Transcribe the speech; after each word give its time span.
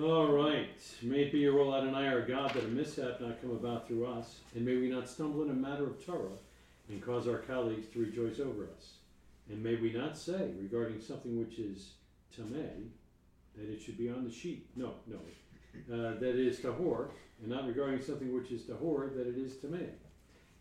All 0.00 0.28
right. 0.28 0.78
May 1.02 1.22
it 1.22 1.32
be 1.32 1.40
your 1.40 1.54
will, 1.54 1.74
Adonai, 1.74 2.06
our 2.06 2.20
God, 2.20 2.54
that 2.54 2.62
a 2.62 2.68
mishap 2.68 3.20
not 3.20 3.42
come 3.42 3.50
about 3.50 3.88
through 3.88 4.06
us, 4.06 4.36
and 4.54 4.64
may 4.64 4.76
we 4.76 4.88
not 4.88 5.08
stumble 5.08 5.42
in 5.42 5.50
a 5.50 5.54
matter 5.54 5.84
of 5.84 6.06
Torah, 6.06 6.38
and 6.88 7.02
cause 7.02 7.26
our 7.26 7.38
colleagues 7.38 7.88
to 7.88 7.98
rejoice 7.98 8.38
over 8.38 8.68
us. 8.76 8.92
And 9.50 9.60
may 9.60 9.74
we 9.74 9.92
not 9.92 10.16
say 10.16 10.52
regarding 10.56 11.00
something 11.00 11.36
which 11.40 11.58
is 11.58 11.94
tameh, 12.36 12.90
that 13.56 13.68
it 13.68 13.82
should 13.82 13.98
be 13.98 14.08
on 14.08 14.24
the 14.24 14.30
sheet. 14.30 14.68
No, 14.76 14.92
no. 15.08 15.16
Uh, 15.92 16.14
that 16.20 16.38
it 16.38 16.46
is 16.46 16.60
tahor, 16.60 17.08
and 17.40 17.50
not 17.50 17.66
regarding 17.66 18.00
something 18.00 18.32
which 18.32 18.52
is 18.52 18.62
tahor, 18.62 19.12
that 19.16 19.26
it 19.26 19.36
is 19.36 19.54
tameh. 19.54 19.90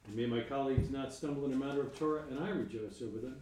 And 0.08 0.16
may 0.16 0.26
my 0.26 0.42
colleagues 0.42 0.90
not 0.90 1.14
stumble 1.14 1.46
in 1.46 1.54
a 1.54 1.58
matter 1.58 1.82
of 1.82 1.96
Torah, 2.00 2.24
and 2.32 2.40
I 2.40 2.50
rejoice 2.50 3.04
over 3.04 3.20
them. 3.20 3.40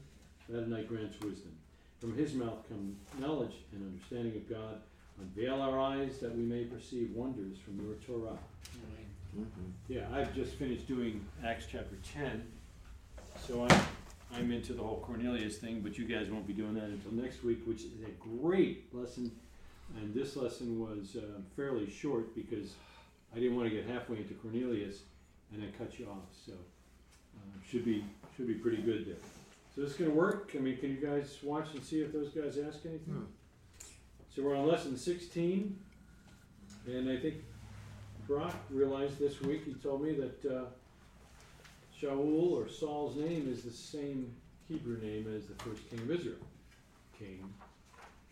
That 0.50 0.90
grants 0.90 1.22
wisdom. 1.22 1.54
From 2.02 2.18
his 2.18 2.34
mouth 2.34 2.68
come 2.68 2.98
knowledge 3.18 3.56
and 3.72 3.94
understanding 3.94 4.36
of 4.36 4.50
God. 4.50 4.82
Unveil 5.20 5.62
our 5.62 5.80
eyes 5.80 6.20
that 6.20 6.36
we 6.36 6.44
may 6.44 6.66
perceive 6.66 7.12
wonders 7.12 7.58
from 7.58 7.80
your 7.86 7.96
Torah. 7.96 8.38
Yeah, 9.88 10.06
I've 10.14 10.34
just 10.34 10.54
finished 10.54 10.88
doing 10.88 11.26
Acts 11.46 11.66
chapter 11.70 11.96
ten, 12.14 12.46
so 13.46 13.68
I'm, 13.68 13.82
I'm 14.34 14.52
into 14.52 14.74
the 14.74 14.82
whole 14.82 15.02
Cornelius 15.02 15.58
thing, 15.58 15.82
but 15.82 15.98
you 15.98 16.06
guys 16.06 16.30
won't 16.30 16.48
be 16.48 16.54
doing 16.54 16.74
that 16.76 16.86
until 16.86 17.12
next 17.12 17.44
week, 17.44 17.60
which 17.66 17.82
is 17.82 17.92
a 18.06 18.42
great 18.42 18.94
lesson. 18.94 19.32
And 19.98 20.14
this 20.14 20.36
lesson 20.36 20.80
was 20.80 21.16
uh, 21.18 21.42
fairly 21.56 21.90
short 21.90 22.34
because 22.34 22.74
I 23.36 23.40
didn't 23.40 23.56
want 23.56 23.70
to 23.70 23.76
get 23.76 23.86
halfway 23.88 24.18
into 24.18 24.34
Cornelius 24.36 25.02
and 25.54 25.62
then 25.62 25.72
cut 25.78 26.00
you 26.00 26.08
off, 26.08 26.30
so 26.46 26.54
uh, 26.54 27.70
should 27.70 27.86
be 27.86 28.04
should 28.36 28.48
be 28.48 28.56
pretty 28.56 28.82
good 28.82 29.06
there. 29.06 29.16
So 29.76 29.82
this 29.82 29.92
is 29.92 29.98
gonna 29.98 30.12
work. 30.12 30.52
I 30.56 30.60
mean, 30.60 30.78
can 30.78 30.90
you 30.90 31.06
guys 31.06 31.38
watch 31.44 31.68
and 31.74 31.84
see 31.84 32.02
if 32.02 32.14
those 32.14 32.30
guys 32.30 32.58
ask 32.58 32.86
anything? 32.86 33.28
So 34.36 34.44
we're 34.44 34.58
on 34.58 34.68
lesson 34.68 34.98
sixteen, 34.98 35.80
and 36.86 37.10
I 37.10 37.16
think 37.16 37.36
Brock 38.28 38.54
realized 38.70 39.18
this 39.18 39.40
week, 39.40 39.64
he 39.66 39.74
told 39.76 40.04
me 40.04 40.12
that 40.12 40.46
uh, 40.46 40.66
Shaul 41.98 42.52
or 42.52 42.66
Saul's 42.66 43.16
name 43.16 43.48
is 43.50 43.64
the 43.64 43.72
same 43.72 44.34
Hebrew 44.68 45.00
name 45.02 45.34
as 45.34 45.46
the 45.46 45.56
first 45.64 45.90
king 45.90 46.00
of 46.00 46.12
Israel. 46.12 46.36
King 47.18 47.54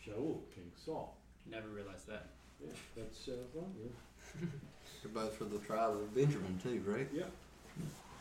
Shaul, 0.05 0.41
King 0.53 0.69
Saul. 0.86 1.16
Never 1.50 1.69
realized 1.69 2.08
that. 2.08 2.28
Yeah, 2.61 2.73
that's, 2.97 3.30
uh, 3.30 3.33
well, 3.53 3.69
yeah. 3.81 4.41
They're 5.03 5.11
both 5.13 5.38
for 5.38 5.45
the 5.45 5.59
tribe 5.59 5.91
of 5.91 6.13
Benjamin 6.13 6.59
too, 6.61 6.83
right? 6.85 7.08
Yeah. 7.13 7.23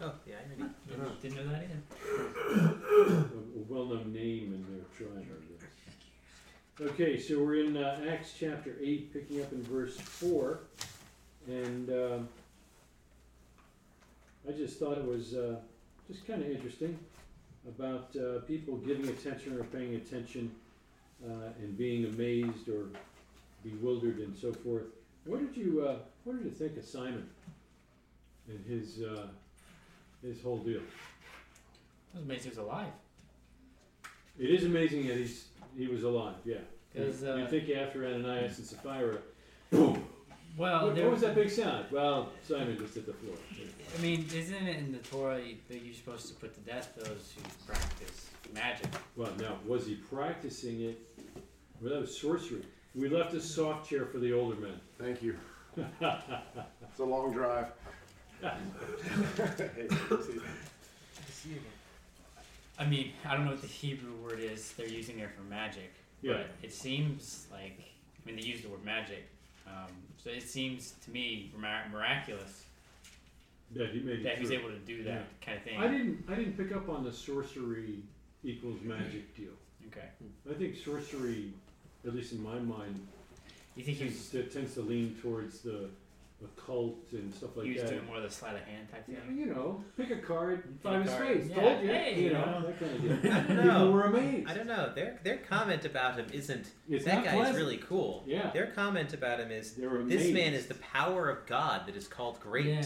Oh, 0.01 0.13
yeah, 0.25 0.37
I. 0.37 0.49
Didn't, 0.89 1.21
didn't 1.21 1.37
know 1.37 1.53
that 1.53 1.65
either. 1.65 1.81
a, 2.61 3.59
a 3.59 3.63
well-known 3.69 4.13
name 4.13 4.55
in 4.55 4.65
their 4.71 4.85
tribe, 4.97 5.19
I 5.19 5.53
guess. 5.53 5.62
Okay, 6.81 7.19
so 7.19 7.39
we're 7.39 7.57
in 7.57 7.77
uh, 7.77 8.01
Acts 8.09 8.33
chapter 8.41 8.77
eight, 8.81 9.13
picking 9.13 9.43
up 9.43 9.53
in 9.53 9.63
verse 9.63 9.95
four, 9.95 10.61
and 11.47 11.91
um, 11.91 12.29
I 14.49 14.53
just 14.53 14.79
thought 14.79 14.97
it 14.97 15.07
was 15.07 15.35
uh, 15.35 15.57
just 16.11 16.27
kind 16.27 16.41
of 16.41 16.51
interesting 16.51 16.99
about 17.69 18.17
uh, 18.17 18.39
people 18.47 18.77
giving 18.79 19.07
attention 19.09 19.55
or 19.59 19.65
paying 19.65 19.97
attention 19.97 20.51
uh, 21.23 21.51
and 21.61 21.77
being 21.77 22.07
amazed 22.07 22.71
or 22.71 22.87
bewildered 23.63 24.21
and 24.21 24.35
so 24.35 24.51
forth. 24.51 24.85
What 25.27 25.41
did 25.41 25.55
you 25.55 25.87
uh, 25.87 25.97
What 26.25 26.39
did 26.39 26.47
you 26.47 26.53
think 26.53 26.79
of 26.79 26.87
Simon 26.87 27.29
and 28.49 28.65
his 28.67 29.03
uh, 29.03 29.27
his 30.23 30.41
whole 30.41 30.57
deal? 30.57 30.81
It 30.81 32.15
was 32.15 32.23
amazing 32.25 32.43
he 32.45 32.49
was 32.49 32.59
alive. 32.59 32.93
It 34.39 34.49
is 34.49 34.65
amazing 34.65 35.07
that 35.09 35.19
he's 35.19 35.49
he 35.77 35.87
was 35.87 36.03
alive. 36.05 36.37
Yeah. 36.45 36.57
'Cause, 36.95 37.23
you 37.23 37.29
uh, 37.29 37.47
think 37.49 37.71
after 37.71 38.05
Ananias 38.05 38.59
and 38.59 38.67
Sapphira, 38.67 39.17
boom. 39.71 40.05
Well, 40.59 40.87
what, 40.87 40.95
there 40.95 41.05
what 41.05 41.13
was 41.15 41.23
that 41.23 41.35
big 41.35 41.49
sound? 41.49 41.87
Well, 41.91 42.31
Simon 42.47 42.77
just 42.79 42.95
hit 42.95 43.07
the 43.07 43.15
floor. 43.15 43.35
I 43.97 44.03
mean, 44.03 44.29
isn't 44.35 44.55
it 44.67 44.77
in 44.77 44.93
the 44.93 44.99
Torah 44.99 45.41
that 45.69 45.83
you're 45.83 45.95
supposed 45.95 46.29
to 46.29 46.35
put 46.35 46.53
to 46.55 46.61
death 46.61 46.93
those 46.97 47.33
who 47.35 47.43
practice 47.67 48.29
magic? 48.53 48.89
Well, 49.17 49.33
now 49.39 49.57
was 49.67 49.87
he 49.87 49.95
practicing 49.95 50.83
it? 50.83 50.99
Well, 51.81 51.95
that 51.95 52.01
was 52.01 52.21
sorcery. 52.21 52.63
We 52.95 53.09
left 53.09 53.33
a 53.33 53.41
soft 53.41 53.89
chair 53.89 54.05
for 54.05 54.19
the 54.19 54.35
older 54.35 54.57
men. 54.57 54.79
Thank 54.99 55.23
you. 55.23 55.37
It's 55.79 56.99
a 57.01 57.05
long 57.05 57.33
drive. 57.33 57.69
I 62.79 62.87
mean, 62.87 63.13
I 63.25 63.35
don't 63.35 63.45
know 63.45 63.53
what 63.53 63.61
the 63.61 63.67
Hebrew 63.67 64.15
word 64.17 64.41
is 64.41 64.73
they're 64.73 64.89
using 64.89 65.17
there 65.17 65.31
for 65.37 65.43
magic, 65.43 65.93
Yeah. 66.23 66.35
but 66.39 66.47
it 66.63 66.73
seems 66.73 67.47
like 67.51 67.79
I 67.81 68.27
mean 68.27 68.37
they 68.37 68.43
use 68.43 68.63
the 68.63 68.69
word 68.69 68.85
magic, 68.85 69.25
um, 69.67 69.91
so 70.23 70.31
it 70.31 70.43
seems 70.43 70.95
to 71.05 71.11
me 71.11 71.51
miraculous 71.59 72.65
That 73.75 73.91
he 73.91 74.01
made 74.01 74.23
that 74.25 74.39
he's 74.39 74.51
able 74.51 74.71
to 74.71 74.79
do 74.79 75.03
that 75.05 75.25
kind 75.45 75.59
of 75.59 75.65
thing. 75.65 75.79
I 75.79 75.89
didn't. 75.89 76.25
I 76.29 76.35
didn't 76.35 76.57
pick 76.57 76.73
up 76.75 76.89
on 76.89 77.05
the 77.05 77.13
sorcery 77.13 78.03
equals 78.45 78.81
magic 78.83 79.35
deal. 79.37 79.53
Okay, 79.89 80.07
I 80.51 80.55
think 80.55 80.77
sorcery, 80.77 81.53
at 82.07 82.15
least 82.15 82.33
in 82.33 82.43
my 82.43 82.59
mind, 82.59 83.07
you 83.77 83.85
think 83.85 83.99
he 83.99 84.05
was 84.05 84.31
tends 84.53 84.75
to 84.75 84.81
lean 84.83 85.17
towards 85.21 85.61
the 85.61 85.89
occult 86.45 86.97
and 87.13 87.33
stuff 87.35 87.57
like 87.57 87.67
he 87.67 87.73
was 87.75 87.83
that. 87.83 87.91
doing 87.91 88.07
more 88.07 88.17
of 88.17 88.23
the 88.23 88.31
sleight 88.31 88.55
of 88.55 88.61
hand 88.63 88.89
type 88.91 89.05
Yeah, 89.09 89.17
thing? 89.27 89.39
you 89.39 89.47
know, 89.47 89.83
pick 89.97 90.11
a 90.11 90.17
card, 90.17 90.63
Pick 90.65 90.83
five 90.83 91.01
a 91.01 91.11
of 91.11 91.19
card. 91.19 91.29
spades, 91.31 91.49
Yeah, 91.51 91.55
told 91.61 91.83
you, 91.83 91.89
hey, 91.89 92.15
you 92.17 92.23
you 92.25 92.33
know, 92.33 92.45
know. 92.45 92.67
that 92.67 92.79
kind 92.81 92.93
of 92.95 93.03
deal. 93.23 93.33
I 93.33 93.41
don't 93.41 93.63
People 93.63 93.93
were 93.93 94.03
amazed. 94.05 94.49
I 94.51 94.55
don't 94.55 94.67
know. 94.67 94.93
Their 94.95 95.21
their 95.23 95.37
comment 95.39 95.85
about 95.85 96.17
him 96.19 96.27
isn't 96.33 96.67
It's 96.89 97.05
that 97.05 97.25
guy 97.25 97.33
pleasant. 97.35 97.57
is 97.57 97.63
really 97.63 97.79
cool. 97.79 98.25
Yeah. 98.27 98.51
Their 98.53 98.69
comment 98.69 99.13
about 99.15 99.41
him 99.41 99.51
is 99.51 99.75
this 99.75 100.33
man 100.33 100.55
is 100.55 100.67
the 100.67 100.75
power 100.75 101.29
of 101.31 101.47
God 101.47 101.87
that 101.87 101.97
is 101.97 102.07
called 102.09 102.41
great. 102.41 102.67
Yeah. 102.67 102.85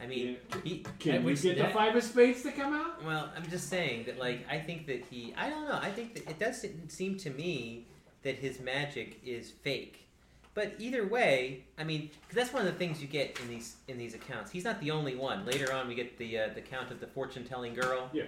I 0.00 0.06
mean, 0.06 0.36
he. 0.64 0.84
Can 0.98 1.22
we 1.22 1.34
get 1.34 1.56
the 1.56 1.62
that- 1.62 1.72
five 1.72 1.94
of 1.94 2.02
spades 2.02 2.42
to 2.42 2.50
come 2.52 2.72
out? 2.72 3.04
Well, 3.04 3.30
I'm 3.36 3.48
just 3.48 3.68
saying 3.68 4.04
that 4.06 4.18
like 4.18 4.44
I 4.50 4.58
think 4.58 4.86
that 4.88 5.04
he. 5.10 5.32
I 5.36 5.48
don't 5.48 5.68
know. 5.68 5.78
I 5.80 5.90
think 5.90 6.14
that 6.14 6.28
it 6.28 6.38
does 6.40 6.64
seem 6.88 7.16
to 7.18 7.30
me 7.30 7.86
that 8.22 8.36
his 8.36 8.58
magic 8.60 9.20
is 9.24 9.50
fake. 9.50 10.08
But 10.54 10.74
either 10.78 11.06
way, 11.06 11.64
I 11.78 11.84
mean, 11.84 12.10
because 12.20 12.34
that's 12.36 12.52
one 12.52 12.66
of 12.66 12.72
the 12.72 12.78
things 12.78 13.00
you 13.00 13.08
get 13.08 13.38
in 13.40 13.48
these 13.48 13.76
in 13.88 13.96
these 13.96 14.14
accounts. 14.14 14.50
He's 14.50 14.64
not 14.64 14.78
the 14.80 14.90
only 14.90 15.16
one. 15.16 15.46
Later 15.46 15.72
on, 15.72 15.88
we 15.88 15.94
get 15.94 16.18
the 16.18 16.38
uh, 16.38 16.48
the 16.54 16.60
account 16.60 16.90
of 16.90 17.00
the 17.00 17.06
fortune 17.06 17.44
telling 17.44 17.74
girl. 17.74 18.10
Yeah. 18.12 18.24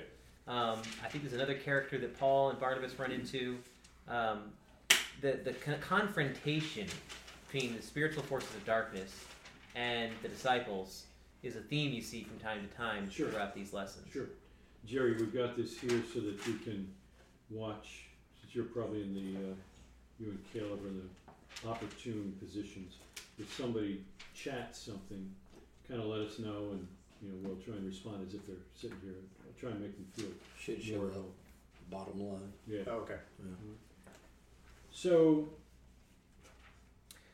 Um, 0.48 0.78
I 1.02 1.08
think 1.08 1.24
there's 1.24 1.34
another 1.34 1.54
character 1.54 1.98
that 1.98 2.18
Paul 2.18 2.50
and 2.50 2.58
Barnabas 2.58 2.98
run 2.98 3.12
into. 3.12 3.58
Um, 4.08 4.52
the 5.20 5.38
the 5.44 5.52
con- 5.52 5.78
confrontation 5.80 6.86
between 7.50 7.76
the 7.76 7.82
spiritual 7.82 8.22
forces 8.22 8.54
of 8.54 8.64
darkness 8.64 9.24
and 9.74 10.10
the 10.22 10.28
disciples 10.28 11.04
is 11.42 11.56
a 11.56 11.60
theme 11.60 11.92
you 11.92 12.00
see 12.02 12.22
from 12.24 12.38
time 12.38 12.66
to 12.66 12.74
time 12.76 13.08
Sure. 13.10 13.28
throughout 13.28 13.54
these 13.54 13.72
lessons. 13.72 14.06
Sure. 14.12 14.26
Jerry, 14.86 15.12
we've 15.16 15.32
got 15.34 15.56
this 15.56 15.78
here 15.78 16.02
so 16.12 16.20
that 16.20 16.46
you 16.46 16.54
can 16.64 16.88
watch, 17.50 18.06
since 18.40 18.54
you're 18.54 18.64
probably 18.64 19.02
in 19.02 19.14
the, 19.14 19.50
uh, 19.50 19.54
you 20.20 20.28
and 20.30 20.38
Caleb 20.52 20.82
are 20.84 20.88
in 20.88 20.96
the 20.98 21.23
opportune 21.66 22.36
positions. 22.38 22.94
If 23.38 23.52
somebody 23.54 24.04
chats 24.34 24.80
something, 24.80 25.30
kind 25.88 26.00
of 26.00 26.06
let 26.06 26.20
us 26.20 26.38
know 26.38 26.70
and, 26.72 26.86
you 27.22 27.28
know, 27.30 27.36
we'll 27.42 27.56
try 27.56 27.74
and 27.74 27.86
respond 27.86 28.26
as 28.26 28.34
if 28.34 28.46
they're 28.46 28.56
sitting 28.74 28.96
here. 29.02 29.14
I'll 29.44 29.58
try 29.60 29.70
and 29.70 29.80
make 29.80 29.94
them 29.96 30.06
feel 30.12 30.32
Should 30.58 30.82
show 30.82 30.96
more 30.96 31.06
up. 31.06 31.10
at 31.10 31.16
home. 31.16 31.32
Bottom 31.90 32.20
line. 32.20 32.52
Yeah. 32.66 32.80
Oh, 32.86 32.92
okay. 33.00 33.16
So, 34.90 35.48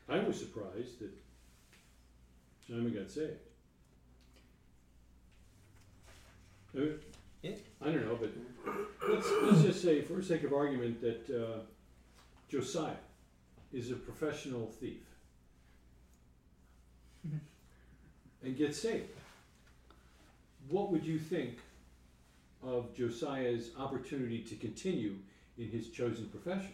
I 0.09 0.19
was 0.19 0.37
surprised 0.39 0.99
that 0.99 1.11
Simon 2.67 2.93
got 2.93 3.09
saved. 3.09 3.33
Uh, 6.77 6.81
Yeah. 7.41 7.51
I 7.81 7.85
don't 7.85 8.05
know, 8.05 8.17
but 8.19 8.31
let's, 9.09 9.27
let's 9.43 9.61
just 9.63 9.81
say, 9.81 10.01
for 10.01 10.13
the 10.13 10.23
sake 10.23 10.43
of 10.43 10.53
argument, 10.53 11.01
that 11.01 11.29
uh, 11.29 11.59
Josiah 12.49 12.93
is 13.73 13.91
a 13.91 13.95
professional 13.95 14.67
thief 14.67 15.03
mm-hmm. 17.27 17.37
and 18.45 18.57
gets 18.57 18.81
saved. 18.81 19.09
What 20.69 20.91
would 20.91 21.05
you 21.05 21.19
think 21.19 21.57
of 22.63 22.95
Josiah's 22.95 23.71
opportunity 23.77 24.39
to 24.39 24.55
continue 24.55 25.15
in 25.57 25.69
his 25.69 25.89
chosen 25.89 26.27
profession? 26.27 26.73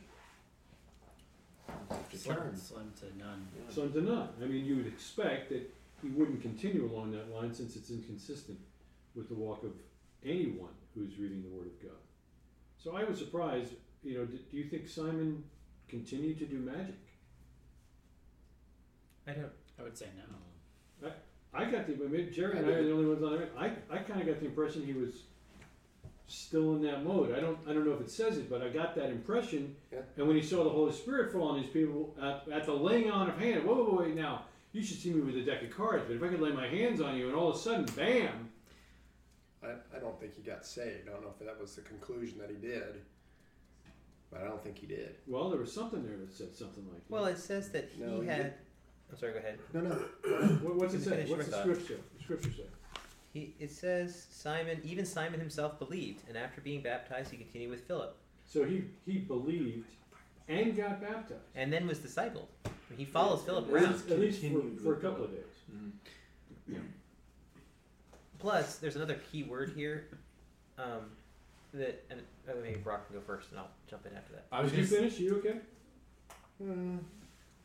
Have 1.90 2.10
to 2.10 2.18
Slim, 2.18 2.38
slim 2.56 2.92
to 3.00 3.18
none. 3.18 3.48
Slim 3.70 3.94
to 3.94 4.02
none. 4.02 4.30
I 4.42 4.46
mean, 4.46 4.66
you 4.66 4.78
would 4.78 4.88
expect 4.88 5.50
that 5.50 5.70
he 6.02 6.10
wouldn't 6.10 6.42
continue 6.42 6.90
along 6.92 7.12
that 7.12 7.34
line 7.34 7.54
since 7.54 7.76
it's 7.76 7.90
inconsistent 7.90 8.58
with 9.16 9.30
the 9.30 9.36
walk 9.36 9.64
of 9.64 9.72
anyone 10.26 10.72
who's 10.94 11.18
reading 11.18 11.44
the 11.44 11.50
Word 11.50 11.68
of 11.68 11.82
God. 11.82 12.00
So 12.78 12.96
I 12.96 13.04
was 13.04 13.18
surprised. 13.18 13.74
You 14.04 14.20
know, 14.20 14.26
do, 14.26 14.38
do 14.52 14.58
you 14.58 14.66
think 14.66 14.88
Simon 14.88 15.44
continued 15.88 16.40
to 16.40 16.46
do 16.46 16.58
magic? 16.58 16.96
I 19.28 19.32
don't. 19.32 19.52
I 19.80 19.84
would 19.84 19.98
say 19.98 20.08
no. 20.16 21.10
I 21.10 21.12
I 21.54 21.70
got 21.70 21.88
the. 21.88 21.94
I 21.94 22.08
mean, 22.08 22.32
Jerry 22.32 22.58
and 22.58 22.66
I 22.66 22.72
are 22.72 22.84
the 22.84 22.92
only 22.92 23.06
ones 23.06 23.24
on 23.24 23.38
there. 23.38 23.50
I, 23.58 23.72
I 23.94 23.98
kind 24.00 24.22
of 24.22 24.28
got 24.28 24.40
the 24.40 24.46
impression 24.46 24.86
he 24.86 24.94
was 24.94 25.24
still 26.28 26.76
in 26.76 26.82
that 26.84 27.04
mode. 27.06 27.34
I 27.34 27.40
don't 27.40 27.58
I 27.68 27.74
don't 27.74 27.86
know 27.86 27.94
if 27.94 28.02
it 28.02 28.12
says 28.12 28.38
it, 28.38 28.50
but 28.50 28.62
I 28.62 28.70
got 28.70 28.96
that 28.96 29.10
impression. 29.10 29.76
Yeah. 29.92 30.00
And 30.18 30.28
when 30.28 30.36
he 30.36 30.42
saw 30.42 30.64
the 30.64 30.70
Holy 30.70 30.94
Spirit 30.94 31.32
fall 31.32 31.50
on 31.50 31.62
these 31.62 31.70
people 31.70 32.16
at, 32.22 32.48
at 32.52 32.66
the 32.66 32.74
laying 32.74 33.10
on 33.10 33.30
of 33.30 33.40
hands, 33.40 33.66
whoa, 33.66 33.76
whoa, 33.76 33.84
whoa, 33.84 34.04
wait 34.04 34.16
now. 34.16 34.44
You 34.74 34.84
should 34.84 34.98
see 34.98 35.12
me 35.12 35.22
with 35.22 35.36
a 35.38 35.42
deck 35.42 35.64
of 35.64 35.76
cards, 35.76 36.04
but 36.08 36.18
if 36.18 36.22
I 36.24 36.28
could 36.28 36.42
lay 36.42 36.52
my 36.52 36.68
hands 36.68 37.02
on 37.02 37.18
you 37.18 37.28
and 37.28 37.36
all 37.36 37.50
of 37.50 37.56
a 37.56 37.60
sudden, 37.60 37.86
bam, 37.96 38.50
I, 39.64 39.70
I 39.96 40.00
don't 40.00 40.20
think 40.20 40.36
he 40.36 40.42
got 40.42 40.66
saved. 40.66 41.08
I 41.08 41.14
don't 41.14 41.24
know 41.24 41.34
if 41.40 41.44
that 41.46 41.60
was 41.60 41.76
the 41.76 41.82
conclusion 41.82 42.38
that 42.40 42.50
he 42.50 42.58
did, 42.58 43.02
but 44.32 44.42
I 44.42 44.46
don't 44.46 44.64
think 44.64 44.78
he 44.78 44.88
did. 44.88 45.16
well, 45.28 45.50
there 45.50 45.60
was 45.60 45.72
something 45.72 46.04
there 46.06 46.18
that 46.18 46.32
said 46.34 46.56
something 46.56 46.84
like 46.92 46.98
that. 47.08 47.10
Well, 47.14 47.26
it 47.26 47.38
says 47.38 47.70
that 47.72 47.90
he 47.96 48.04
No, 48.04 48.22
he 48.22 48.28
had. 48.28 48.38
did- 48.44 48.54
I'm 49.10 49.18
sorry. 49.18 49.32
Go 49.34 49.40
ahead. 49.40 49.60
No, 49.74 49.80
no. 49.82 49.90
What, 50.64 50.76
what's 50.76 50.94
it 50.94 51.00
Finish 51.00 51.24
say? 51.24 51.28
your 51.30 51.38
What's 51.38 51.50
the 51.50 51.56
thought. 51.56 51.62
scripture? 51.64 52.00
The 52.18 52.24
scripture 52.24 52.52
say? 52.52 52.64
He 53.34 53.54
it 53.60 53.72
says 53.72 54.28
Simon. 54.32 54.82
Even 54.84 55.06
Simon 55.06 55.40
himself 55.40 55.80
believed, 55.80 56.24
and 56.28 56.38
after 56.38 56.60
being 56.60 56.82
baptized, 56.82 57.32
he 57.32 57.38
continued 57.38 57.70
with 57.72 57.88
Philip, 57.88 58.18
So 58.46 58.66
he 58.66 58.84
he 59.06 59.20
believed 59.20 59.88
and 60.50 60.76
got 60.76 61.00
baptized. 61.02 61.42
and 61.56 61.72
then 61.72 61.88
was 61.88 62.00
discipled. 62.00 62.48
He 62.98 63.06
follows 63.06 63.44
Philip 63.44 63.68
At 63.68 63.74
around. 63.74 63.92
least, 63.94 64.10
at 64.12 64.20
least 64.20 64.40
for, 64.42 64.48
Continued 64.48 64.82
for 64.82 64.88
a 64.88 64.90
with 64.96 65.02
couple 65.02 65.24
of 65.26 65.30
Philip. 65.32 65.46
days. 65.46 66.74
Mhm. 66.76 66.82
Plus, 68.40 68.76
there's 68.78 68.96
another 68.96 69.20
key 69.32 69.44
word 69.44 69.72
here. 69.76 70.08
Um, 70.78 71.12
that 71.78 72.04
and 72.10 72.22
uh, 72.50 72.54
maybe 72.62 72.78
Brock 72.78 73.08
can 73.08 73.16
go 73.16 73.22
first, 73.22 73.52
and 73.52 73.60
I'll 73.60 73.70
jump 73.90 74.06
in 74.06 74.16
after 74.16 74.34
that. 74.34 74.46
I 74.52 74.62
was 74.62 74.72
Did 74.72 74.80
you 74.80 74.86
gonna 74.86 75.10
finish? 75.10 75.20
you 75.20 75.36
okay? 75.38 75.58
Hmm. 76.62 76.98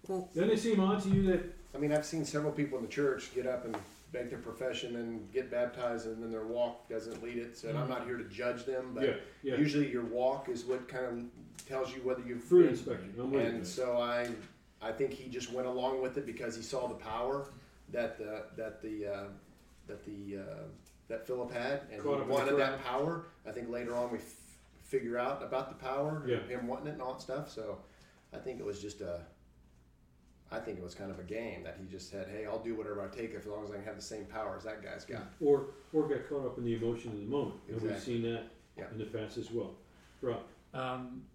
Doesn't 0.06 0.50
it 0.50 0.59
seem 0.59 0.81
odd 0.81 1.03
to 1.03 1.09
you 1.09 1.23
that 1.29 1.44
I 1.75 1.79
mean, 1.79 1.93
I've 1.93 2.05
seen 2.05 2.25
several 2.25 2.53
people 2.53 2.79
in 2.79 2.85
the 2.85 2.91
church 2.91 3.35
get 3.35 3.47
up 3.47 3.64
and 3.64 3.76
make 4.12 4.29
their 4.29 4.38
profession 4.38 4.97
and 4.97 5.32
get 5.32 5.50
baptized, 5.50 6.06
and 6.06 6.23
then 6.23 6.31
their 6.31 6.44
walk 6.44 6.88
doesn't 6.88 7.23
lead 7.23 7.38
it. 7.38 7.56
So 7.56 7.69
and 7.69 7.79
I'm 7.79 7.88
not 7.88 8.05
here 8.05 8.19
to 8.19 8.25
judge 8.25 8.64
them, 8.64 8.93
but 8.94 9.05
yeah 9.05 9.14
yeah 9.43 9.56
usually 9.56 9.91
your 9.91 10.05
walk 10.05 10.49
is 10.49 10.64
what 10.64 10.87
kind 10.88 11.05
of 11.06 11.67
tells 11.67 11.94
you 11.94 12.03
whether 12.03 12.23
you've 12.23 12.43
fruit 12.43 12.69
inspection? 12.70 13.14
I'm 13.19 13.31
with 13.31 13.43
you. 13.43 13.49
And 13.49 13.67
so 13.67 13.99
I, 13.99 14.29
I 14.82 14.93
think 14.93 15.12
he 15.12 15.31
just 15.31 15.53
went 15.53 15.67
along 15.67 16.03
with 16.03 16.19
it 16.19 16.26
because 16.26 16.56
he 16.56 16.62
saw 16.62 16.88
the 16.88 16.94
power 16.94 17.47
that 17.91 18.19
the 18.19 18.44
that 18.56 18.82
the 18.82 19.06
uh, 19.06 19.25
that 19.87 20.05
the 20.05 20.38
uh, 20.38 20.44
that 21.12 21.26
Philip 21.26 21.53
had, 21.53 21.82
and 21.93 22.03
Caught 22.03 22.25
he 22.25 22.31
wanted 22.31 22.56
that 22.56 22.81
crowd. 22.81 22.85
power. 22.85 23.25
I 23.47 23.53
think 23.53 23.69
later 23.69 23.94
on 23.94 24.11
we 24.11 24.17
f- 24.17 24.25
figure 24.82 25.19
out 25.19 25.43
about 25.43 25.69
the 25.69 25.75
power, 25.85 26.23
Yeah. 26.26 26.38
him 26.47 26.67
wanting 26.67 26.87
it 26.88 26.93
and 26.94 27.03
all 27.03 27.12
that 27.12 27.20
stuff. 27.20 27.50
So 27.50 27.79
I 28.32 28.38
think 28.38 28.59
it 28.59 28.64
was 28.67 28.81
just 28.81 29.03
a. 29.03 29.20
I 30.50 30.59
think 30.61 30.79
it 30.79 30.85
was 30.85 30.94
kind 30.94 31.11
of 31.11 31.19
a 31.19 31.23
game 31.23 31.62
that 31.64 31.76
he 31.79 31.87
just 31.87 32.11
said, 32.11 32.29
"Hey, 32.29 32.47
I'll 32.47 32.59
do 32.62 32.75
whatever 32.75 33.03
I 33.03 33.09
take 33.14 33.35
as 33.35 33.44
long 33.47 33.62
as 33.62 33.70
I 33.70 33.75
can 33.75 33.85
have 33.85 33.97
the 33.97 34.03
same 34.03 34.25
power 34.25 34.56
as 34.56 34.64
that 34.64 34.82
guy's 34.82 35.05
got." 35.05 35.25
or 35.41 35.67
or 35.93 36.09
got 36.09 36.26
caught 36.29 36.47
up 36.47 36.56
in 36.59 36.64
the 36.64 36.75
emotion 36.75 37.12
of 37.12 37.19
the 37.19 37.26
moment, 37.26 37.61
and 37.69 37.81
we've 37.82 38.00
seen 38.00 38.23
that 38.23 38.44
Yeah. 38.79 38.91
in 38.91 38.97
the 38.99 39.05
past 39.05 39.37
as 39.37 39.50
well. 39.50 39.75
Rob, 40.23 40.43
Um, 40.73 41.26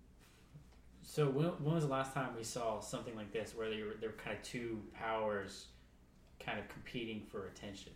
so 1.04 1.30
when, 1.30 1.46
when 1.64 1.76
was 1.76 1.84
the 1.84 1.92
last 1.92 2.14
time 2.16 2.36
we 2.36 2.44
saw 2.44 2.80
something 2.80 3.16
like 3.16 3.32
this, 3.32 3.54
where 3.56 3.70
there 3.70 3.86
were, 3.86 3.94
there 4.00 4.10
were 4.10 4.16
kind 4.16 4.36
of 4.38 4.42
two 4.44 4.82
powers, 4.96 5.68
kind 6.40 6.58
of 6.60 6.68
competing 6.70 7.22
for 7.30 7.46
attention? 7.48 7.92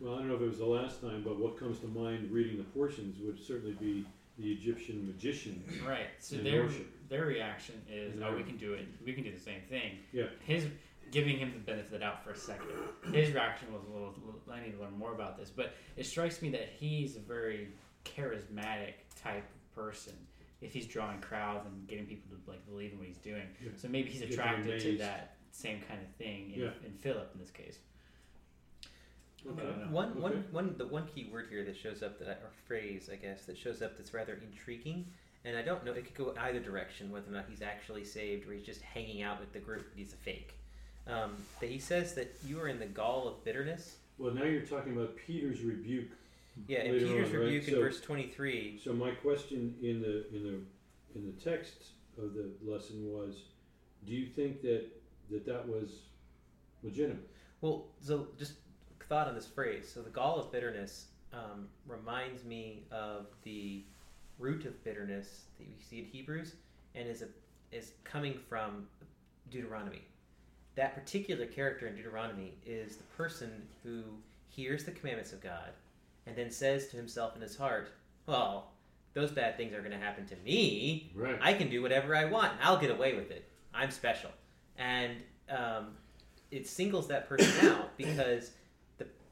Well, 0.00 0.14
I 0.14 0.18
don't 0.18 0.28
know 0.28 0.34
if 0.34 0.40
it 0.42 0.48
was 0.48 0.58
the 0.58 0.66
last 0.66 1.00
time, 1.00 1.22
but 1.24 1.38
what 1.38 1.58
comes 1.58 1.78
to 1.80 1.86
mind 1.88 2.30
reading 2.30 2.56
the 2.58 2.64
portions 2.64 3.18
would 3.20 3.38
certainly 3.38 3.72
be 3.74 4.04
the 4.38 4.52
Egyptian 4.52 5.06
magician. 5.06 5.62
Right. 5.86 6.08
So 6.18 6.36
And 6.36 6.46
their 6.46 6.64
worship. 6.64 7.08
their 7.08 7.26
reaction 7.26 7.80
is, 7.88 8.14
And 8.14 8.24
"Oh, 8.24 8.34
we 8.34 8.42
can 8.42 8.56
do 8.56 8.74
it. 8.74 8.86
We 9.04 9.12
can 9.12 9.22
do 9.24 9.30
the 9.32 9.38
same 9.40 9.60
thing." 9.68 9.98
Yeah. 10.12 10.26
His 10.44 10.66
giving 11.10 11.38
him 11.38 11.52
the 11.52 11.60
benefit 11.60 11.86
of 11.86 11.90
the 11.92 11.98
doubt 12.00 12.24
for 12.24 12.30
a 12.30 12.36
second. 12.36 12.66
His 13.12 13.32
reaction 13.32 13.72
was 13.72 13.84
a 13.84 13.90
little. 13.90 14.14
I 14.50 14.60
need 14.60 14.72
to 14.72 14.78
learn 14.80 14.98
more 14.98 15.12
about 15.14 15.36
this, 15.38 15.50
but 15.50 15.74
it 15.96 16.04
strikes 16.06 16.42
me 16.42 16.50
that 16.50 16.68
he's 16.70 17.16
a 17.16 17.20
very 17.20 17.68
charismatic 18.04 18.94
type 19.22 19.44
of 19.48 19.74
person. 19.74 20.14
If 20.60 20.72
he's 20.72 20.86
drawing 20.86 21.20
crowds 21.20 21.66
and 21.66 21.86
getting 21.86 22.06
people 22.06 22.36
to 22.36 22.50
like 22.50 22.64
believe 22.66 22.92
in 22.92 22.98
what 22.98 23.06
he's 23.06 23.18
doing, 23.18 23.46
Yeah. 23.62 23.70
so 23.76 23.88
maybe 23.88 24.08
he's 24.10 24.20
Get 24.20 24.30
them 24.30 24.38
attracted 24.40 24.80
to 24.80 24.86
amazed. 24.88 25.00
that 25.02 25.36
same 25.52 25.80
kind 25.82 26.00
of 26.02 26.08
thing 26.16 26.52
in, 26.52 26.60
Yeah. 26.60 26.70
in 26.84 26.92
Philip 26.94 27.30
in 27.34 27.40
this 27.40 27.50
case. 27.50 27.78
Okay. 29.46 29.60
I 29.62 29.64
don't 29.64 29.78
know. 29.80 29.86
One, 29.94 30.20
one, 30.20 30.32
Okay. 30.32 30.42
one, 30.52 30.74
the 30.78 30.86
one 30.86 31.06
key 31.14 31.28
word 31.32 31.46
here 31.50 31.64
that 31.64 31.76
shows 31.76 32.02
up 32.02 32.18
that, 32.18 32.28
I, 32.28 32.32
or 32.32 32.50
phrase, 32.66 33.10
I 33.12 33.16
guess, 33.16 33.44
that 33.46 33.58
shows 33.58 33.82
up 33.82 33.96
that's 33.96 34.14
rather 34.14 34.40
intriguing, 34.42 35.06
and 35.44 35.56
I 35.56 35.62
don't 35.62 35.84
know, 35.84 35.92
it 35.92 36.04
could 36.06 36.14
go 36.14 36.34
either 36.40 36.60
direction, 36.60 37.10
whether 37.10 37.28
or 37.28 37.32
not 37.34 37.44
he's 37.48 37.62
actually 37.62 38.04
saved 38.04 38.48
or 38.48 38.52
he's 38.52 38.64
just 38.64 38.80
hanging 38.80 39.22
out 39.22 39.40
with 39.40 39.52
the 39.52 39.58
group, 39.58 39.84
but 39.90 39.98
he's 39.98 40.12
a 40.12 40.16
fake. 40.16 40.54
Um, 41.06 41.36
that 41.60 41.68
he 41.68 41.78
says 41.78 42.14
that 42.14 42.34
you 42.46 42.58
are 42.60 42.68
in 42.68 42.78
the 42.78 42.86
gall 42.86 43.28
of 43.28 43.44
bitterness. 43.44 43.96
Well, 44.16 44.32
now 44.32 44.44
you're 44.44 44.62
talking 44.62 44.92
about 44.92 45.14
Peter's 45.16 45.60
rebuke. 45.60 46.08
Yeah, 46.68 46.82
in 46.84 46.92
Later 46.92 47.06
Peter's 47.06 47.28
on, 47.28 47.34
right? 47.34 47.44
rebuke 47.44 47.68
in 47.68 47.74
So- 47.74 47.80
verse 47.80 48.00
23, 48.00 48.80
So 48.82 48.92
my 48.92 49.10
question 49.10 49.76
in 49.82 50.00
the 50.00 50.28
in 50.34 50.42
the 50.44 51.18
in 51.18 51.26
the 51.26 51.32
text 51.42 51.90
of 52.16 52.32
the 52.32 52.50
lesson 52.64 53.12
was, 53.12 53.42
do 54.06 54.14
you 54.14 54.26
think 54.26 54.62
that 54.62 54.86
that 55.30 55.44
that 55.46 55.68
was 55.68 56.02
legitimate? 56.82 57.28
Well, 57.60 57.86
so 58.00 58.28
just 58.38 58.54
thought 59.08 59.28
on 59.28 59.34
this 59.34 59.46
phrase. 59.46 59.90
So 59.92 60.02
the 60.02 60.10
gall 60.10 60.38
of 60.38 60.52
bitterness 60.52 61.06
um, 61.32 61.68
reminds 61.86 62.44
me 62.44 62.84
of 62.90 63.26
the 63.42 63.84
root 64.38 64.64
of 64.64 64.82
bitterness 64.84 65.44
that 65.58 65.66
we 65.66 65.74
see 65.82 65.98
in 65.98 66.04
Hebrews, 66.04 66.54
and 66.94 67.08
is 67.08 67.22
a, 67.22 67.28
is 67.72 67.92
coming 68.04 68.38
from 68.48 68.86
Deuteronomy. 69.50 70.02
That 70.76 70.94
particular 70.94 71.46
character 71.46 71.86
in 71.86 71.94
Deuteronomy 71.94 72.54
is 72.66 72.96
the 72.96 73.04
person 73.16 73.50
who 73.82 74.02
hears 74.48 74.84
the 74.84 74.90
commandments 74.90 75.32
of 75.32 75.40
God, 75.40 75.70
and 76.26 76.36
then 76.36 76.50
says 76.50 76.88
to 76.88 76.96
himself 76.96 77.36
in 77.36 77.42
his 77.42 77.56
heart, 77.56 77.90
"Well, 78.26 78.72
those 79.14 79.30
bad 79.30 79.56
things 79.56 79.72
are 79.72 79.78
going 79.78 79.92
to 79.92 79.98
happen 79.98 80.26
to 80.26 80.36
me. 80.44 81.10
Right. 81.14 81.38
I 81.40 81.54
can 81.54 81.70
do 81.70 81.80
whatever 81.80 82.14
I 82.14 82.24
want. 82.24 82.52
I'll 82.60 82.78
get 82.78 82.90
away 82.90 83.14
with 83.14 83.30
it. 83.30 83.48
I'm 83.72 83.90
special. 83.90 84.30
And 84.76 85.12
um, 85.48 85.96
it 86.50 86.66
singles 86.66 87.08
that 87.08 87.28
person 87.28 87.68
out 87.68 87.90
because 87.96 88.50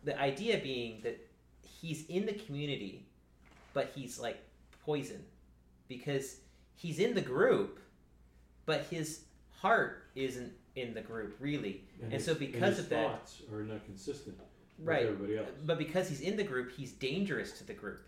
the 0.05 0.19
idea 0.21 0.59
being 0.59 1.01
that 1.03 1.19
he's 1.81 2.07
in 2.07 2.27
the 2.27 2.33
community, 2.33 3.07
but 3.75 3.93
he's 3.95 4.19
like 4.19 4.39
poison 4.85 5.23
because 5.89 6.37
he's 6.75 6.99
in 6.99 7.15
the 7.15 7.21
group, 7.21 7.81
but 8.67 8.85
his 8.91 9.25
heart 9.61 10.05
isn't 10.15 10.53
in 10.77 10.95
the 10.95 11.01
group 11.01 11.37
really. 11.39 11.85
And 12.03 12.13
his- 12.13 12.25
so 12.25 12.35
because 12.35 12.79
of 12.79 12.89
that- 12.89 13.11
thoughts 13.21 13.43
are 13.53 13.63
not 13.63 13.85
consistent 13.85 14.39
Right. 14.79 15.03
with 15.05 15.13
everybody 15.15 15.39
else. 15.39 15.51
But 15.65 15.79
because 15.79 16.09
he's 16.09 16.21
in 16.23 16.37
the 16.37 16.43
group, 16.45 16.73
he's 16.73 16.93
dangerous 16.93 17.59
to 17.59 17.65
the 17.65 17.75
group. 17.75 18.05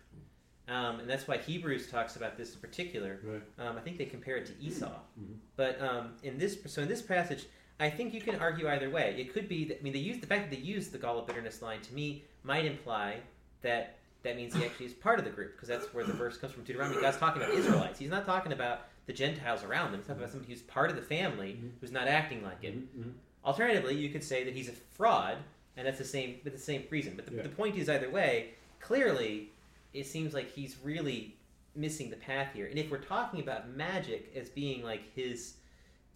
Um, 0.67 0.99
and 0.99 1.07
that's 1.09 1.27
why 1.27 1.37
Hebrews 1.37 1.91
talks 1.91 2.15
about 2.15 2.37
this 2.37 2.55
in 2.55 2.59
particular. 2.59 3.19
Right. 3.23 3.41
Um, 3.59 3.77
I 3.77 3.81
think 3.81 3.97
they 3.99 4.05
compare 4.05 4.35
it 4.37 4.47
to 4.47 4.53
Esau. 4.59 4.99
Mhm. 5.19 5.37
But 5.55 5.79
um, 5.79 6.15
in 6.23 6.39
this, 6.39 6.57
so 6.65 6.81
in 6.81 6.87
this 6.87 7.03
passage, 7.03 7.45
I 7.79 7.89
think 7.89 8.13
you 8.13 8.21
can 8.21 8.35
argue 8.37 8.69
either 8.69 8.89
way. 8.89 9.15
It 9.17 9.33
could 9.33 9.49
be 9.49 9.65
that 9.65 9.79
I 9.79 9.83
mean, 9.83 9.93
they 9.93 9.99
use 9.99 10.19
the 10.19 10.27
fact 10.27 10.49
that 10.49 10.55
they 10.55 10.61
use 10.61 10.89
the 10.89 10.97
gall 10.97 11.19
of 11.19 11.27
bitterness 11.27 11.61
line 11.61 11.81
to 11.81 11.93
me 11.93 12.23
might 12.43 12.65
imply 12.65 13.17
that 13.61 13.97
that 14.23 14.35
means 14.37 14.55
he 14.55 14.63
actually 14.65 14.87
is 14.87 14.93
part 14.93 15.19
of 15.19 15.25
the 15.25 15.31
group 15.31 15.53
because 15.55 15.67
that's 15.67 15.93
where 15.93 16.03
the 16.03 16.13
verse 16.13 16.37
comes 16.37 16.53
from 16.53 16.63
Deuteronomy. 16.63 16.99
God's 17.01 17.17
talking 17.17 17.41
about 17.43 17.53
Israelites. 17.53 17.99
He's 17.99 18.09
not 18.09 18.25
talking 18.25 18.53
about 18.53 18.87
the 19.05 19.13
Gentiles 19.13 19.63
around 19.63 19.91
them. 19.91 19.99
He's 19.99 20.07
talking 20.07 20.21
about 20.23 20.31
somebody 20.31 20.51
who's 20.53 20.63
part 20.63 20.89
of 20.89 20.95
the 20.95 21.01
family 21.01 21.59
Mhm. 21.61 21.71
who's 21.79 21.91
not 21.91 22.07
acting 22.07 22.41
like 22.43 22.63
it. 22.63 22.75
Mhm, 22.75 23.03
mhm. 23.05 23.13
Alternatively, 23.43 23.95
you 23.95 24.09
could 24.09 24.23
say 24.23 24.43
that 24.43 24.53
he's 24.55 24.67
a 24.69 24.71
fraud, 24.71 25.37
and 25.77 25.85
that's 25.85 25.99
the 25.99 26.03
same 26.05 26.39
with 26.43 26.53
the 26.53 26.59
same 26.59 26.85
reason. 26.89 27.13
But 27.15 27.27
the, 27.27 27.35
Yeah. 27.35 27.41
the 27.43 27.49
point 27.49 27.75
is, 27.77 27.87
either 27.87 28.09
way, 28.09 28.55
clearly, 28.79 29.51
it 29.93 30.07
seems 30.07 30.33
like 30.33 30.49
he's 30.51 30.77
really 30.83 31.35
missing 31.75 32.09
the 32.09 32.15
path 32.15 32.53
here. 32.53 32.65
And 32.65 32.79
if 32.79 32.89
we're 32.89 32.97
talking 32.97 33.41
about 33.41 33.69
magic 33.69 34.31
as 34.35 34.49
being 34.49 34.81
like 34.83 35.13
his 35.13 35.57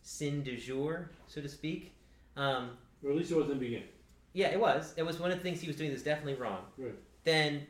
sin 0.10 0.42
du 0.44 0.58
jour, 0.58 1.10
so 1.28 1.39
to 1.39 1.48
speak, 1.48 1.92
um, 2.36 2.72
Or 3.04 3.12
at 3.12 3.16
least 3.18 3.30
it 3.32 3.36
wasn't 3.36 3.54
in 3.54 3.60
the 3.60 3.66
beginning. 3.66 3.88
yeah, 4.34 4.48
it 4.48 4.60
was. 4.60 4.94
It 4.98 5.04
was 5.04 5.20
one 5.20 5.30
of 5.32 5.38
the 5.38 5.44
things 5.44 5.62
he 5.62 5.68
was 5.68 5.75
doing 5.78 5.92
that's 5.92 6.01
definitely 6.04 6.34
wrong. 6.34 6.63
Right. 6.78 6.96
Then 7.24 7.68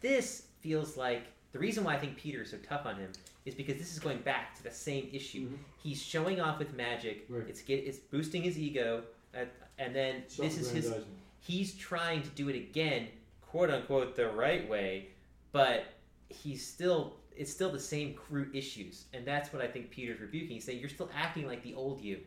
this 0.00 0.46
feels 0.60 0.96
like 0.96 1.24
the 1.52 1.58
reason 1.58 1.84
why 1.84 1.94
I 1.94 1.98
think 1.98 2.16
Peter 2.16 2.42
is 2.42 2.50
so 2.50 2.56
tough 2.66 2.86
on 2.86 2.96
him 2.96 3.12
is 3.44 3.54
because 3.54 3.76
this 3.76 3.92
is 3.92 3.98
going 3.98 4.18
back 4.18 4.56
to 4.56 4.62
the 4.62 4.70
same 4.70 5.10
issue. 5.12 5.48
Mhm. 5.50 5.58
He's 5.82 6.00
showing 6.02 6.40
off 6.40 6.58
with 6.58 6.72
magic. 6.74 7.26
Right. 7.28 7.44
It's 7.46 7.60
get 7.60 7.84
it's 7.84 7.98
boosting 7.98 8.42
his 8.42 8.58
ego, 8.58 9.04
uh, 9.34 9.44
and 9.78 9.94
then 9.94 10.22
this 10.38 10.56
is 10.58 10.70
his. 10.70 10.94
He's 11.40 11.74
trying 11.74 12.22
to 12.22 12.28
do 12.30 12.48
it 12.48 12.56
again, 12.56 13.08
quote 13.42 13.68
unquote, 13.68 14.14
the 14.16 14.30
right 14.30 14.66
way, 14.68 15.08
but 15.52 15.84
he's 16.30 16.66
still. 16.66 17.16
It's 17.36 17.50
still 17.50 17.70
the 17.72 17.80
same 17.80 18.16
root 18.30 18.54
issues, 18.54 19.06
and 19.14 19.24
that's 19.26 19.52
what 19.52 19.62
I 19.62 19.66
think 19.66 19.90
Peter's 19.90 20.20
rebuking. 20.20 20.50
He's 20.50 20.64
saying 20.64 20.80
you're 20.80 20.88
still 20.88 21.10
acting 21.14 21.46
like 21.46 21.62
the 21.62 21.74
old 21.74 22.00
you. 22.00 22.20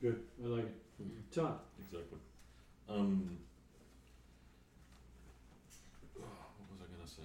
Good. 0.00 0.20
I 0.42 0.46
like 0.48 0.64
it. 0.64 1.32
Todd. 1.34 1.58
Exactly. 1.78 2.18
Um, 2.88 3.38
what 6.14 6.26
was 6.70 6.80
I 6.80 6.96
gonna 6.96 7.08
say? 7.08 7.22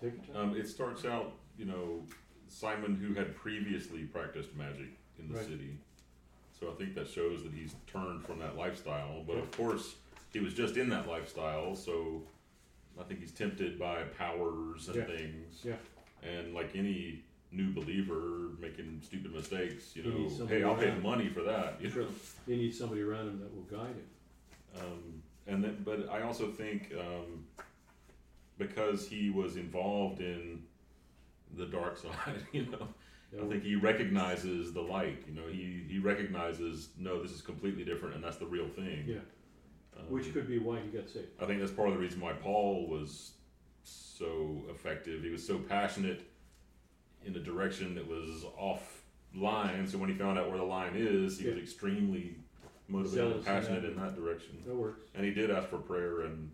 Take 0.00 0.26
your 0.26 0.34
time. 0.36 0.50
Um, 0.50 0.56
it 0.56 0.68
starts 0.68 1.04
out, 1.04 1.32
you 1.58 1.64
know, 1.64 2.02
Simon 2.48 2.94
who 2.96 3.14
had 3.14 3.34
previously 3.34 4.02
practiced 4.04 4.54
magic 4.54 4.88
in 5.18 5.28
the 5.28 5.34
Right. 5.34 5.46
city. 5.46 5.76
So 6.58 6.70
I 6.70 6.74
think 6.74 6.94
that 6.94 7.08
shows 7.08 7.42
that 7.42 7.52
he's 7.52 7.74
turned 7.86 8.24
from 8.24 8.38
that 8.38 8.56
lifestyle. 8.56 9.24
But 9.26 9.36
of 9.38 9.50
course, 9.50 9.96
he 10.32 10.40
was 10.40 10.54
just 10.54 10.76
in 10.76 10.88
that 10.90 11.06
lifestyle, 11.08 11.74
so 11.74 12.22
I 12.98 13.02
think 13.02 13.20
he's 13.20 13.32
tempted 13.32 13.78
by 13.78 14.04
powers 14.04 14.88
and 14.88 14.96
Yeah. 14.96 15.04
things. 15.04 15.64
Yeah. 15.64 15.76
And 16.22 16.54
like 16.54 16.74
any 16.74 17.22
new 17.52 17.72
believer 17.72 18.50
making 18.60 19.00
stupid 19.04 19.32
mistakes, 19.32 19.94
you 19.94 20.02
know, 20.02 20.28
somebody 20.28 20.60
hey, 20.60 20.64
I'll 20.64 20.74
pay 20.74 20.86
the 20.86 20.92
around. 20.92 21.02
money 21.02 21.28
for 21.28 21.42
that. 21.42 21.76
You 21.80 21.90
know? 21.90 22.06
He 22.46 22.56
needs 22.56 22.78
somebody 22.78 23.02
around 23.02 23.28
him 23.28 23.40
that 23.40 23.54
will 23.54 23.62
guide 23.62 23.94
him. 23.94 24.80
Um, 24.80 25.22
and 25.46 25.62
then, 25.62 25.82
but 25.84 26.08
I 26.10 26.22
also 26.22 26.50
think 26.50 26.92
um, 26.98 27.44
because 28.58 29.08
he 29.08 29.30
was 29.30 29.56
involved 29.56 30.20
in 30.20 30.62
the 31.56 31.66
dark 31.66 31.96
side, 32.02 32.44
you 32.52 32.66
know, 32.66 32.88
That 33.32 33.44
I 33.44 33.48
think 33.48 33.62
he 33.62 33.76
recognizes 33.76 34.72
the 34.72 34.80
light. 34.80 35.22
You 35.28 35.34
know, 35.34 35.46
he 35.50 35.84
he 35.88 35.98
recognizes 35.98 36.90
no, 36.98 37.22
this 37.22 37.32
is 37.32 37.40
completely 37.42 37.84
different, 37.84 38.14
and 38.16 38.24
that's 38.24 38.36
the 38.38 38.46
real 38.46 38.68
thing. 38.68 39.04
Yeah. 39.06 39.16
Um, 39.98 40.10
Which 40.10 40.32
could 40.32 40.46
be 40.46 40.58
why 40.58 40.80
he 40.80 40.88
got 40.88 41.08
saved. 41.08 41.28
I 41.40 41.46
think 41.46 41.60
that's 41.60 41.72
part 41.72 41.88
of 41.88 41.94
the 41.94 42.00
reason 42.00 42.20
why 42.20 42.32
Paul 42.34 42.86
was 42.86 43.32
so 43.90 44.64
effective. 44.70 45.22
He 45.22 45.30
was 45.30 45.46
so 45.46 45.58
passionate 45.58 46.22
in 47.24 47.34
a 47.36 47.40
direction 47.40 47.94
that 47.94 48.06
was 48.06 48.44
off 48.56 49.02
line. 49.34 49.86
So 49.86 49.98
when 49.98 50.08
he 50.10 50.14
found 50.16 50.38
out 50.38 50.48
where 50.48 50.58
the 50.58 50.64
line 50.64 50.92
is, 50.94 51.38
he 51.38 51.48
was 51.48 51.58
extremely 51.58 52.36
motivated 52.88 53.24
and 53.24 53.32
Zealous 53.32 53.46
in 53.46 53.52
passionate 53.52 53.82
that. 53.82 53.92
in 53.92 53.96
that 54.00 54.16
direction. 54.16 54.62
That 54.66 54.74
works. 54.74 55.00
And 55.14 55.24
he 55.24 55.32
did 55.32 55.50
ask 55.50 55.68
for 55.68 55.78
prayer 55.78 56.22
and 56.22 56.50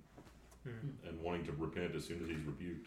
Mhm. 0.66 1.08
and 1.08 1.20
wanting 1.20 1.44
to 1.46 1.52
repent 1.52 1.92
as 1.96 2.04
soon 2.04 2.22
as 2.22 2.28
he's 2.28 2.38
rebuked. 2.44 2.86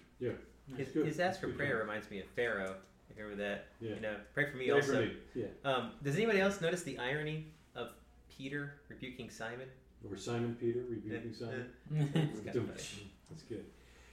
His, 0.77 0.87
his 0.93 1.19
ask 1.19 1.41
for 1.41 1.49
prayer 1.51 1.73
job. 1.73 1.81
reminds 1.81 2.09
me 2.09 2.19
of 2.21 2.25
Pharaoh. 2.27 2.77
You 3.09 3.23
remember 3.23 3.43
that? 3.43 3.67
Yeah. 3.81 3.95
You 3.95 3.99
know, 4.01 4.15
pray 4.33 4.49
for 4.49 4.55
me 4.57 4.65
Pray 4.67 4.73
also. 4.75 4.93
for 4.93 5.01
me. 5.01 5.17
Yeah. 5.35 5.47
Um, 5.65 5.91
does 6.01 6.15
anybody 6.15 6.39
else 6.39 6.59
notice 6.61 6.83
the 6.83 6.97
irony 6.97 7.47
of 7.75 7.89
Peter 8.29 8.75
rebuking 8.87 9.29
Simon? 9.29 9.67
Or 10.09 10.15
Simon 10.17 10.55
Peter 10.55 10.83
rebuking 10.89 11.33
Simon. 11.33 11.69
It's 11.93 12.13
kind 12.13 12.47
of 12.47 12.53
Dum- 12.53 12.67
funny. 12.67 13.11
That's 13.29 13.43
good. 13.43 13.65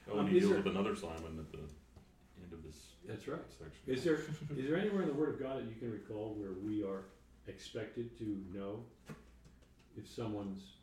Oh, 0.09 0.13
and 0.13 0.21
Um, 0.21 0.29
he 0.29 0.37
is 0.39 0.43
deals 0.45 0.53
there- 0.55 0.63
with 0.63 0.73
another 0.75 0.97
Simon 0.97 1.39
at 1.39 1.53
the 1.53 1.59
end 1.59 2.53
of 2.53 2.63
this 2.63 2.95
That's 3.07 3.27
right. 3.29 3.41
section. 3.51 3.81
Is 3.87 4.05
there 4.05 4.17
is 4.57 4.69
there 4.69 4.77
anywhere 4.77 5.03
in 5.03 5.09
the 5.09 5.15
Word 5.15 5.31
of 5.35 5.39
God 5.41 5.59
that 5.59 5.69
you 5.69 5.77
can 5.79 5.91
recall 5.93 6.35
where 6.35 6.53
we 6.53 6.83
are 6.83 7.05
expected 7.47 8.17
to 8.19 8.45
know 8.53 8.85
if 9.97 10.09
someone's 10.09 10.77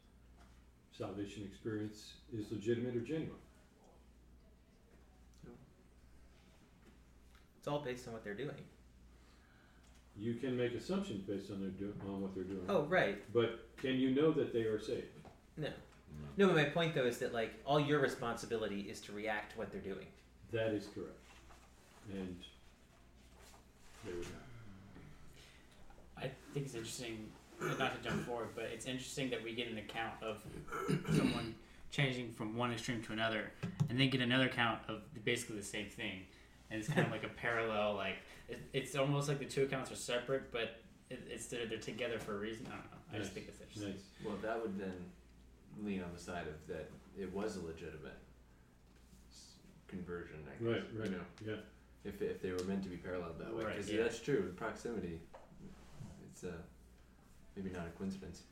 salvation 0.92 1.44
experience 1.44 2.14
is 2.34 2.52
legitimate 2.52 2.96
or 2.96 3.02
genuine? 3.02 3.40
No. 5.46 5.52
It's 7.58 7.68
all 7.68 7.80
based 7.80 8.08
on 8.08 8.14
what 8.14 8.24
they're 8.24 8.34
doing. 8.34 8.56
You 10.18 10.34
can 10.36 10.58
make 10.58 10.74
assumptions 10.74 11.22
based 11.24 11.50
on 11.52 11.62
their 11.62 11.70
do- 11.70 11.94
on 12.06 12.22
what 12.22 12.36
they're 12.36 12.44
doing. 12.44 12.66
Oh, 12.68 12.84
right. 12.86 13.22
But 13.34 13.70
can 13.78 13.96
you 13.96 14.12
know 14.14 14.32
that 14.34 14.52
they 14.52 14.64
are 14.64 14.80
saved? 14.80 15.08
No. 15.56 15.70
No. 16.38 16.48
No, 16.48 16.54
but 16.54 16.56
my 16.64 16.70
point 16.70 16.96
though 16.96 17.06
is 17.06 17.18
that 17.20 17.34
like 17.34 17.54
all 17.66 17.80
your 17.80 18.00
responsibility 18.00 18.82
is 18.82 19.02
to 19.02 19.12
react 19.12 19.54
to 19.54 19.58
what 19.58 19.72
they're 19.72 19.82
doing. 19.82 20.08
That 20.52 20.74
is 20.74 20.88
correct. 20.94 21.18
And 22.12 22.38
there 24.06 24.16
we 24.16 24.22
go. 24.22 24.28
I 26.18 26.32
think 26.54 26.66
it's 26.66 26.76
interesting, 26.76 27.30
not 27.78 28.02
to 28.02 28.10
jump 28.10 28.26
forward, 28.26 28.50
but 28.56 28.66
it's 28.66 28.86
interesting 28.86 29.30
that 29.30 29.44
we 29.44 29.54
get 29.54 29.70
an 29.70 29.78
account 29.78 30.14
of 30.22 30.42
someone 31.16 31.56
changing 31.92 32.32
from 32.34 32.56
one 32.58 32.72
extreme 32.72 33.02
to 33.04 33.14
another, 33.14 33.52
and 33.90 34.00
then 34.00 34.10
get 34.10 34.22
another 34.22 34.46
account 34.46 34.80
of 34.88 35.02
basically 35.24 35.56
the 35.58 35.64
same 35.64 35.88
thing, 35.88 36.22
and 36.70 36.80
it's 36.80 36.90
kind 36.90 37.06
of 37.06 37.12
like 37.12 37.24
a 37.24 37.30
parallel. 37.30 37.96
Like 37.96 38.18
it, 38.48 38.60
it's 38.74 38.96
almost 38.96 39.28
like 39.28 39.40
the 39.40 39.46
two 39.46 39.64
accounts 39.64 39.92
are 39.92 39.96
separate, 39.96 40.52
but 40.52 40.82
it, 41.10 41.22
it's 41.30 41.48
they're, 41.48 41.66
they're 41.68 41.78
together 41.78 42.20
for 42.20 42.36
a 42.36 42.40
reason. 42.40 42.66
I 42.68 42.72
don't 42.72 42.80
know. 42.80 42.98
I 43.14 43.18
just 43.18 43.32
think 43.32 43.48
it's 43.48 43.62
interesting. 43.62 43.92
Nice. 43.92 44.04
Well, 44.26 44.36
that 44.42 44.62
would 44.62 44.80
then 44.80 44.94
lean 45.84 46.04
on 46.04 46.12
the 46.14 46.20
side 46.22 46.48
of 46.48 46.68
that 46.68 46.90
it 47.18 47.32
was 47.34 47.56
a 47.58 47.62
legitimate 47.62 48.18
s- 49.32 49.56
conversion. 49.88 50.38
I 50.48 50.52
guess. 50.64 50.74
Right, 50.74 50.84
right. 51.00 51.10
You 51.10 51.16
know, 51.18 51.26
Yeah. 51.54 51.60
if 52.04 52.22
if 52.22 52.42
they 52.42 52.52
were 52.52 52.64
meant 52.64 52.84
to 52.84 52.90
be 52.90 52.98
paralleled 52.98 53.40
that 53.40 53.54
way, 53.56 53.64
Right, 53.66 53.76
because 53.76 53.92
yeah. 53.92 54.04
that's 54.04 54.20
true. 54.20 54.44
The 54.48 54.54
proximity, 54.54 55.20
it's 56.32 56.44
uh, 56.44 56.52
maybe 57.56 57.70
not 57.70 57.88
a 57.88 57.90
coincidence. 57.98 58.44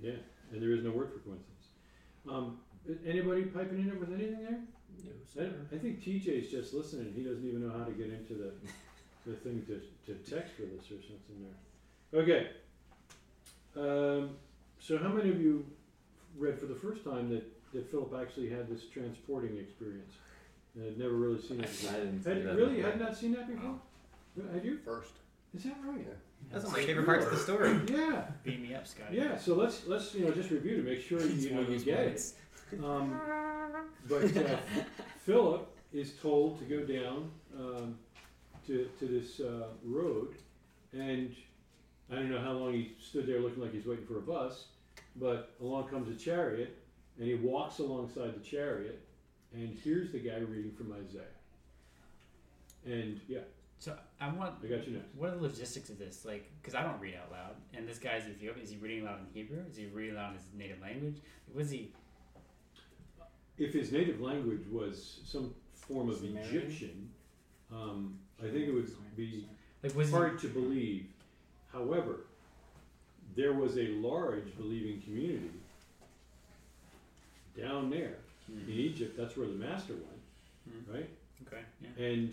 Yeah. 0.00 0.16
And 0.52 0.60
there 0.62 0.72
is 0.72 0.84
no 0.84 0.90
word 0.90 1.10
for 1.12 1.18
coincidence. 1.20 1.66
Um, 2.28 2.58
a- 2.88 3.08
anybody 3.08 3.44
piping 3.44 3.78
in 3.80 3.98
with 4.00 4.12
anything 4.12 4.42
there? 4.42 4.60
I, 5.36 5.74
I 5.74 5.78
think 5.78 6.00
TJ's 6.00 6.50
just 6.50 6.72
listening. 6.74 7.12
He 7.16 7.22
doesn't 7.24 7.44
even 7.46 7.66
know 7.66 7.76
how 7.76 7.84
to 7.84 7.90
get 7.92 8.10
into 8.10 8.34
the, 8.34 8.52
the 9.26 9.36
thing 9.36 9.64
to, 9.66 9.80
to 10.06 10.14
text 10.30 10.52
with 10.60 10.78
us 10.78 10.86
or 10.86 11.00
something 11.02 11.42
there. 11.42 12.22
Okay. 12.22 12.50
Um, 13.76 14.36
so 14.78 14.96
how 14.98 15.08
many 15.08 15.30
of 15.30 15.40
you 15.40 15.66
read 16.36 16.58
for 16.58 16.66
the 16.66 16.74
first 16.74 17.04
time 17.04 17.30
that, 17.30 17.44
that 17.72 17.90
Philip 17.90 18.14
actually 18.20 18.50
had 18.50 18.68
this 18.68 18.84
transporting 18.92 19.58
experience? 19.58 20.14
And 20.74 20.84
had 20.84 20.98
never 20.98 21.14
really 21.14 21.40
seen 21.40 21.60
I 21.60 21.64
it 21.64 21.70
before. 21.70 21.92
didn't 21.92 22.22
see 22.22 22.28
Had, 22.28 22.44
that 22.44 22.56
really? 22.56 22.76
Before. 22.76 22.90
had 22.90 23.00
not 23.00 23.16
seen 23.16 23.32
that 23.32 23.48
before? 23.48 23.74
Had 24.52 24.64
you? 24.64 24.78
First. 24.84 25.12
Is 25.54 25.62
that 25.64 25.76
right? 25.84 26.04
That's 26.50 26.64
one 26.64 26.74
of 26.74 26.80
my 26.80 26.86
favorite 26.86 27.06
parts 27.06 27.26
of 27.26 27.30
the 27.30 27.38
story. 27.38 27.80
Yeah. 27.88 28.24
Beat 28.42 28.60
me 28.60 28.74
up, 28.74 28.86
Scott. 28.86 29.12
Yeah. 29.12 29.36
So 29.38 29.54
let's 29.54 29.86
let's 29.86 30.12
you 30.14 30.24
know 30.24 30.32
just 30.32 30.50
review 30.50 30.76
to 30.76 30.82
make 30.82 31.00
sure 31.00 31.24
you 31.24 31.50
know 31.54 31.60
you 31.60 31.78
get 31.78 32.00
it. 32.00 32.32
Um, 32.82 33.18
but 34.08 34.36
uh, 34.36 34.56
Philip 35.20 35.68
is 35.92 36.14
told 36.14 36.58
to 36.58 36.64
go 36.64 36.80
down 36.80 37.30
um, 37.56 37.96
to, 38.66 38.88
to 38.98 39.06
this 39.06 39.38
uh, 39.40 39.68
road, 39.84 40.34
and 40.92 41.34
I 42.10 42.16
don't 42.16 42.30
know 42.30 42.40
how 42.40 42.52
long 42.52 42.72
he 42.72 42.92
stood 43.00 43.26
there 43.26 43.38
looking 43.40 43.62
like 43.62 43.72
he's 43.72 43.86
waiting 43.86 44.06
for 44.06 44.18
a 44.18 44.22
bus, 44.22 44.66
but 45.16 45.54
along 45.60 45.88
comes 45.88 46.08
a 46.08 46.18
chariot, 46.18 46.76
and 47.18 47.26
he 47.26 47.34
walks 47.34 47.78
alongside 47.78 48.34
the 48.34 48.44
chariot, 48.44 49.00
and 49.52 49.76
here's 49.82 50.10
the 50.10 50.18
guy 50.18 50.38
reading 50.38 50.72
from 50.72 50.92
Isaiah. 50.92 51.22
And 52.84 53.20
yeah, 53.28 53.40
So 53.78 53.96
I 54.20 54.28
want. 54.28 54.54
I 54.62 54.66
got 54.66 54.86
you 54.86 54.94
next. 54.94 55.14
What 55.16 55.30
are 55.30 55.36
the 55.36 55.42
logistics 55.42 55.88
of 55.88 55.98
this? 55.98 56.24
Like, 56.24 56.50
because 56.60 56.74
I 56.74 56.82
don't 56.82 57.00
read 57.00 57.14
out 57.14 57.30
loud, 57.32 57.54
and 57.72 57.88
this 57.88 57.98
guy's 57.98 58.26
Ethiopian. 58.28 58.64
Is 58.64 58.70
he 58.70 58.76
reading 58.76 59.02
aloud 59.02 59.20
in 59.20 59.26
Hebrew? 59.32 59.62
Is 59.70 59.76
he 59.76 59.86
reading 59.86 60.16
aloud 60.16 60.30
in 60.30 60.34
his 60.36 60.46
native 60.56 60.80
language? 60.80 61.16
Was 61.54 61.70
he? 61.70 61.92
If 63.56 63.72
his 63.72 63.92
native 63.92 64.20
language 64.20 64.66
was 64.70 65.20
some 65.24 65.54
form 65.74 66.10
of? 66.10 66.22
Egyptian, 66.24 67.08
um, 67.72 68.18
I 68.40 68.44
think 68.48 68.68
it 68.68 68.72
would 68.74 68.90
be 69.16 69.46
Like, 69.82 69.94
was 69.94 70.10
hard 70.10 70.38
to 70.40 70.48
believe. 70.48 71.06
However, 71.72 72.26
there 73.36 73.52
was 73.52 73.76
a 73.78 73.88
large 73.88 74.56
believing 74.56 75.00
community 75.02 75.50
down 77.60 77.90
there 77.90 78.16
he? 78.46 78.72
in 78.72 78.78
Egypt. 78.78 79.16
That's 79.16 79.36
where 79.36 79.46
the 79.46 79.54
master 79.54 79.94
went, 79.94 80.84
Hmm. 80.86 80.92
right? 80.92 81.10
Okay. 81.46 81.62
Yeah. 81.82 82.04
And 82.04 82.32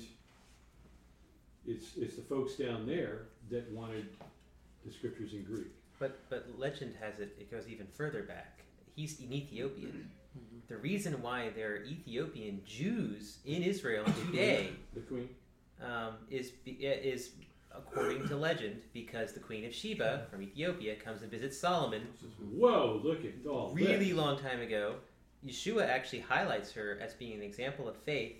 it's 1.68 1.96
it's 1.98 2.16
the 2.16 2.22
folks 2.24 2.56
down 2.56 2.86
there 2.88 3.24
that 3.50 3.70
wanted 3.72 4.08
the 4.86 4.92
scriptures 4.92 5.34
in 5.34 5.44
Greek. 5.44 5.68
But 6.00 6.18
but 6.30 6.48
legend 6.58 6.96
has 7.00 7.20
it 7.20 7.36
it 7.40 7.52
goes 7.52 7.68
even 7.68 7.88
further 7.88 8.24
back. 8.24 8.62
He's 8.96 9.20
an 9.20 9.32
Ethiopian. 9.34 10.10
The 10.68 10.78
reason 10.78 11.22
why 11.22 11.50
there 11.56 11.74
are 11.74 11.84
Ethiopian 11.84 12.62
Jews 12.66 13.40
in 13.46 13.62
Israel 13.64 14.06
today 14.26 14.70
The 14.94 15.02
queen. 15.02 15.30
um, 15.82 16.14
is 16.30 16.52
be- 16.52 16.72
is 16.86 17.32
according 17.76 18.28
to 18.28 18.36
legend 18.36 18.82
because 18.94 19.34
the 19.34 19.40
Queen 19.40 19.66
of 19.66 19.74
Sheba 19.74 20.28
from 20.30 20.42
Ethiopia 20.42 20.96
comes 20.96 21.22
and 21.22 21.32
visits 21.32 21.58
Solomon 21.58 22.08
Whoa! 22.56 23.00
Look 23.04 23.24
at 23.26 23.46
all 23.50 23.72
really 23.74 24.10
this. 24.10 24.18
long 24.18 24.38
time 24.40 24.62
ago. 24.62 24.96
Yeshua 25.46 25.88
actually 25.88 26.20
highlights 26.20 26.72
her 26.74 27.00
as 27.02 27.14
being 27.14 27.34
an 27.34 27.42
example 27.42 27.88
of 27.90 27.96
faith. 27.98 28.36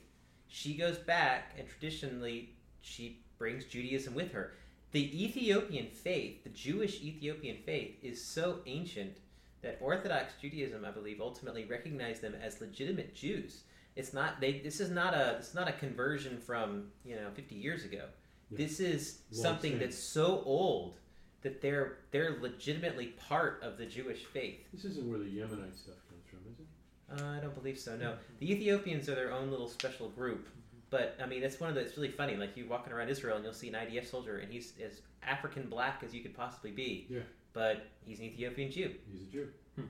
She 0.48 0.76
goes 0.76 0.98
back, 0.98 1.54
and 1.58 1.68
traditionally, 1.68 2.54
she 2.82 3.22
brings 3.40 3.66
Judaism 3.66 4.14
with 4.14 4.32
her. 4.34 4.54
The 4.92 5.24
Ethiopian 5.24 5.88
faith, 5.88 6.44
the 6.44 6.50
Jewish 6.50 7.02
Ethiopian 7.02 7.58
faith, 7.66 7.96
is 8.04 8.24
so 8.24 8.60
ancient 8.68 9.18
that 9.62 9.78
Orthodox 9.82 10.34
Judaism, 10.42 10.84
I 10.86 10.92
believe, 10.92 11.22
ultimately 11.22 11.66
recognized 11.66 12.22
them 12.22 12.36
as 12.42 12.60
legitimate 12.62 13.16
Jews. 13.16 13.64
It's 13.96 14.14
not 14.14 14.40
they. 14.42 14.60
This 14.60 14.80
is 14.80 14.90
not 14.90 15.14
a. 15.14 15.38
It's 15.40 15.54
not 15.54 15.68
a 15.68 15.74
conversion 15.74 16.38
from 16.38 16.88
you 17.06 17.16
know 17.16 17.30
50 17.34 17.56
years 17.56 17.84
ago. 17.86 18.06
Yeah. 18.52 18.58
This 18.58 18.80
is 18.80 19.20
something 19.32 19.80
that's 19.80 19.98
so 19.98 20.44
old 20.46 20.96
that 21.42 21.62
they're 21.62 21.98
they're 22.12 22.38
legitimately 22.42 23.08
part 23.28 23.62
of 23.64 23.78
the 23.78 23.86
Jewish 23.86 24.26
faith. 24.26 24.60
This 24.74 24.86
isn't 24.86 25.10
where 25.10 25.20
the 25.20 25.26
Yemenite 25.26 25.76
stuff 25.78 25.96
comes 26.10 26.26
from, 26.30 26.40
is 26.52 26.60
it? 26.60 27.24
Uh, 27.24 27.38
I 27.38 27.40
don't 27.40 27.56
believe 27.56 27.80
so. 27.80 27.96
No, 27.98 28.16
the 28.40 28.52
Ethiopians 28.52 29.10
are 29.10 29.16
their 29.16 29.32
own 29.32 29.50
little 29.50 29.68
special 29.68 30.10
group. 30.10 30.48
But 30.90 31.18
I 31.24 31.26
mean, 31.26 31.42
it's 31.42 31.60
one 31.60 31.70
of 31.70 31.76
the. 31.76 31.82
It's 31.82 31.98
really 31.98 32.12
funny. 32.12 32.36
Like 32.36 32.56
you 32.58 32.68
walking 32.68 32.94
around 32.94 33.10
Israel 33.10 33.38
and 33.38 33.46
you'll 33.46 33.54
see 33.54 33.70
an 33.70 33.76
IDF 33.76 34.06
soldier, 34.06 34.38
and 34.38 34.52
he's 34.52 34.74
as 34.84 35.02
African 35.24 35.70
black 35.70 36.04
as 36.06 36.14
you 36.14 36.22
could 36.22 36.36
possibly 36.36 36.72
be. 36.72 37.08
Yeah. 37.10 37.22
But 37.54 37.88
he's 38.06 38.20
an 38.20 38.26
Ethiopian 38.26 38.72
Jew. 38.72 38.94
He's 39.12 39.22
a 39.22 39.32
Jew. 39.32 39.48
Hmm. 39.76 39.86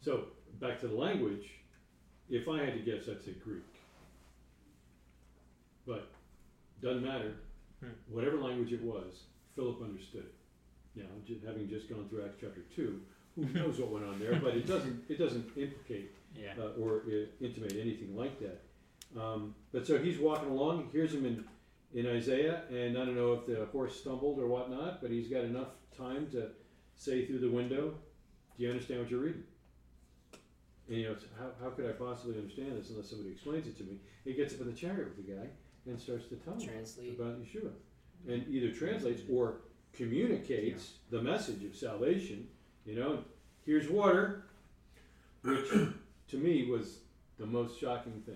So 0.00 0.24
back 0.60 0.80
to 0.80 0.88
the 0.88 0.94
language. 0.94 1.50
If 2.30 2.48
I 2.48 2.64
had 2.64 2.74
to 2.74 2.80
guess, 2.80 3.08
I'd 3.08 3.22
say 3.22 3.32
Greek. 3.32 3.62
But 5.86 6.08
doesn't 6.80 7.04
matter. 7.04 7.34
Hmm. 7.84 8.14
Whatever 8.14 8.38
language 8.38 8.72
it 8.72 8.82
was, 8.82 9.24
Philip 9.54 9.82
understood 9.82 10.24
it. 10.24 10.34
Now, 10.96 11.04
having 11.46 11.68
just 11.68 11.88
gone 11.88 12.06
through 12.08 12.24
Acts 12.24 12.36
chapter 12.40 12.60
two, 12.74 13.00
who 13.36 13.44
knows 13.58 13.78
what 13.78 13.90
went 13.90 14.04
on 14.06 14.18
there, 14.18 14.36
but 14.42 14.54
it 14.54 14.66
doesn't, 14.66 15.04
it 15.08 15.18
doesn't 15.18 15.46
implicate 15.56 16.12
Yeah. 16.40 16.52
uh, 16.58 16.80
or 16.80 17.02
uh, 17.08 17.26
intimate 17.40 17.72
anything 17.72 18.16
like 18.16 18.38
that. 18.40 18.62
Um, 19.20 19.54
but 19.72 19.86
so 19.86 19.98
he's 19.98 20.18
walking 20.18 20.50
along, 20.50 20.84
he 20.86 20.90
hears 20.92 21.12
him 21.12 21.24
in, 21.24 21.44
in 21.94 22.06
Isaiah, 22.06 22.62
and 22.70 22.96
I 22.96 23.04
don't 23.04 23.16
know 23.16 23.32
if 23.34 23.46
the 23.46 23.66
horse 23.66 24.00
stumbled 24.00 24.38
or 24.38 24.46
whatnot, 24.46 25.02
but 25.02 25.10
he's 25.10 25.28
got 25.28 25.44
enough 25.44 25.68
time 25.96 26.28
to 26.32 26.48
say 26.96 27.26
through 27.26 27.40
the 27.40 27.50
window, 27.50 27.94
Do 28.56 28.62
you 28.62 28.70
understand 28.70 29.00
what 29.00 29.10
you're 29.10 29.20
reading? 29.20 29.44
And 30.88 30.98
you 30.98 31.08
know, 31.08 31.16
how, 31.38 31.50
how 31.62 31.70
could 31.70 31.86
I 31.88 31.92
possibly 31.92 32.36
understand 32.36 32.76
this 32.76 32.90
unless 32.90 33.08
somebody 33.08 33.30
explains 33.30 33.66
it 33.66 33.76
to 33.78 33.84
me? 33.84 33.98
He 34.24 34.34
gets 34.34 34.54
up 34.54 34.60
in 34.60 34.66
the 34.66 34.72
chariot 34.76 35.16
with 35.16 35.26
the 35.26 35.32
guy 35.32 35.46
and 35.86 36.00
starts 36.00 36.26
to 36.28 36.36
tell 36.36 36.54
him 36.54 36.68
Translate. 36.68 37.18
about 37.18 37.42
Yeshua. 37.42 37.70
And 38.26 38.46
either 38.48 38.72
translates 38.72 39.22
or 39.30 39.56
communicates 39.92 40.92
the 41.10 41.20
message 41.20 41.64
of 41.64 41.76
salvation. 41.76 42.48
You 42.86 42.96
know, 42.96 43.18
here's 43.66 43.88
water, 43.88 44.44
which 45.42 45.68
to 46.28 46.36
me 46.36 46.70
was 46.70 46.98
the 47.38 47.46
most 47.46 47.78
shocking 47.80 48.22
thing. 48.24 48.34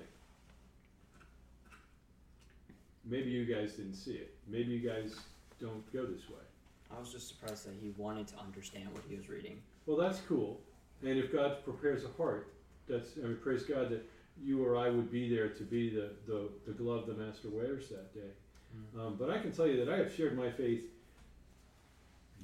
Maybe 3.05 3.31
you 3.31 3.47
guys 3.47 3.73
didn't 3.73 3.95
see 3.95 4.12
it. 4.12 4.35
Maybe 4.47 4.73
you 4.73 4.87
guys 4.87 5.14
don't 5.61 5.90
go 5.93 6.05
this 6.05 6.28
way. 6.28 6.45
I 6.95 6.99
was 6.99 7.11
just 7.11 7.28
surprised 7.28 7.67
that 7.67 7.75
he 7.81 7.93
wanted 7.97 8.26
to 8.28 8.38
understand 8.38 8.88
what 8.93 9.02
he 9.09 9.17
was 9.17 9.28
reading. 9.28 9.61
Well, 9.87 9.97
that's 9.97 10.21
cool. 10.28 10.61
And 11.02 11.19
if 11.19 11.33
God 11.33 11.64
prepares 11.64 12.05
a 12.05 12.09
heart, 12.17 12.52
that's, 12.88 13.11
I 13.23 13.26
mean, 13.26 13.38
praise 13.43 13.64
God 13.64 13.90
that 13.90 14.09
you 14.45 14.64
or 14.64 14.76
I 14.76 14.88
would 14.88 15.11
be 15.11 15.35
there 15.35 15.49
to 15.49 15.62
be 15.62 15.90
the, 15.90 16.11
the, 16.26 16.49
the 16.66 16.73
glove 16.73 17.07
the 17.07 17.14
Master 17.14 17.49
wears 17.50 17.88
that 17.88 18.14
day. 18.14 18.30
Um, 18.99 19.16
but 19.18 19.30
I 19.30 19.38
can 19.38 19.52
tell 19.52 19.66
you 19.66 19.85
that 19.85 19.92
I 19.92 19.99
have 19.99 20.14
shared 20.14 20.37
my 20.37 20.50
faith 20.50 20.85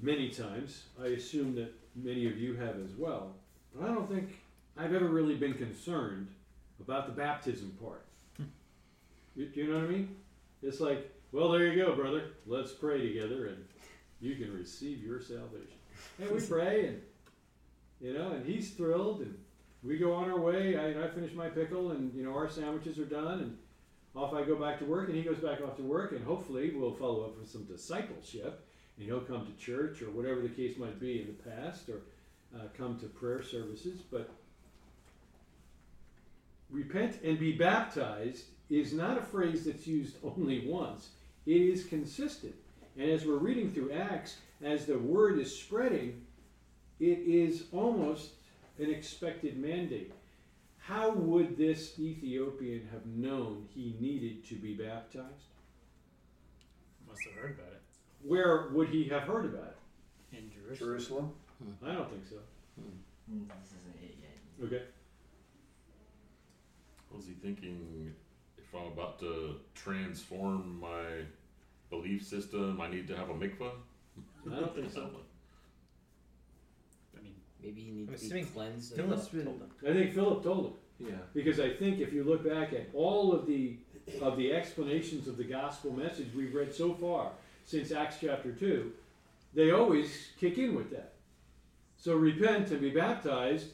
many 0.03 0.31
times. 0.31 0.85
I 1.03 1.09
assume 1.09 1.55
that 1.57 1.73
many 1.95 2.27
of 2.27 2.39
you 2.39 2.55
have 2.55 2.77
as 2.83 2.95
well. 2.97 3.35
But 3.75 3.89
I 3.89 3.95
don't 3.95 4.11
think 4.11 4.41
I've 4.77 4.95
ever 4.95 5.09
really 5.09 5.37
been 5.37 5.55
concerned 5.55 6.29
about 6.81 7.07
the 7.07 7.13
baptism 7.13 7.77
part. 7.83 8.05
You, 9.37 9.47
do 9.47 9.61
you 9.61 9.67
know 9.69 9.79
what 9.79 9.85
I 9.85 9.89
mean? 9.89 10.17
It's 10.63 10.81
like, 10.81 11.11
well, 11.33 11.51
there 11.51 11.67
you 11.67 11.85
go, 11.85 11.95
brother. 11.95 12.31
Let's 12.47 12.73
pray 12.73 13.07
together 13.07 13.47
and 13.47 13.65
you 14.21 14.37
can 14.37 14.57
receive 14.57 15.03
your 15.03 15.21
salvation. 15.21 15.79
And 16.21 16.31
we 16.31 16.41
pray 16.47 16.87
and 16.87 17.01
you 18.01 18.13
know, 18.13 18.33
and 18.33 18.45
he's 18.45 18.71
thrilled, 18.71 19.21
and 19.21 19.35
we 19.85 19.99
go 19.99 20.15
on 20.15 20.31
our 20.31 20.39
way. 20.39 20.77
I, 20.77 21.05
I 21.05 21.09
finish 21.09 21.35
my 21.35 21.49
pickle, 21.49 21.91
and 21.91 22.13
you 22.15 22.25
know, 22.25 22.35
our 22.35 22.49
sandwiches 22.49 22.99
are 22.99 23.05
done, 23.05 23.41
and 23.41 23.59
off 24.17 24.33
I 24.33 24.43
go 24.43 24.57
back 24.57 24.79
to 24.79 24.85
work, 24.85 25.09
and 25.09 25.17
he 25.17 25.23
goes 25.23 25.39
back 25.39 25.61
off 25.61 25.77
to 25.77 25.83
work, 25.83 26.13
and 26.13 26.25
hopefully 26.25 26.73
we'll 26.75 26.95
follow 26.95 27.25
up 27.25 27.39
with 27.39 27.51
some 27.51 27.65
discipleship, 27.65 28.67
and 28.97 29.07
he'll 29.07 29.21
come 29.21 29.47
to 29.47 29.65
church 29.65 30.03
or 30.03 30.11
whatever 30.11 30.41
the 30.41 30.49
case 30.49 30.79
might 30.79 30.99
be 30.99 31.21
in 31.21 31.27
the 31.27 31.51
past, 31.51 31.89
or 31.89 32.03
uh, 32.57 32.69
come 32.77 32.99
to 33.01 33.07
prayer 33.07 33.43
services. 33.43 34.01
But 34.11 34.31
repent 36.71 37.19
and 37.23 37.39
be 37.39 37.53
baptized 37.53 38.45
is 38.71 38.95
not 38.95 39.19
a 39.19 39.23
phrase 39.23 39.67
that's 39.67 39.87
used 39.87 40.17
only 40.25 40.67
once; 40.67 41.11
it 41.45 41.61
is 41.61 41.85
consistent. 41.85 42.55
And 42.97 43.11
as 43.11 43.27
we're 43.27 43.37
reading 43.37 43.73
through 43.73 43.93
Acts, 43.93 44.37
as 44.63 44.87
the 44.87 44.99
word 44.99 45.39
is 45.41 45.55
spreading, 45.55 46.25
it 47.01 47.19
is 47.19 47.65
almost 47.73 48.31
an 48.79 48.91
expected 48.91 49.57
mandate. 49.59 50.13
How 50.79 51.11
would 51.13 51.57
this 51.57 51.99
Ethiopian 51.99 52.89
have 52.93 53.07
known 53.07 53.67
he 53.75 53.97
needed 54.01 54.45
to 54.49 54.55
be 54.57 54.75
baptized? 54.75 55.49
Must 57.09 57.23
have 57.25 57.35
heard 57.35 57.51
about 57.59 57.73
it 57.73 57.83
Where 58.23 58.69
would 58.73 58.89
he 58.89 59.05
have 59.05 59.23
heard 59.23 59.47
about 59.47 59.69
it? 60.33 60.37
in 60.37 60.51
Jerusalem. 60.51 60.79
Jerusalem. 60.79 61.33
I 61.87 61.93
don't 61.95 62.11
think 62.11 62.25
so. 62.29 62.37
This 63.29 63.69
isn't 63.69 64.03
it 64.03 64.17
yet. 64.21 64.67
Okay. 64.67 64.83
What 67.09 67.19
was 67.19 67.27
he 67.27 67.35
thinking? 67.35 68.13
If 68.59 68.75
I'm 68.75 68.89
about 68.93 69.21
to 69.21 69.57
transform 69.75 70.81
my 70.81 71.23
belief 71.89 72.27
system, 72.27 72.81
I 72.81 72.89
need 72.89 73.07
to 73.09 73.17
have 73.17 73.31
a 73.31 73.35
mikvah. 73.35 73.71
I 74.53 74.61
don't 74.61 74.75
think 74.75 74.91
so. 74.93 75.09
I 77.65 77.67
mean, 77.69 77.75
Maybe 77.75 77.83
he 77.87 77.91
needs 77.93 78.09
I'm 78.11 78.15
to 78.15 78.21
be 78.21 78.27
assuming 78.27 78.47
cleansed. 78.53 78.93
of 78.93 78.97
Philip 78.99 79.31
the- 79.31 79.45
told 79.45 79.61
him. 79.63 79.71
I 79.89 79.93
think 79.93 80.15
Philip 80.15 80.43
told 80.43 80.67
him 80.67 81.09
Yeah. 81.09 81.19
because 81.33 81.61
I 81.61 81.71
think 81.71 82.01
if 82.01 82.13
you 82.13 82.25
look 82.25 82.45
back 82.45 82.73
at 82.73 82.89
all 82.95 83.33
of 83.33 83.47
the 83.47 83.77
of 84.21 84.37
the 84.37 84.53
explanations 84.53 85.27
of 85.27 85.39
the 85.39 85.45
gospel 85.45 85.91
message 85.91 86.27
we've 86.35 86.55
read 86.55 86.75
so 86.75 86.93
far 86.93 87.33
since 87.65 87.91
Acts 87.91 88.19
chapter 88.21 88.53
two, 88.53 88.93
they 89.55 89.71
always 89.71 90.29
kick 90.39 90.59
in 90.59 90.75
with 90.75 90.91
that. 90.91 91.15
So 91.97 92.15
repent 92.15 92.71
and 92.71 92.83
be 92.83 92.91
baptized 92.91 93.69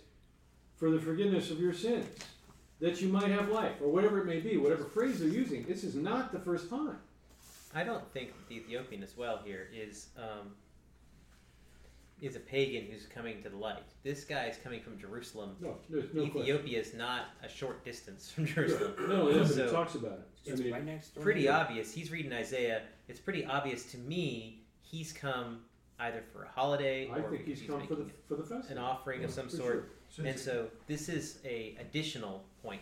for 0.76 0.88
the 0.92 1.00
forgiveness 1.00 1.50
of 1.50 1.59
your 1.59 1.72
sins, 1.72 2.07
that 2.79 3.00
you 3.03 3.09
might 3.09 3.33
have 3.33 3.48
life, 3.48 3.74
or 3.83 3.90
whatever 3.90 4.20
it 4.20 4.24
may 4.26 4.38
be, 4.38 4.57
whatever 4.57 4.85
phrase 4.85 5.18
they're 5.18 5.29
using. 5.29 5.64
This 5.64 5.83
is 5.83 5.96
not 5.96 6.31
the 6.31 6.38
first 6.38 6.70
time. 6.70 6.98
I 7.74 7.83
don't 7.83 8.07
think 8.12 8.31
the 8.48 8.55
Ethiopian 8.59 9.03
as 9.03 9.16
well 9.16 9.40
here 9.44 9.68
is 9.74 10.11
um, 10.16 10.55
is 12.20 12.37
a 12.37 12.40
pagan 12.40 12.85
who's 12.90 13.06
coming 13.06 13.42
to 13.42 13.48
the 13.48 13.56
light. 13.56 13.83
This 14.02 14.24
guy 14.24 14.46
is 14.46 14.56
coming 14.62 14.80
from 14.80 14.98
Jerusalem. 14.98 15.56
No, 15.61 15.76
there's 15.88 16.12
no 16.12 16.22
question. 16.26 16.40
Ethiopia 16.42 16.80
is 16.80 16.94
not 16.94 17.26
a 17.42 17.48
short 17.48 17.85
distance 17.85 18.30
from 18.30 18.46
Jerusalem. 18.46 18.94
No, 19.09 19.28
it 19.28 19.37
is, 19.37 19.56
but 19.56 19.66
it 19.66 19.70
talks 19.70 19.94
about 19.94 20.12
it. 20.12 20.28
I 20.46 20.52
It's 20.52 20.61
mean, 20.61 20.72
right 20.72 20.85
next 20.85 21.14
door. 21.14 21.24
Pretty 21.24 21.48
obvious. 21.48 21.92
He's 21.92 22.11
reading 22.11 22.33
Isaiah. 22.33 22.83
It's 23.09 23.20
pretty 23.20 23.44
obvious 23.44 23.85
to 23.92 23.98
me 23.98 24.62
he's 24.83 25.12
come 25.12 25.61
either 25.98 26.22
for 26.33 26.44
a 26.44 26.48
holiday 26.48 27.09
I 27.11 27.18
or 27.18 27.30
think 27.30 27.44
because 27.44 27.61
he's 27.61 27.68
come 27.70 27.87
for 27.87 27.94
the 27.94 28.04
making 28.04 28.12
for 28.28 28.35
the 28.37 28.42
festival. 28.42 28.70
an 28.70 28.78
offering 28.78 29.24
of 29.24 29.30
some 29.30 29.48
sort. 29.48 29.90
sure. 30.14 30.26
And 30.26 30.38
so 30.38 30.68
this 30.87 31.09
is 31.09 31.38
a 31.44 31.76
additional 31.80 32.44
point. 32.62 32.80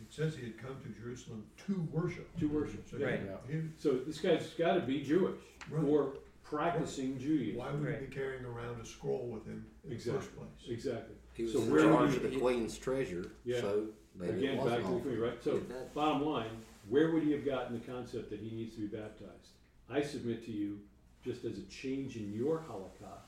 It 0.00 0.12
says 0.14 0.34
he 0.34 0.42
had 0.42 0.58
come 0.58 0.76
to 0.82 1.00
Jerusalem 1.00 1.44
to 1.66 1.88
worship. 1.92 2.28
To 2.40 2.48
worship, 2.48 2.84
So. 2.90 2.98
Right. 2.98 3.20
he- 3.48 3.54
he- 3.54 3.62
So 3.78 3.92
this 3.98 4.18
guy's 4.20 4.48
got 4.58 4.74
to 4.74 4.80
be 4.80 5.02
Jewish 5.02 5.38
Right. 5.70 5.84
or 5.84 6.14
practicing 6.50 7.18
Judaism. 7.18 7.58
why 7.58 7.70
would 7.72 7.82
Right. 7.84 8.00
he 8.00 8.06
be 8.06 8.12
carrying 8.14 8.44
around 8.44 8.80
a 8.80 8.84
scroll 8.84 9.28
with 9.28 9.46
him 9.46 9.64
in 9.84 9.92
Exactly. 9.92 10.12
the 10.12 10.24
first 10.24 10.36
place? 10.36 10.68
Exactly. 10.68 11.14
He 11.34 11.42
was 11.44 11.52
So 11.52 11.62
in 11.62 11.70
where 11.70 11.82
charge 11.82 12.10
he- 12.10 12.16
of 12.16 12.22
the 12.32 12.38
queen's 12.38 12.76
treasure, 12.78 13.30
Yeah. 13.44 13.60
so 13.60 13.88
maybe 14.16 14.38
Again, 14.38 14.58
it 14.58 14.62
was 14.62 14.70
back 14.72 14.80
an 14.84 14.88
to 14.88 14.94
the 14.96 15.00
queen, 15.00 15.18
right? 15.20 15.42
So, 15.42 15.60
Get 15.60 15.94
bottom 15.94 16.26
line, 16.26 16.64
where 16.88 17.12
would 17.12 17.22
he 17.22 17.30
have 17.32 17.44
gotten 17.44 17.78
the 17.78 17.86
concept 17.86 18.30
that 18.30 18.40
he 18.40 18.50
needs 18.50 18.74
to 18.74 18.80
be 18.80 18.86
baptized? 18.96 19.52
I 19.88 20.02
submit 20.02 20.44
to 20.46 20.50
you, 20.50 20.80
just 21.24 21.44
as 21.44 21.58
a 21.58 21.62
change 21.64 22.16
in 22.16 22.32
your 22.32 22.58
halakha, 22.68 23.20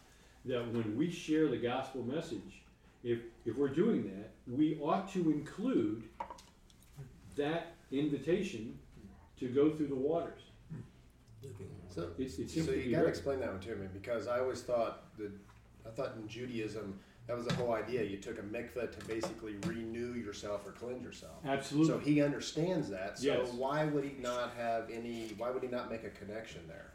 that 0.46 0.72
when 0.72 0.96
we 0.96 1.08
share 1.10 1.48
the 1.48 1.58
gospel 1.58 2.02
message, 2.02 2.62
if 3.04 3.20
if 3.44 3.56
we're 3.56 3.68
doing 3.68 4.04
that, 4.04 4.30
we 4.46 4.78
ought 4.80 5.08
to 5.12 5.30
include 5.30 6.02
that 7.36 7.74
invitation 7.90 8.78
to 9.38 9.48
go 9.48 9.70
through 9.70 9.88
the 9.88 9.94
waters. 9.94 10.42
So, 11.94 12.08
It, 12.18 12.22
it 12.38 12.50
seems 12.50 12.66
so 12.66 12.72
you 12.72 12.90
gotta 12.90 13.06
explain 13.06 13.40
that 13.40 13.50
one 13.50 13.60
to 13.60 13.76
me 13.76 13.86
because 13.92 14.26
I 14.26 14.40
always 14.40 14.62
thought 14.62 15.16
that 15.18 15.30
I 15.86 15.90
thought 15.90 16.14
in 16.16 16.26
Judaism 16.26 16.98
that 17.26 17.36
was 17.36 17.46
the 17.46 17.54
whole 17.54 17.72
idea. 17.72 18.02
You 18.02 18.16
took 18.16 18.38
a 18.38 18.42
mikveh 18.42 18.98
to 18.98 19.06
basically 19.06 19.54
renew 19.66 20.14
yourself 20.14 20.66
or 20.66 20.72
cleanse 20.72 21.04
yourself. 21.04 21.36
Absolutely. 21.44 21.92
So 21.92 21.98
he 21.98 22.20
understands 22.22 22.88
that. 22.90 23.18
So 23.18 23.26
Yes. 23.26 23.52
why 23.52 23.84
would 23.84 24.04
he 24.04 24.20
not 24.20 24.54
have 24.56 24.90
any? 24.90 25.28
Why 25.38 25.50
would 25.50 25.62
he 25.62 25.68
not 25.68 25.90
make 25.90 26.04
a 26.04 26.10
connection 26.10 26.62
there? 26.66 26.90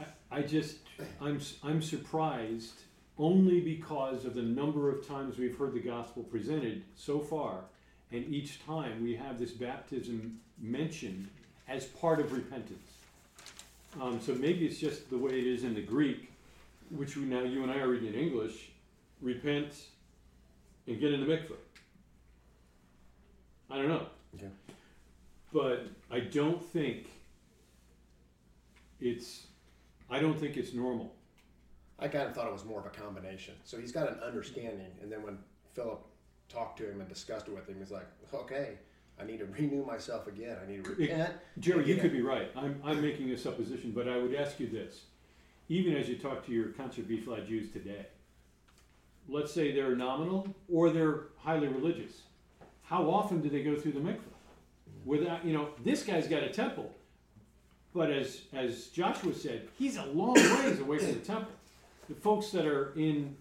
I, 0.00 0.38
I 0.38 0.42
just, 0.42 0.78
I'm, 1.20 1.40
I'm 1.62 1.82
surprised 1.82 2.82
only 3.18 3.60
because 3.60 4.24
of 4.24 4.34
the 4.34 4.42
number 4.42 4.90
of 4.90 5.06
times 5.06 5.36
we've 5.36 5.56
heard 5.56 5.74
the 5.74 5.80
gospel 5.80 6.22
presented 6.22 6.84
so 6.94 7.20
far, 7.20 7.64
and 8.10 8.24
each 8.32 8.64
time 8.64 9.02
we 9.02 9.14
have 9.16 9.38
this 9.38 9.50
baptism 9.50 10.40
mentioned 10.58 11.28
as 11.68 11.84
part 11.86 12.20
of 12.20 12.32
repentance. 12.32 12.91
Um, 14.00 14.20
so 14.20 14.34
maybe 14.34 14.66
it's 14.66 14.78
just 14.78 15.10
the 15.10 15.18
way 15.18 15.32
it 15.32 15.46
is 15.46 15.64
in 15.64 15.74
the 15.74 15.82
Greek, 15.82 16.32
which 16.90 17.16
we 17.16 17.24
now 17.24 17.42
you 17.42 17.62
and 17.62 17.70
I 17.70 17.78
are 17.78 17.88
reading 17.88 18.08
in 18.08 18.14
English. 18.14 18.70
Repent 19.20 19.74
and 20.86 20.98
get 20.98 21.12
in 21.12 21.20
the 21.20 21.26
mikveh. 21.26 21.56
I 23.70 23.76
don't 23.76 23.88
know. 23.88 24.06
Okay. 24.34 24.48
But 25.52 25.86
I 26.10 26.20
don't 26.20 26.62
think 26.62 27.06
it's 29.00 29.46
I 30.10 30.18
don't 30.18 30.38
think 30.38 30.56
it's 30.56 30.72
normal. 30.72 31.14
I 31.98 32.08
kind 32.08 32.26
of 32.26 32.34
thought 32.34 32.46
it 32.46 32.52
was 32.52 32.64
more 32.64 32.80
of 32.80 32.86
a 32.86 32.90
combination. 32.90 33.54
So 33.64 33.78
he's 33.78 33.92
got 33.92 34.08
an 34.08 34.18
understanding, 34.20 34.90
and 35.00 35.12
then 35.12 35.22
when 35.22 35.38
Philip 35.74 36.04
talked 36.48 36.78
to 36.78 36.90
him 36.90 37.00
and 37.00 37.08
discussed 37.08 37.46
it 37.46 37.54
with 37.54 37.68
him, 37.68 37.76
he's 37.78 37.92
like, 37.92 38.06
"Okay, 38.34 38.78
I 39.22 39.26
need 39.26 39.38
to 39.38 39.46
renew 39.58 39.84
myself 39.84 40.26
again. 40.26 40.56
I 40.62 40.70
need 40.70 40.84
to 40.84 40.90
repent." 40.90 41.32
Jerry, 41.58 41.86
you 41.88 41.94
Yeah. 41.94 42.02
could 42.02 42.12
be 42.12 42.22
right. 42.22 42.50
I'm, 42.56 42.80
I'm 42.84 43.00
making 43.00 43.30
a 43.30 43.38
supposition, 43.38 43.92
but 43.92 44.08
I 44.08 44.18
would 44.18 44.34
ask 44.34 44.58
you 44.60 44.68
this. 44.68 45.02
Even 45.68 45.94
as 45.96 46.08
you 46.08 46.16
talk 46.18 46.44
to 46.46 46.52
your 46.52 46.68
concert 46.68 47.08
B 47.08 47.20
flat 47.20 47.46
Jews 47.46 47.70
today, 47.72 48.06
let's 49.28 49.52
say 49.52 49.72
they're 49.72 49.94
nominal 49.96 50.54
or 50.70 50.90
they're 50.90 51.20
highly 51.38 51.68
religious. 51.68 52.22
How 52.84 53.08
often 53.08 53.40
do 53.40 53.48
they 53.48 53.62
go 53.62 53.76
through 53.76 53.92
the 53.92 54.00
mikveh? 54.00 54.18
Without, 55.04 55.44
you 55.44 55.52
know, 55.52 55.70
this 55.82 56.02
guy's 56.04 56.28
got 56.28 56.42
a 56.42 56.50
temple, 56.50 56.92
but 57.94 58.10
as, 58.10 58.42
as 58.52 58.86
Joshua 58.88 59.34
said, 59.34 59.68
he's 59.78 59.96
a 59.96 60.04
long 60.06 60.34
ways 60.34 60.78
away 60.78 60.98
from 60.98 61.14
the 61.14 61.20
temple. 61.20 61.52
The 62.08 62.14
folks 62.16 62.50
that 62.50 62.66
are 62.66 62.92
in 62.94 63.34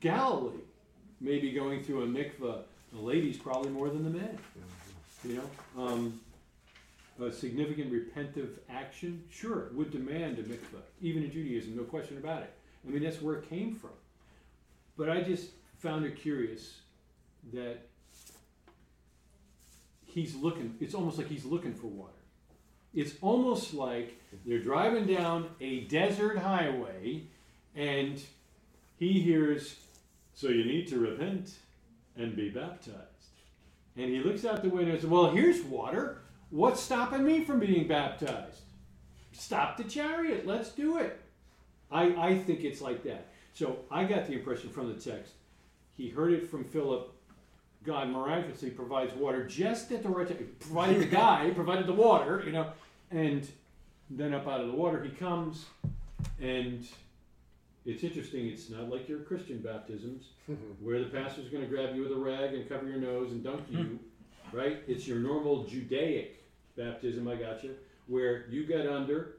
Galilee, 0.00 0.60
maybe 1.20 1.52
going 1.52 1.82
through 1.84 2.02
a 2.02 2.06
mikveh, 2.06 2.62
the 2.92 2.98
ladies 2.98 3.36
probably 3.38 3.70
more 3.70 3.88
than 3.88 4.02
the 4.02 4.10
men. 4.10 4.36
You 5.24 5.36
know, 5.36 5.82
um, 5.82 6.20
a 7.22 7.30
significant 7.30 7.92
repentive 7.92 8.58
action, 8.70 9.22
sure, 9.30 9.70
would 9.74 9.90
demand 9.90 10.38
a 10.38 10.42
mikveh, 10.42 10.80
even 11.02 11.22
in 11.22 11.30
Judaism, 11.30 11.76
no 11.76 11.82
question 11.84 12.16
about 12.16 12.42
it. 12.42 12.52
I 12.86 12.90
mean, 12.90 13.02
that's 13.02 13.20
where 13.20 13.36
it 13.36 13.48
came 13.48 13.74
from. 13.74 13.90
But 14.96 15.10
I 15.10 15.20
just 15.20 15.50
found 15.78 16.04
it 16.06 16.16
curious 16.16 16.80
that 17.52 17.78
he's 20.06 20.34
looking, 20.34 20.76
it's 20.80 20.94
almost 20.94 21.18
like 21.18 21.28
he's 21.28 21.44
looking 21.44 21.74
for 21.74 21.88
water. 21.88 22.12
It's 22.94 23.14
almost 23.20 23.74
like 23.74 24.20
they're 24.44 24.62
driving 24.62 25.06
down 25.06 25.50
a 25.60 25.82
desert 25.82 26.38
highway 26.38 27.22
and 27.76 28.20
he 28.98 29.20
hears, 29.20 29.76
So 30.34 30.48
you 30.48 30.64
need 30.64 30.88
to 30.88 30.98
repent 30.98 31.52
and 32.16 32.34
be 32.34 32.48
baptized. 32.48 33.09
And 33.96 34.10
he 34.10 34.20
looks 34.20 34.44
out 34.44 34.62
the 34.62 34.68
window 34.68 34.92
and 34.92 35.00
says, 35.00 35.10
Well, 35.10 35.30
here's 35.30 35.62
water. 35.62 36.22
What's 36.50 36.80
stopping 36.82 37.24
me 37.24 37.44
from 37.44 37.60
being 37.60 37.86
baptized? 37.86 38.62
Stop 39.32 39.76
the 39.76 39.84
chariot. 39.84 40.46
Let's 40.46 40.70
do 40.70 40.98
it. 40.98 41.20
I, 41.90 42.14
I 42.16 42.38
think 42.38 42.64
it's 42.64 42.80
like 42.80 43.02
that. 43.04 43.28
So 43.54 43.78
I 43.90 44.04
got 44.04 44.26
the 44.26 44.34
impression 44.34 44.70
from 44.70 44.88
the 44.88 45.00
text, 45.00 45.32
he 45.96 46.08
heard 46.08 46.32
it 46.32 46.50
from 46.50 46.64
Philip. 46.64 47.12
God 47.82 48.10
miraculously 48.10 48.70
provides 48.70 49.14
water 49.14 49.46
just 49.46 49.90
at 49.90 50.02
the 50.02 50.08
right 50.08 50.28
time. 50.28 50.48
Provided 50.60 51.00
the 51.00 51.06
guy, 51.16 51.50
provided 51.54 51.86
the 51.86 51.94
water, 51.94 52.42
you 52.44 52.52
know, 52.52 52.66
and 53.10 53.48
then 54.10 54.34
up 54.34 54.46
out 54.46 54.60
of 54.60 54.66
the 54.66 54.74
water 54.74 55.02
he 55.02 55.10
comes, 55.10 55.66
and 56.40 56.86
it's 57.86 58.04
interesting. 58.04 58.46
It's 58.46 58.70
not 58.70 58.88
like 58.90 59.08
your 59.08 59.20
Christian 59.20 59.58
baptisms 59.58 60.26
where 60.80 61.00
the 61.00 61.06
pastor's 61.06 61.48
going 61.48 61.62
to 61.62 61.68
grab 61.68 61.94
you 61.94 62.02
with 62.02 62.12
a 62.12 62.16
rag 62.16 62.54
and 62.54 62.68
cover 62.68 62.86
your 62.88 62.98
nose 62.98 63.30
and 63.32 63.42
dunk 63.42 63.64
you, 63.70 63.98
right? 64.52 64.82
It's 64.86 65.06
your 65.06 65.18
normal 65.18 65.64
Judaic 65.64 66.44
baptism. 66.76 67.26
I 67.28 67.36
got 67.36 67.64
you, 67.64 67.74
where 68.06 68.46
you 68.48 68.66
get 68.66 68.86
under. 68.86 69.36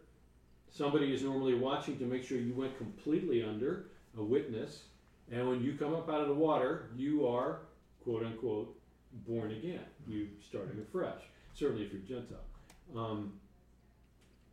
Somebody 0.73 1.13
is 1.13 1.21
normally 1.21 1.53
watching 1.53 1.99
to 1.99 2.05
make 2.05 2.23
sure 2.23 2.37
you 2.37 2.53
went 2.53 2.77
completely 2.77 3.43
under, 3.43 3.87
a 4.17 4.23
witness, 4.23 4.83
and 5.29 5.47
when 5.47 5.61
you 5.61 5.73
come 5.73 5.93
up 5.93 6.09
out 6.09 6.21
of 6.21 6.27
the 6.27 6.33
water, 6.33 6.89
you 6.95 7.27
are 7.27 7.59
quote 8.03 8.23
unquote 8.23 8.75
born 9.27 9.51
again. 9.51 9.81
You 10.07 10.27
starting 10.47 10.79
afresh. 10.81 11.21
Certainly, 11.53 11.83
if 11.83 11.93
you're 11.93 12.01
Gentile. 12.01 12.37
Um, 12.95 13.33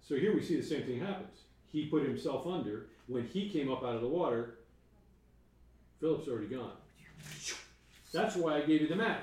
so 0.07 0.17
here 0.17 0.35
we 0.35 0.43
see 0.43 0.57
the 0.57 0.67
same 0.67 0.85
thing 0.85 1.01
happens. 1.01 1.43
He 1.71 1.87
put 1.87 2.03
himself 2.03 2.47
under. 2.47 2.87
When 3.09 3.27
he 3.27 3.49
came 3.49 3.73
up 3.73 3.83
out 3.83 3.97
of 3.97 4.03
the 4.03 4.09
water, 4.09 4.55
Philip's 6.01 6.29
already 6.29 6.47
gone. 6.47 6.73
That's 8.13 8.37
why 8.37 8.57
I 8.57 8.61
gave 8.61 8.83
you 8.83 8.89
the 8.89 8.97
map. 8.97 9.23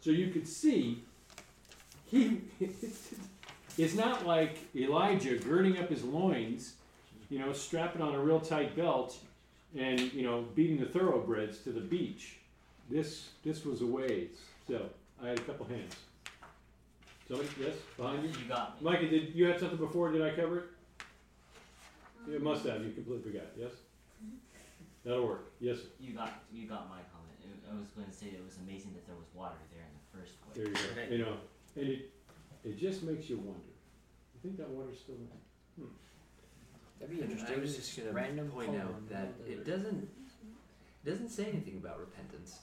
So 0.00 0.10
you 0.10 0.30
could 0.30 0.46
see 0.46 1.02
he 2.06 2.42
it's 3.78 3.94
not 3.94 4.26
like 4.26 4.58
Elijah 4.76 5.36
girding 5.36 5.78
up 5.78 5.88
his 5.88 6.04
loins, 6.04 6.74
you 7.30 7.38
know, 7.38 7.52
strapping 7.52 8.02
on 8.02 8.14
a 8.14 8.20
real 8.20 8.40
tight 8.40 8.76
belt 8.76 9.16
and, 9.76 10.00
you 10.12 10.22
know, 10.22 10.44
beating 10.54 10.78
the 10.78 10.86
thoroughbreds 10.86 11.58
to 11.60 11.70
the 11.70 11.80
beach. 11.80 12.36
This 12.90 13.30
this 13.44 13.64
was 13.64 13.80
a 13.80 13.86
ways. 13.86 14.30
So 14.68 14.82
I 15.22 15.28
had 15.28 15.38
a 15.38 15.42
couple 15.42 15.66
hands. 15.66 15.96
Somebody, 17.28 17.48
yes, 17.58 17.74
behind 17.96 18.22
you? 18.24 18.28
You 18.28 18.48
got 18.48 18.82
me. 18.82 18.90
Micah, 18.90 19.08
did 19.08 19.34
you 19.34 19.46
had 19.46 19.58
something 19.58 19.78
before? 19.78 20.12
Did 20.12 20.22
I 20.22 20.30
cover 20.30 20.58
it? 20.58 20.64
You 22.28 22.38
must 22.38 22.64
have. 22.66 22.84
You 22.84 22.92
completely 22.92 23.32
forgot. 23.32 23.48
Yes. 23.58 23.72
That'll 25.04 25.26
work. 25.26 25.52
Yes. 25.60 25.78
sir. 25.78 25.88
You 26.00 26.12
got 26.14 26.30
you 26.52 26.66
got 26.68 26.88
my 26.88 27.00
comment. 27.12 27.36
It- 27.42 27.70
I 27.70 27.74
was 27.78 27.88
going 27.88 28.06
to 28.06 28.12
say 28.12 28.26
it 28.26 28.44
was 28.44 28.58
amazing 28.58 28.92
that 28.94 29.06
there 29.06 29.16
was 29.16 29.26
water 29.34 29.56
there 29.72 29.82
in 29.82 29.94
the 29.96 30.18
first 30.18 30.40
place. 30.42 30.56
There 30.56 30.68
you 30.68 30.74
go. 30.74 31.00
Right. 31.00 31.10
You 31.10 31.18
know, 31.24 31.36
and 31.76 31.88
it 31.88 32.10
it 32.64 32.78
just 32.78 33.02
makes 33.02 33.28
you 33.28 33.38
wonder. 33.38 33.72
You 34.34 34.40
think 34.42 34.56
that 34.58 34.68
water's 34.68 35.00
still 35.00 35.16
there? 35.16 35.86
Hmm. 35.86 35.92
That'd 37.00 37.16
be 37.16 37.22
And 37.22 37.32
interesting. 37.32 37.58
I 37.58 37.60
was 37.62 37.76
just 37.76 37.96
gonna 37.96 38.12
Random 38.12 38.48
point 38.50 38.68
poem 38.68 38.80
out 38.80 39.08
that 39.08 39.22
about 39.24 39.48
it 39.48 39.64
the- 39.64 39.70
doesn't 39.70 40.02
it 41.04 41.10
doesn't 41.10 41.30
say 41.30 41.46
anything 41.46 41.76
about 41.78 41.98
repentance. 41.98 42.58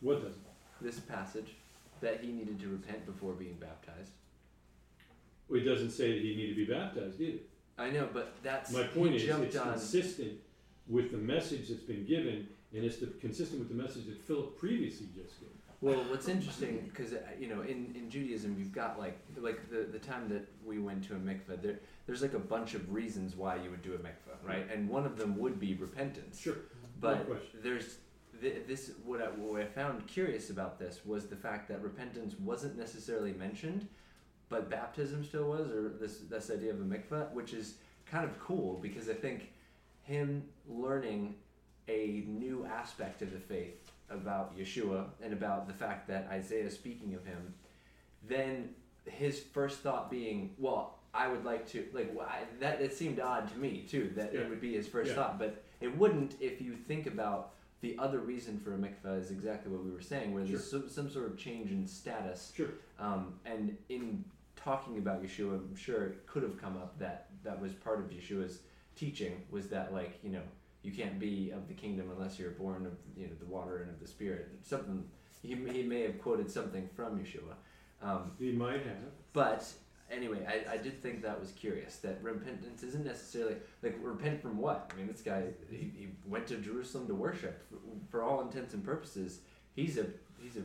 What 0.00 0.22
does? 0.22 0.34
This 0.80 0.98
passage 1.00 1.54
that 2.00 2.20
he 2.20 2.32
needed 2.32 2.58
to 2.60 2.68
repent 2.68 3.06
before 3.06 3.32
being 3.34 3.54
baptized. 3.54 4.10
well, 5.48 5.60
It 5.60 5.64
doesn't 5.64 5.90
say 5.90 6.12
that 6.12 6.22
he 6.22 6.34
needed 6.36 6.56
to 6.56 6.66
be 6.66 6.72
baptized 6.72 7.20
either. 7.20 7.38
I 7.78 7.90
know, 7.90 8.08
but 8.12 8.34
that's 8.42 8.72
My 8.72 8.84
point 8.84 9.14
is, 9.14 9.24
it's 9.24 9.56
on. 9.56 9.72
consistent 9.72 10.38
with 10.88 11.10
the 11.10 11.18
message 11.18 11.68
that's 11.68 11.82
been 11.82 12.04
given, 12.06 12.48
and 12.74 12.84
it's 12.84 12.96
the, 12.98 13.06
consistent 13.20 13.58
with 13.58 13.68
the 13.68 13.74
message 13.74 14.06
that 14.06 14.20
Philip 14.22 14.58
previously 14.58 15.08
just 15.14 15.40
gave. 15.40 15.50
Well, 15.82 16.02
what's 16.08 16.26
interesting 16.26 16.88
because 16.90 17.12
uh, 17.12 17.18
you 17.38 17.48
know 17.48 17.60
in, 17.60 17.92
in 17.94 18.08
Judaism 18.08 18.56
you've 18.58 18.72
got 18.72 18.98
like 18.98 19.18
like 19.36 19.68
the, 19.70 19.84
the 19.92 19.98
time 19.98 20.26
that 20.30 20.48
we 20.64 20.78
went 20.78 21.04
to 21.08 21.14
a 21.14 21.18
mikveh 21.18 21.60
there 21.60 21.80
there's 22.06 22.22
like 22.22 22.32
a 22.32 22.38
bunch 22.38 22.72
of 22.72 22.90
reasons 22.92 23.36
why 23.36 23.56
you 23.56 23.68
would 23.70 23.82
do 23.82 23.92
a 23.92 23.98
mikveh 23.98 24.36
right 24.42 24.66
and 24.72 24.88
one 24.88 25.04
of 25.04 25.18
them 25.18 25.36
would 25.36 25.60
be 25.60 25.74
repentance 25.74 26.40
Sure. 26.40 26.56
but 26.98 27.28
No 27.28 27.36
there's 27.62 27.98
th- 28.40 28.62
this 28.66 28.92
what 29.04 29.20
I, 29.20 29.26
what 29.26 29.60
I 29.60 29.66
found 29.66 30.06
curious 30.06 30.48
about 30.48 30.78
this 30.78 31.04
was 31.04 31.26
the 31.26 31.36
fact 31.36 31.68
that 31.68 31.82
repentance 31.82 32.34
wasn't 32.40 32.78
necessarily 32.78 33.34
mentioned 33.34 33.86
but 34.48 34.70
baptism 34.70 35.24
still 35.24 35.44
was 35.44 35.70
or 35.70 35.88
this 36.00 36.18
this 36.30 36.50
idea 36.50 36.70
of 36.72 36.80
a 36.80 36.84
mikvah, 36.84 37.32
which 37.32 37.52
is 37.52 37.74
kind 38.10 38.24
of 38.24 38.38
cool 38.38 38.78
because 38.80 39.08
I 39.08 39.14
think 39.14 39.50
him 40.02 40.44
learning 40.68 41.34
a 41.88 42.24
new 42.26 42.64
aspect 42.66 43.22
of 43.22 43.32
the 43.32 43.38
faith 43.38 43.90
about 44.10 44.56
Yeshua 44.56 45.06
and 45.22 45.32
about 45.32 45.66
the 45.66 45.74
fact 45.74 46.06
that 46.08 46.28
Isaiah 46.30 46.64
is 46.66 46.74
speaking 46.74 47.14
of 47.14 47.24
him, 47.24 47.54
then 48.28 48.70
his 49.04 49.40
first 49.40 49.80
thought 49.80 50.10
being, 50.10 50.54
well, 50.58 50.98
I 51.14 51.28
would 51.28 51.44
like 51.44 51.66
to 51.70 51.84
like 51.92 52.16
wh- 52.16 52.22
I, 52.22 52.42
that. 52.60 52.80
It 52.80 52.92
seemed 52.92 53.18
odd 53.20 53.48
to 53.52 53.58
me 53.58 53.84
too 53.88 54.12
that 54.16 54.32
Yeah. 54.32 54.40
it 54.40 54.50
would 54.50 54.60
be 54.60 54.74
his 54.74 54.86
first 54.86 55.10
Yeah. 55.10 55.16
thought, 55.16 55.38
but 55.38 55.62
it 55.80 55.96
wouldn't 55.96 56.36
if 56.40 56.60
you 56.60 56.74
think 56.76 57.06
about 57.06 57.54
the 57.80 57.96
other 57.98 58.18
reason 58.20 58.58
for 58.58 58.74
a 58.74 58.78
mikvah 58.78 59.18
is 59.18 59.30
exactly 59.30 59.70
what 59.72 59.84
we 59.84 59.90
were 59.90 60.00
saying, 60.00 60.32
where 60.34 60.44
there's 60.44 60.68
some, 60.68 60.88
some 60.88 61.08
sort 61.10 61.26
of 61.26 61.36
change 61.38 61.70
in 61.70 61.86
status. 61.86 62.52
Sure. 62.56 62.68
Um, 62.98 63.34
and 63.44 63.76
in 63.88 64.24
talking 64.66 64.98
about 64.98 65.22
Yeshua, 65.22 65.54
I'm 65.54 65.76
sure 65.76 66.06
it 66.06 66.26
could 66.26 66.42
have 66.42 66.60
come 66.60 66.76
up 66.76 66.98
that 66.98 67.28
that 67.44 67.60
was 67.60 67.72
part 67.72 68.00
of 68.00 68.06
Yeshua's 68.10 68.58
teaching 68.96 69.34
was 69.50 69.68
that 69.68 69.92
like 69.92 70.18
you 70.24 70.30
know 70.30 70.42
you 70.82 70.90
can't 70.90 71.18
be 71.20 71.50
of 71.52 71.68
the 71.68 71.74
kingdom 71.74 72.10
unless 72.16 72.38
you're 72.38 72.50
born 72.50 72.84
of 72.84 72.94
you 73.16 73.26
know 73.28 73.32
the 73.38 73.46
water 73.46 73.78
and 73.82 73.90
of 73.90 74.00
the 74.00 74.08
spirit. 74.08 74.48
Something 74.62 75.04
he, 75.42 75.54
he 75.72 75.82
may 75.84 76.02
have 76.02 76.20
quoted 76.20 76.50
something 76.50 76.88
from 76.96 77.18
Yeshua, 77.20 77.54
um, 78.02 78.32
He 78.40 78.50
might 78.50 78.82
have. 78.90 79.12
but 79.32 79.64
anyway, 80.10 80.40
I, 80.48 80.74
I 80.74 80.76
did 80.78 81.00
think 81.00 81.22
that 81.22 81.38
was 81.38 81.52
curious 81.52 81.96
that 81.98 82.18
repentance 82.22 82.82
isn't 82.82 83.04
necessarily 83.04 83.56
like 83.84 83.96
repent 84.02 84.42
from 84.42 84.58
what. 84.58 84.90
I 84.92 84.96
mean, 84.96 85.06
this 85.06 85.20
guy 85.20 85.42
he, 85.70 85.92
he 86.00 86.08
went 86.26 86.48
to 86.48 86.56
Jerusalem 86.56 87.06
to 87.06 87.14
worship 87.14 87.62
for, 87.70 87.78
for 88.10 88.22
all 88.24 88.40
intents 88.42 88.74
and 88.74 88.82
purposes. 88.84 89.40
He's 89.76 89.96
a 89.98 90.06
he's 90.42 90.56
a 90.56 90.62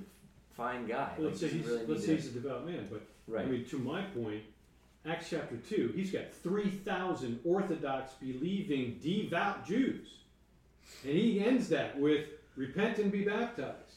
fine 0.54 0.88
guy. 0.88 1.12
Well, 1.18 1.28
Like, 1.30 1.34
let's 1.34 1.40
say 1.42 1.50
he's, 1.50 1.66
really 1.68 1.86
let's 1.86 2.06
say 2.06 2.16
he's 2.16 2.28
a 2.28 2.32
devout 2.40 2.66
man, 2.66 2.88
but 2.92 3.04
right. 3.32 3.46
I 3.46 3.50
mean, 3.50 3.66
to 3.66 3.78
my 3.78 4.02
point, 4.04 4.44
Acts 5.06 5.30
chapter 5.30 5.58
2, 5.58 5.94
he's 5.96 6.12
got 6.12 6.32
3,000 6.44 7.40
Orthodox 7.44 8.14
believing 8.20 9.00
devout 9.02 9.66
Jews. 9.66 10.08
And 11.04 11.14
he 11.14 11.44
ends 11.44 11.70
that 11.70 12.00
with 12.00 12.28
repent 12.56 13.00
and 13.00 13.12
be 13.12 13.24
baptized. 13.24 13.96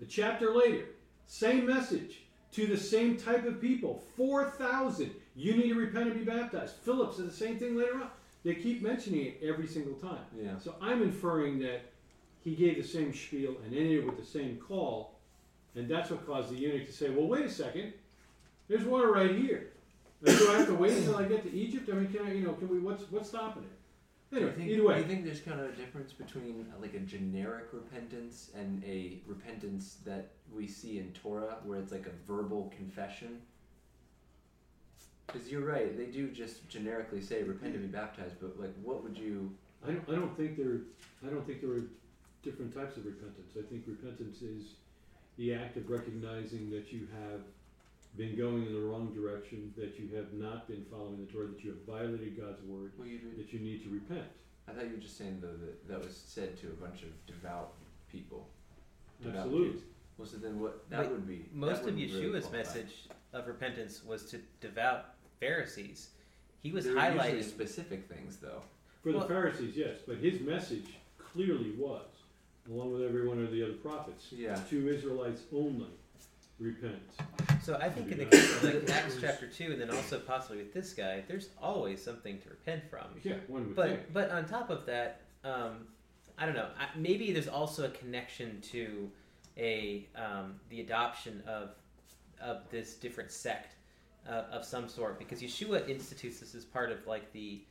A 0.00 0.04
chapter 0.04 0.52
later, 0.52 0.86
same 1.26 1.66
message 1.66 2.22
to 2.52 2.66
the 2.66 2.76
same 2.76 3.16
type 3.16 3.46
of 3.46 3.60
people 3.60 4.02
4,000. 4.16 5.10
You 5.36 5.54
need 5.56 5.68
to 5.68 5.74
repent 5.74 6.10
and 6.10 6.18
be 6.18 6.24
baptized. 6.24 6.74
Philip 6.76 7.14
says 7.14 7.26
the 7.26 7.32
same 7.32 7.58
thing 7.58 7.76
later 7.76 7.94
on. 7.94 8.08
They 8.44 8.54
keep 8.56 8.82
mentioning 8.82 9.26
it 9.26 9.40
every 9.42 9.68
single 9.68 9.94
time. 9.94 10.24
yeah. 10.36 10.58
So 10.58 10.74
I'm 10.80 11.02
inferring 11.02 11.60
that 11.60 11.82
he 12.40 12.56
gave 12.56 12.76
the 12.76 12.86
same 12.86 13.14
spiel 13.14 13.56
and 13.64 13.72
ended 13.74 14.00
it 14.00 14.06
with 14.06 14.18
the 14.18 14.26
same 14.26 14.56
call, 14.56 15.20
and 15.76 15.88
that's 15.88 16.10
what 16.10 16.26
caused 16.26 16.50
the 16.50 16.56
eunuch 16.56 16.86
to 16.86 16.92
say, 16.92 17.08
"Well, 17.08 17.28
wait 17.28 17.46
a 17.46 17.50
second. 17.50 17.92
There's 18.68 18.84
water 18.84 19.12
right 19.12 19.34
here. 19.34 19.72
Do 20.24 20.50
I 20.50 20.58
have 20.58 20.66
to 20.68 20.74
wait 20.74 20.96
until 20.98 21.16
I 21.16 21.24
get 21.24 21.42
to 21.42 21.52
Egypt? 21.52 21.88
I 21.90 21.94
mean, 21.94 22.12
can 22.12 22.26
I, 22.26 22.32
you 22.32 22.46
know, 22.46 22.52
can 22.52 22.68
we? 22.68 22.78
What's 22.78 23.10
what's 23.10 23.28
stopping 23.28 23.64
it? 23.64 24.36
Anyway, 24.36 24.52
think, 24.52 24.68
either 24.68 24.76
Do 24.76 24.88
way, 24.88 24.98
you 24.98 25.04
think 25.04 25.24
there's 25.24 25.40
kind 25.40 25.60
of 25.60 25.66
a 25.66 25.72
difference 25.72 26.12
between 26.12 26.66
uh, 26.72 26.80
like 26.80 26.94
a 26.94 27.00
generic 27.00 27.66
repentance 27.72 28.50
and 28.54 28.82
a 28.84 29.18
repentance 29.26 29.96
that 30.06 30.30
we 30.54 30.66
see 30.66 30.98
in 30.98 31.12
Torah, 31.12 31.58
where 31.64 31.78
it's 31.78 31.92
like 31.92 32.06
a 32.06 32.32
verbal 32.32 32.72
confession? 32.74 33.42
Because 35.26 35.50
you're 35.50 35.66
right, 35.66 35.96
they 35.96 36.06
do 36.06 36.30
just 36.30 36.68
generically 36.68 37.20
say 37.20 37.42
repent 37.42 37.74
and 37.74 37.82
be 37.82 37.88
baptized, 37.88 38.36
but 38.40 38.58
like, 38.58 38.74
what 38.82 39.02
would 39.02 39.18
you? 39.18 39.52
I 39.84 39.90
don't. 39.90 40.08
I 40.08 40.14
don't 40.14 40.36
think 40.36 40.56
there. 40.56 40.80
I 41.26 41.30
don't 41.30 41.46
think 41.46 41.60
there 41.60 41.72
are 41.72 41.84
different 42.42 42.74
types 42.74 42.96
of 42.96 43.04
repentance. 43.04 43.52
I 43.58 43.62
think 43.68 43.84
repentance 43.86 44.40
is 44.40 44.74
the 45.36 45.54
act 45.54 45.76
of 45.76 45.90
recognizing 45.90 46.70
that 46.70 46.92
you 46.92 47.08
have 47.20 47.40
been 48.16 48.36
going 48.36 48.66
in 48.66 48.72
the 48.74 48.80
wrong 48.80 49.12
direction, 49.14 49.72
that 49.76 49.98
you 49.98 50.08
have 50.16 50.32
not 50.32 50.68
been 50.68 50.84
following 50.90 51.18
the 51.24 51.32
Torah, 51.32 51.48
that 51.48 51.64
you 51.64 51.70
have 51.70 51.82
violated 51.86 52.38
God's 52.38 52.62
word, 52.62 52.92
Well, 52.98 53.08
you 53.08 53.20
that 53.36 53.52
you 53.52 53.60
need 53.60 53.82
to 53.84 53.90
repent. 53.90 54.26
I 54.68 54.72
thought 54.72 54.84
you 54.84 54.92
were 54.92 54.96
just 55.02 55.16
saying 55.18 55.38
though 55.40 55.56
that 55.64 55.88
that 55.88 56.04
was 56.04 56.16
said 56.16 56.56
to 56.60 56.68
a 56.68 56.70
bunch 56.72 57.02
of 57.02 57.08
devout 57.26 57.72
people. 58.10 58.48
Devout 59.22 59.46
Absolutely. 59.46 59.72
Jews. 59.72 59.82
Well, 60.18 60.28
so 60.28 60.36
then 60.36 60.60
what? 60.60 60.88
That 60.90 60.98
But 61.04 61.10
would 61.12 61.26
be 61.26 61.38
that 61.38 61.54
Most 61.54 61.78
of 61.80 61.84
wouldn't 61.86 62.12
really 62.12 62.22
Yeshua's 62.26 62.46
qualify. 62.46 62.56
message 62.58 62.92
of 63.32 63.46
repentance 63.46 64.04
was 64.04 64.24
to 64.26 64.38
devout 64.60 65.14
Pharisees. 65.40 66.10
He 66.62 66.70
was 66.70 66.84
There 66.84 66.94
highlighting. 66.94 67.42
specific 67.42 68.08
things 68.08 68.36
though. 68.36 68.62
For 69.02 69.10
the 69.12 69.22
Pharisees, 69.22 69.76
yes, 69.76 69.96
but 70.06 70.18
his 70.18 70.40
message 70.40 70.84
clearly 71.18 71.72
was, 71.72 72.06
along 72.68 72.92
with 72.92 73.02
every 73.02 73.26
one 73.26 73.42
of 73.42 73.50
the 73.50 73.64
other 73.64 73.72
prophets, 73.72 74.28
Yeah. 74.30 74.54
to 74.54 74.88
Israelites 74.88 75.42
only, 75.52 75.88
repent. 76.62 76.98
So 77.62 77.76
I 77.80 77.88
think 77.88 78.10
in 78.12 78.18
the 78.18 78.24
case 78.26 78.56
of 78.56 78.64
like 78.64 78.90
Acts 78.90 79.16
chapter 79.20 79.46
two, 79.46 79.72
and 79.72 79.80
then 79.80 79.90
also 79.90 80.18
possibly 80.18 80.58
with 80.58 80.72
this 80.72 80.92
guy, 80.94 81.22
there's 81.28 81.48
always 81.60 82.02
something 82.02 82.38
to 82.40 82.48
repent 82.50 82.82
from. 82.90 83.06
Yeah, 83.22 83.34
one 83.48 83.66
would 83.66 83.76
But 83.76 83.88
think. 83.88 84.12
but 84.12 84.30
on 84.30 84.44
top 84.46 84.70
of 84.70 84.86
that, 84.86 85.22
um, 85.44 85.86
I 86.38 86.46
don't 86.46 86.54
know. 86.54 86.68
I, 86.78 86.86
maybe 86.98 87.32
there's 87.32 87.48
also 87.48 87.84
a 87.86 87.90
connection 87.90 88.60
to 88.72 89.10
a 89.58 90.08
um, 90.16 90.54
the 90.70 90.80
adoption 90.80 91.42
of 91.46 91.70
of 92.40 92.62
this 92.70 92.94
different 92.94 93.30
sect 93.30 93.74
uh, 94.28 94.44
of 94.50 94.64
some 94.64 94.88
sort 94.88 95.18
because 95.18 95.40
Yeshua 95.42 95.88
institutes 95.88 96.40
this 96.40 96.54
as 96.54 96.64
part 96.64 96.90
of 96.90 97.06
like 97.06 97.32
the 97.32 97.62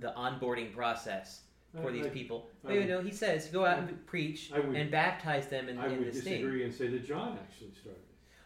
the 0.00 0.12
onboarding 0.16 0.74
process 0.74 1.42
for 1.80 1.88
I- 1.90 1.92
these 1.92 2.06
I- 2.06 2.10
people. 2.10 2.48
I 2.64 2.68
Wait, 2.72 2.88
no, 2.88 3.00
he 3.00 3.12
says 3.12 3.46
go 3.48 3.64
out 3.64 3.78
and 3.78 4.06
preach 4.06 4.50
and 4.52 4.90
baptize 4.90 5.46
them 5.48 5.68
in, 5.68 5.78
I 5.78 5.86
in 5.88 5.98
would 5.98 6.08
this 6.08 6.24
disagree 6.24 6.64
and 6.64 6.72
say 6.74 6.88
that 6.88 7.06
John 7.06 7.38
actually 7.40 7.72
started. 7.80 8.02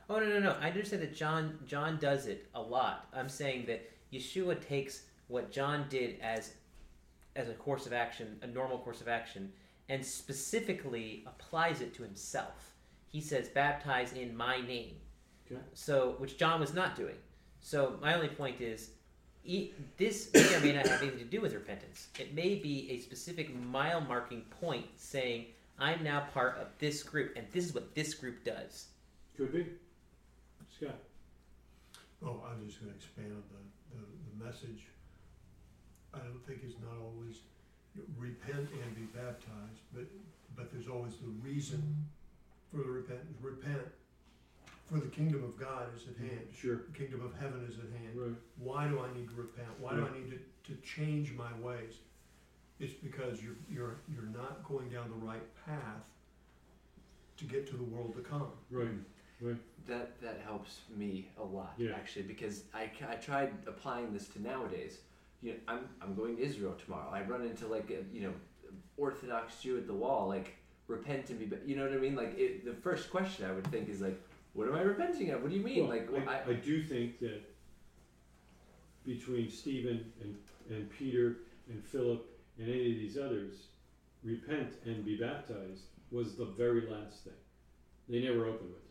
Oh 0.08 0.18
no 0.18 0.26
no 0.26 0.38
no! 0.38 0.56
I 0.60 0.68
understand 0.68 1.02
that 1.02 1.14
John 1.14 1.58
John 1.66 1.98
does 1.98 2.26
it 2.26 2.46
a 2.54 2.60
lot. 2.60 3.08
I'm 3.14 3.28
saying 3.28 3.66
that 3.66 3.90
Yeshua 4.12 4.66
takes 4.66 5.02
what 5.28 5.50
John 5.50 5.86
did 5.88 6.20
as 6.20 6.52
as 7.36 7.48
a 7.48 7.54
course 7.54 7.86
of 7.86 7.92
action, 7.92 8.38
a 8.42 8.46
normal 8.46 8.78
course 8.78 9.00
of 9.00 9.08
action, 9.08 9.52
and 9.88 10.04
specifically 10.04 11.24
applies 11.26 11.80
it 11.80 11.94
to 11.94 12.02
himself. 12.02 12.74
He 13.10 13.20
says, 13.20 13.48
"Baptize 13.48 14.12
in 14.12 14.36
my 14.36 14.60
name." 14.60 14.96
Okay. 15.50 15.60
So, 15.72 16.16
which 16.18 16.36
John 16.38 16.60
was 16.60 16.74
not 16.74 16.96
doing. 16.96 17.16
So, 17.60 17.98
my 18.02 18.14
only 18.14 18.28
point 18.28 18.60
is, 18.60 18.90
e- 19.44 19.72
this 19.96 20.30
may 20.34 20.54
or 20.54 20.60
may 20.60 20.72
not 20.72 20.86
have 20.86 21.00
anything 21.00 21.18
to 21.18 21.24
do 21.24 21.40
with 21.40 21.54
repentance. 21.54 22.08
It 22.18 22.34
may 22.34 22.56
be 22.56 22.90
a 22.90 22.98
specific 23.00 23.54
mile 23.54 24.00
marking 24.02 24.42
point 24.60 24.86
saying, 24.96 25.46
"I'm 25.78 26.02
now 26.02 26.28
part 26.34 26.58
of 26.58 26.68
this 26.78 27.02
group, 27.02 27.36
and 27.36 27.46
this 27.52 27.64
is 27.64 27.74
what 27.74 27.94
this 27.94 28.12
group 28.14 28.44
does." 28.44 28.88
Could 29.36 29.52
be. 29.52 29.66
Scott. 30.84 31.00
Oh, 32.24 32.42
I'm 32.48 32.66
just 32.66 32.80
gonna 32.80 32.92
expand 32.92 33.32
on 33.32 33.42
the, 33.48 33.96
the, 33.96 34.02
the 34.04 34.44
message. 34.44 34.86
I 36.12 36.18
don't 36.18 36.44
think 36.46 36.60
it's 36.64 36.76
not 36.80 37.00
always 37.00 37.40
repent 38.16 38.68
and 38.70 38.94
be 38.94 39.06
baptized, 39.16 39.82
but, 39.92 40.04
but 40.56 40.72
there's 40.72 40.88
always 40.88 41.16
the 41.16 41.32
reason 41.42 41.82
for 42.70 42.78
the 42.78 42.90
repentance. 42.90 43.36
Repent, 43.40 43.82
for 44.86 44.98
the 44.98 45.08
kingdom 45.08 45.42
of 45.42 45.58
God 45.58 45.88
is 45.96 46.02
at 46.08 46.16
hand. 46.18 46.46
Sure. 46.54 46.82
The 46.92 46.98
kingdom 46.98 47.24
of 47.24 47.32
heaven 47.40 47.66
is 47.68 47.78
at 47.78 47.90
hand. 47.98 48.14
Right. 48.14 48.36
Why 48.58 48.86
do 48.88 49.00
I 49.00 49.12
need 49.16 49.28
to 49.28 49.34
repent? 49.34 49.68
Why 49.80 49.94
do 49.94 50.06
I 50.06 50.18
need 50.18 50.30
to, 50.30 50.72
to 50.72 50.80
change 50.82 51.32
my 51.32 51.50
ways? 51.60 51.94
It's 52.80 52.92
because 52.92 53.42
you're, 53.42 53.56
you're, 53.70 53.96
you're 54.12 54.30
not 54.32 54.62
going 54.68 54.90
down 54.90 55.08
the 55.08 55.26
right 55.26 55.42
path 55.64 56.06
to 57.38 57.44
get 57.44 57.66
to 57.70 57.76
the 57.76 57.84
world 57.84 58.14
to 58.16 58.20
come. 58.20 58.48
Right. 58.70 58.88
That 59.86 60.20
that 60.22 60.40
helps 60.44 60.80
me 60.96 61.28
a 61.38 61.42
lot 61.42 61.74
Yeah. 61.76 61.92
actually 61.94 62.22
because 62.22 62.64
I, 62.72 62.90
I 63.08 63.16
tried 63.16 63.52
applying 63.66 64.12
this 64.12 64.28
to 64.28 64.42
nowadays. 64.42 64.98
You 65.42 65.52
know, 65.52 65.58
I'm 65.68 65.88
I'm 66.00 66.14
going 66.14 66.36
to 66.36 66.42
Israel 66.42 66.74
tomorrow. 66.82 67.10
I 67.12 67.22
run 67.22 67.42
into 67.42 67.66
like 67.66 67.90
a 67.90 68.02
you 68.14 68.22
know 68.22 68.32
Orthodox 68.96 69.60
Jew 69.60 69.76
at 69.76 69.86
the 69.86 69.94
wall 69.94 70.28
like 70.28 70.56
repent 70.86 71.30
and 71.30 71.38
be 71.38 71.46
ba-" 71.46 71.58
you 71.66 71.76
know 71.76 71.84
what 71.84 71.92
I 71.92 71.96
mean 71.96 72.14
like 72.14 72.38
it, 72.38 72.64
the 72.64 72.74
first 72.74 73.10
question 73.10 73.44
I 73.44 73.52
would 73.52 73.66
think 73.68 73.88
is 73.88 74.00
like 74.00 74.18
what 74.54 74.68
am 74.68 74.74
I 74.76 74.82
repenting 74.82 75.30
of? 75.30 75.42
What 75.42 75.50
do 75.50 75.56
you 75.56 75.64
mean? 75.64 75.88
Well, 75.88 75.96
like 75.96 76.10
well, 76.10 76.22
I, 76.28 76.50
I 76.50 76.54
do 76.54 76.82
think 76.82 77.18
that 77.20 77.42
between 79.04 79.50
Stephen 79.50 80.12
and, 80.22 80.36
and 80.70 80.88
Peter 80.90 81.38
and 81.68 81.84
Philip 81.84 82.24
and 82.58 82.68
any 82.68 82.92
of 82.92 82.98
these 82.98 83.18
others, 83.18 83.66
repent 84.22 84.74
and 84.86 85.04
be 85.04 85.16
baptized 85.16 85.82
was 86.10 86.36
the 86.36 86.46
very 86.46 86.82
last 86.88 87.24
thing. 87.24 87.32
They 88.08 88.22
never 88.22 88.46
opened 88.46 88.70
with 88.70 88.83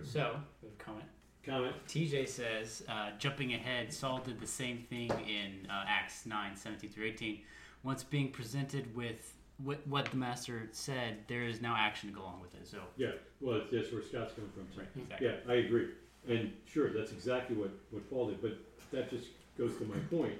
that. 0.00 0.06
So, 0.06 0.36
we 0.62 0.68
have 0.68 0.78
a 0.78 0.82
comment. 0.82 1.06
Comment? 1.44 1.74
TJ 1.88 2.28
says, 2.28 2.82
uh, 2.88 3.10
jumping 3.18 3.54
ahead, 3.54 3.92
Saul 3.92 4.18
did 4.18 4.40
the 4.40 4.46
same 4.46 4.78
thing 4.90 5.10
in 5.10 5.70
uh, 5.70 5.84
Acts 5.86 6.26
9 6.26 6.56
17 6.56 6.90
through 6.90 7.06
18. 7.06 7.40
Once 7.84 8.02
being 8.02 8.30
presented 8.30 8.94
with 8.96 9.34
what, 9.62 9.78
what 9.86 10.06
the 10.06 10.16
master 10.16 10.68
said, 10.72 11.18
there 11.28 11.44
is 11.44 11.60
now 11.62 11.76
action 11.78 12.08
to 12.08 12.14
go 12.14 12.22
along 12.22 12.40
with 12.42 12.54
it. 12.54 12.66
So, 12.66 12.78
Yeah, 12.96 13.12
well, 13.40 13.62
that's 13.72 13.92
where 13.92 14.02
Scott's 14.02 14.34
coming 14.34 14.50
from. 14.54 14.66
too. 14.74 14.80
right, 14.80 14.88
exactly. 14.96 15.26
Yeah, 15.28 15.34
I 15.48 15.54
agree. 15.58 15.88
And 16.28 16.52
sure, 16.66 16.92
that's 16.92 17.12
exactly 17.12 17.56
what, 17.56 17.70
what 17.90 18.08
Paul 18.10 18.26
did, 18.28 18.42
but 18.42 18.58
that 18.90 19.08
just 19.08 19.26
goes 19.56 19.76
to 19.78 19.84
my 19.84 19.98
point 20.10 20.34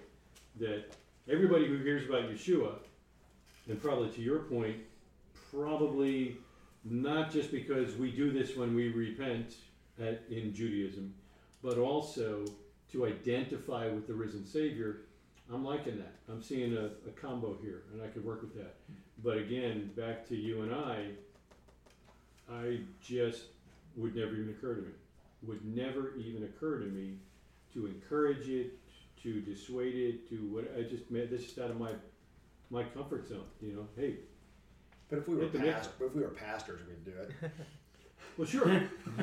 that 0.59 0.87
everybody 1.31 1.67
who 1.67 1.77
hears 1.79 2.09
about 2.09 2.23
Yeshua, 2.29 2.73
and 3.69 3.81
probably 3.81 4.11
to 4.11 4.21
your 4.21 4.41
point, 4.41 4.77
probably 5.53 6.37
not 6.89 7.31
just 7.31 7.51
because 7.51 7.97
we 7.97 8.11
do 8.11 8.31
this 8.31 8.57
when 8.57 8.75
we 8.75 8.89
repent 8.91 9.55
at, 10.01 10.23
in 10.31 10.55
Judaism, 10.55 11.15
but 11.63 11.79
also 11.79 12.45
to 12.93 13.07
identify 13.07 13.89
with 13.89 14.07
the 14.07 14.15
risen 14.15 14.47
Savior. 14.47 14.99
I'm 15.53 15.65
liking 15.65 15.99
that. 15.99 16.15
I'm 16.29 16.43
seeing 16.43 16.77
a, 16.77 16.87
a 16.87 17.13
combo 17.21 17.57
here, 17.63 17.83
and 17.93 18.03
I 18.03 18.09
could 18.09 18.25
work 18.25 18.43
with 18.43 18.55
that. 18.57 18.77
But 19.23 19.39
again, 19.39 19.91
back 19.97 20.29
to 20.29 20.37
you 20.37 20.63
and 20.63 20.75
I, 20.75 21.07
I 22.53 22.81
just 23.01 23.43
would 23.97 24.15
never 24.15 24.35
even 24.35 24.51
occur 24.51 24.75
to 24.75 24.83
me. 24.83 24.93
Would 25.43 25.65
never 25.65 26.15
even 26.17 26.45
occur 26.45 26.79
to 26.81 26.87
me 26.87 27.15
to 27.73 27.87
encourage 27.87 28.49
it, 28.49 28.79
to 29.23 29.41
dissuade 29.41 29.95
it, 29.95 30.29
to 30.31 30.37
what 30.53 30.73
I 30.79 30.83
just 30.83 31.11
made 31.11 31.31
this 31.31 31.53
is 31.53 31.59
out 31.59 31.71
of 31.71 31.79
my 31.79 31.93
my 32.71 32.83
comfort 32.83 33.29
zone. 33.29 33.45
You 33.61 33.75
know, 33.75 33.89
hey, 33.97 34.17
But 35.09 35.19
if 35.19 35.29
we 35.29 35.37
were 35.37 35.43
Hit 35.43 35.53
the 35.53 35.59
mix. 35.61 35.75
past, 35.75 35.91
if 36.01 36.15
we 36.15 36.23
were 36.23 36.29
pastors, 36.29 36.81
we'd 36.89 37.05
do 37.05 37.13
it. 37.21 37.51
well, 38.37 38.47
sure, 38.47 38.69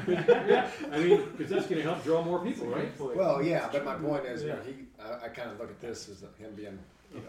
yeah. 0.08 0.69
I 0.91 0.98
mean, 1.00 1.22
because 1.38 1.50
that's 1.52 1.67
going 1.67 1.82
to 1.82 1.84
help 1.84 2.04
draw 2.04 2.24
more 2.24 2.39
people, 2.43 2.67
right? 2.67 2.89
Well, 3.00 3.43
yeah, 3.43 3.67
but 3.72 3.84
my 3.84 3.96
point 3.96 4.26
is, 4.26 4.43
Yeah. 4.43 4.56
he, 4.65 4.76
I, 5.02 5.26
I 5.26 5.28
kind 5.30 5.52
of 5.52 5.60
look 5.60 5.69
at 5.69 5.82
this 5.82 6.08
as 6.10 6.22
him 6.39 6.54
being 6.56 6.80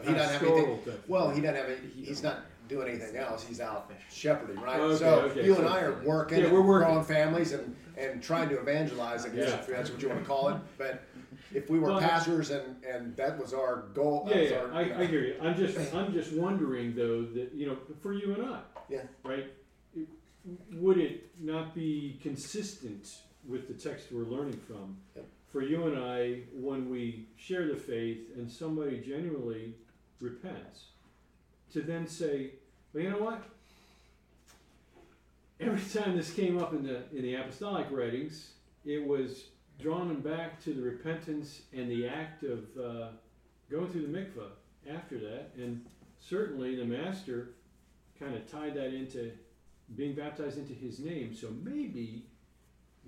he 0.02 0.12
doesn't 0.14 0.40
have 0.40 0.42
anything. 0.42 0.78
Well, 1.08 1.30
he 1.30 1.40
doesn't 1.42 1.56
have 1.56 1.66
any. 1.66 2.04
He's 2.06 2.22
not 2.22 2.44
doing 2.68 2.88
anything 2.88 3.16
else. 3.16 3.44
He's 3.46 3.60
out 3.60 3.90
shepherding, 4.10 4.58
right? 4.58 4.80
Okay, 4.80 4.96
so 4.98 5.20
okay, 5.22 5.44
you 5.44 5.54
so- 5.54 5.60
and 5.60 5.68
I 5.68 5.80
are 5.82 6.00
working, 6.04 6.38
Yeah, 6.40 6.50
we're 6.52 6.62
working. 6.62 6.88
growing 6.88 7.04
families, 7.04 7.52
and 7.52 7.76
and 7.98 8.22
trying 8.22 8.48
to 8.48 8.58
evangelize. 8.58 9.26
I 9.26 9.28
guess 9.30 9.48
Yeah. 9.50 9.56
if 9.56 9.66
that's 9.66 9.90
what 9.90 10.00
you 10.00 10.08
want 10.08 10.20
to 10.22 10.26
call 10.26 10.48
it. 10.48 10.56
But 10.78 11.02
if 11.52 11.68
we 11.68 11.78
were 11.78 11.88
Well, 11.88 12.00
pastors 12.00 12.50
and 12.50 12.76
and 12.84 13.16
that 13.16 13.38
was 13.38 13.52
our 13.52 13.84
goal, 13.94 14.26
Yeah, 14.30 14.40
yeah, 14.40 14.56
our, 14.58 14.72
I, 14.72 14.82
you 14.82 14.88
know, 14.90 14.98
I 15.00 15.06
hear 15.06 15.20
you. 15.24 15.36
I'm 15.40 15.56
just, 15.56 15.94
I'm 15.94 16.12
just 16.12 16.32
wondering 16.32 16.94
though 16.94 17.22
that 17.22 17.52
you 17.54 17.66
know, 17.66 17.76
for 18.02 18.12
you 18.12 18.34
and 18.34 18.44
I, 18.46 18.60
Yeah. 18.88 19.02
right? 19.24 19.46
it- 19.96 20.08
Would 20.72 20.98
it 20.98 21.30
not 21.40 21.74
be 21.74 22.18
consistent 22.22 23.16
with 23.46 23.68
the 23.68 23.74
text 23.74 24.10
we're 24.12 24.24
learning 24.24 24.58
from 24.66 24.96
Yep. 25.16 25.26
for 25.52 25.62
you 25.62 25.86
and 25.86 25.98
I 25.98 26.40
when 26.54 26.88
we 26.90 27.26
share 27.36 27.66
the 27.66 27.76
faith 27.76 28.30
and 28.36 28.50
somebody 28.50 29.00
genuinely 29.00 29.74
repents, 30.20 30.86
to 31.72 31.82
then 31.82 32.06
say, 32.06 32.52
well, 32.92 33.02
you 33.02 33.10
know 33.10 33.18
what? 33.18 33.42
Every 35.60 35.80
time 36.00 36.16
this 36.16 36.32
came 36.32 36.58
up 36.58 36.72
in 36.72 36.82
the 36.82 37.02
in 37.16 37.22
the 37.22 37.34
apostolic 37.34 37.86
writings, 37.90 38.52
it 38.84 39.04
was 39.06 39.44
drawn 39.80 40.08
them 40.08 40.20
back 40.20 40.62
to 40.64 40.72
the 40.72 40.82
repentance 40.82 41.62
and 41.72 41.90
the 41.90 42.06
act 42.06 42.42
of 42.44 42.60
uh, 42.78 43.08
going 43.70 43.88
through 43.90 44.06
the 44.06 44.18
mikvah 44.18 44.48
after 44.92 45.18
that, 45.18 45.50
and 45.56 45.84
certainly 46.20 46.76
the 46.76 46.84
master 46.84 47.50
kind 48.18 48.34
of 48.34 48.50
tied 48.50 48.74
that 48.74 48.94
into 48.94 49.32
being 49.96 50.14
baptized 50.14 50.58
into 50.58 50.72
his 50.74 50.98
name. 50.98 51.34
So 51.34 51.48
maybe 51.62 52.24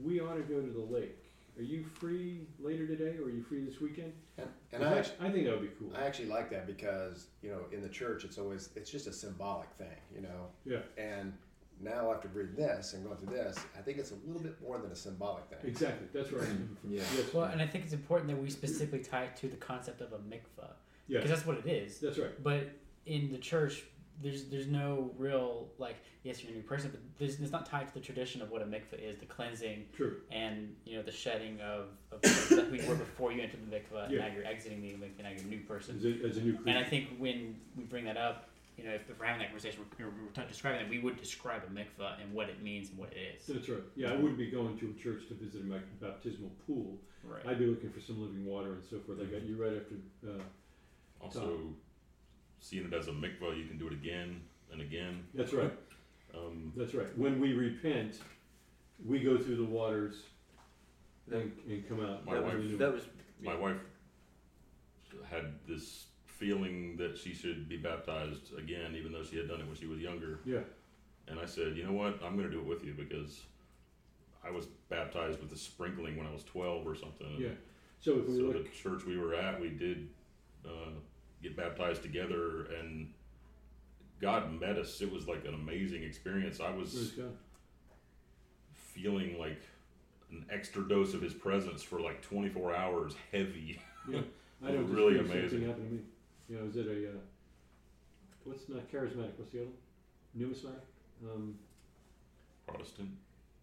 we 0.03 0.21
ought 0.21 0.35
to 0.35 0.43
go 0.43 0.61
to 0.61 0.71
the 0.71 0.81
lake. 0.95 1.17
Are 1.59 1.63
you 1.63 1.85
free 1.85 2.47
later 2.61 2.87
today, 2.87 3.17
or 3.19 3.27
are 3.27 3.31
you 3.31 3.43
free 3.43 3.65
this 3.65 3.81
weekend? 3.81 4.13
and, 4.37 4.47
and 4.73 4.83
'Cause 4.83 4.93
I 4.93 4.95
I, 4.95 4.99
actually, 4.99 5.27
I 5.27 5.31
think 5.33 5.45
that 5.47 5.53
would 5.59 5.63
be 5.71 5.75
cool. 5.79 5.91
I 5.97 6.07
actually 6.07 6.29
like 6.29 6.51
that 6.51 6.67
because 6.67 7.29
you 7.43 7.49
know 7.51 7.61
in 7.73 7.81
the 7.81 7.89
church 7.89 8.25
it's 8.25 8.37
always 8.37 8.69
it's 8.77 8.91
just 8.91 9.07
a 9.07 9.13
symbolic 9.13 9.71
thing, 9.79 9.97
you 10.15 10.21
know. 10.21 10.49
Yeah. 10.67 10.81
And 10.99 11.33
now 11.81 12.13
after 12.13 12.29
reading 12.29 12.57
this 12.57 12.95
and 12.95 13.05
going 13.05 13.17
through 13.17 13.37
this, 13.37 13.59
I 13.79 13.83
think 13.83 13.99
it's 13.99 14.11
a 14.13 14.17
little 14.27 14.43
bit 14.43 14.61
more 14.63 14.79
than 14.79 14.91
a 14.91 14.97
symbolic 14.97 15.45
thing. 15.45 15.59
Exactly. 15.65 16.09
That's 16.13 16.33
where 16.33 16.43
I'm 16.43 16.49
coming 16.49 16.77
from. 16.81 16.93
Yeah. 16.93 17.03
Yes. 17.17 17.35
Well, 17.35 17.45
and 17.45 17.61
I 17.61 17.67
think 17.67 17.85
it's 17.85 17.93
important 17.93 18.31
that 18.31 18.41
we 18.41 18.51
specifically 18.51 19.01
tie 19.01 19.25
it 19.25 19.37
to 19.37 19.49
the 19.49 19.57
concept 19.57 20.01
of 20.01 20.13
a 20.13 20.19
mikvah. 20.19 20.71
yeah. 21.07 21.19
Because 21.19 21.31
that's 21.31 21.47
what 21.47 21.59
it 21.59 21.67
is. 21.67 22.01
That's 22.01 22.19
right. 22.19 22.43
But 22.43 22.71
in 23.05 23.31
the 23.31 23.39
church, 23.39 23.85
there's 24.23 24.45
there's 24.45 24.67
no 24.67 25.11
real 25.19 25.69
like 25.79 25.97
yes 26.23 26.43
you're 26.43 26.51
a 26.51 26.55
new 26.55 26.63
person, 26.63 26.91
but 26.91 27.01
there's, 27.19 27.39
it's 27.39 27.53
not 27.53 27.67
tied 27.67 27.87
to 27.87 27.93
the 27.93 28.01
tradition 28.01 28.41
of 28.41 28.51
what 28.51 28.63
a 28.63 28.65
mikvah 28.65 28.99
is, 28.99 29.19
the 29.19 29.27
cleansing 29.27 29.85
True. 29.95 30.17
and 30.31 30.75
you 30.87 30.97
know 30.97 31.03
the 31.03 31.13
shedding 31.13 31.61
of, 31.61 31.89
of 32.11 32.23
that 32.23 32.71
we 32.71 32.83
were 32.87 32.95
before 32.95 33.31
you 33.31 33.43
entered 33.43 33.61
the 33.71 33.77
mikvah. 33.77 34.11
Yeah. 34.11 34.21
Now 34.21 34.35
you're 34.35 34.47
exiting 34.47 34.81
the 34.81 34.89
mikvah. 34.93 35.19
And 35.19 35.25
now 35.25 35.31
you're 35.31 35.45
a 35.45 35.49
new 35.49 35.61
person. 35.61 35.97
As 35.99 36.05
a, 36.07 36.27
as 36.31 36.37
a 36.39 36.41
new 36.41 36.59
And 36.67 36.79
I 36.79 36.85
think 36.85 37.11
when 37.19 37.57
we 37.77 37.85
bring 37.85 38.07
that 38.07 38.17
up, 38.17 38.49
you 38.77 38.85
know, 38.85 38.91
if, 38.93 39.09
if 39.09 39.19
we're 39.19 39.25
having 39.27 39.41
that 39.41 39.49
conversation, 39.49 39.81
we're, 39.99 40.07
we're 40.07 40.29
t- 40.35 40.43
describing 40.49 40.81
that, 40.81 40.91
we 40.91 40.99
would 40.99 41.17
describe 41.17 41.63
a 41.67 41.71
mikveh 41.71 42.23
and 42.23 42.33
what 42.33 42.49
it 42.49 42.63
means 42.63 42.91
and 42.91 42.99
what 42.99 43.13
it 43.13 43.19
is. 43.37 43.47
That's 43.47 43.69
right. 43.69 43.81
Yeah, 43.95 44.13
I 44.13 44.17
wouldn't 44.17 44.37
be 44.39 44.51
going 44.51 44.79
to 44.79 44.95
a 44.97 45.03
church 45.03 45.29
to 45.29 45.35
visit 45.35 45.63
a 45.63 45.65
mac- 45.65 46.01
baptismal 46.01 46.51
pool. 46.67 46.99
Right. 47.25 47.43
I'd 47.47 47.59
be 47.59 47.67
looking 47.67 47.91
for 47.91 48.01
some 48.01 48.21
living 48.21 48.45
water 48.45 48.75
and 48.75 48.85
so 48.85 48.99
forth. 49.01 49.19
I 49.21 49.25
got 49.25 49.43
you 49.43 49.57
right 49.57 49.73
after. 49.81 49.95
Uh, 50.27 50.43
Also, 51.21 51.59
seeing 52.61 52.85
it 52.85 52.93
as 52.93 53.09
a 53.09 53.13
mikvah, 53.13 53.57
you 53.57 53.67
can 53.67 53.79
do 53.79 53.87
it 53.87 53.93
again 53.93 54.43
and 54.71 54.81
again. 54.83 55.25
that's 55.35 55.53
right. 55.53 55.73
Um, 56.35 56.73
That's 56.77 56.93
right. 56.93 57.17
When 57.17 57.41
we 57.41 57.55
repent, 57.55 58.21
we 59.05 59.21
go 59.21 59.39
through 59.39 59.57
the 59.57 59.65
waters 59.65 60.25
and, 61.33 61.51
and 61.67 61.89
come 61.89 62.05
out. 62.05 62.27
My 62.27 62.39
wife- 62.39 62.55
with 62.57 62.65
a 62.65 62.69
new- 62.69 62.77
that 62.79 62.93
was 62.93 63.05
my 63.41 63.57
wife 63.57 63.79
had 65.31 65.55
this 65.67 66.07
feeling 66.39 66.97
that 66.97 67.17
she 67.17 67.33
should 67.33 67.69
be 67.69 67.77
baptized 67.77 68.57
again, 68.59 68.95
even 68.97 69.13
though 69.13 69.25
she 69.25 69.37
had 69.37 69.49
done 69.49 69.61
it 69.61 69.67
when 69.67 69.77
she 69.77 69.87
was 69.87 70.01
younger. 70.01 70.41
Yeah. 70.45 70.61
And 71.29 71.41
I 71.41 71.47
said, 71.47 71.77
you 71.77 71.85
know 71.85 71.93
what? 71.93 72.21
I'm 72.25 72.37
going 72.37 72.49
to 72.49 72.51
do 72.51 72.61
it 72.61 72.67
with 72.67 72.85
you 72.85 72.95
because 72.97 73.41
I 74.47 74.51
was 74.51 74.67
baptized 74.89 75.41
with 75.41 75.53
a 75.53 75.57
sprinkling 75.57 76.17
when 76.17 76.27
I 76.27 76.33
was 76.33 76.45
12 76.45 76.87
or 76.87 76.95
something. 76.95 77.37
Yeah. 77.39 77.49
So 78.01 78.19
if 78.19 78.29
we 78.29 78.37
So 78.37 78.53
the 78.53 78.69
church 78.69 79.05
we 79.07 79.19
were 79.19 79.35
at, 79.35 79.61
we 79.61 79.71
did 79.71 80.09
uh, 80.65 80.91
get 81.43 81.57
baptized 81.57 82.03
together, 82.03 82.67
and 82.79 83.13
God 84.21 84.61
met 84.61 84.77
us. 84.77 85.01
It 85.01 85.11
was 85.11 85.27
like 85.27 85.45
an 85.45 85.55
amazing 85.55 86.03
experience. 86.03 86.61
I 86.61 86.71
was 86.71 87.15
feeling 88.73 89.39
like 89.39 89.61
an 90.31 90.45
extra 90.51 90.87
dose 90.87 91.15
of 91.15 91.23
His 91.23 91.35
presence 91.35 91.83
for 91.83 92.01
like 92.01 92.23
24 92.23 92.75
hours, 92.75 93.15
heavy. 93.33 93.81
I 94.09 94.71
know. 94.71 94.83
really 94.83 95.19
amazing. 95.19 95.67
Happened 95.67 95.89
to 95.89 95.95
me. 95.97 96.01
You 96.49 96.59
know, 96.59 96.67
is 96.67 96.77
it 96.77 96.87
a 96.87 97.09
uh, 97.09 97.21
what's 98.45 98.69
not 98.69 98.91
charismatic? 98.91 99.37
What's 99.37 99.51
the 99.53 99.61
other? 99.61 99.67
one? 99.67 99.77
Numismatic. 100.35 100.85
Um, 101.25 101.59
Protestant. 102.67 103.11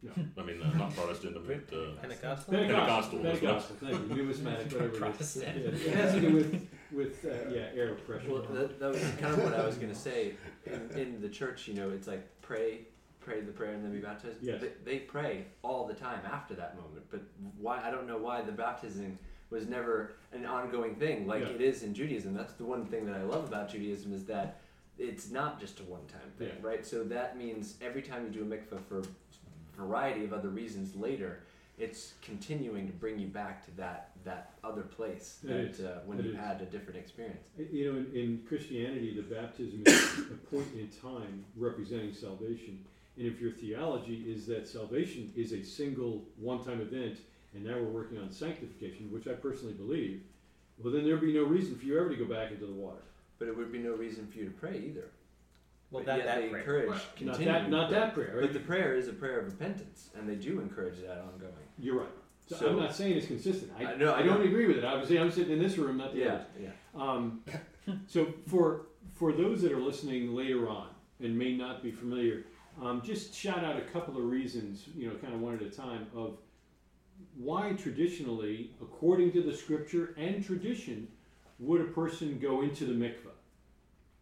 No. 0.02 0.12
I 0.38 0.46
mean, 0.46 0.62
uh, 0.62 0.78
not 0.78 0.94
Protestant. 0.94 1.38
I 1.38 1.48
meant 1.48 1.72
uh, 1.72 2.02
Pentecostal. 2.02 2.54
Pentecostal. 2.54 3.20
Pentecostal. 3.20 3.20
Pentecostal. 3.20 3.76
Thank 3.80 4.10
you. 4.10 4.16
Numismatic. 4.16 4.66
Whatever. 4.72 4.86
it 4.86 4.94
is. 4.94 5.00
Protestant. 5.00 5.58
Yeah, 5.58 5.92
it 5.92 5.96
has 5.96 6.14
to 6.14 6.22
do 6.22 6.34
with 6.34 6.68
with 6.92 7.26
uh, 7.26 7.50
yeah 7.54 7.68
air 7.74 7.96
pressure. 7.96 8.30
Well, 8.30 8.42
that, 8.52 8.80
that 8.80 8.90
was 8.92 9.02
kind 9.20 9.34
of 9.34 9.44
what 9.44 9.54
I 9.54 9.66
was 9.66 9.76
gonna 9.76 9.96
say. 9.96 10.36
In, 10.66 10.90
in 10.98 11.22
the 11.22 11.30
church, 11.30 11.68
you 11.68 11.76
know, 11.76 11.90
it's 11.90 12.08
like 12.08 12.28
pray, 12.42 12.82
pray 13.22 13.42
the 13.42 13.52
prayer, 13.52 13.74
and 13.74 13.84
then 13.84 13.94
be 13.94 14.00
baptized. 14.00 14.40
Yes. 14.42 14.62
They, 14.62 14.72
they 14.84 15.00
pray 15.00 15.46
all 15.62 15.88
the 15.88 15.94
time 15.94 16.20
after 16.30 16.54
that 16.56 16.76
moment. 16.76 17.06
But 17.10 17.22
why? 17.58 17.82
I 17.82 17.90
don't 17.90 18.08
know 18.08 18.18
why 18.18 18.42
the 18.42 18.52
baptizing 18.52 19.18
was 19.54 19.68
never 19.70 20.14
an 20.34 20.46
ongoing 20.46 20.96
thing 20.96 21.28
like 21.28 21.44
Yeah. 21.44 21.50
it 21.50 21.62
is 21.62 21.84
in 21.84 21.94
Judaism. 21.94 22.34
That's 22.34 22.54
the 22.54 22.66
one 22.66 22.86
thing 22.88 23.06
that 23.06 23.16
I 23.16 23.22
love 23.24 23.46
about 23.48 23.70
Judaism 23.70 24.12
is 24.14 24.26
that 24.26 24.60
it's 24.98 25.30
not 25.30 25.60
just 25.60 25.80
a 25.80 25.84
one-time 25.84 26.32
thing, 26.38 26.50
Yeah. 26.60 26.68
right? 26.68 26.86
So 26.86 27.04
that 27.06 27.38
means 27.38 27.78
every 27.82 28.02
time 28.02 28.26
you 28.26 28.32
do 28.32 28.42
a 28.42 28.46
mikvah 28.46 28.82
for 28.90 29.00
a 29.00 29.04
variety 29.78 30.24
of 30.26 30.34
other 30.34 30.50
reasons 30.50 30.96
later, 30.96 31.44
it's 31.78 32.14
continuing 32.22 32.86
to 32.88 32.94
bring 32.94 33.18
you 33.20 33.28
back 33.28 33.64
to 33.66 33.72
that 33.78 34.10
that 34.24 34.54
other 34.64 34.84
place 34.84 35.40
that 35.44 35.78
uh, 35.82 36.00
when 36.06 36.18
It 36.18 36.26
you 36.26 36.32
is. 36.32 36.38
had 36.38 36.62
a 36.62 36.66
different 36.66 36.98
experience. 36.98 37.46
You 37.58 37.92
know, 37.92 37.98
in, 38.00 38.06
in 38.16 38.44
Christianity, 38.48 39.14
the 39.14 39.22
baptism 39.36 39.84
is 39.86 40.20
a 40.32 40.38
point 40.50 40.68
in 40.80 40.88
time 41.02 41.44
representing 41.58 42.14
salvation. 42.14 42.86
And 43.18 43.28
if 43.28 43.42
your 43.42 43.52
theology 43.52 44.24
is 44.34 44.46
that 44.48 44.66
salvation 44.66 45.34
is 45.36 45.52
a 45.52 45.62
single 45.62 46.24
one-time 46.38 46.80
event, 46.80 47.18
and 47.54 47.64
now 47.64 47.74
we're 47.76 47.84
working 47.84 48.18
on 48.18 48.32
sanctification, 48.32 49.12
which 49.12 49.28
I 49.28 49.34
personally 49.34 49.74
believe, 49.74 50.22
well, 50.82 50.94
then 50.94 51.04
there'd 51.04 51.22
be 51.22 51.34
no 51.34 51.44
reason 51.44 51.76
for 51.76 51.86
you 51.86 52.00
ever 52.00 52.10
to 52.10 52.16
go 52.16 52.26
back 52.26 52.52
into 52.52 52.66
the 52.66 52.74
water. 52.74 53.04
But 53.40 53.48
it 53.48 53.58
would 53.58 53.72
be 53.72 53.80
no 53.80 53.92
reason 53.94 54.28
for 54.28 54.38
you 54.40 54.46
to 54.46 54.52
pray 54.52 54.78
either. 54.86 55.10
Well, 55.92 56.04
But 56.04 56.06
that 56.06 56.18
yet 56.18 56.26
that 56.26 56.42
they 56.42 56.48
prayer. 56.50 56.60
encourage 56.62 56.90
Not 56.90 57.16
continuing 57.16 57.54
that, 57.54 57.70
not 57.70 57.90
prayer. 57.90 58.00
that 58.02 58.14
prayer. 58.16 58.32
Right? 58.36 58.42
But 58.42 58.54
the 58.54 58.60
prayer 58.60 58.96
is 58.96 59.08
a 59.08 59.14
prayer 59.14 59.40
of 59.40 59.46
repentance, 59.46 60.10
and 60.18 60.28
they 60.28 60.36
do 60.36 60.60
encourage 60.60 61.00
that 61.02 61.20
ongoing. 61.20 61.54
You're 61.78 62.00
right. 62.00 62.10
So, 62.48 62.56
So- 62.58 62.70
I'm 62.70 62.78
not 62.78 62.96
saying 62.96 63.18
it's 63.18 63.28
consistent. 63.28 63.72
I, 63.78 63.86
I 63.94 63.96
know, 63.96 64.12
I 64.14 64.20
I 64.20 64.24
don't 64.24 64.40
know. 64.40 64.46
agree 64.46 64.66
with 64.68 64.78
it. 64.78 64.84
Obviously, 64.86 65.20
I'm 65.20 65.30
sitting 65.32 65.54
in 65.54 65.60
this 65.60 65.78
room, 65.78 65.98
not 65.98 66.14
the 66.14 66.20
Yeah, 66.22 66.34
others. 66.34 66.46
yeah. 66.60 66.70
Um, 66.96 67.44
so 68.08 68.34
for 68.48 68.88
for 69.14 69.32
those 69.32 69.62
that 69.62 69.72
are 69.72 69.80
listening 69.80 70.34
later 70.34 70.68
on 70.68 70.88
and 71.22 71.38
may 71.38 71.56
not 71.56 71.84
be 71.84 71.92
familiar, 71.92 72.46
um, 72.82 73.02
just 73.04 73.34
shout 73.36 73.64
out 73.64 73.78
a 73.78 73.82
couple 73.82 74.18
of 74.18 74.24
reasons, 74.24 74.88
you 74.96 75.08
know, 75.08 75.16
kind 75.16 75.34
of 75.34 75.42
one 75.42 75.54
at 75.56 75.62
a 75.62 75.70
time, 75.70 76.08
of 76.16 76.38
why 77.38 77.74
traditionally, 77.74 78.72
according 78.82 79.32
to 79.34 79.42
the 79.42 79.56
scripture 79.56 80.14
and 80.18 80.46
tradition, 80.46 81.08
would 81.60 81.82
a 81.82 81.86
person 81.86 82.40
go 82.40 82.62
into 82.62 82.86
the 82.86 82.94
mikveh? 82.94 83.32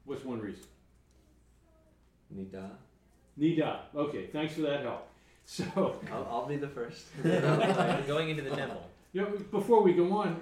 What's 0.05 0.23
one 0.23 0.39
reason? 0.39 0.63
Nida. 2.35 2.69
Nida. 3.39 3.79
Okay, 3.95 4.27
thanks 4.27 4.53
for 4.53 4.61
that 4.61 4.81
help. 4.81 5.07
So, 5.43 5.99
I'll, 6.13 6.27
I'll 6.29 6.45
be 6.45 6.55
the 6.55 6.67
first. 6.67 7.07
going 7.23 8.29
into 8.29 8.43
the 8.43 8.55
temple. 8.55 8.87
you 9.11 9.21
know, 9.21 9.27
before 9.51 9.81
we 9.81 9.91
go 9.91 10.09
on, 10.13 10.39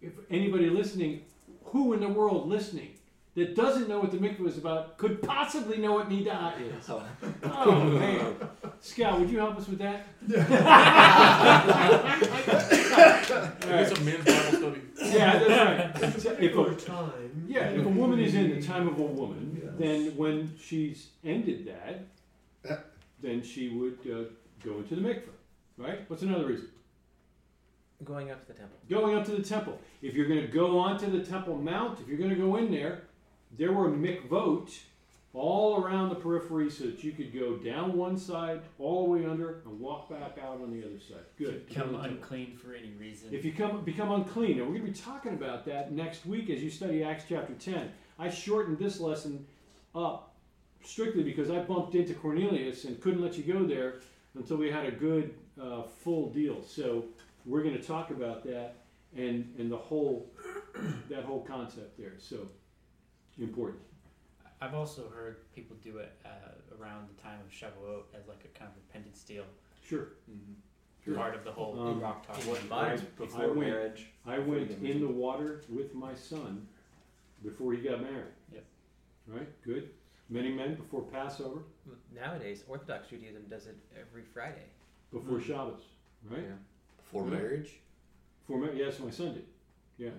if 0.00 0.14
anybody 0.30 0.70
listening, 0.70 1.20
who 1.64 1.92
in 1.92 2.00
the 2.00 2.08
world 2.08 2.48
listening 2.48 2.94
that 3.38 3.54
doesn't 3.54 3.88
know 3.88 3.98
what 4.00 4.10
the 4.10 4.18
mikveh 4.18 4.46
is 4.46 4.58
about 4.58 4.98
could 4.98 5.22
possibly 5.22 5.78
know 5.78 5.92
what 5.92 6.08
Nida 6.10 6.52
is? 6.60 6.90
Oh 7.44 7.84
man, 7.84 8.34
Scout, 8.80 9.18
would 9.20 9.30
you 9.30 9.38
help 9.38 9.56
us 9.56 9.68
with 9.68 9.78
that? 9.78 10.06
All 13.64 13.70
right. 13.70 13.82
It's 13.82 13.98
a 13.98 14.02
men's 14.04 14.24
Bible 14.24 14.58
study. 14.58 14.80
Yeah, 15.16 15.38
that's 15.38 16.02
right. 16.02 16.20
So 16.22 16.36
if 16.38 16.52
For 16.54 16.68
a, 16.68 16.72
a 16.72 16.76
time. 16.76 17.44
yeah, 17.48 17.68
if 17.70 17.84
a 17.84 17.88
woman 17.88 18.18
is 18.20 18.34
in 18.34 18.50
the 18.58 18.66
time 18.66 18.88
of 18.88 18.98
a 18.98 19.02
woman, 19.02 19.72
then 19.78 20.16
when 20.16 20.54
she's 20.60 21.08
ended 21.24 21.66
that, 21.66 22.80
then 23.20 23.42
she 23.42 23.68
would 23.70 23.98
uh, 24.10 24.24
go 24.64 24.78
into 24.78 24.96
the 24.96 25.00
mikveh, 25.02 25.22
right? 25.76 26.08
What's 26.08 26.22
another 26.22 26.46
reason? 26.46 26.68
Going 28.04 28.30
up 28.30 28.40
to 28.46 28.52
the 28.52 28.58
temple. 28.58 28.78
Going 28.88 29.16
up 29.16 29.24
to 29.24 29.32
the 29.32 29.42
temple. 29.42 29.80
If 30.02 30.14
you're 30.14 30.28
going 30.28 30.40
to 30.42 30.46
go 30.46 30.78
onto 30.78 31.10
the 31.10 31.24
Temple 31.24 31.56
Mount, 31.56 31.98
if 32.00 32.06
you're 32.06 32.16
going 32.18 32.30
to 32.30 32.36
go 32.36 32.54
in 32.56 32.70
there, 32.70 33.02
there 33.56 33.72
were 33.72 33.88
mikvot 33.88 34.78
all 35.34 35.82
around 35.82 36.08
the 36.08 36.14
periphery 36.14 36.70
so 36.70 36.84
that 36.84 37.04
you 37.04 37.12
could 37.12 37.32
go 37.32 37.56
down 37.56 37.96
one 37.96 38.16
side, 38.16 38.60
all 38.78 39.04
the 39.04 39.10
way 39.10 39.26
under, 39.26 39.60
and 39.66 39.78
walk 39.78 40.08
back 40.08 40.38
out 40.42 40.60
on 40.60 40.72
the 40.72 40.84
other 40.84 40.98
side. 40.98 41.24
Good. 41.36 41.66
Become 41.68 41.92
Go 41.92 41.92
to 41.92 41.96
the 41.98 42.02
temple. 42.02 42.16
unclean 42.16 42.56
for 42.56 42.74
any 42.74 42.92
reason. 42.98 43.28
If 43.32 43.44
you 43.44 43.52
come, 43.52 43.84
become 43.84 44.10
unclean, 44.10 44.58
and 44.58 44.62
we're 44.62 44.78
going 44.78 44.86
to 44.86 44.92
be 44.92 44.98
talking 44.98 45.34
about 45.34 45.64
that 45.66 45.92
next 45.92 46.26
week 46.26 46.50
as 46.50 46.62
you 46.62 46.70
study 46.70 47.04
Acts 47.04 47.24
chapter 47.28 47.52
10. 47.54 47.90
I 48.18 48.30
shortened 48.30 48.78
this 48.78 49.00
lesson 49.00 49.46
up 49.94 50.34
strictly 50.82 51.22
because 51.22 51.50
I 51.50 51.58
bumped 51.60 51.94
into 51.94 52.14
Cornelius 52.14 52.84
and 52.84 53.00
couldn't 53.00 53.20
let 53.20 53.36
you 53.36 53.44
go 53.44 53.64
there 53.64 53.96
until 54.34 54.56
we 54.56 54.70
had 54.70 54.86
a 54.86 54.92
good, 54.92 55.34
uh, 55.60 55.82
full 55.82 56.30
deal. 56.30 56.62
So 56.62 57.04
we're 57.44 57.62
going 57.62 57.76
to 57.76 57.82
talk 57.82 58.10
about 58.10 58.44
that 58.44 58.76
and, 59.16 59.52
and 59.58 59.70
the 59.70 59.76
whole, 59.76 60.30
that 61.10 61.24
whole 61.24 61.42
concept 61.42 61.98
there. 61.98 62.14
So 62.18 62.48
important. 63.38 63.80
I've 64.60 64.74
also 64.74 65.08
heard 65.14 65.36
people 65.54 65.76
do 65.82 65.98
it 65.98 66.12
uh, 66.24 66.28
around 66.80 67.08
the 67.14 67.22
time 67.22 67.38
of 67.40 67.50
Shavuot 67.52 68.02
as 68.18 68.26
like 68.28 68.44
a 68.44 68.58
kind 68.58 68.70
of 68.70 68.76
repentance 68.86 69.22
deal, 69.22 69.44
Sure. 69.84 70.08
Sure. 71.04 71.14
part 71.14 71.34
of 71.34 71.44
the 71.44 71.52
whole 71.52 71.78
Um, 71.80 72.00
rock 72.00 72.26
talk. 72.26 72.36
in 72.38 72.42
thing. 72.42 72.68
modern- 72.68 72.98
I 72.98 73.02
Before 73.16 73.48
went- 73.48 73.60
marriage. 73.60 74.06
I 74.26 74.38
went 74.40 74.70
in 74.70 75.00
the 75.00 75.08
water 75.08 75.62
with 75.68 75.94
my 75.94 76.14
son 76.14 76.66
before 77.42 77.72
he 77.72 77.80
got 77.82 78.00
married. 78.02 78.32
Yep. 78.52 78.64
Right? 79.28 79.62
Good. 79.62 79.90
Many 80.28 80.52
men 80.52 80.74
before 80.74 81.02
Passover, 81.02 81.62
Nowadays, 82.12 82.64
Orthodox 82.68 83.08
Judaism 83.08 83.46
does 83.48 83.66
it 83.66 83.76
every 83.98 84.22
Friday. 84.24 84.66
before 85.12 85.40
Shabbos. 85.40 85.80
Right? 86.28 86.42
Yeah. 86.42 86.56
Before 86.98 87.24
Yeah. 87.24 87.30
marriage? 87.30 87.80
For 88.46 88.58
ma- 88.58 88.72
yes, 88.72 88.98
my 88.98 89.10
son 89.10 89.34
did. 89.34 89.46
Yeah, 89.96 90.10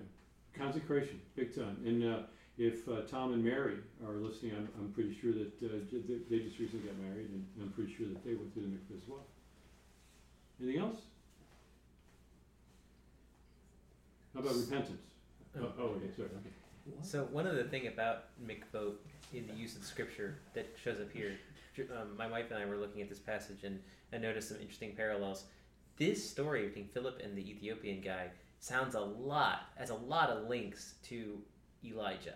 consecration, 0.54 1.20
big 1.36 1.54
time. 1.54 1.76
And 1.84 2.02
uh, 2.02 2.22
if 2.60 2.86
uh, 2.90 3.00
Tom 3.10 3.32
and 3.32 3.42
Mary 3.42 3.76
are 4.06 4.16
listening, 4.16 4.52
I'm, 4.54 4.68
I'm 4.78 4.92
pretty 4.92 5.16
sure 5.18 5.32
that 5.32 5.52
uh, 5.64 5.78
they, 5.90 6.18
they 6.28 6.44
just 6.44 6.58
recently 6.58 6.86
got 6.86 6.98
married, 6.98 7.30
and 7.30 7.46
I'm 7.58 7.70
pretty 7.70 7.94
sure 7.96 8.06
that 8.08 8.22
they 8.22 8.34
went 8.34 8.52
through 8.52 8.64
the 8.64 8.68
mikveh 8.68 9.02
as 9.02 9.08
well. 9.08 9.24
Anything 10.60 10.82
else? 10.82 10.98
How 14.34 14.40
about 14.40 14.56
repentance? 14.56 15.00
Oh, 15.58 15.72
oh 15.78 15.84
okay, 15.84 16.10
sorry. 16.14 16.28
Okay. 16.28 16.96
So 17.02 17.24
one 17.32 17.46
of 17.46 17.56
the 17.56 17.64
thing 17.64 17.86
about 17.86 18.24
mikvot 18.46 18.92
in 19.32 19.46
the 19.46 19.54
use 19.54 19.74
of 19.74 19.82
scripture 19.82 20.36
that 20.52 20.66
shows 20.84 21.00
up 21.00 21.10
here, 21.12 21.38
um, 21.98 22.14
my 22.18 22.26
wife 22.26 22.50
and 22.50 22.62
I 22.62 22.66
were 22.66 22.76
looking 22.76 23.00
at 23.00 23.08
this 23.08 23.18
passage 23.18 23.64
and 23.64 23.80
I 24.12 24.18
noticed 24.18 24.48
some 24.50 24.58
interesting 24.60 24.92
parallels. 24.94 25.44
This 25.96 26.28
story 26.28 26.66
between 26.66 26.88
Philip 26.88 27.22
and 27.24 27.36
the 27.36 27.50
Ethiopian 27.50 28.02
guy 28.02 28.26
sounds 28.58 28.94
a 28.94 29.00
lot, 29.00 29.70
has 29.76 29.88
a 29.88 29.94
lot 29.94 30.28
of 30.28 30.46
links 30.48 30.94
to 31.04 31.38
Elijah. 31.84 32.34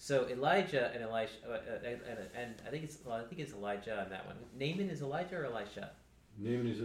So 0.00 0.26
Elijah 0.28 0.92
and 0.94 1.02
Elisha, 1.02 1.32
uh, 1.46 1.52
uh, 1.54 1.58
and, 1.84 2.00
and, 2.08 2.18
and 2.36 2.54
I 2.66 2.70
think 2.70 2.84
it's 2.84 2.98
well, 3.04 3.16
I 3.16 3.24
think 3.24 3.40
it's 3.40 3.52
Elijah 3.52 4.00
on 4.00 4.10
that 4.10 4.26
one. 4.26 4.36
Naaman 4.58 4.88
is 4.90 5.02
Elijah 5.02 5.36
or 5.38 5.44
Elisha? 5.46 5.90
Naaman 6.38 6.68
is 6.68 6.80
a. 6.80 6.84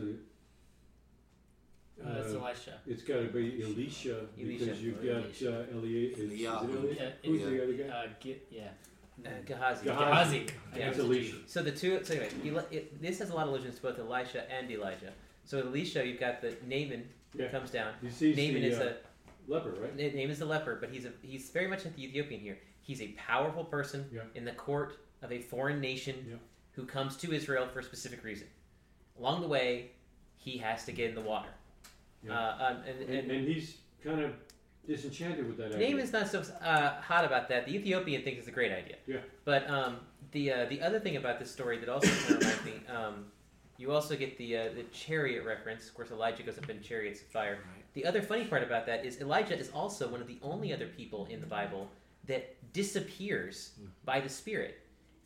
Uh, 2.03 2.15
that's 2.15 2.33
uh, 2.33 2.39
Elisha. 2.39 2.73
It's 2.87 3.03
got 3.03 3.17
to 3.17 3.27
be 3.27 3.61
Elisha, 3.63 4.21
Elisha. 4.41 4.65
because 4.65 4.81
you've 4.81 4.97
got 5.05 5.23
Elisha. 5.23 5.59
uh, 5.61 5.77
Elia. 5.77 6.09
Is, 6.11 6.17
is 6.17 6.31
it 6.31 6.39
Eliyahu. 6.39 6.75
Elia? 6.75 6.95
Yeah, 6.99 7.09
Who's 7.29 7.41
it's, 7.41 7.49
the 7.51 7.63
other 7.63 7.73
guy? 7.73 7.83
uh, 7.95 8.07
get, 8.19 8.47
yeah. 8.49 8.61
Uh, 9.23 9.29
Gehazi. 9.45 9.85
Gehazi. 9.85 10.39
Gehazi. 10.39 10.45
Yeah. 10.75 10.85
That's 10.87 10.99
Elisha. 10.99 11.35
So 11.45 11.61
the 11.61 11.71
two. 11.71 12.03
So 12.03 12.15
anyway, 12.15 12.29
Eli, 12.43 12.61
it, 12.71 12.99
this 13.01 13.19
has 13.19 13.29
a 13.29 13.35
lot 13.35 13.43
of 13.47 13.53
allusions 13.53 13.75
to 13.75 13.81
both 13.83 13.99
Elisha 13.99 14.51
and 14.51 14.71
Elijah. 14.71 15.13
So 15.45 15.59
Elisha, 15.59 16.03
you've 16.05 16.19
got 16.19 16.41
the 16.41 16.55
Naaman 16.67 17.07
Yeah. 17.37 17.49
comes 17.49 17.69
down. 17.69 17.93
You 18.01 18.09
see, 18.09 18.33
Naaman 18.33 18.63
the 18.63 18.67
is 18.69 18.79
uh, 18.79 18.93
a 19.47 19.51
leper, 19.51 19.75
right? 19.79 19.95
Na- 19.95 20.19
Naaman's 20.19 20.39
the 20.39 20.45
leper, 20.45 20.77
but 20.81 20.89
he's 20.89 21.05
a 21.05 21.11
he's 21.21 21.51
very 21.51 21.67
much 21.67 21.85
like 21.85 21.95
the 21.95 22.05
Ethiopian 22.05 22.41
here. 22.41 22.57
He's 22.83 23.01
a 23.01 23.07
powerful 23.13 23.63
person 23.63 24.09
Yeah. 24.13 24.21
in 24.35 24.45
the 24.45 24.51
court 24.51 24.97
of 25.21 25.31
a 25.31 25.39
foreign 25.39 25.79
nation 25.79 26.15
Yeah. 26.29 26.35
who 26.73 26.85
comes 26.85 27.15
to 27.17 27.33
Israel 27.33 27.67
for 27.67 27.79
a 27.79 27.83
specific 27.83 28.23
reason. 28.23 28.47
Along 29.17 29.41
the 29.41 29.47
way, 29.47 29.91
he 30.37 30.57
has 30.57 30.85
to 30.85 30.91
get 30.91 31.09
in 31.09 31.15
the 31.15 31.21
water. 31.21 31.49
Yeah. 32.23 32.37
Uh, 32.37 32.67
um, 32.71 32.77
and, 32.87 32.99
And, 33.01 33.09
and, 33.19 33.31
and 33.31 33.47
he's 33.47 33.77
kind 34.03 34.21
of 34.21 34.33
disenchanted 34.85 35.47
with 35.47 35.57
that 35.57 35.73
idea. 35.73 35.89
Naaman's 35.89 36.11
not 36.11 36.27
so 36.27 36.41
uh, 36.61 37.01
hot 37.01 37.23
about 37.23 37.47
that. 37.49 37.65
The 37.65 37.73
Ethiopian 37.75 38.21
thinks 38.23 38.39
it's 38.39 38.47
a 38.49 38.51
great 38.51 38.71
idea. 38.73 38.97
Yeah. 39.07 39.17
But 39.45 39.69
um, 39.69 39.99
the 40.31 40.51
uh, 40.51 40.65
the 40.65 40.81
other 40.81 40.99
thing 40.99 41.15
about 41.15 41.39
this 41.39 41.49
story 41.49 41.77
that 41.79 41.87
also 41.87 42.07
kind 42.09 42.31
of 42.31 42.39
reminds 42.41 42.65
me, 42.65 42.73
um, 42.93 43.25
you 43.77 43.91
also 43.93 44.17
get 44.17 44.37
the 44.37 44.57
uh, 44.57 44.63
the 44.75 44.83
chariot 44.91 45.45
reference. 45.45 45.87
Of 45.87 45.93
course, 45.93 46.11
Elijah 46.11 46.43
goes 46.43 46.57
up 46.57 46.69
in 46.69 46.81
chariots 46.81 47.21
of 47.21 47.27
fire. 47.27 47.59
The 47.93 48.05
other 48.05 48.21
funny 48.21 48.43
part 48.45 48.63
about 48.63 48.85
that 48.87 49.05
is 49.05 49.21
Elijah 49.21 49.57
is 49.57 49.69
also 49.69 50.09
one 50.09 50.19
of 50.19 50.27
the 50.27 50.39
only 50.41 50.73
other 50.73 50.87
people 50.87 51.27
in 51.27 51.39
the 51.39 51.47
Bible 51.47 51.87
that 52.25 52.55
disappears 52.73 53.71
by 54.05 54.19
the 54.19 54.29
Spirit. 54.29 54.79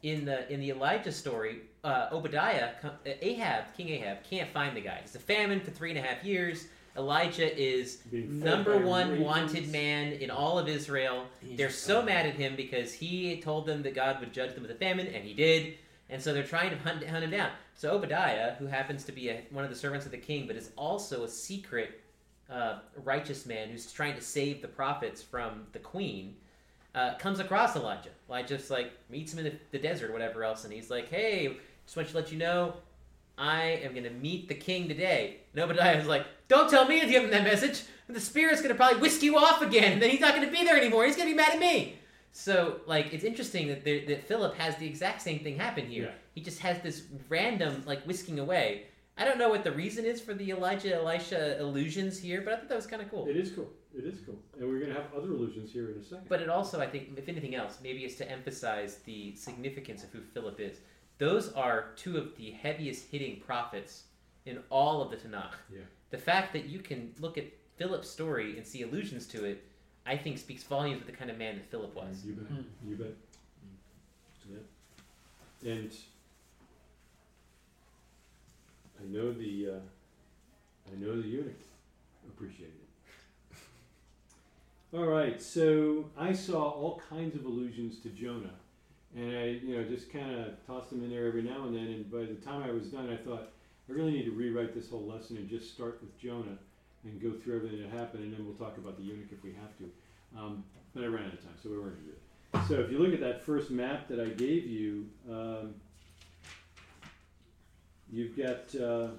In 0.03 0.25
the 0.25 0.51
in 0.53 0.59
the 0.59 0.69
Elijah 0.69 1.11
story, 1.11 1.61
uh, 1.83 2.09
Obadiah, 2.11 2.69
uh, 2.83 2.89
Ahab, 3.05 3.75
King 3.75 3.89
Ahab, 3.89 4.23
can't 4.23 4.49
find 4.51 4.77
the 4.77 4.81
guy. 4.81 4.99
It's 5.03 5.15
a 5.15 5.19
famine 5.19 5.59
for 5.59 5.71
three 5.71 5.89
and 5.89 5.97
a 5.97 6.01
half 6.01 6.23
years. 6.23 6.67
Elijah 6.95 7.55
is 7.59 7.97
Being 8.11 8.39
number 8.39 8.77
one 8.77 9.09
ravens. 9.09 9.25
wanted 9.25 9.71
man 9.71 10.13
in 10.13 10.29
all 10.29 10.57
of 10.59 10.67
Israel. 10.67 11.25
They're 11.55 11.69
so 11.69 12.01
mad 12.01 12.25
at 12.25 12.35
him 12.35 12.55
because 12.55 12.93
he 12.93 13.39
told 13.41 13.65
them 13.65 13.81
that 13.83 13.95
God 13.95 14.19
would 14.19 14.33
judge 14.33 14.53
them 14.53 14.63
with 14.63 14.71
a 14.71 14.75
famine, 14.75 15.07
and 15.07 15.23
he 15.23 15.33
did. 15.33 15.75
And 16.09 16.21
so 16.21 16.33
they're 16.33 16.43
trying 16.43 16.69
to 16.71 16.77
hunt, 16.77 17.05
hunt 17.07 17.23
him 17.23 17.31
down. 17.31 17.51
So 17.75 17.91
Obadiah, 17.91 18.55
who 18.55 18.65
happens 18.65 19.03
to 19.05 19.11
be 19.11 19.29
a, 19.29 19.41
one 19.51 19.63
of 19.63 19.69
the 19.69 19.75
servants 19.75 20.05
of 20.05 20.11
the 20.11 20.17
king, 20.17 20.47
but 20.47 20.55
is 20.55 20.71
also 20.75 21.23
a 21.23 21.27
secret 21.27 22.01
uh, 22.49 22.79
righteous 23.03 23.45
man 23.45 23.69
who's 23.69 23.91
trying 23.91 24.15
to 24.15 24.21
save 24.21 24.61
the 24.61 24.67
prophets 24.67 25.21
from 25.21 25.67
the 25.73 25.79
queen, 25.79 26.35
uh, 26.97 27.15
comes 27.17 27.39
across 27.39 27.75
Elijah. 27.75 28.09
Elijah's 28.27 28.71
like 28.71 28.91
meets 29.09 29.31
him 29.31 29.39
in 29.39 29.45
the, 29.45 29.53
the 29.71 29.79
desert 29.79 30.09
or 30.09 30.13
whatever 30.13 30.43
else, 30.43 30.63
and 30.63 30.73
he's 30.73 30.89
like, 30.89 31.09
"Hey, 31.09 31.55
just 31.85 31.95
want 31.95 32.09
to 32.09 32.15
let 32.15 32.31
you 32.31 32.39
know, 32.39 32.73
I 33.37 33.61
am 33.83 33.91
going 33.91 34.03
to 34.03 34.09
meet 34.09 34.47
the 34.47 34.55
king 34.55 34.87
today." 34.87 35.37
And 35.53 35.63
Obadiah 35.63 35.99
is 35.99 36.07
like, 36.07 36.25
"Don't 36.47 36.69
tell 36.69 36.87
me 36.87 36.99
to 36.99 37.05
give 37.05 37.23
him 37.23 37.29
that 37.29 37.43
message. 37.43 37.83
The 38.09 38.19
spirit's 38.19 38.61
going 38.61 38.73
to 38.73 38.75
probably 38.75 38.99
whisk 38.99 39.21
you 39.21 39.37
off 39.37 39.61
again, 39.61 39.93
and 39.93 40.01
then 40.01 40.09
he's 40.09 40.21
not 40.21 40.33
going 40.33 40.45
to 40.45 40.51
be 40.51 40.63
there 40.63 40.77
anymore. 40.77 41.05
He's 41.05 41.15
going 41.15 41.27
to 41.29 41.33
be 41.33 41.37
mad 41.37 41.53
at 41.53 41.59
me." 41.59 41.99
So, 42.31 42.81
like, 42.85 43.13
it's 43.13 43.23
interesting 43.23 43.67
that, 43.67 43.83
there, 43.83 44.05
that 44.07 44.27
Philip 44.27 44.55
has 44.55 44.75
the 44.77 44.85
exact 44.85 45.21
same 45.21 45.39
thing 45.39 45.57
happen 45.57 45.85
here. 45.87 46.05
Yeah. 46.05 46.11
He 46.35 46.41
just 46.41 46.59
has 46.59 46.79
this 46.81 47.03
random, 47.29 47.83
like, 47.85 48.03
whisking 48.03 48.39
away. 48.39 48.85
I 49.17 49.25
don't 49.25 49.39
know 49.39 49.49
what 49.49 49.63
the 49.63 49.71
reason 49.71 50.05
is 50.05 50.21
for 50.21 50.35
the 50.35 50.51
Elijah 50.51 50.93
Elisha 50.93 51.59
illusions 51.59 52.19
here, 52.19 52.41
but 52.41 52.53
I 52.53 52.57
thought 52.57 52.69
that 52.69 52.75
was 52.75 52.85
kind 52.85 53.01
of 53.01 53.09
cool. 53.09 53.25
It 53.27 53.37
is 53.37 53.51
cool. 53.51 53.67
It 53.95 54.05
is 54.05 54.19
cool. 54.25 54.37
And 54.59 54.67
we're 54.67 54.79
going 54.79 54.93
to 54.93 54.99
have 54.99 55.13
other 55.15 55.29
illusions 55.29 55.71
here 55.71 55.91
in 55.91 55.99
a 55.99 56.03
second. 56.03 56.25
But 56.29 56.41
it 56.41 56.49
also, 56.49 56.79
I 56.79 56.87
think, 56.87 57.09
if 57.17 57.29
anything 57.29 57.55
else, 57.55 57.79
maybe 57.81 58.05
is 58.05 58.15
to 58.17 58.29
emphasize 58.29 58.97
the 59.05 59.35
significance 59.35 60.03
of 60.03 60.11
who 60.11 60.21
Philip 60.21 60.59
is. 60.59 60.77
Those 61.17 61.51
are 61.53 61.93
two 61.95 62.17
of 62.17 62.35
the 62.37 62.51
heaviest 62.51 63.07
hitting 63.09 63.39
prophets 63.39 64.03
in 64.45 64.59
all 64.69 65.01
of 65.01 65.09
the 65.09 65.17
Tanakh. 65.17 65.53
Yeah. 65.73 65.81
The 66.11 66.17
fact 66.17 66.53
that 66.53 66.65
you 66.65 66.79
can 66.79 67.13
look 67.19 67.37
at 67.37 67.45
Philip's 67.77 68.09
story 68.09 68.57
and 68.57 68.65
see 68.65 68.83
allusions 68.83 69.25
to 69.27 69.45
it, 69.45 69.63
I 70.05 70.15
think 70.15 70.37
speaks 70.37 70.63
volumes 70.63 71.01
of 71.01 71.07
the 71.07 71.13
kind 71.13 71.29
of 71.29 71.37
man 71.37 71.55
that 71.55 71.65
Philip 71.65 71.95
was. 71.95 72.23
You 72.25 72.33
bet. 72.33 72.47
Hmm. 72.47 72.89
You 72.89 72.95
bet. 72.95 73.13
Yeah. 74.49 75.71
And 75.71 75.91
I 78.99 79.05
know 79.05 79.33
the 79.33 79.69
uh, 79.75 79.79
I 80.91 80.99
know 80.99 81.21
the 81.21 81.27
eunuch 81.27 81.59
appreciated 82.27 82.73
it. 82.75 82.86
All 84.93 85.05
right, 85.05 85.41
so 85.41 86.05
I 86.17 86.31
saw 86.31 86.69
all 86.69 87.01
kinds 87.09 87.35
of 87.35 87.43
allusions 87.43 87.99
to 87.99 88.09
Jonah, 88.09 88.53
and 89.13 89.35
I 89.35 89.45
you 89.61 89.75
know 89.75 89.83
just 89.83 90.13
kind 90.13 90.33
of 90.33 90.65
tossed 90.65 90.91
them 90.91 91.03
in 91.03 91.09
there 91.09 91.27
every 91.27 91.41
now 91.41 91.65
and 91.65 91.75
then. 91.75 91.87
And 91.87 92.09
by 92.09 92.19
the 92.19 92.35
time 92.35 92.63
I 92.63 92.71
was 92.71 92.87
done, 92.87 93.09
I 93.09 93.17
thought 93.17 93.49
I 93.89 93.91
really 93.91 94.13
need 94.13 94.23
to 94.23 94.31
rewrite 94.31 94.73
this 94.73 94.89
whole 94.89 95.03
lesson 95.03 95.35
and 95.35 95.49
just 95.49 95.73
start 95.73 95.99
with 95.99 96.17
Jonah 96.17 96.57
and 97.03 97.21
go 97.21 97.33
through 97.33 97.57
everything 97.57 97.81
that 97.81 97.89
happened, 97.89 98.23
and 98.23 98.33
then 98.33 98.45
we'll 98.45 98.55
talk 98.55 98.77
about 98.77 98.95
the 98.95 99.03
eunuch 99.03 99.27
if 99.29 99.43
we 99.43 99.51
have 99.51 99.77
to. 99.79 100.39
Um, 100.39 100.63
but 100.95 101.03
I 101.03 101.07
ran 101.07 101.25
out 101.25 101.33
of 101.33 101.41
time, 101.41 101.55
so 101.61 101.69
we 101.69 101.77
weren't 101.77 101.95
going 101.95 102.05
to 102.05 102.11
do 102.11 102.15
it. 102.15 102.67
So 102.69 102.75
if 102.79 102.89
you 102.89 102.99
look 102.99 103.13
at 103.13 103.19
that 103.19 103.43
first 103.43 103.69
map 103.69 104.07
that 104.07 104.21
I 104.21 104.29
gave 104.29 104.65
you, 104.65 105.09
um, 105.29 105.75
you've 108.09 108.37
got 108.37 108.73
uh, 108.81 109.09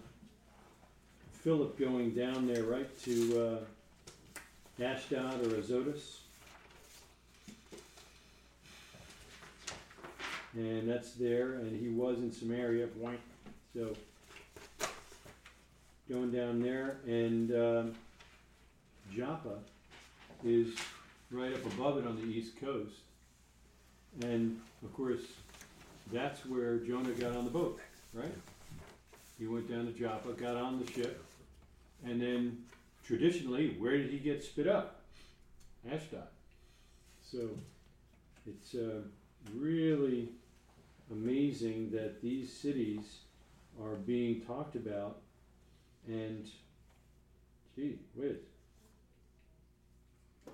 Philip 1.42 1.78
going 1.78 2.14
down 2.14 2.46
there 2.46 2.64
right 2.64 2.98
to 3.02 3.58
uh, 3.60 3.64
Ashdod 4.80 5.46
or 5.46 5.56
Azotus. 5.56 6.20
And 10.54 10.88
that's 10.88 11.12
there, 11.12 11.54
and 11.54 11.78
he 11.78 11.88
was 11.88 12.18
in 12.18 12.32
Samaria, 12.32 12.88
boink. 12.88 13.18
so 13.74 13.94
going 16.08 16.30
down 16.30 16.60
there, 16.62 16.96
and 17.06 17.54
um, 17.54 17.94
Joppa 19.14 19.58
is 20.44 20.74
right 21.30 21.52
up 21.52 21.64
above 21.66 21.98
it 21.98 22.06
on 22.06 22.16
the 22.16 22.26
east 22.26 22.58
coast. 22.58 22.94
And 24.22 24.58
of 24.82 24.92
course, 24.94 25.22
that's 26.12 26.46
where 26.46 26.78
Jonah 26.78 27.10
got 27.10 27.36
on 27.36 27.44
the 27.44 27.50
boat, 27.50 27.78
right? 28.14 28.32
He 29.38 29.46
went 29.46 29.70
down 29.70 29.86
to 29.86 29.92
Joppa, 29.92 30.32
got 30.32 30.56
on 30.56 30.82
the 30.84 30.90
ship, 30.90 31.22
and 32.04 32.20
then 32.20 32.64
traditionally, 33.08 33.74
where 33.78 33.96
did 33.96 34.10
he 34.10 34.18
get 34.18 34.44
spit 34.44 34.68
up? 34.68 35.00
Ashdod. 35.90 36.28
So 37.22 37.48
it's 38.46 38.74
uh, 38.74 39.00
really 39.56 40.28
amazing 41.10 41.90
that 41.92 42.20
these 42.20 42.52
cities 42.52 43.20
are 43.82 43.94
being 43.94 44.42
talked 44.42 44.76
about, 44.76 45.20
and 46.06 46.46
gee 47.74 47.98
whiz. 48.14 48.36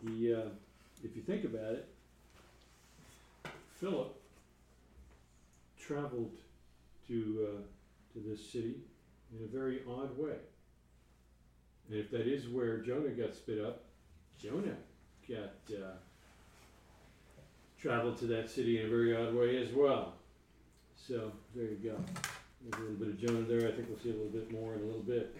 He, 0.07 0.33
uh, 0.33 0.51
if 1.03 1.17
you 1.17 1.23
think 1.23 1.45
about 1.45 1.73
it, 1.73 1.89
Philip 3.81 4.15
traveled 5.77 6.37
to 7.09 7.49
uh, 7.49 7.63
to 8.13 8.29
this 8.29 8.49
city 8.49 8.77
in 9.37 9.45
a 9.45 9.49
very 9.49 9.81
odd 9.89 10.17
way. 10.17 10.37
And 11.89 11.99
if 11.99 12.11
that 12.11 12.27
is 12.27 12.49
where 12.49 12.79
Jonah 12.79 13.11
got 13.11 13.35
spit 13.35 13.65
up, 13.65 13.83
Jonah 14.41 14.77
got 15.29 15.53
uh, 15.77 15.93
traveled 17.79 18.17
to 18.19 18.27
that 18.27 18.51
city 18.51 18.81
in 18.81 18.87
a 18.87 18.89
very 18.89 19.15
odd 19.17 19.35
way 19.35 19.63
as 19.63 19.73
well. 19.73 20.15
So 20.97 21.33
there 21.55 21.67
you 21.67 21.77
go. 21.83 21.97
There's 22.63 22.81
a 22.81 22.91
little 22.91 22.97
bit 22.97 23.09
of 23.09 23.19
Jonah 23.19 23.43
there. 23.47 23.69
I 23.69 23.73
think 23.73 23.89
we'll 23.89 23.99
see 23.99 24.11
a 24.11 24.15
little 24.15 24.29
bit 24.29 24.51
more 24.51 24.75
in 24.75 24.81
a 24.81 24.85
little 24.85 25.03
bit. 25.03 25.37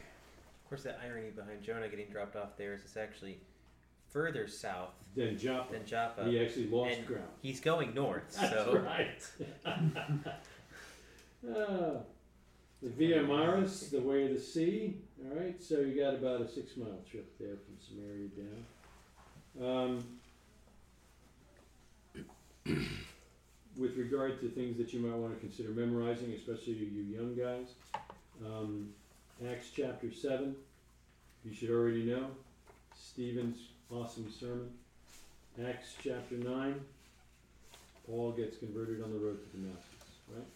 Of 0.65 0.69
course, 0.69 0.83
that 0.83 1.01
irony 1.05 1.31
behind 1.31 1.63
Jonah 1.63 1.89
getting 1.89 2.09
dropped 2.11 2.37
off 2.37 2.57
there 2.59 2.75
is 2.75 2.83
it's 2.83 2.97
actually 2.97 3.39
further 4.11 4.47
south 4.47 4.93
Then 5.17 5.37
Joppa, 5.39 5.73
than 5.73 5.87
Joppa. 5.87 6.25
he 6.25 6.39
actually 6.39 6.69
lost 6.69 6.99
and 6.99 7.07
ground. 7.07 7.25
He's 7.43 7.61
going 7.61 7.95
north, 7.95 8.37
That's 8.39 8.53
so 8.53 8.79
right. 8.79 9.27
Ah, 9.67 9.79
the 12.83 12.91
Via 12.91 13.23
Maris, 13.23 13.89
the 13.91 14.01
way 14.01 14.25
of 14.25 14.35
the 14.35 14.41
sea. 14.41 14.97
All 15.25 15.37
right, 15.39 15.63
so 15.63 15.81
you 15.81 16.01
got 16.01 16.15
about 16.15 16.41
a 16.43 16.49
six 16.49 16.77
mile 16.77 17.01
trip 17.11 17.33
there 17.39 17.57
from 17.57 17.77
Samaria 17.81 18.29
down. 18.37 18.65
Um, 19.63 20.05
with 23.77 23.97
regard 23.97 24.41
to 24.41 24.49
things 24.49 24.77
that 24.79 24.93
you 24.93 25.01
might 25.01 25.17
want 25.17 25.35
to 25.35 25.41
consider 25.41 25.71
memorizing, 25.71 26.33
especially 26.33 26.75
you, 26.75 26.87
you 26.87 27.03
young 27.17 27.35
guys, 27.35 27.69
um, 28.45 28.91
Acts 29.51 29.71
chapter 29.75 30.13
7, 30.13 30.55
you 31.45 31.55
should 31.55 31.71
already 31.71 32.05
know. 32.05 32.27
Stephen's 32.97 33.59
awesome 33.91 34.31
sermon. 34.31 34.71
Acts 35.67 35.95
chapter 36.03 36.37
9, 36.37 36.81
Paul 38.07 38.33
gets 38.33 38.57
converted 38.59 39.03
on 39.03 39.13
the 39.13 39.19
road 39.19 39.39
to 39.41 39.57
Damascus, 39.57 40.19
right? 40.35 40.47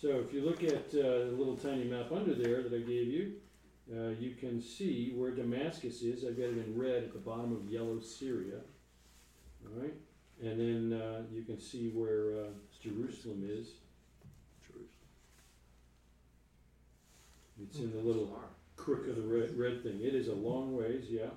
So 0.00 0.24
if 0.26 0.32
you 0.32 0.40
look 0.40 0.62
at 0.62 0.86
uh, 0.94 1.26
the 1.26 1.34
little 1.36 1.58
tiny 1.58 1.84
map 1.84 2.10
under 2.10 2.34
there 2.34 2.62
that 2.62 2.72
I 2.72 2.78
gave 2.78 3.08
you, 3.08 3.32
uh, 3.94 4.08
you 4.18 4.34
can 4.34 4.62
see 4.62 5.12
where 5.14 5.30
Damascus 5.30 6.00
is. 6.00 6.24
I've 6.24 6.38
got 6.38 6.46
it 6.46 6.64
in 6.64 6.74
red 6.74 7.02
at 7.02 7.12
the 7.12 7.18
bottom 7.18 7.54
of 7.54 7.70
yellow 7.70 8.00
Syria. 8.00 8.60
All 9.66 9.82
right. 9.82 9.92
And 10.42 10.58
then 10.58 10.98
uh, 10.98 11.22
you 11.30 11.42
can 11.42 11.60
see 11.60 11.90
where 11.90 12.32
uh, 12.32 12.48
Jerusalem 12.82 13.46
is. 13.46 13.72
Jerusalem. 14.66 14.88
It's 17.62 17.78
in 17.78 17.92
the 17.92 17.98
little 17.98 18.40
crook 18.76 19.06
of 19.06 19.16
the 19.16 19.22
red, 19.22 19.54
red 19.58 19.82
thing. 19.82 20.00
It 20.00 20.14
is 20.14 20.28
a 20.28 20.34
long 20.34 20.74
ways, 20.74 21.04
yeah. 21.10 21.28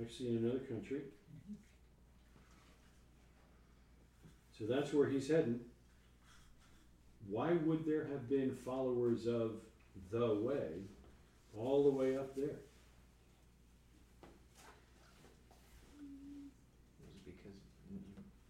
Actually, 0.00 0.30
in 0.30 0.36
another 0.38 0.60
country. 0.60 1.02
So 4.58 4.64
that's 4.66 4.94
where 4.94 5.10
he's 5.10 5.28
heading. 5.28 5.60
Why 7.28 7.52
would 7.52 7.84
there 7.84 8.06
have 8.06 8.28
been 8.28 8.56
followers 8.64 9.26
of 9.26 9.52
the 10.10 10.34
way 10.34 10.82
all 11.56 11.84
the 11.84 11.90
way 11.90 12.16
up 12.16 12.34
there? 12.34 12.60
It 16.96 17.06
was 17.12 17.20
because 17.24 17.58
you 17.90 17.98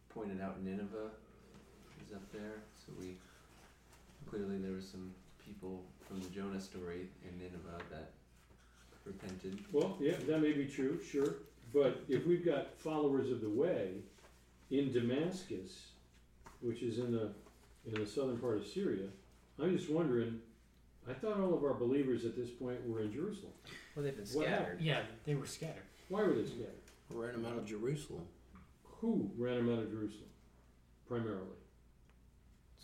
pointed 0.09 0.41
out 0.41 0.63
Nineveh 0.63 1.11
is 2.07 2.13
up 2.15 2.33
there, 2.33 2.63
so 2.87 2.93
we 2.99 3.17
clearly 4.29 4.59
there 4.59 4.73
were 4.73 4.81
some 4.81 5.13
people 5.45 5.83
from 6.07 6.21
the 6.21 6.29
Jonah 6.29 6.61
story 6.61 7.09
in 7.25 7.39
Nineveh 7.39 7.85
that 7.91 8.13
repented. 9.05 9.59
Well, 9.73 9.97
yeah, 10.01 10.15
that 10.27 10.41
may 10.41 10.53
be 10.53 10.67
true, 10.67 11.01
sure. 11.03 11.35
But 11.73 12.03
if 12.09 12.27
we've 12.27 12.45
got 12.45 12.75
followers 12.79 13.31
of 13.31 13.41
the 13.41 13.49
way 13.49 14.03
in 14.71 14.93
Damascus, 14.93 15.87
which 16.61 16.83
is 16.83 16.99
in 16.99 17.13
the 17.13 17.31
in 17.87 18.01
the 18.01 18.07
southern 18.07 18.39
part 18.39 18.57
of 18.59 18.67
Syria, 18.67 19.09
I'm 19.61 19.77
just 19.77 19.91
wondering. 19.91 20.41
I 21.09 21.15
thought 21.15 21.41
all 21.41 21.55
of 21.55 21.65
our 21.65 21.75
believers 21.75 22.25
at 22.27 22.37
this 22.37 22.51
point 22.51 22.87
were 22.87 23.01
in 23.01 23.13
Jerusalem. 23.13 23.53
Well, 23.97 24.05
they've 24.05 24.15
been 24.15 24.27
What 24.27 24.47
scattered. 24.47 24.81
Yeah, 24.81 25.01
they 25.25 25.35
were 25.35 25.47
scattered. 25.47 25.83
Why 26.09 26.23
were 26.23 26.35
they 26.35 26.45
scattered? 26.45 26.75
Ran 27.09 27.33
them 27.33 27.47
out 27.47 27.57
of 27.59 27.67
Jerusalem. 27.67 28.27
Who 29.01 29.31
ran 29.39 29.57
them 29.57 29.73
out 29.73 29.83
of 29.83 29.91
Jerusalem? 29.91 30.29
Primarily. 31.09 31.57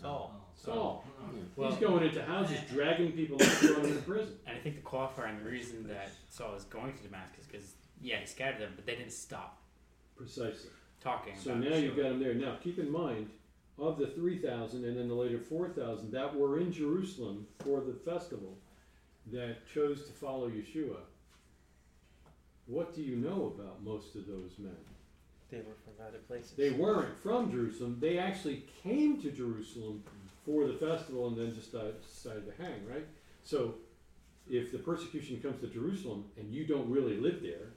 Saul. 0.01 0.35
Oh. 0.35 0.43
Saul. 0.55 1.05
Yeah. 1.21 1.41
Well, 1.57 1.71
He's 1.71 1.79
going 1.79 2.05
into 2.05 2.23
houses, 2.23 2.59
dragging 2.71 3.13
people 3.13 3.37
out, 3.41 3.49
throwing 3.49 3.83
them 3.83 3.93
in 3.93 4.03
prison. 4.03 4.35
and 4.47 4.57
I 4.57 4.61
think 4.61 4.77
the 4.77 4.83
qualifying 4.83 5.43
reason 5.45 5.87
that 5.89 6.11
Saul 6.31 6.55
is 6.55 6.65
going 6.65 6.95
to 6.95 7.03
Damascus 7.03 7.47
because 7.51 7.75
yeah, 8.01 8.19
he 8.21 8.27
scattered 8.27 8.61
them, 8.61 8.73
but 8.77 8.87
they 8.87 8.97
didn't 8.97 9.13
stop 9.13 9.63
Precisely. 10.17 10.71
talking. 11.01 11.35
So 11.39 11.51
about 11.53 11.65
now 11.65 11.77
you've 11.77 11.95
Yeshua. 11.95 11.97
got 11.97 12.09
them 12.11 12.21
there. 12.21 12.35
Now 12.35 12.57
keep 12.63 12.79
in 12.79 12.91
mind, 12.91 13.31
of 13.79 13.99
the 13.99 14.07
3,000 14.07 14.85
and 14.85 14.97
then 14.97 15.09
the 15.09 15.15
later 15.15 15.39
4,000 15.39 16.11
that 16.13 16.35
were 16.35 16.59
in 16.59 16.73
Jerusalem 16.73 17.47
for 17.63 17.81
the 17.81 17.93
festival 17.93 18.57
that 19.33 19.67
chose 19.73 20.07
to 20.07 20.13
follow 20.13 20.49
Yeshua, 20.49 20.97
what 22.67 22.95
do 22.95 23.03
you 23.03 23.17
know 23.17 23.53
about 23.55 23.83
most 23.83 24.15
of 24.17 24.27
those 24.27 24.53
men? 24.59 24.77
They 25.51 25.59
were 25.59 25.77
from 25.85 26.07
other 26.07 26.19
places. 26.19 26.53
They 26.53 26.71
weren't 26.71 27.17
from 27.23 27.51
Jerusalem. 27.51 27.99
They 28.01 28.19
actually 28.19 28.65
came 28.83 29.21
to 29.23 29.31
Jerusalem 29.31 30.03
for 30.45 30.67
the 30.67 30.75
festival 30.75 31.29
and 31.29 31.37
then 31.37 31.55
just 31.55 31.73
decided, 31.73 31.95
decided 32.03 32.47
to 32.47 32.63
hang, 32.63 32.85
right? 32.89 33.07
So 33.45 33.75
if 34.49 34.73
the 34.73 34.79
persecution 34.79 35.41
comes 35.41 35.61
to 35.61 35.69
Jerusalem 35.69 36.25
and 36.37 36.53
you 36.53 36.67
don't 36.67 36.91
really 36.91 37.17
live 37.17 37.43
there, 37.43 37.73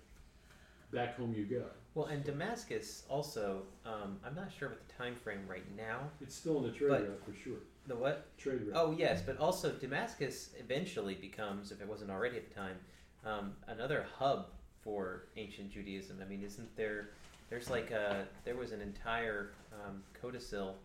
back 0.92 1.18
home 1.18 1.34
you 1.34 1.46
go. 1.46 1.66
Well, 2.00 2.08
and 2.08 2.24
Damascus 2.24 3.04
also. 3.10 3.64
Um, 3.86 4.22
I'm 4.26 4.34
not 4.34 4.50
sure 4.58 4.70
what 4.70 4.88
the 4.88 4.94
time 4.94 5.18
frame 5.18 5.42
right 5.50 5.66
now. 5.76 6.00
It's 6.22 6.34
still 6.34 6.60
in 6.60 6.64
the 6.64 6.72
trade 6.72 6.88
But- 6.92 7.02
route 7.10 7.22
for 7.26 7.34
sure. 7.34 7.58
The 7.88 7.96
what? 7.98 8.38
Trade 8.38 8.62
route. 8.62 8.72
Oh 8.74 8.92
yes, 8.98 9.22
but 9.22 9.38
also 9.38 9.74
Damascus 9.74 10.52
eventually 10.58 11.16
becomes, 11.16 11.74
if 11.74 11.82
it 11.82 11.88
wasn't 11.90 12.10
already 12.10 12.38
at 12.38 12.48
the 12.48 12.56
time, 12.56 12.78
um, 13.26 13.58
another 13.68 14.06
hub 14.16 14.52
for 14.82 15.26
ancient 15.36 15.72
Judaism. 15.72 16.20
I 16.22 16.26
mean, 16.26 16.42
isn't 16.42 16.74
there? 16.78 17.10
There's 17.50 17.70
like 17.70 17.92
a 17.92 18.26
there 18.46 18.56
was 18.56 18.72
an 18.72 18.80
entire 18.80 19.52
um, 19.74 20.02
codicil 20.22 20.78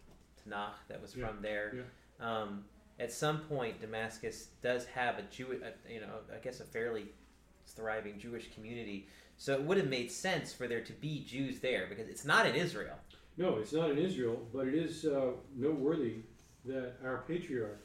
Tanakh 0.42 0.82
that 0.88 1.00
was 1.00 1.14
Yeah, 1.14 1.28
from 1.28 1.42
there. 1.42 1.84
Um, 2.18 2.64
at 2.98 3.12
some 3.12 3.38
point, 3.42 3.80
Damascus 3.80 4.48
does 4.62 4.84
have 4.86 5.20
a 5.20 5.22
Jew, 5.30 5.62
a, 5.62 5.92
you 5.92 6.00
know, 6.00 6.08
I 6.34 6.38
guess 6.38 6.58
a 6.58 6.64
fairly 6.64 7.06
thriving 7.68 8.18
Jewish 8.18 8.52
community. 8.52 9.06
So 9.36 9.54
it 9.54 9.62
would 9.62 9.76
have 9.76 9.88
made 9.88 10.10
sense 10.10 10.52
for 10.52 10.68
there 10.68 10.80
to 10.80 10.92
be 10.92 11.24
Jews 11.24 11.60
there 11.60 11.86
because 11.88 12.08
it's 12.08 12.24
not 12.24 12.46
in 12.46 12.54
Israel. 12.54 12.96
No, 13.36 13.56
it's 13.56 13.72
not 13.72 13.90
in 13.90 13.98
Israel, 13.98 14.40
but 14.52 14.68
it 14.68 14.74
is 14.74 15.04
uh, 15.04 15.32
noteworthy 15.56 16.18
that 16.64 16.94
our 17.04 17.24
patriarch, 17.26 17.84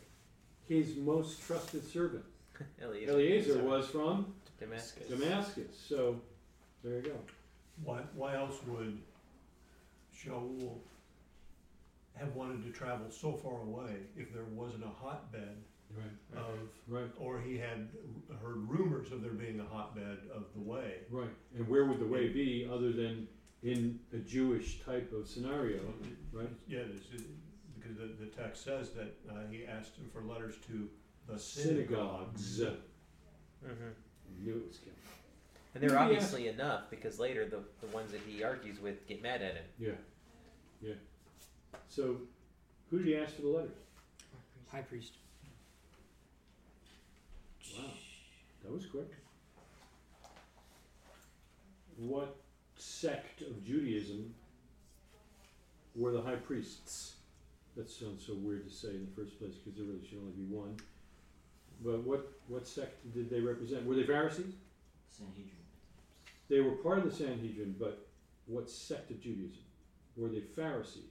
his 0.67 0.95
most 0.95 1.45
trusted 1.45 1.85
servant, 1.87 2.23
Eliezer, 2.81 3.11
Eliezer, 3.11 3.63
was 3.63 3.87
from 3.87 4.33
Damascus. 4.59 5.07
Damascus. 5.07 5.77
So 5.87 6.21
there 6.83 6.97
you 6.97 7.01
go. 7.01 7.15
Why, 7.83 8.01
why 8.15 8.35
else 8.35 8.57
would 8.67 8.99
Shaul 10.15 10.77
have 12.15 12.35
wanted 12.35 12.63
to 12.65 12.71
travel 12.71 13.07
so 13.09 13.33
far 13.33 13.61
away 13.61 13.95
if 14.17 14.33
there 14.33 14.43
wasn't 14.53 14.83
a 14.83 15.03
hotbed 15.03 15.55
Right. 15.95 16.39
of, 16.39 16.59
Right. 16.87 17.09
or 17.19 17.39
he 17.41 17.57
had 17.57 17.89
heard 18.43 18.69
rumors 18.69 19.11
of 19.11 19.21
there 19.21 19.31
being 19.33 19.59
a 19.59 19.65
hotbed 19.65 20.19
of 20.33 20.45
the 20.53 20.61
way? 20.61 20.99
Right. 21.09 21.29
And 21.57 21.67
where 21.67 21.85
would 21.85 21.99
the 21.99 22.05
way 22.07 22.29
be 22.29 22.67
other 22.71 22.91
than 22.91 23.27
in 23.63 23.99
a 24.13 24.17
Jewish 24.17 24.81
type 24.81 25.11
of 25.13 25.27
scenario? 25.27 25.81
Right. 26.31 26.49
Yeah, 26.67 26.79
it's, 26.79 27.09
it- 27.13 27.27
because 27.79 27.97
the, 27.97 28.07
the 28.25 28.29
text 28.29 28.63
says 28.65 28.91
that 28.91 29.15
uh, 29.29 29.47
he 29.49 29.65
asked 29.65 29.95
him 29.95 30.09
for 30.13 30.21
letters 30.21 30.55
to 30.67 30.87
the 31.27 31.39
Synagogues. 31.39 32.57
synagogues. 32.57 32.77
hmm 33.65 34.43
Knew 34.45 34.57
it 34.57 34.67
was 34.67 34.77
coming. 34.77 34.95
And 35.73 35.83
they're 35.83 35.89
Maybe 35.97 36.15
obviously 36.15 36.47
enough 36.49 36.83
because 36.89 37.19
later 37.19 37.45
the, 37.45 37.59
the 37.81 37.87
ones 37.95 38.11
that 38.11 38.21
he 38.27 38.43
argues 38.43 38.79
with 38.81 39.07
get 39.07 39.21
mad 39.23 39.41
at 39.41 39.53
him. 39.55 39.63
Yeah. 39.79 39.91
Yeah. 40.81 40.93
So 41.87 42.17
who 42.91 42.97
did 42.99 43.07
he 43.07 43.15
ask 43.15 43.35
for 43.35 43.43
the 43.43 43.47
letters? 43.47 43.71
High 44.71 44.81
priest. 44.81 45.13
Wow. 47.77 47.85
That 48.63 48.71
was 48.71 48.85
quick. 48.85 49.11
What 51.97 52.37
sect 52.75 53.41
of 53.41 53.63
Judaism 53.63 54.33
were 55.95 56.11
the 56.11 56.21
high 56.21 56.35
priests? 56.35 57.15
That 57.75 57.89
sounds 57.89 58.25
so 58.25 58.33
weird 58.35 58.67
to 58.67 58.73
say 58.73 58.89
in 58.89 59.05
the 59.05 59.21
first 59.21 59.39
place 59.39 59.55
because 59.55 59.77
there 59.77 59.85
really 59.87 60.05
should 60.07 60.19
only 60.19 60.31
be 60.31 60.43
one. 60.43 60.77
But 61.83 62.03
what, 62.03 62.31
what 62.47 62.67
sect 62.67 63.13
did 63.13 63.29
they 63.29 63.39
represent? 63.39 63.85
Were 63.85 63.95
they 63.95 64.03
Pharisees? 64.03 64.53
Sanhedrin. 65.09 65.49
They 66.49 66.59
were 66.59 66.71
part 66.71 66.99
of 66.99 67.05
the 67.05 67.11
Sanhedrin, 67.11 67.75
but 67.79 68.07
what 68.47 68.69
sect 68.69 69.11
of 69.11 69.21
Judaism? 69.21 69.61
Were 70.17 70.29
they 70.29 70.41
Pharisees? 70.41 71.03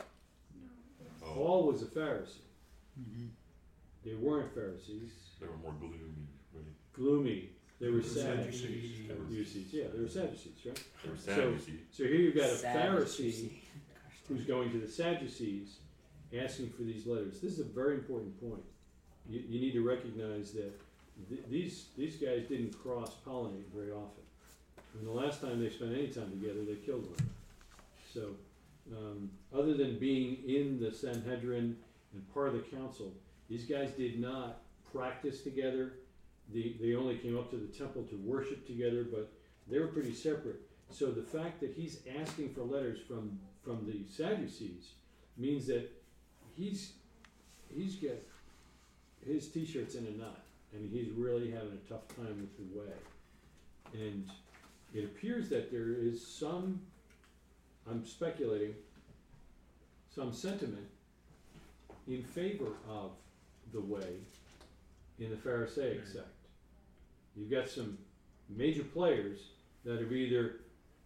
Oh, 0.00 1.32
Paul 1.34 1.66
was 1.66 1.82
a 1.82 1.86
Pharisee. 1.86 2.46
Mm-hmm. 2.98 3.26
They 4.04 4.14
weren't 4.14 4.54
Pharisees. 4.54 5.10
they 5.40 5.46
were 5.46 5.56
more 5.56 5.74
gloomy, 5.78 5.98
right? 5.98 6.37
Gloomy. 6.98 7.50
They 7.80 7.90
were 7.90 8.02
Sadducees. 8.02 8.60
Sadducees. 8.60 9.06
Sadducees. 9.08 9.72
Yeah, 9.72 9.84
they 9.94 10.00
were 10.00 10.08
Sadducees, 10.08 10.52
right? 10.66 10.82
They 11.04 11.10
were 11.10 11.16
So- 11.16 11.32
So 11.92 12.04
here 12.04 12.16
you've 12.16 12.34
got 12.34 12.50
a 12.50 12.54
Pharisee 12.76 13.50
who's 14.28 14.42
going 14.44 14.70
to 14.72 14.78
the 14.80 14.88
Sadducees 14.88 15.78
asking 16.36 16.70
for 16.70 16.82
these 16.82 17.06
letters. 17.06 17.40
This 17.40 17.52
is 17.52 17.60
a 17.60 17.64
very 17.64 17.94
important 17.94 18.38
point. 18.40 18.62
You, 19.28 19.40
you 19.48 19.60
need 19.60 19.72
to 19.72 19.82
recognize 19.86 20.52
that 20.54 20.72
th- 21.28 21.42
these, 21.48 21.86
these 21.96 22.16
guys 22.16 22.42
didn't 22.48 22.72
cross 22.82 23.14
pollinate 23.26 23.70
very 23.74 23.92
often. 23.92 24.24
And 24.98 25.06
the 25.06 25.12
last 25.12 25.40
time 25.40 25.60
they 25.60 25.70
spent 25.70 25.92
any 25.92 26.08
time 26.08 26.30
together, 26.30 26.64
they 26.64 26.74
killed 26.76 27.06
one. 27.06 27.30
So, 28.12 28.34
um, 28.96 29.30
other 29.54 29.74
than 29.74 29.98
being 29.98 30.38
in 30.48 30.80
the 30.80 30.90
Sanhedrin 30.92 31.76
and 32.12 32.34
part 32.34 32.48
of 32.48 32.54
the 32.54 32.76
council, 32.76 33.12
these 33.48 33.64
guys 33.66 33.90
did 33.92 34.18
not 34.18 34.62
practice 34.92 35.42
together. 35.42 35.92
They, 36.52 36.76
they 36.80 36.94
only 36.94 37.16
came 37.16 37.36
up 37.36 37.50
to 37.50 37.56
the 37.56 37.66
temple 37.66 38.04
to 38.04 38.16
worship 38.16 38.66
together, 38.66 39.04
but 39.10 39.30
they 39.70 39.78
were 39.78 39.88
pretty 39.88 40.14
separate. 40.14 40.60
So 40.90 41.10
the 41.10 41.22
fact 41.22 41.60
that 41.60 41.72
he's 41.74 42.00
asking 42.20 42.54
for 42.54 42.62
letters 42.62 42.98
from 43.06 43.38
from 43.62 43.84
the 43.86 44.10
Sadducees 44.10 44.92
means 45.36 45.66
that 45.66 45.90
he's 46.56 46.92
he's 47.74 47.96
got 47.96 48.16
his 49.26 49.48
t-shirt's 49.48 49.94
in 49.94 50.06
a 50.06 50.10
knot, 50.10 50.42
and 50.72 50.90
he's 50.90 51.10
really 51.10 51.50
having 51.50 51.72
a 51.72 51.88
tough 51.88 52.08
time 52.16 52.40
with 52.40 52.56
the 52.56 52.78
way. 52.78 52.94
And 53.92 54.26
it 54.94 55.04
appears 55.04 55.48
that 55.50 55.70
there 55.70 55.92
is 55.92 56.26
some, 56.26 56.80
I'm 57.90 58.06
speculating, 58.06 58.74
some 60.14 60.32
sentiment 60.32 60.86
in 62.06 62.22
favor 62.22 62.72
of 62.88 63.10
the 63.72 63.80
way 63.80 64.16
in 65.18 65.30
the 65.30 65.36
Pharisaic 65.36 66.06
sect. 66.06 66.26
You've 67.38 67.50
got 67.50 67.68
some 67.68 67.98
major 68.48 68.82
players 68.82 69.38
that 69.84 70.00
have 70.00 70.12
either 70.12 70.56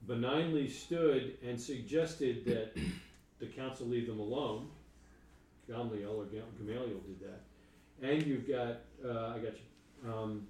benignly 0.06 0.68
stood 0.68 1.36
and 1.46 1.60
suggested 1.60 2.44
that 2.46 2.76
the 3.38 3.46
council 3.46 3.86
leave 3.86 4.06
them 4.06 4.20
alone. 4.20 4.68
Gamaliel 5.68 6.20
or 6.20 6.24
Gamaliel 6.24 7.00
did 7.06 7.20
that. 7.20 7.40
And 8.02 8.26
you've 8.26 8.48
got, 8.48 8.80
uh, 9.04 9.34
I 9.34 9.38
got 9.38 9.52
you, 9.54 10.12
um, 10.12 10.46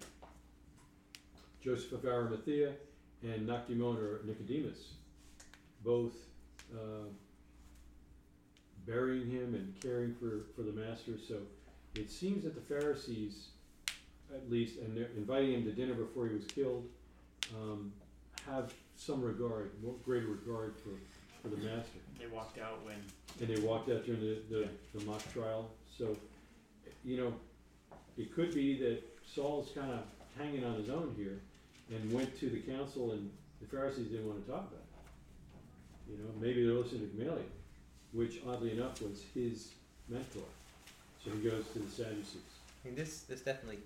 Joseph 1.62 1.92
of 1.92 2.04
Arimathea 2.04 2.72
and 3.22 3.48
Nakdimon 3.48 3.98
or 3.98 4.20
Nicodemus, 4.24 4.94
both 5.84 6.14
uh, 6.74 7.08
burying 8.86 9.30
him 9.30 9.54
and 9.54 9.74
caring 9.80 10.14
for, 10.14 10.46
for 10.56 10.62
the 10.62 10.72
master. 10.72 11.12
So 11.28 11.38
it 11.94 12.10
seems 12.10 12.44
that 12.44 12.54
the 12.54 12.60
Pharisees, 12.60 13.48
at 14.34 14.50
least, 14.50 14.78
and 14.78 14.96
they're 14.96 15.10
inviting 15.16 15.52
him 15.52 15.64
to 15.64 15.72
dinner 15.72 15.94
before 15.94 16.26
he 16.26 16.34
was 16.34 16.44
killed, 16.44 16.88
um, 17.54 17.92
have 18.46 18.72
some 18.96 19.20
regard, 19.22 19.72
more 19.82 19.94
greater 20.04 20.26
regard 20.26 20.74
for, 20.76 20.90
for 21.42 21.54
the 21.54 21.60
master. 21.62 21.98
They 22.18 22.26
walked 22.26 22.58
out 22.58 22.84
when 22.84 22.96
And 23.40 23.48
they 23.48 23.60
walked 23.60 23.90
out 23.90 24.04
during 24.04 24.20
the, 24.20 24.38
the, 24.50 24.68
the 24.98 25.04
mock 25.04 25.22
trial. 25.32 25.70
So, 25.98 26.16
you 27.04 27.16
know, 27.16 27.34
it 28.16 28.34
could 28.34 28.54
be 28.54 28.78
that 28.78 29.02
Saul's 29.34 29.70
kind 29.74 29.90
of 29.90 30.00
hanging 30.38 30.64
on 30.64 30.74
his 30.74 30.88
own 30.88 31.14
here 31.16 31.40
and 31.90 32.12
went 32.12 32.38
to 32.40 32.48
the 32.48 32.60
council 32.60 33.12
and 33.12 33.30
the 33.60 33.66
Pharisees 33.66 34.08
didn't 34.08 34.26
want 34.26 34.44
to 34.44 34.50
talk 34.50 34.60
about 34.60 34.80
it. 34.80 36.12
You 36.12 36.18
know, 36.18 36.30
maybe 36.40 36.64
they're 36.64 36.74
listening 36.74 37.08
to 37.10 37.16
Gamaliel, 37.16 37.44
which 38.12 38.40
oddly 38.48 38.72
enough 38.72 39.00
was 39.02 39.22
his 39.34 39.72
mentor. 40.08 40.42
So 41.24 41.30
he 41.30 41.48
goes 41.48 41.64
to 41.72 41.78
the 41.78 41.90
Sadducees. 41.90 42.36
I 42.84 42.88
mean, 42.88 42.96
this 42.96 43.20
this 43.22 43.40
definitely 43.40 43.78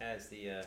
has 0.00 0.28
the 0.28 0.50
uh, 0.50 0.62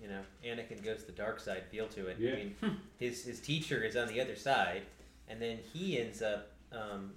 you 0.00 0.08
know 0.08 0.20
Anakin 0.44 0.84
goes 0.84 1.00
to 1.00 1.06
the 1.06 1.12
dark 1.12 1.40
side 1.40 1.64
feel 1.70 1.86
to 1.88 2.06
it. 2.08 2.16
Yeah. 2.18 2.32
I 2.32 2.36
mean, 2.36 2.54
his 2.98 3.24
his 3.24 3.40
teacher 3.40 3.82
is 3.82 3.96
on 3.96 4.08
the 4.08 4.20
other 4.20 4.36
side, 4.36 4.82
and 5.28 5.40
then 5.40 5.58
he 5.72 5.98
ends 6.00 6.22
up 6.22 6.52
um, 6.72 7.12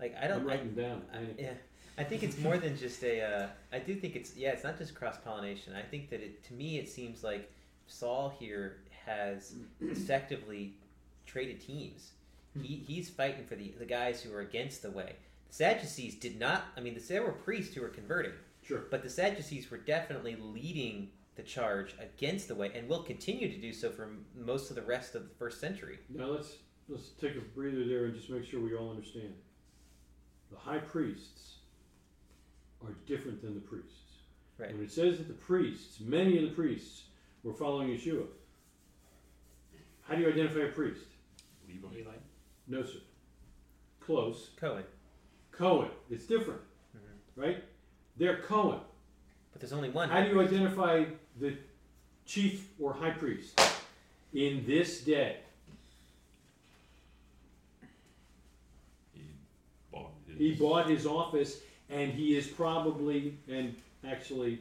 like 0.00 0.16
I 0.20 0.26
don't 0.26 0.40
I'm 0.40 0.48
I, 0.48 0.52
writing 0.52 0.74
down. 0.74 1.02
I, 1.12 1.18
yeah. 1.38 1.52
I 1.96 2.04
think 2.04 2.22
it's 2.22 2.38
more 2.38 2.56
than 2.56 2.76
just 2.76 3.02
a. 3.02 3.20
Uh, 3.20 3.46
I 3.72 3.80
do 3.80 3.94
think 3.94 4.14
it's 4.14 4.36
yeah. 4.36 4.50
It's 4.50 4.64
not 4.64 4.78
just 4.78 4.94
cross 4.94 5.16
pollination. 5.24 5.74
I 5.74 5.82
think 5.82 6.10
that 6.10 6.20
it 6.20 6.44
to 6.44 6.54
me 6.54 6.78
it 6.78 6.88
seems 6.88 7.24
like 7.24 7.50
Saul 7.86 8.32
here 8.38 8.76
has 9.04 9.54
effectively 9.80 10.74
traded 11.26 11.60
teams. 11.60 12.12
He, 12.60 12.82
he's 12.86 13.08
fighting 13.10 13.44
for 13.44 13.56
the 13.56 13.74
the 13.78 13.84
guys 13.84 14.22
who 14.22 14.32
are 14.34 14.40
against 14.40 14.82
the 14.82 14.90
way. 14.90 15.16
The 15.48 15.54
Sadducees 15.54 16.14
did 16.14 16.38
not. 16.38 16.66
I 16.76 16.80
mean, 16.80 17.00
there 17.08 17.22
were 17.22 17.32
priests 17.32 17.74
who 17.74 17.80
were 17.80 17.88
converting, 17.88 18.32
Sure. 18.68 18.84
but 18.90 19.02
the 19.02 19.08
Sadducees 19.08 19.70
were 19.70 19.78
definitely 19.78 20.36
leading 20.36 21.10
the 21.36 21.42
charge 21.42 21.94
against 21.98 22.48
the 22.48 22.54
way, 22.54 22.70
and 22.74 22.86
will 22.88 23.02
continue 23.02 23.50
to 23.50 23.58
do 23.58 23.72
so 23.72 23.90
for 23.90 24.10
most 24.36 24.68
of 24.68 24.76
the 24.76 24.82
rest 24.82 25.14
of 25.14 25.22
the 25.26 25.34
first 25.36 25.58
century. 25.60 25.98
Now 26.10 26.26
let's 26.26 26.56
let's 26.88 27.10
take 27.20 27.36
a 27.36 27.40
breather 27.40 27.86
there 27.86 28.04
and 28.04 28.14
just 28.14 28.28
make 28.28 28.44
sure 28.44 28.60
we 28.60 28.74
all 28.74 28.90
understand. 28.90 29.32
The 30.50 30.58
high 30.58 30.78
priests 30.78 31.54
are 32.84 32.92
different 33.06 33.40
than 33.40 33.54
the 33.54 33.60
priests. 33.60 33.92
Right. 34.58 34.72
When 34.74 34.82
it 34.84 34.90
says 34.90 35.18
that 35.18 35.28
the 35.28 35.34
priests, 35.34 36.00
many 36.00 36.36
of 36.42 36.50
the 36.50 36.54
priests, 36.54 37.04
were 37.44 37.52
following 37.54 37.88
Yeshua, 37.88 38.26
how 40.02 40.14
do 40.14 40.22
you 40.22 40.28
identify 40.28 40.60
a 40.60 40.72
priest? 40.72 41.06
Levi. 41.68 41.86
Levi. 41.94 42.10
No, 42.66 42.82
sir. 42.84 42.98
Close. 44.00 44.50
Cohen, 44.56 44.84
Cohen. 45.52 45.90
It's 46.10 46.26
different, 46.26 46.60
Mhm. 46.96 47.00
right? 47.36 47.64
They're 48.18 48.38
Cohen. 48.38 48.80
but 49.52 49.60
there's 49.60 49.72
only 49.72 49.90
one. 49.90 50.08
How 50.10 50.22
do 50.22 50.28
you 50.28 50.40
identify 50.40 51.04
the 51.40 51.54
chief 52.26 52.68
or 52.80 52.92
high 52.92 53.10
priest 53.10 53.60
in 54.34 54.64
this 54.66 55.00
day? 55.02 55.36
He 59.12 59.22
bought 59.92 60.12
his. 60.26 60.38
He 60.38 60.54
bought 60.56 60.90
his 60.90 61.06
office, 61.06 61.60
and 61.88 62.12
he 62.12 62.36
is 62.36 62.48
probably, 62.48 63.38
and 63.48 63.76
actually, 64.06 64.60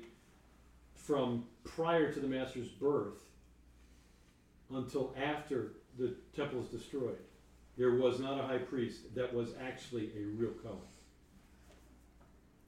from 0.95 1.43
prior 1.63 2.13
to 2.13 2.19
the 2.19 2.27
master's 2.27 2.67
birth 2.67 3.23
until 4.71 5.15
after 5.19 5.71
the 5.97 6.13
temple 6.35 6.61
is 6.61 6.67
destroyed, 6.67 7.17
there 7.75 7.95
was 7.95 8.19
not 8.19 8.39
a 8.39 8.43
high 8.43 8.57
priest 8.59 9.15
that 9.15 9.33
was 9.33 9.49
actually 9.59 10.11
a 10.15 10.25
real 10.35 10.51
Cohen. 10.63 10.77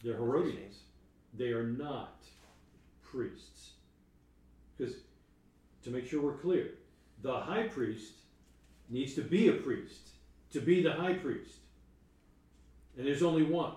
They're 0.03 0.15
Herodians. 0.15 0.79
They 1.33 1.51
are 1.51 1.67
not 1.67 2.23
priests. 3.03 3.71
Because, 4.77 4.95
to 5.83 5.89
make 5.89 6.07
sure 6.07 6.21
we're 6.21 6.37
clear, 6.37 6.75
the 7.21 7.39
high 7.39 7.67
priest 7.67 8.13
needs 8.89 9.13
to 9.15 9.21
be 9.21 9.49
a 9.49 9.53
priest 9.53 10.09
to 10.51 10.59
be 10.61 10.81
the 10.81 10.93
high 10.93 11.13
priest 11.13 11.59
and 12.99 13.07
there's 13.07 13.23
only 13.23 13.43
one. 13.43 13.71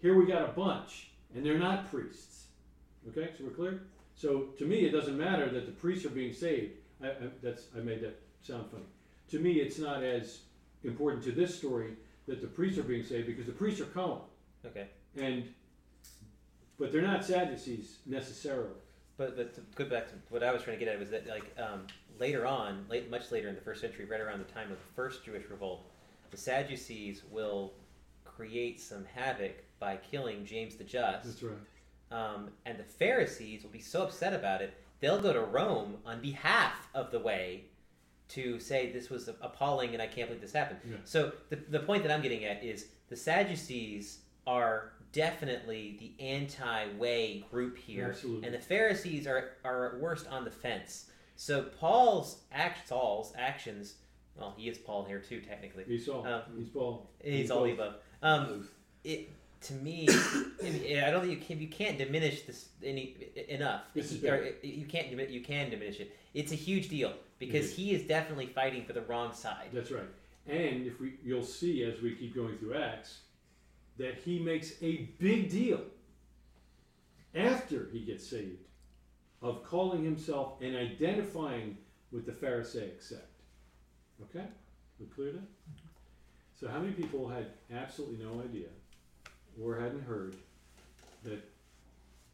Here 0.00 0.14
we 0.14 0.24
got 0.24 0.48
a 0.48 0.52
bunch, 0.52 1.10
and 1.34 1.44
they're 1.44 1.58
not 1.58 1.90
priests. 1.90 2.46
Okay, 3.08 3.30
so 3.36 3.44
we're 3.44 3.50
clear. 3.50 3.82
So 4.14 4.50
to 4.56 4.64
me, 4.64 4.84
it 4.84 4.92
doesn't 4.92 5.18
matter 5.18 5.48
that 5.50 5.66
the 5.66 5.72
priests 5.72 6.04
are 6.06 6.10
being 6.10 6.32
saved. 6.32 6.74
I, 7.02 7.08
I, 7.08 7.14
that's 7.42 7.64
I 7.76 7.80
made 7.80 8.02
that 8.02 8.20
sound 8.40 8.70
funny. 8.70 8.84
To 9.30 9.40
me, 9.40 9.54
it's 9.54 9.78
not 9.78 10.04
as 10.04 10.42
important 10.84 11.24
to 11.24 11.32
this 11.32 11.56
story 11.56 11.94
that 12.28 12.40
the 12.40 12.46
priests 12.46 12.78
are 12.78 12.84
being 12.84 13.04
saved 13.04 13.26
because 13.26 13.46
the 13.46 13.52
priests 13.52 13.80
are 13.80 13.86
Cohen, 13.86 14.20
Okay. 14.64 14.86
and 15.16 15.48
but 16.78 16.92
they're 16.92 17.02
not 17.02 17.24
Sadducees 17.24 17.98
necessarily. 18.06 18.70
But 19.16 19.36
but 19.36 19.54
to 19.54 19.60
go 19.74 19.84
back 19.84 20.08
to 20.08 20.14
what 20.30 20.42
I 20.42 20.52
was 20.52 20.62
trying 20.62 20.78
to 20.78 20.84
get 20.84 20.92
at 20.92 20.98
was 20.98 21.10
that 21.10 21.26
like 21.26 21.54
um, 21.58 21.86
later 22.18 22.46
on, 22.46 22.84
late 22.88 23.10
much 23.10 23.30
later 23.32 23.48
in 23.48 23.54
the 23.54 23.60
first 23.60 23.80
century, 23.80 24.04
right 24.04 24.20
around 24.20 24.38
the 24.38 24.52
time 24.52 24.70
of 24.70 24.78
the 24.78 24.92
first 24.94 25.24
Jewish 25.24 25.44
revolt, 25.50 25.84
the 26.30 26.36
Sadducees 26.36 27.22
will 27.30 27.72
create 28.24 28.80
some 28.80 29.04
havoc 29.14 29.64
by 29.80 29.96
killing 29.96 30.44
James 30.44 30.76
the 30.76 30.84
Just, 30.84 31.24
That's 31.24 31.42
right. 31.42 31.56
um, 32.12 32.50
and 32.66 32.78
the 32.78 32.84
Pharisees 32.84 33.62
will 33.62 33.70
be 33.70 33.80
so 33.80 34.02
upset 34.02 34.32
about 34.32 34.62
it 34.62 34.74
they'll 35.00 35.20
go 35.20 35.32
to 35.32 35.40
Rome 35.40 35.96
on 36.04 36.20
behalf 36.20 36.88
of 36.94 37.10
the 37.10 37.18
way 37.18 37.64
to 38.28 38.60
say 38.60 38.92
this 38.92 39.08
was 39.08 39.28
appalling 39.40 39.94
and 39.94 40.02
I 40.02 40.06
can't 40.06 40.28
believe 40.28 40.42
this 40.42 40.52
happened. 40.52 40.80
Yeah. 40.88 40.96
So 41.04 41.32
the 41.48 41.56
the 41.56 41.80
point 41.80 42.02
that 42.02 42.12
I'm 42.12 42.22
getting 42.22 42.44
at 42.44 42.62
is 42.62 42.86
the 43.08 43.16
Sadducees 43.16 44.18
are 44.46 44.92
definitely 45.12 45.96
the 45.98 46.24
anti-way 46.24 47.44
group 47.50 47.76
here. 47.78 48.10
Absolutely. 48.10 48.46
And 48.46 48.54
the 48.54 48.60
Pharisees 48.60 49.26
are, 49.26 49.50
are 49.64 49.94
at 49.94 50.00
worst 50.00 50.26
on 50.28 50.44
the 50.44 50.50
fence. 50.50 51.10
So 51.36 51.62
Paul's 51.62 52.40
act, 52.52 52.88
Saul's 52.88 53.32
actions, 53.36 53.94
well, 54.36 54.54
he 54.56 54.68
is 54.68 54.78
Paul 54.78 55.04
here 55.04 55.20
too, 55.20 55.40
technically. 55.40 55.84
He's 55.86 56.06
Saul. 56.06 56.26
Um, 56.26 56.42
he's 56.56 56.68
Paul. 56.68 57.10
He's 57.22 57.50
all 57.50 57.64
the 57.64 57.72
above. 57.72 57.94
Um, 58.22 58.68
it 59.04 59.30
to 59.62 59.74
me, 59.74 60.08
I 60.62 61.10
don't 61.10 61.26
think 61.26 61.32
you 61.32 61.36
can 61.36 61.60
you 61.60 61.68
can't 61.68 61.98
diminish 61.98 62.42
this 62.42 62.68
any 62.82 63.16
enough. 63.48 63.82
This 63.94 64.12
is 64.12 64.22
Or, 64.22 64.52
you 64.62 64.86
can't 64.86 65.08
you 65.30 65.40
can 65.40 65.70
diminish 65.70 66.00
it. 66.00 66.16
It's 66.34 66.52
a 66.52 66.56
huge 66.56 66.88
deal 66.88 67.12
because 67.38 67.66
is. 67.66 67.76
he 67.76 67.94
is 67.94 68.02
definitely 68.04 68.46
fighting 68.46 68.84
for 68.84 68.92
the 68.92 69.02
wrong 69.02 69.32
side. 69.32 69.68
That's 69.72 69.90
right. 69.90 70.04
And 70.46 70.86
if 70.86 70.98
we, 71.00 71.14
you'll 71.22 71.44
see 71.44 71.84
as 71.84 72.00
we 72.00 72.14
keep 72.14 72.34
going 72.34 72.56
through 72.58 72.74
Acts, 72.74 73.18
that 73.98 74.16
he 74.24 74.38
makes 74.38 74.72
a 74.82 75.08
big 75.18 75.50
deal 75.50 75.80
after 77.34 77.88
he 77.92 78.00
gets 78.00 78.26
saved 78.26 78.64
of 79.42 79.62
calling 79.64 80.02
himself 80.04 80.54
and 80.60 80.76
identifying 80.76 81.76
with 82.10 82.26
the 82.26 82.32
Pharisaic 82.32 83.02
sect. 83.02 83.22
Okay, 84.22 84.44
we 84.98 85.06
clear 85.06 85.32
that? 85.32 85.42
So, 86.58 86.66
how 86.68 86.78
many 86.80 86.92
people 86.92 87.28
had 87.28 87.46
absolutely 87.72 88.24
no 88.24 88.40
idea 88.42 88.66
or 89.62 89.78
hadn't 89.78 90.02
heard 90.02 90.34
that 91.24 91.40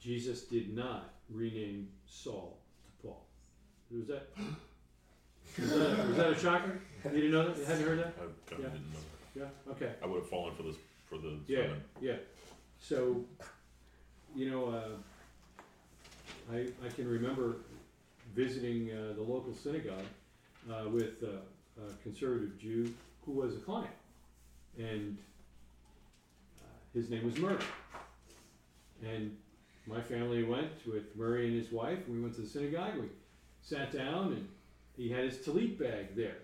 Jesus 0.00 0.42
did 0.42 0.74
not 0.74 1.12
rename 1.28 1.88
Saul 2.06 2.58
to 2.86 3.06
Paul? 3.06 3.26
Was 3.90 4.06
that? 4.06 4.28
Was 5.58 5.70
that, 5.70 6.08
was 6.08 6.16
that 6.16 6.30
a 6.30 6.38
shocker? 6.38 6.80
You 7.04 7.10
didn't 7.10 7.30
know 7.32 7.48
that? 7.48 7.58
You 7.58 7.64
hadn't 7.66 7.84
heard 7.86 7.98
that? 7.98 8.14
I 8.18 8.20
kind 8.20 8.30
of 8.52 8.58
Yeah. 8.60 8.68
didn't 8.70 8.92
know. 8.92 8.98
Yeah. 9.36 9.72
Okay. 9.72 9.92
I 10.02 10.06
would 10.06 10.20
have 10.20 10.28
fallen 10.28 10.54
for 10.54 10.62
this 10.62 10.76
for 11.08 11.18
the 11.18 11.38
Yeah. 11.46 11.74
Yeah. 12.00 12.16
So, 12.78 13.24
you 14.34 14.50
know, 14.50 14.68
uh, 14.68 14.88
I 16.52 16.68
I 16.84 16.88
can 16.94 17.08
remember 17.08 17.56
visiting 18.34 18.90
uh, 18.90 19.14
the 19.14 19.22
local 19.22 19.54
synagogue 19.54 20.04
uh, 20.70 20.88
with 20.88 21.22
uh, 21.22 21.82
a 21.82 22.02
conservative 22.02 22.58
Jew 22.58 22.92
who 23.24 23.32
was 23.32 23.54
a 23.54 23.58
client, 23.58 23.94
and 24.78 25.16
uh, 26.60 26.66
his 26.92 27.10
name 27.10 27.24
was 27.24 27.36
Murray. 27.38 27.58
And 29.02 29.36
my 29.86 30.00
family 30.00 30.42
went 30.44 30.86
with 30.86 31.14
Murray 31.16 31.46
and 31.46 31.62
his 31.62 31.72
wife. 31.72 31.98
We 32.08 32.20
went 32.20 32.34
to 32.36 32.42
the 32.42 32.48
synagogue. 32.48 32.96
We 32.98 33.08
sat 33.62 33.92
down, 33.92 34.32
and 34.32 34.48
he 34.96 35.10
had 35.10 35.24
his 35.24 35.38
tallit 35.38 35.78
bag 35.78 36.16
there, 36.16 36.38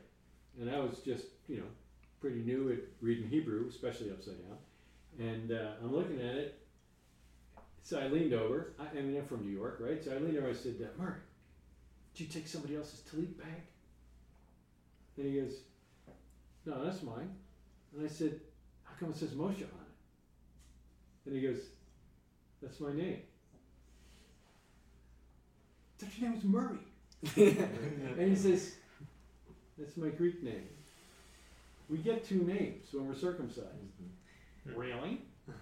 and 0.61 0.71
I 0.71 0.79
was 0.79 0.99
just 1.05 1.27
you 1.49 1.59
know 1.59 1.71
pretty 2.21 2.41
new 2.41 2.71
at 2.71 2.79
reading 3.01 3.29
Hebrew, 3.29 3.67
especially 3.69 4.11
upside 4.11 4.37
down. 4.47 4.59
And 5.19 5.53
uh, 5.53 5.73
I'm 5.83 5.95
looking 5.95 6.21
at 6.21 6.35
it. 6.35 6.61
So 7.83 7.99
I 7.99 8.09
leaned 8.09 8.35
over. 8.35 8.75
I, 8.79 8.99
I 8.99 9.03
mean, 9.03 9.17
I'm 9.17 9.27
from 9.27 9.45
New 9.45 9.51
York, 9.51 9.79
right? 9.81 10.03
So 10.05 10.13
I 10.13 10.19
leaned 10.19 10.37
over. 10.37 10.51
I 10.51 10.53
said, 10.53 10.77
uh, 10.81 11.03
"Murray, 11.03 11.21
did 12.15 12.25
you 12.25 12.27
take 12.29 12.47
somebody 12.47 12.77
else's 12.77 13.01
tallit 13.01 13.37
bag?" 13.39 13.63
And 15.17 15.27
he 15.27 15.41
goes, 15.41 15.55
"No, 16.67 16.85
that's 16.85 17.03
mine." 17.03 17.31
And 17.97 18.05
I 18.05 18.09
said, 18.09 18.41
"How 18.85 18.95
come 19.01 19.11
it 19.11 19.17
says 19.17 19.31
Moshe 19.31 19.63
on 19.63 19.63
it?" 19.63 21.27
And 21.27 21.35
he 21.35 21.41
goes, 21.41 21.61
"That's 22.63 22.81
my 22.81 22.93
name." 22.93 23.23
I 25.99 26.05
thought 26.05 26.19
your 26.19 26.31
name 26.31 26.37
was 26.37 26.45
Murray. 26.45 26.79
and 27.37 28.29
he 28.29 28.37
says, 28.37 28.75
"That's 29.79 29.97
my 29.97 30.09
Greek 30.11 30.43
name." 30.43 30.69
We 31.91 31.99
get 31.99 32.25
two 32.25 32.43
names 32.45 32.87
when 32.93 33.07
we're 33.09 33.15
circumcised. 33.15 33.67
Mm-hmm. 34.69 34.79
Really? 34.81 35.23
I 35.49 35.53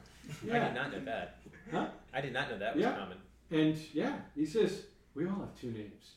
Yeah. 0.47 0.67
did 0.67 0.75
not 0.75 0.93
know 0.93 1.05
that. 1.07 1.39
Huh? 1.73 1.89
I 2.13 2.21
did 2.21 2.33
not 2.35 2.51
know 2.51 2.59
that 2.59 2.75
was 2.75 2.83
Yeah. 2.83 2.97
common. 2.97 3.19
And 3.51 3.77
yeah, 3.95 4.21
he 4.35 4.45
says 4.45 4.85
we 5.15 5.27
all 5.27 5.41
have 5.41 5.55
two 5.59 5.71
names. 5.71 6.13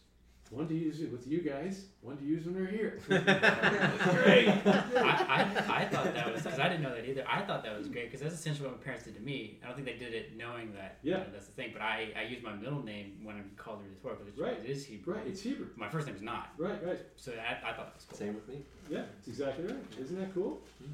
One 0.52 0.68
to 0.68 0.76
use 0.76 1.00
with 1.10 1.26
you 1.28 1.42
guys, 1.42 1.86
one 2.02 2.18
to 2.18 2.26
use 2.26 2.46
when 2.46 2.56
we're 2.56 2.68
here. 2.68 3.00
Great. 3.08 4.50
I, 4.50 5.56
I, 5.70 5.84
I 5.84 5.86
thought 5.86 6.14
that 6.14 6.34
was 6.34 6.44
because 6.44 6.60
I 6.60 6.68
didn't 6.68 6.82
know 6.84 6.94
that 6.94 7.08
either. 7.08 7.24
I 7.26 7.42
thought 7.44 7.64
that 7.64 7.78
was 7.78 7.88
great 7.88 8.08
because 8.12 8.20
that's 8.20 8.34
essentially 8.36 8.68
what 8.68 8.78
my 8.78 8.84
parents 8.84 9.06
did 9.06 9.16
to 9.16 9.22
me. 9.22 9.60
I 9.64 9.68
don't 9.68 9.76
think 9.76 9.88
they 9.88 9.96
did 9.98 10.14
it 10.14 10.36
knowing 10.36 10.74
that. 10.74 10.98
you 11.04 11.12
Yeah. 11.12 11.20
know, 11.20 11.26
that's 11.32 11.46
the 11.46 11.54
thing. 11.54 11.70
But 11.72 11.82
I, 11.82 12.10
I 12.20 12.24
use 12.24 12.44
my 12.44 12.54
middle 12.54 12.84
name 12.84 13.20
when 13.24 13.38
I'm 13.38 13.50
called 13.56 13.80
through 13.80 13.92
the 13.92 14.02
Torah 14.02 14.16
because 14.24 14.38
Right. 14.38 14.60
it 14.62 14.70
is 14.70 14.86
Hebrew. 14.86 15.16
Right, 15.16 15.26
it's 15.26 15.42
Hebrew. 15.42 15.68
My 15.78 15.88
first 15.88 16.06
name's 16.08 16.22
not. 16.22 16.50
Right, 16.58 16.86
right. 16.86 17.00
So 17.16 17.32
I, 17.32 17.70
I 17.70 17.74
thought 17.74 17.86
that 17.88 17.96
was 17.96 18.06
cool. 18.10 18.18
Same 18.20 18.36
with 18.36 18.48
me. 18.50 18.62
Yeah, 18.90 19.04
it's 19.20 19.30
exactly 19.30 19.66
right. 19.68 19.78
Isn't 20.02 20.20
that 20.20 20.34
cool? 20.34 20.60
Hmm. 20.84 20.92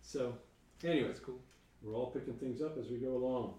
So, 0.00 0.32
anyway, 0.82 1.10
it's 1.10 1.20
cool. 1.20 1.38
we're 1.82 1.94
all 1.94 2.06
picking 2.10 2.34
things 2.34 2.62
up 2.62 2.78
as 2.78 2.88
we 2.88 2.96
go 2.96 3.08
along. 3.16 3.52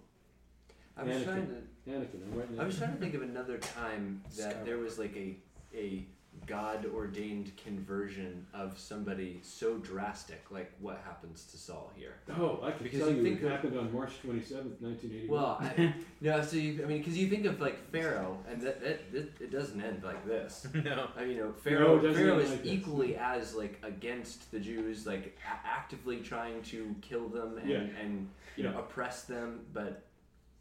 I 1.00 1.04
was 1.04 1.16
Anakin. 1.18 1.24
trying 1.26 1.48
to. 1.48 1.90
Anakin, 1.92 2.24
I'm 2.32 2.40
writing 2.40 2.60
I 2.60 2.64
was 2.66 2.78
trying 2.78 2.94
to 2.94 3.00
think 3.00 3.14
of 3.16 3.22
another 3.22 3.58
time 3.58 4.22
that 4.38 4.66
there 4.66 4.78
was 4.78 5.00
like 5.00 5.16
a 5.16 5.36
a 5.76 6.06
God 6.46 6.86
ordained 6.96 7.52
conversion 7.58 8.46
of 8.54 8.78
somebody 8.80 9.40
so 9.44 9.78
drastic, 9.78 10.46
like 10.52 10.72
what 10.80 11.02
happens 11.04 11.44
to 11.46 11.58
Saul 11.58 11.92
here. 11.96 12.14
Oh, 12.38 12.60
I 12.64 12.72
can 12.72 12.84
Because 12.84 13.00
tell 13.00 13.10
you 13.10 13.18
you, 13.18 13.24
think 13.24 13.42
it 13.42 13.46
of- 13.46 13.52
happened 13.52 13.78
on 13.78 13.92
March 13.92 14.12
27th, 14.26 14.80
1981. 14.80 15.28
Well, 15.28 15.58
I, 15.60 15.94
no, 16.22 16.42
so 16.44 16.56
you, 16.56 16.82
I 16.84 16.88
mean, 16.88 17.00
because 17.00 17.18
you 17.18 17.28
think 17.30 17.46
of 17.46 17.60
like 17.60 17.78
Pharaoh, 17.92 18.38
and 18.50 18.62
that, 18.62 18.80
that, 18.82 19.12
that 19.12 19.42
it 19.42 19.52
doesn't 19.52 19.82
end 19.82 20.04
like 20.04 20.26
this. 20.26 20.66
no. 20.74 21.10
I 21.18 21.22
mean, 21.26 21.32
you 21.32 21.38
know, 21.42 21.48
No, 21.48 21.54
Pharaoh, 21.54 21.98
it 22.00 22.04
doesn't 22.04 22.24
Pharaoh 22.24 22.40
is 22.40 22.52
like 22.52 22.64
this. 22.64 22.72
equally 22.74 23.16
as 23.18 23.56
like 23.56 23.80
against 23.84 24.50
the 24.52 24.60
Jews, 24.60 25.06
like 25.08 25.38
a- 25.46 25.68
actively 25.68 26.18
trying 26.18 26.62
to 26.64 26.96
kill 27.02 27.28
them 27.28 27.58
and, 27.58 27.70
Yeah. 27.70 27.78
and 28.02 28.30
you 28.56 28.64
know 28.64 28.78
oppress 28.78 29.24
them, 29.24 29.62
but 29.74 30.04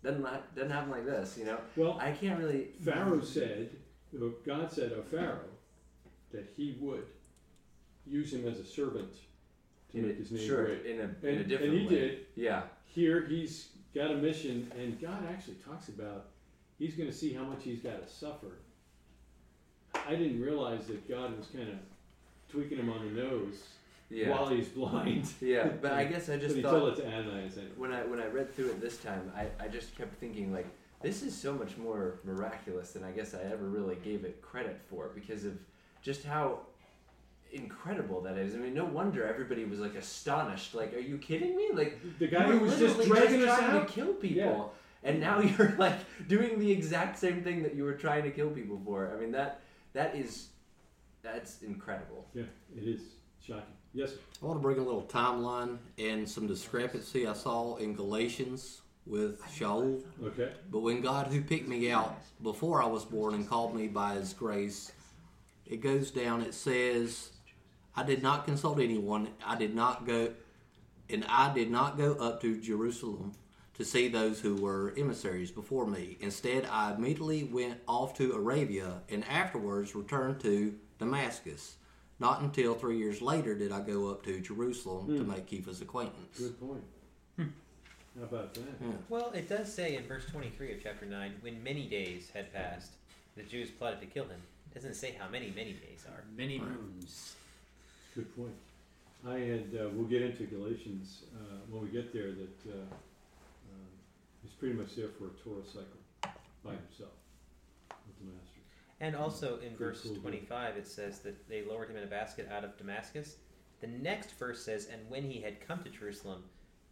doesn't 0.03 0.23
doesn't 0.55 0.71
happen 0.71 0.91
like 0.91 1.05
this. 1.07 1.37
You 1.39 1.45
know, 1.47 1.59
well, 1.77 1.99
I 2.01 2.13
can't 2.13 2.39
really. 2.39 2.69
Pharaoh 2.85 3.21
said, 3.21 3.71
uh, 4.17 4.27
God 4.47 4.71
said 4.71 4.93
of 4.93 5.07
Pharaoh, 5.07 5.49
that 6.33 6.47
he 6.57 6.77
would 6.81 7.07
use 8.07 8.33
him 8.33 8.47
as 8.47 8.59
a 8.59 8.65
servant 8.65 9.13
to 9.93 9.99
in 9.99 10.07
make 10.07 10.17
a- 10.17 10.19
his 10.19 10.31
name 10.33 10.47
sure, 10.47 10.65
great. 10.67 10.87
in 10.87 11.01
a 11.01 11.03
And, 11.05 11.25
in 11.25 11.39
a 11.39 11.45
different 11.45 11.73
and 11.73 11.81
he 11.81 11.87
way. 11.87 11.95
did. 11.95 12.27
Yeah, 12.37 12.63
Here, 12.87 13.27
he's 13.27 13.71
got 13.95 14.11
a 14.11 14.15
mission, 14.17 14.71
and 14.79 15.01
God 15.01 15.25
actually 15.29 15.57
talks 15.57 15.89
about 15.89 16.27
he's 16.79 16.95
going 16.95 17.09
to 17.11 17.15
see 17.15 17.33
how 17.33 17.45
much 17.45 17.65
he's 17.65 17.81
got 17.81 18.07
to 18.07 18.13
suffer. 18.13 18.59
I 19.95 20.15
didn't 20.15 20.41
realize 20.41 20.87
that 20.87 21.09
God 21.09 21.37
was 21.37 21.47
kind 21.49 21.69
of 21.69 21.77
tweaking 22.51 22.79
him 22.79 22.91
on 22.91 23.05
the 23.15 23.23
nose 23.23 23.63
yeah, 24.11 24.31
while 24.31 24.49
he's 24.49 24.69
blind. 24.69 25.29
yeah. 25.41 25.69
But 25.81 25.93
I 25.93 26.05
guess 26.13 26.29
I 26.29 26.33
But 26.33 26.41
just 26.43 26.57
he 26.57 26.63
thought 26.63 26.71
told 26.79 26.99
it 26.99 27.03
to 27.03 27.07
anyway. 27.07 27.51
when 27.77 27.93
I 27.93 28.05
when 28.05 28.21
I 28.21 28.27
read 28.27 28.55
through 28.55 28.71
it 28.71 28.81
this 28.81 28.97
time, 28.99 29.31
I, 29.37 29.47
I 29.65 29.69
just 29.69 29.97
kept 29.97 30.15
thinking 30.19 30.53
like 30.53 30.67
this 31.03 31.23
is 31.23 31.37
so 31.37 31.53
much 31.55 31.77
more 31.77 32.19
miraculous 32.25 32.93
than 32.93 33.05
I 33.05 33.13
guess 33.13 33.35
I 33.35 33.41
ever 33.53 33.67
really 33.67 33.97
gave 33.97 34.25
it 34.25 34.43
credit 34.43 34.81
for 34.91 35.11
because 35.15 35.45
of 35.45 35.53
just 36.03 36.25
how 36.25 36.61
incredible 37.53 38.21
that 38.23 38.37
is. 38.37 38.55
I 38.55 38.59
mean, 38.59 38.75
no 38.75 38.85
wonder 38.85 39.27
everybody 39.27 39.65
was 39.65 39.79
like 39.79 39.95
astonished. 39.95 40.75
Like, 40.75 40.95
are 40.95 40.99
you 40.99 41.19
kidding 41.19 41.57
me? 41.57 41.71
Like, 41.73 41.99
The 42.19 42.27
guy 42.27 42.43
who 42.45 42.59
was 42.61 42.79
just 42.79 43.01
dragging 43.03 43.43
us 43.49 43.59
trying 43.59 43.71
out. 43.77 43.87
to 43.89 43.93
kill 43.93 44.13
people. 44.15 44.73
Yeah. 45.05 45.11
And 45.11 45.21
now 45.21 45.41
you're 45.59 45.75
like 45.79 45.97
doing 46.27 46.59
the 46.59 46.71
exact 46.71 47.19
same 47.19 47.43
thing 47.43 47.63
that 47.63 47.75
you 47.75 47.85
were 47.85 47.95
trying 47.95 48.25
to 48.25 48.31
kill 48.31 48.51
people 48.51 48.81
for. 48.85 49.13
I 49.15 49.21
mean 49.21 49.33
that 49.33 49.61
that 49.93 50.15
is 50.17 50.49
that's 51.23 51.63
incredible. 51.63 52.27
Yeah, 52.35 52.43
it 52.77 52.83
is 52.85 53.01
shocking. 53.41 53.75
Yes, 53.95 54.11
sir. 54.11 54.17
I 54.43 54.47
want 54.47 54.59
to 54.59 54.63
bring 54.63 54.79
a 54.79 54.83
little 54.83 55.03
timeline 55.03 55.79
and 55.99 56.29
some 56.29 56.47
discrepancy 56.47 57.27
I 57.27 57.33
saw 57.33 57.77
in 57.77 57.95
Galatians 57.95 58.83
with 59.07 59.41
Shaul. 59.47 60.03
Okay. 60.23 60.53
But 60.71 60.81
when 60.81 61.01
God, 61.01 61.29
who 61.29 61.41
picked 61.41 61.67
me 61.67 61.91
out 61.91 62.17
before 62.43 62.83
I 62.83 62.87
was 62.87 63.05
born 63.05 63.35
and 63.35 63.49
called 63.49 63.75
me 63.75 63.89
by 63.89 64.15
His 64.15 64.33
grace, 64.35 64.93
it 65.67 65.81
goes 65.81 66.11
down. 66.11 66.43
It 66.43 66.55
says, 66.55 67.31
"I 67.97 68.03
did 68.03 68.23
not 68.23 68.45
consult 68.45 68.79
anyone. 68.79 69.29
I 69.45 69.57
did 69.57 69.75
not 69.75 70.07
go, 70.07 70.35
and 71.09 71.25
I 71.25 71.53
did 71.53 71.71
not 71.71 71.97
go 71.97 72.13
up 72.15 72.41
to 72.43 72.61
Jerusalem 72.61 73.33
to 73.75 73.85
see 73.85 74.09
those 74.09 74.41
who 74.41 74.57
were 74.57 74.93
emissaries 74.97 75.51
before 75.51 75.87
me. 75.87 76.19
Instead, 76.21 76.67
I 76.67 76.95
immediately 76.95 77.45
went 77.45 77.81
off 77.89 78.13
to 78.19 78.33
Arabia, 78.33 79.03
and 79.09 79.25
afterwards 79.25 79.95
returned 79.95 80.41
to 80.41 80.75
Damascus. 80.99 81.77
Not 82.21 82.41
until 82.43 82.75
three 82.75 82.99
years 82.99 83.23
later 83.23 83.55
did 83.55 83.71
I 83.73 83.81
go 83.81 84.09
up 84.11 84.25
to 84.25 84.41
Jerusalem 84.41 85.07
to 85.17 85.23
Hmm. 85.23 85.31
make 85.31 85.47
Kepha's 85.47 85.81
acquaintance." 85.81 86.39
Good 86.39 86.59
point. 86.61 86.85
How 87.39 88.25
about 88.25 88.53
that? 88.55 88.63
Yeah. 88.81 88.93
Well, 89.09 89.31
it 89.31 89.49
does 89.49 89.73
say 89.73 89.95
in 89.95 90.03
verse 90.05 90.27
23 90.27 90.73
of 90.73 90.83
chapter 90.83 91.07
9, 91.07 91.35
when 91.41 91.63
many 91.63 91.87
days 91.89 92.31
had 92.31 92.53
passed, 92.53 92.91
the 93.37 93.45
Jews 93.45 93.71
plotted 93.71 94.01
to 94.01 94.07
kill 94.07 94.25
him. 94.25 94.41
It 94.73 94.75
doesn't 94.75 94.95
say 94.95 95.13
how 95.13 95.29
many 95.29 95.53
many 95.55 95.75
days 95.75 96.05
are. 96.09 96.25
Many 96.37 96.59
Right. 96.59 96.69
moons. 96.69 97.37
Good 98.17 98.35
point. 98.35 98.57
I 99.25 99.39
had, 99.39 99.73
uh, 99.75 99.89
we'll 99.91 100.09
get 100.09 100.23
into 100.23 100.45
Galatians 100.47 101.23
uh, 101.37 101.59
when 101.71 101.83
we 101.85 101.89
get 101.91 102.13
there, 102.13 102.33
that 102.33 102.67
uh, 102.67 102.73
uh, 102.81 103.87
he's 104.43 104.53
pretty 104.59 104.75
much 104.75 104.97
there 104.97 105.11
for 105.11 105.27
a 105.27 105.31
Torah 105.45 105.65
cycle 105.65 106.33
by 106.65 106.75
himself 106.75 106.83
with 106.83 106.99
the 106.99 107.05
master. 107.05 107.28
And 109.01 109.15
oh, 109.17 109.21
also 109.25 109.59
in 109.61 109.77
verse 109.77 110.01
cool, 110.03 110.13
dude. 110.15 110.23
25, 110.23 110.77
it 110.77 110.87
says 110.87 111.21
that 111.21 111.49
they 111.49 111.63
lowered 111.65 111.91
him 111.91 111.97
in 111.97 112.03
a 112.05 112.07
basket 112.09 112.49
out 112.53 112.65
of 112.65 112.77
Damascus. 112.77 113.37
The 113.81 113.87
next 113.87 114.33
verse 114.33 114.65
says, 114.65 114.89
and 114.93 115.09
when 115.09 115.23
he 115.23 115.41
had 115.41 115.61
come 115.67 115.83
to 115.85 115.91
Jerusalem. 115.91 116.43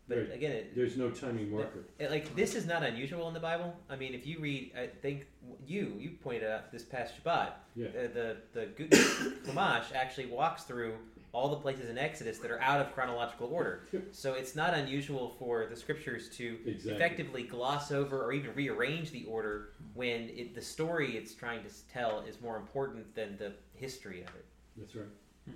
But 0.08 0.18
Right. 0.18 0.32
again, 0.34 0.52
it, 0.52 0.76
There's 0.76 0.96
no 0.96 1.10
timing 1.10 1.50
marker. 1.50 1.84
it- 1.98 2.12
like 2.12 2.36
this 2.36 2.54
is 2.54 2.64
not 2.64 2.84
unusual 2.84 3.26
in 3.26 3.34
the 3.34 3.40
Bible. 3.40 3.76
I 3.90 3.96
mean, 3.96 4.14
if 4.14 4.24
you 4.24 4.38
read, 4.38 4.72
I 4.78 4.86
think 4.86 5.26
you 5.66 5.96
you 5.98 6.10
pointed 6.22 6.44
out 6.48 6.70
this 6.70 6.84
past 6.84 7.14
Shabbat, 7.20 7.54
Yeah. 7.74 7.88
the 7.90 8.36
the, 8.52 8.60
the 8.60 8.66
Gu- 8.66 9.52
actually 9.94 10.26
walks 10.26 10.62
through 10.62 10.94
all 11.32 11.48
the 11.48 11.56
places 11.56 11.90
in 11.90 11.98
Exodus 11.98 12.38
that 12.38 12.50
are 12.50 12.60
out 12.60 12.80
of 12.80 12.92
chronological 12.94 13.48
order. 13.48 13.82
So 14.12 14.32
it's 14.34 14.54
not 14.56 14.72
unusual 14.74 15.34
for 15.38 15.66
the 15.66 15.76
scriptures 15.76 16.28
to 16.36 16.58
Exactly. 16.66 16.92
effectively 16.92 17.42
gloss 17.42 17.92
over 17.92 18.22
or 18.24 18.32
even 18.32 18.54
rearrange 18.54 19.10
the 19.10 19.24
order 19.26 19.70
when 19.94 20.30
it, 20.30 20.54
the 20.54 20.62
story 20.62 21.16
it's 21.16 21.34
trying 21.34 21.62
to 21.64 21.70
tell 21.92 22.20
is 22.20 22.40
more 22.40 22.56
important 22.56 23.14
than 23.14 23.36
the 23.36 23.52
history 23.74 24.22
of 24.22 24.28
it. 24.28 24.44
That's 24.76 24.94
right. 24.94 25.06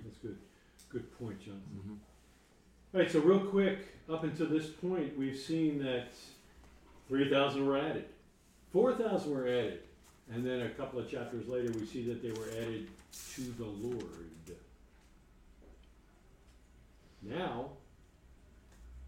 That's 0.03 0.17
good. 0.17 0.37
Good 0.89 1.11
point, 1.17 1.39
Jonathan. 1.39 1.79
Mhm. 1.87 1.97
All 2.93 2.99
right, 3.01 3.09
so 3.09 3.19
real 3.19 3.39
quick, 3.39 3.79
up 4.09 4.23
until 4.25 4.47
this 4.47 4.67
point, 4.67 5.17
we've 5.17 5.37
seen 5.39 5.81
that 5.83 6.09
3,000 7.07 7.65
were 7.65 7.77
added, 7.77 8.05
4,000 8.73 9.31
were 9.31 9.47
added, 9.47 9.83
and 10.33 10.45
then 10.45 10.61
a 10.61 10.69
couple 10.71 10.99
of 10.99 11.09
chapters 11.09 11.47
later, 11.47 11.71
we 11.71 11.85
see 11.85 12.03
that 12.07 12.21
they 12.21 12.31
were 12.31 12.49
added 12.49 12.89
to 13.35 13.41
the 13.53 13.65
Lord. 13.65 14.29
Now, 17.21 17.69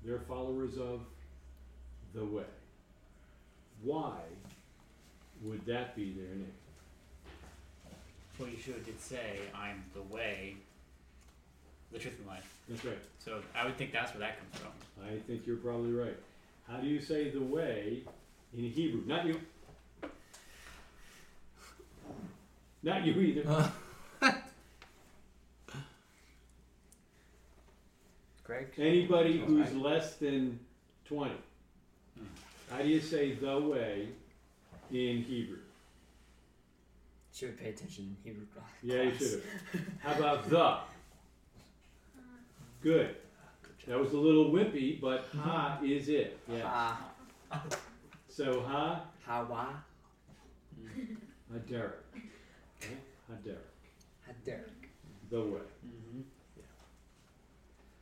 they're 0.03 0.19
followers 0.19 0.77
of 0.77 1.01
the 2.13 2.25
way. 2.25 2.43
Why 3.83 4.17
would 5.41 5.65
that 5.65 5.95
be 5.95 6.13
their 6.13 6.35
name? 6.35 6.53
Well, 8.39 8.49
Yeshua 8.49 8.83
did 8.83 8.99
say, 8.99 9.39
"I'm 9.53 9.83
the 9.93 10.01
way, 10.01 10.57
the 11.91 11.99
truth, 11.99 12.17
and 12.19 12.27
life." 12.27 12.59
That's 12.67 12.83
right. 12.85 12.97
So 13.19 13.41
I 13.55 13.65
would 13.65 13.77
think 13.77 13.91
that's 13.91 14.11
where 14.11 14.21
that 14.21 14.39
comes 14.39 14.57
from. 14.57 15.05
I 15.05 15.19
think 15.19 15.45
you're 15.45 15.57
probably 15.57 15.91
right. 15.91 16.17
How 16.67 16.77
do 16.77 16.87
you 16.87 17.01
say 17.01 17.29
the 17.29 17.41
way 17.41 18.03
in 18.57 18.63
Hebrew? 18.63 19.03
Not 19.05 19.25
you. 19.25 19.39
Not 22.81 23.05
you 23.05 23.13
either. 23.13 23.71
Greg? 28.43 28.67
Anybody 28.77 29.39
who's 29.39 29.73
less 29.73 30.15
than 30.15 30.59
20. 31.05 31.31
How 32.69 32.81
do 32.81 32.87
you 32.87 32.99
say 32.99 33.33
the 33.33 33.59
way 33.59 34.09
in 34.91 35.21
Hebrew? 35.23 35.57
Should 37.33 37.51
we 37.51 37.55
pay 37.55 37.69
attention 37.69 38.15
in 38.23 38.31
Hebrew 38.31 38.45
class? 38.53 38.65
Yeah, 38.81 39.03
you 39.03 39.11
should 39.17 39.43
have. 39.71 39.83
How 40.01 40.19
about 40.19 40.49
the? 40.49 40.77
Good. 42.81 43.15
That 43.87 43.99
was 43.99 44.13
a 44.13 44.17
little 44.17 44.51
wimpy, 44.51 44.99
but 45.01 45.25
ha 45.37 45.79
is 45.83 46.09
it. 46.09 46.37
Yeah. 46.47 46.61
Ah, 46.65 47.63
So 48.29 48.61
ha, 48.61 49.01
Hawa, 49.25 49.83
ha 51.51 51.57
Derek. 51.67 51.93
Okay? 52.81 52.95
Ha 53.27 53.33
Derek. 54.45 54.89
The 55.29 55.39
way. 55.41 55.59
Mm-hmm. 55.85 56.21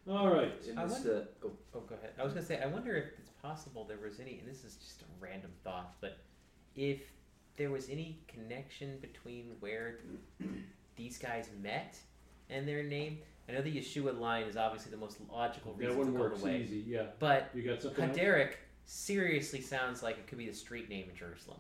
All 0.10 0.30
right. 0.34 0.54
In 0.68 0.78
I 0.78 0.84
this, 0.86 0.94
wonder- 0.94 1.28
uh, 1.44 1.48
oh, 1.48 1.52
Oh, 1.76 1.80
go 1.82 1.96
ahead. 1.96 2.12
I 2.20 2.24
was 2.24 2.34
gonna 2.34 2.46
say, 2.46 2.60
I 2.62 2.66
wonder 2.68 2.96
if 2.96 3.06
it's 3.20 3.30
possible 3.42 3.86
there 3.86 3.98
was 3.98 4.20
any, 4.20 4.40
and 4.40 4.48
this 4.48 4.64
is 4.64 4.76
just 4.76 5.02
a 5.04 5.06
random 5.20 5.52
thought, 5.64 5.96
but 6.02 6.18
if 6.76 7.02
there 7.58 7.70
was 7.70 7.90
any 7.90 8.20
connection 8.28 8.98
between 9.00 9.52
where 9.60 10.00
these 10.96 11.18
guys 11.18 11.50
met 11.62 11.98
and 12.50 12.68
their 12.68 12.84
name, 12.84 13.20
I 13.48 13.54
know 13.54 13.62
the 13.62 13.76
Yeshua 13.78 14.18
line 14.20 14.44
is 14.46 14.58
obviously 14.58 14.92
the 14.92 14.98
most 14.98 15.18
logical 15.32 15.74
That 15.74 15.80
reason 15.86 15.98
one 15.98 16.08
to 16.08 16.14
go 16.14 16.20
works 16.20 16.42
away, 16.42 16.62
easy, 16.62 16.84
yeah. 16.88 17.08
but 17.20 17.50
You 17.54 17.62
got 17.64 17.82
something 17.82 18.10
else? 18.10 18.18
Haderach 18.18 18.54
seriously 18.86 19.62
sounds 19.62 20.02
like 20.04 20.18
it 20.18 20.28
could 20.28 20.38
be 20.38 20.48
the 20.48 20.54
street 20.56 20.90
name 20.90 21.08
in 21.10 21.16
Jerusalem, 21.16 21.60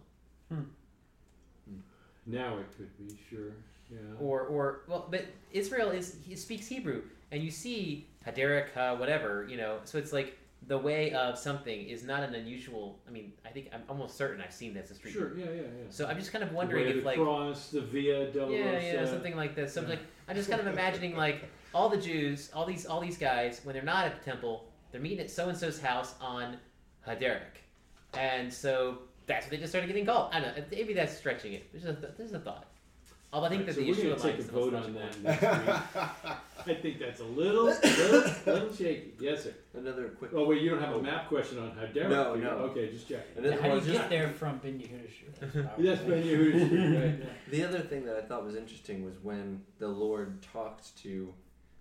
Now 2.25 2.57
it 2.59 2.65
could 2.77 2.97
be, 2.97 3.17
sure, 3.29 3.53
yeah. 3.91 3.97
or 4.19 4.41
or 4.41 4.81
well, 4.87 5.07
but 5.09 5.25
Israel 5.51 5.89
is 5.89 6.17
he 6.25 6.35
speaks 6.35 6.67
Hebrew, 6.67 7.01
and 7.31 7.43
you 7.43 7.51
see 7.51 8.07
Haderach, 8.27 8.75
uh, 8.77 8.95
whatever 8.95 9.45
you 9.49 9.57
know, 9.57 9.79
so 9.83 9.97
it's 9.97 10.13
like 10.13 10.37
the 10.67 10.77
way 10.77 11.11
of 11.13 11.37
something 11.39 11.87
is 11.87 12.03
not 12.03 12.21
an 12.23 12.35
unusual. 12.35 12.99
I 13.07 13.11
mean, 13.11 13.33
I 13.45 13.49
think 13.49 13.69
I'm 13.73 13.81
almost 13.89 14.15
certain 14.15 14.41
I've 14.41 14.53
seen 14.53 14.73
this 14.73 14.91
as 14.91 14.97
street. 14.97 15.11
Sure, 15.13 15.35
yeah, 15.37 15.45
yeah, 15.45 15.51
yeah. 15.61 15.67
So 15.89 16.05
I'm 16.07 16.17
just 16.17 16.31
kind 16.31 16.43
of 16.43 16.51
The 16.51 16.55
wondering 16.55 16.85
way 16.85 16.91
if 16.91 16.97
the 16.97 17.01
like 17.03 17.17
cross, 17.17 17.69
the 17.69 17.81
Via 17.81 18.31
Dolorosa. 18.31 18.57
yeah, 18.59 18.93
yeah, 18.93 19.05
something 19.05 19.35
like 19.35 19.55
this. 19.55 19.73
So 19.73 19.81
yeah. 19.81 19.89
like 19.89 19.99
I'm 20.27 20.35
just 20.35 20.49
kind 20.49 20.61
of 20.61 20.67
imagining 20.67 21.15
like 21.15 21.45
all 21.73 21.89
the 21.89 21.97
Jews, 21.97 22.51
all 22.53 22.65
these 22.65 22.85
all 22.85 22.99
these 23.01 23.17
guys, 23.17 23.61
when 23.63 23.73
they're 23.73 23.83
not 23.83 24.05
at 24.05 24.19
the 24.19 24.23
temple, 24.23 24.65
they're 24.91 25.01
meeting 25.01 25.19
at 25.19 25.31
so 25.31 25.49
and 25.49 25.57
so's 25.57 25.79
house 25.81 26.13
on 26.21 26.57
Haderach, 27.07 27.57
and 28.13 28.53
so 28.53 28.99
that's 29.25 29.45
what 29.45 29.51
they 29.51 29.57
just 29.57 29.71
started 29.71 29.87
getting 29.87 30.05
called. 30.05 30.29
I 30.33 30.41
don't 30.41 30.55
know. 30.55 30.63
Maybe 30.71 30.93
that's 30.93 31.17
stretching 31.17 31.53
it. 31.53 31.71
There's 31.71 31.85
a 31.85 31.93
there's 32.17 32.33
a 32.33 32.39
thought. 32.39 32.67
Although 33.33 33.47
I 33.47 33.49
think 33.49 33.61
Right, 33.61 33.67
that 33.67 33.75
so 33.75 33.81
the 33.81 33.89
issue 33.89 34.11
of 34.11 34.21
take 34.21 34.37
a 34.39 34.43
the 34.43 34.51
vote 34.51 34.73
on 34.73 34.93
that. 35.23 35.83
I 36.67 36.73
think 36.75 36.99
that's 36.99 37.19
a 37.19 37.25
little, 37.25 37.65
little, 37.65 38.33
little 38.45 38.73
shaky. 38.73 39.13
Yes, 39.19 39.43
sir. 39.43 39.53
Another 39.73 40.09
quick. 40.09 40.31
Oh 40.33 40.45
wait, 40.45 40.61
you 40.61 40.69
don't 40.69 40.81
have 40.81 40.93
a 40.93 40.97
oh. 40.97 41.01
map 41.01 41.27
question 41.27 41.59
on 41.59 41.71
Hadera? 41.71 42.09
No, 42.09 42.33
do 42.33 42.39
you? 42.39 42.45
no. 42.45 42.51
Okay, 42.51 42.91
just 42.91 43.07
check. 43.07 43.25
Another 43.37 43.55
How 43.55 43.61
do 43.61 43.67
you 43.67 43.73
one, 43.73 43.85
just- 43.85 43.99
get 43.99 44.09
there 44.09 44.29
from 44.29 44.57
Ben 44.59 44.79
Yehuda? 44.79 45.77
That's 45.77 46.01
Ben 46.01 46.23
Yehuda, 46.23 47.19
right? 47.19 47.29
The 47.51 47.63
other 47.63 47.79
thing 47.79 48.05
that 48.05 48.15
I 48.15 48.21
thought 48.21 48.45
was 48.45 48.55
interesting 48.55 49.03
was 49.03 49.15
when 49.21 49.61
the 49.79 49.87
Lord 49.87 50.41
talked 50.41 50.95
to 51.03 51.33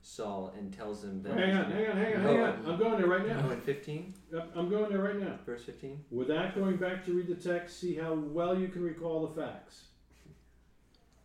Saul 0.03 0.53
and 0.57 0.73
tells 0.73 1.05
him 1.05 1.23
that. 1.23 1.35
Hang 1.35 1.57
on, 1.57 1.71
hang 1.71 1.91
on, 1.91 1.97
hang 1.97 2.15
on, 2.17 2.23
hang 2.23 2.41
on. 2.41 2.65
I'm 2.67 2.79
going 2.79 2.99
there 2.99 3.07
right 3.07 3.23
Oh, 3.23 3.43
now. 3.43 3.51
in 3.51 3.61
15? 3.61 4.15
Yep, 4.33 4.53
I'm 4.57 4.69
going 4.71 4.91
there 4.91 5.03
right 5.03 5.21
now. 5.21 5.39
Verse 5.45 5.65
15? 5.65 6.05
Without 6.11 6.55
going 6.55 6.77
back 6.77 7.05
to 7.05 7.13
read 7.13 7.29
the 7.29 7.35
text, 7.35 7.81
see 7.81 7.95
how 7.95 8.15
well 8.15 8.59
you 8.59 8.69
can 8.69 8.83
recall 8.83 9.27
the 9.27 9.41
facts. 9.41 9.85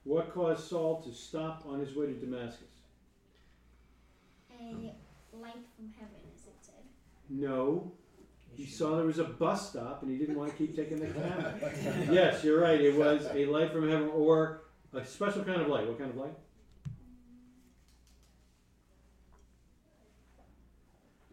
What 0.03 0.34
caused 0.34 0.68
Saul 0.70 1.01
to 1.01 1.12
stop 1.12 1.64
on 1.68 1.80
his 1.80 1.95
way 1.95 2.06
to 2.08 2.14
Damascus? 2.14 2.74
A 4.66 5.38
light 5.38 5.53
from 5.76 5.93
heaven, 5.97 6.16
as 6.36 6.47
it 6.47 6.55
said. 6.61 6.84
No. 7.30 7.91
He 8.53 8.66
saw 8.66 8.95
there 8.95 9.05
was 9.05 9.20
a 9.20 9.26
bus 9.26 9.70
stop 9.70 10.01
and 10.01 10.09
he 10.09 10.18
didn't 10.18 10.36
want 10.36 10.51
to 10.51 10.57
keep 10.57 10.76
taking 10.76 10.99
the 10.99 11.07
cab. 11.07 11.61
yes, 12.11 12.43
you're 12.43 12.59
right. 12.61 12.80
It 12.80 12.95
was 12.95 13.28
a 13.34 13.45
light 13.45 13.72
from 13.72 13.89
heaven 13.89 14.09
or 14.09 14.61
a 14.93 15.05
special 15.05 15.43
kind 15.43 15.61
of 15.61 15.68
light. 15.68 15.88
What 15.88 15.99
kind 15.99 16.09
of 16.09 16.18
light? 16.18 16.36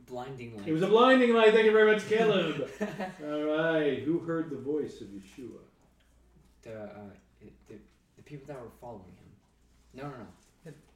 Blinding 0.07 0.57
light. 0.57 0.67
It 0.67 0.73
was 0.73 0.83
a 0.83 0.89
blinding 0.89 1.33
light. 1.33 1.55
Thank 1.55 1.67
you 1.67 1.73
very 1.73 1.93
much, 1.93 2.09
Caleb. 2.09 2.69
All 3.25 3.45
right. 3.45 4.03
Who 4.03 4.19
heard 4.19 4.51
the 4.51 4.59
voice 4.59 5.01
of 5.01 5.07
Yeshua? 5.09 5.61
the, 6.63 6.83
uh, 6.83 6.89
the 7.69 7.77
the 8.17 8.23
people 8.23 8.47
that 8.47 8.61
were 8.61 8.71
following 8.81 9.05
him. 9.05 9.31
No, 9.95 10.05
no, 10.05 10.11
no. 10.11 10.27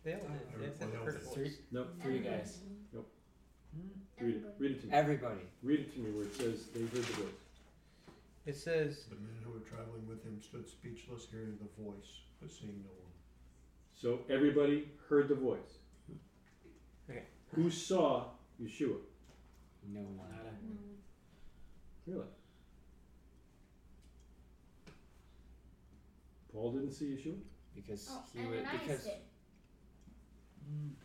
They 0.07 0.13
all 0.15 0.21
did. 0.21 0.73
They 0.73 0.79
said 0.79 0.93
the 0.93 0.99
first 0.99 1.35
Three, 1.35 1.45
voice. 1.45 1.55
Nope. 1.73 1.89
three 2.01 2.21
guys. 2.21 2.59
Hmm? 2.93 4.25
Read 4.25 4.37
it. 4.37 4.43
Read 4.57 4.71
it 4.71 4.81
to 4.83 4.87
me. 4.87 4.93
Everybody. 4.93 5.41
Read 5.65 5.81
it 5.81 5.93
to 5.95 5.99
me 5.99 6.13
where 6.13 6.25
it 6.27 6.35
says 6.37 6.69
they 6.73 6.81
heard 6.83 6.93
the 6.93 6.99
voice. 6.99 7.43
It 8.47 8.57
says 8.57 9.07
The 9.11 9.17
men 9.17 9.35
who 9.45 9.51
were 9.51 9.67
traveling 9.69 10.07
with 10.09 10.23
him 10.23 10.41
stood 10.41 10.69
speechless, 10.69 11.27
hearing 11.29 11.59
the 11.61 11.83
voice, 11.83 12.21
but 12.41 12.53
seeing 12.53 12.85
no 12.85 12.91
one. 13.03 13.13
So 13.95 14.21
everybody 14.31 14.89
heard 15.09 15.27
the 15.29 15.35
voice. 15.35 15.81
Okay. 17.11 17.23
Who 17.57 17.69
saw 17.69 18.27
Yeshua? 18.63 18.99
No 19.93 20.01
one. 20.03 20.31
Nada. 20.31 20.51
Really? 22.07 22.27
Paul 26.53 26.73
didn't 26.73 26.93
see 26.93 27.07
Yeshua? 27.07 27.35
Because 27.75 28.09
Oh, 28.13 28.23
he 28.33 28.47
would. 28.47 28.61
Ananias 28.61 28.81
Because 28.83 29.05
did. 29.05 29.13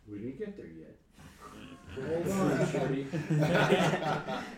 We 0.08 0.18
didn't 0.20 0.40
get 0.40 0.58
there 0.58 0.68
yet. 0.68 0.96
Hold 2.26 2.52
on, 2.52 2.72
Shorty. 2.72 3.06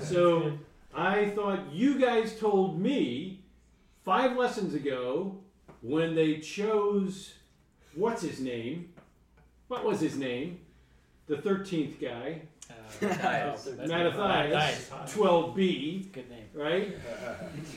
So 0.00 0.52
I 0.94 1.30
thought 1.30 1.72
you 1.72 1.98
guys 1.98 2.38
told 2.38 2.80
me 2.80 3.44
five 4.04 4.36
lessons 4.36 4.74
ago 4.74 5.38
when 5.82 6.14
they 6.14 6.38
chose 6.38 7.34
what's 7.94 8.22
his 8.22 8.40
name? 8.40 8.92
What 9.68 9.84
was 9.84 10.00
his 10.00 10.16
name? 10.16 10.60
The 11.26 11.36
thirteenth 11.38 12.00
guy, 12.00 12.42
Uh, 12.70 12.74
Matthias. 13.06 13.68
Mattathias, 13.86 14.90
twelve 15.12 15.54
B, 15.54 16.08
Good 16.12 16.28
name. 16.30 16.46
right? 16.54 16.96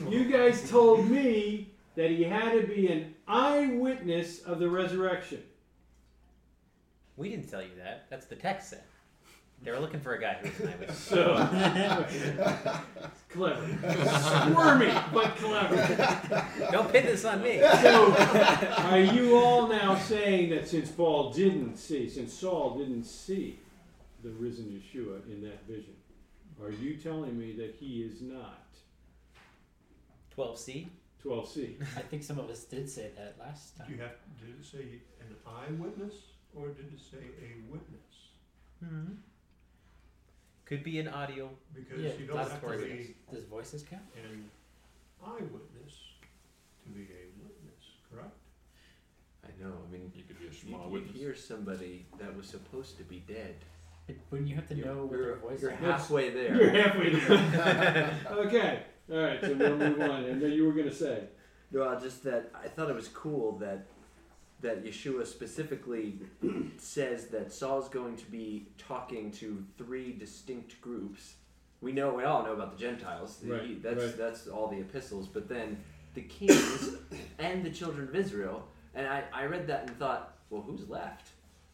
You 0.08 0.24
guys 0.30 0.68
told 0.70 1.08
me 1.08 1.70
that 1.96 2.10
he 2.10 2.24
had 2.24 2.52
to 2.60 2.66
be 2.66 2.88
an 2.88 3.14
eyewitness 3.28 4.40
of 4.42 4.58
the 4.58 4.68
resurrection. 4.68 5.42
We 7.16 7.30
didn't 7.30 7.48
tell 7.48 7.62
you 7.62 7.70
that. 7.78 8.06
That's 8.10 8.26
the 8.26 8.36
text 8.36 8.70
said. 8.70 8.82
They 9.62 9.70
were 9.70 9.78
looking 9.78 10.00
for 10.00 10.14
a 10.14 10.20
guy 10.20 10.34
who 10.34 10.48
was 10.48 10.60
an 10.60 10.68
eyewitness. 10.68 10.98
So 11.08 11.34
clever, 13.30 13.66
squirmy 14.50 14.92
but 15.12 15.36
clever. 15.36 16.46
Don't 16.70 16.92
pin 16.92 17.06
this 17.06 17.24
on 17.24 17.42
me. 17.42 17.60
So, 17.60 18.12
are 18.12 19.00
you 19.00 19.36
all 19.36 19.66
now 19.68 19.94
saying 19.96 20.50
that 20.50 20.68
since 20.68 20.90
Paul 20.90 21.32
didn't 21.32 21.76
see, 21.76 22.08
since 22.08 22.32
Saul 22.32 22.78
didn't 22.78 23.04
see 23.04 23.58
the 24.22 24.30
risen 24.30 24.66
Yeshua 24.66 25.26
in 25.30 25.42
that 25.42 25.66
vision, 25.66 25.94
are 26.62 26.70
you 26.70 26.96
telling 26.96 27.38
me 27.38 27.52
that 27.56 27.74
he 27.78 28.02
is 28.02 28.22
not 28.22 28.66
12C. 30.36 30.86
12c? 31.24 31.82
I 31.96 32.00
think 32.00 32.22
some 32.22 32.38
of 32.38 32.48
us 32.48 32.64
did 32.64 32.88
say 32.88 33.10
that 33.16 33.36
last 33.38 33.76
time. 33.76 33.86
you 33.90 33.98
have, 33.98 34.12
did 34.38 34.50
it 34.58 34.64
say 34.64 35.00
an 35.20 35.34
eyewitness, 35.46 36.14
or 36.56 36.68
did 36.68 36.86
it 36.92 37.00
say 37.00 37.18
a 37.18 37.70
witness? 37.70 38.32
Mm-hmm. 38.84 39.12
Could 40.64 40.82
be 40.82 40.98
an 40.98 41.08
audio. 41.08 41.50
Because 41.74 42.00
Yeah, 42.02 42.10
you 42.18 42.26
don't 42.26 42.36
that's 42.36 42.50
have 42.52 42.60
to 42.60 42.66
where 42.66 42.78
it 42.80 42.98
be 42.98 43.14
Does 43.32 43.44
voices 43.44 43.82
count? 43.88 44.02
an 44.16 44.50
eyewitness 45.24 45.94
to 46.84 46.88
be 46.90 47.02
a 47.02 47.42
witness, 47.42 47.84
correct? 48.10 48.34
I 49.44 49.48
know. 49.62 49.72
I 49.88 49.92
mean, 49.92 50.10
You 50.14 50.24
could 50.24 50.38
be 50.40 50.46
a 50.46 50.48
you, 50.50 50.54
small 50.54 50.86
you 50.88 50.92
witness. 50.94 51.16
hear 51.16 51.34
somebody 51.36 52.06
that 52.18 52.36
was 52.36 52.46
supposed 52.48 52.96
to 52.98 53.04
be 53.04 53.20
dead. 53.28 53.54
But 54.06 54.16
when 54.30 54.46
you 54.46 54.54
have 54.56 54.66
to 54.68 54.74
You're- 54.74 54.88
know 54.88 55.04
what 55.06 55.12
you're, 55.18 55.26
their 55.26 55.36
voice 55.36 55.62
you're 55.62 55.70
is. 55.72 55.78
halfway 55.78 56.30
there. 56.38 56.54
You're 56.56 56.70
halfway 56.70 57.14
there. 57.14 58.20
okay, 58.30 58.82
all 59.10 59.18
right. 59.18 59.40
So 59.40 59.54
we'll 59.54 59.76
move 59.76 60.00
on. 60.00 60.24
And 60.24 60.40
then 60.42 60.52
you 60.52 60.64
were 60.66 60.72
going 60.72 60.88
to 60.88 60.94
say, 60.94 61.24
No, 61.72 61.88
I 61.88 61.98
just 62.00 62.22
that 62.24 62.50
I 62.54 62.68
thought 62.68 62.88
it 62.90 62.94
was 62.96 63.08
cool 63.08 63.52
that 63.58 63.86
that 64.60 64.84
Yeshua 64.84 65.26
specifically 65.26 66.18
says 66.78 67.26
that 67.28 67.52
Saul's 67.52 67.88
going 67.88 68.16
to 68.16 68.24
be 68.26 68.68
talking 68.78 69.30
to 69.32 69.64
three 69.76 70.12
distinct 70.12 70.80
groups. 70.80 71.34
We 71.80 71.92
know 71.92 72.14
we 72.14 72.24
all 72.24 72.42
know 72.42 72.52
about 72.52 72.76
the 72.76 72.82
Gentiles. 72.82 73.38
Right, 73.44 73.82
that's 73.82 74.02
right. 74.02 74.16
that's 74.16 74.46
all 74.46 74.68
the 74.68 74.80
epistles, 74.80 75.28
but 75.28 75.48
then 75.48 75.78
the 76.14 76.22
kings 76.22 76.96
and 77.38 77.64
the 77.64 77.70
children 77.70 78.08
of 78.08 78.16
Israel. 78.16 78.66
And 78.94 79.06
I, 79.06 79.24
I 79.32 79.44
read 79.44 79.66
that 79.66 79.88
and 79.88 79.98
thought, 79.98 80.36
well, 80.48 80.62
who's 80.62 80.88
left? 80.88 81.28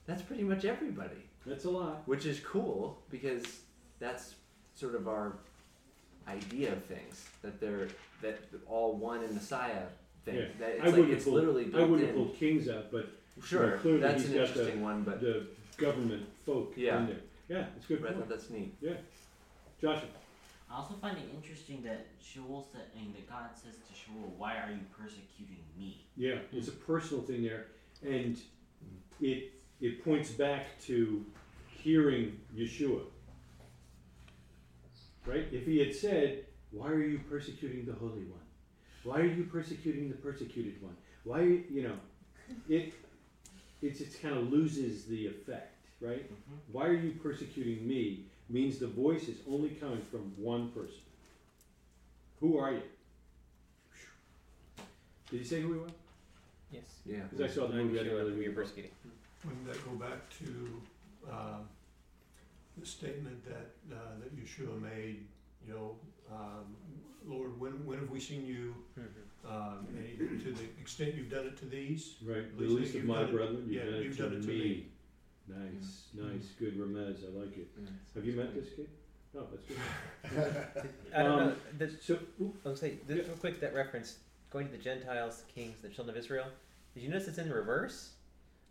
That's 0.07 0.23
pretty 0.23 0.43
much 0.43 0.65
everybody, 0.65 1.29
that's 1.47 1.65
a 1.65 1.71
lot. 1.71 2.03
which 2.07 2.27
is 2.27 2.41
cool 2.41 2.99
because 3.09 3.45
that's 4.01 4.35
sort 4.75 4.97
of 4.97 5.07
our 5.07 5.37
idea 6.27 6.73
of 6.73 6.85
things 6.85 7.27
that 7.43 7.61
they're 7.61 7.89
that 8.21 8.41
all 8.69 8.97
one 8.97 9.23
in 9.23 9.35
Messiah 9.35 9.85
thing. 10.25 10.37
Yeah. 10.37 10.45
That 10.59 10.71
it's 10.71 10.81
I 10.83 10.87
like 10.87 10.95
wouldn't 10.97 11.13
it's 11.15 11.25
pull- 11.25 11.33
literally 11.35 11.65
I 11.67 11.69
built 11.69 11.91
wouldn't 11.91 12.09
in. 12.11 12.15
pull 12.15 12.29
kings 12.29 12.69
out, 12.69 12.91
but 12.93 13.09
Sure, 13.43 13.71
Well, 13.71 13.79
clearly 13.79 14.01
that's 14.01 14.23
he's 14.23 14.31
an 14.33 14.37
got 14.37 14.43
the- 14.43 14.53
interesting 14.61 14.83
one, 14.83 15.03
but, 15.05 15.21
the 15.23 15.47
government 15.79 16.27
folk 16.45 16.75
Yeah. 16.77 17.01
in 17.01 17.07
there. 17.07 17.21
Yeah, 17.49 17.67
it's 17.77 17.87
good 17.87 18.03
but 18.03 18.11
I 18.11 18.13
point. 18.13 18.27
thought 18.29 18.37
that's 18.37 18.51
neat. 18.51 18.75
Yeah, 18.81 18.97
Joshua. 19.81 20.09
I 20.71 20.75
also 20.77 20.95
find 20.95 21.17
it 21.17 21.25
interesting 21.35 21.83
that 21.83 22.07
Shaul 22.23 22.63
said, 22.71 22.83
and 22.95 23.15
that 23.15 23.29
God 23.29 23.51
says 23.55 23.75
to 23.77 23.93
Shaul, 23.95 24.37
"Why 24.37 24.59
are 24.59 24.71
you 24.71 24.81
persecuting 24.97 25.65
me?" 25.79 26.05
Yeah, 26.17 26.41
it's 26.53 26.69
a 26.69 26.73
personal 26.73 27.23
thing 27.25 27.43
there, 27.43 27.69
and 28.03 28.39
it 29.21 29.53
it 29.81 30.05
points 30.05 30.31
back 30.31 30.79
to 30.83 31.25
hearing 31.69 32.39
Yeshua. 32.55 33.03
Right? 35.25 35.47
If 35.53 35.65
he 35.67 35.79
had 35.79 35.95
said, 35.95 36.45
"Why 36.71 36.89
are 36.91 37.03
you 37.03 37.19
persecuting 37.31 37.87
the 37.87 37.95
Holy 37.95 38.25
One? 38.25 38.41
Why 39.05 39.21
are 39.21 39.25
you 39.25 39.45
persecuting 39.45 40.09
the 40.09 40.17
persecuted 40.17 40.81
one? 40.83 40.97
Why 41.25 41.43
you, 41.43 41.65
you 41.71 41.83
know?" 41.85 41.97
It 42.69 42.93
it's 43.81 44.01
it 44.01 44.21
kind 44.23 44.37
of 44.37 44.53
loses 44.53 45.05
the 45.07 45.27
effect, 45.27 45.75
right? 46.01 46.31
Why 46.71 46.87
are 46.87 46.95
you 46.95 47.13
persecuting 47.23 47.87
me? 47.87 48.25
Means 48.49 48.79
the 48.79 48.87
voice 48.89 49.29
is 49.29 49.39
only 49.49 49.71
coming 49.71 50.03
from 50.11 50.33
one 50.37 50.71
person. 50.71 51.01
Who 52.41 52.59
are 52.59 52.73
you? 52.73 52.83
Did 55.31 55.39
you 55.39 55.45
say 55.45 55.61
who 55.63 55.73
he 55.73 55.79
were? 55.79 55.87
Yes. 56.71 56.83
Yeah. 57.07 57.21
Because 57.31 57.51
I 57.51 57.55
saw 57.55 57.67
the 57.69 57.75
I'm 57.75 57.87
movie. 57.87 58.01
I 58.01 58.03
sure 58.03 58.11
didn't 58.11 58.19
really 58.19 58.31
who 58.33 58.39
read 58.39 58.45
you're 58.45 58.55
persecuting. 58.55 58.91
wouldn't 59.45 59.67
that 59.67 59.85
go 59.85 59.93
back 59.93 60.19
to, 60.41 60.83
uh, 61.31 61.59
the 62.77 62.87
statement 62.87 63.45
that, 63.45 63.71
uh, 63.95 64.19
that 64.21 64.37
Yeshua 64.37 64.81
made, 64.81 65.25
you 65.67 65.73
know, 65.73 65.97
um, 66.31 66.77
Lord, 67.27 67.59
when, 67.61 67.85
when 67.87 67.99
have 67.99 68.11
we 68.11 68.21
seen 68.21 68.45
you, 68.45 68.75
um, 69.49 69.87
and 69.97 70.41
to 70.43 70.53
the 70.53 70.65
extent 70.81 71.15
you've 71.15 71.31
done 71.31 71.47
it 71.47 71.57
to 71.59 71.65
these? 71.67 72.17
Right, 72.25 72.39
At 72.39 72.57
the 72.59 72.65
least 72.65 72.75
least 72.77 72.89
of 72.91 72.95
you've 72.97 73.05
my 73.07 73.15
done 73.21 73.25
it- 73.29 73.33
brethren, 73.33 73.65
you've 73.67 73.73
yeah, 73.75 73.85
done 73.91 73.95
it 73.95 74.05
you've 74.05 74.17
to 74.17 74.23
done 74.25 74.33
it 74.37 74.43
to 74.43 74.49
me. 74.49 74.59
me. 74.59 74.87
Nice, 75.49 76.05
nice, 76.15 76.47
good 76.59 76.79
remez, 76.79 77.25
I 77.25 77.39
like 77.39 77.57
it. 77.59 77.69
Mm. 77.81 77.89
Have 78.15 78.25
you 78.25 78.33
met 78.35 78.55
this 78.55 78.69
kid? 78.77 78.89
No, 79.35 79.47
that's 79.51 79.67
good. 79.67 80.85
I 81.15 81.23
don't 81.23 81.37
know. 81.37 81.43
Um, 81.49 81.57
The, 81.79 81.91
So, 82.01 82.19
oop, 82.41 82.55
I'll 82.65 82.77
say 82.77 82.99
this 83.07 83.27
real 83.27 83.37
quick. 83.37 83.61
That 83.61 83.75
reference 83.75 84.19
going 84.51 84.67
to 84.67 84.73
the 84.73 84.79
Gentiles, 84.83 85.43
the 85.47 85.53
kings, 85.53 85.77
the 85.83 85.89
children 85.89 86.17
of 86.17 86.23
Israel. 86.23 86.47
Did 86.95 87.03
you 87.03 87.09
notice 87.09 87.29
it's 87.29 87.39
in 87.39 87.51
reverse? 87.51 88.11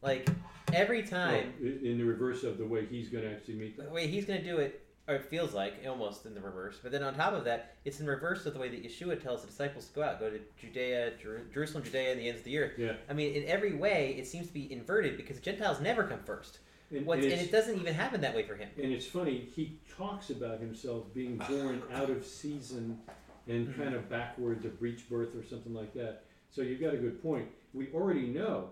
Like 0.02 0.30
every 0.74 1.04
time, 1.04 1.54
i- 1.62 1.86
in 1.86 1.98
the 1.98 2.04
reverse 2.04 2.44
of 2.44 2.58
the 2.58 2.66
way 2.66 2.86
he's 2.86 3.10
gonna 3.10 3.28
actually 3.28 3.56
meet 3.56 3.76
the 3.76 3.84
them. 3.84 3.92
way 3.94 4.08
he's 4.08 4.26
going 4.26 4.42
to 4.42 4.46
do 4.48 4.58
it, 4.58 4.82
or 5.08 5.16
it 5.16 5.26
feels 5.26 5.54
like 5.54 5.76
almost 5.88 6.26
in 6.26 6.34
the 6.34 6.42
reverse. 6.42 6.80
But 6.82 6.92
then 6.92 7.04
on 7.04 7.14
top 7.16 7.34
of 7.34 7.44
that, 7.46 7.76
it's 7.86 8.00
in 8.00 8.08
reverse 8.08 8.46
of 8.46 8.54
the 8.54 8.60
way 8.60 8.70
that 8.70 8.84
Yeshua 8.84 9.22
tells 9.22 9.42
the 9.42 9.48
disciples 9.48 9.88
to 9.88 9.94
go 9.94 10.04
out, 10.04 10.20
go 10.20 10.30
to 10.30 10.40
Judea, 10.60 11.14
Jer- 11.22 11.44
Jerusalem, 11.54 11.84
Judea, 11.84 12.12
and 12.12 12.20
the 12.20 12.28
ends 12.30 12.40
of 12.42 12.46
the 12.46 12.58
earth. 12.60 12.74
Yeah. 12.78 12.94
I 13.10 13.14
mean, 13.14 13.34
in 13.34 13.46
every 13.48 13.74
way, 13.74 14.16
it 14.18 14.28
seems 14.28 14.48
to 14.48 14.54
be 14.54 14.72
inverted 14.72 15.18
because 15.18 15.40
Gentiles 15.40 15.82
never 15.82 16.04
come 16.04 16.20
first. 16.26 16.60
And, 16.92 17.08
and 17.08 17.24
and 17.24 17.42
it 17.42 17.52
doesn't 17.54 17.80
even 17.80 17.94
happen 17.94 18.20
that 18.22 18.36
way 18.36 18.44
for 18.44 18.56
him. 18.56 18.68
and 18.82 18.92
it's 18.92 19.06
funny, 19.06 19.48
he 19.56 19.80
talks 19.98 20.30
about 20.30 20.60
himself 20.60 21.14
being 21.14 21.38
born 21.38 21.82
out 21.94 22.10
of 22.10 22.26
season 22.26 23.00
and 23.48 23.68
Mm-hmm. 23.70 23.82
kind 23.82 23.96
of 23.96 24.08
backwards, 24.10 24.66
a 24.66 24.70
breech 24.70 25.10
birth 25.10 25.36
or 25.36 25.44
something 25.44 25.74
like 25.74 25.94
that. 25.96 26.24
So 26.52 26.62
you've 26.62 26.80
got 26.82 26.94
a 26.94 26.98
good 26.98 27.22
point. 27.24 27.48
We 27.74 27.88
already 27.94 28.28
know 28.28 28.70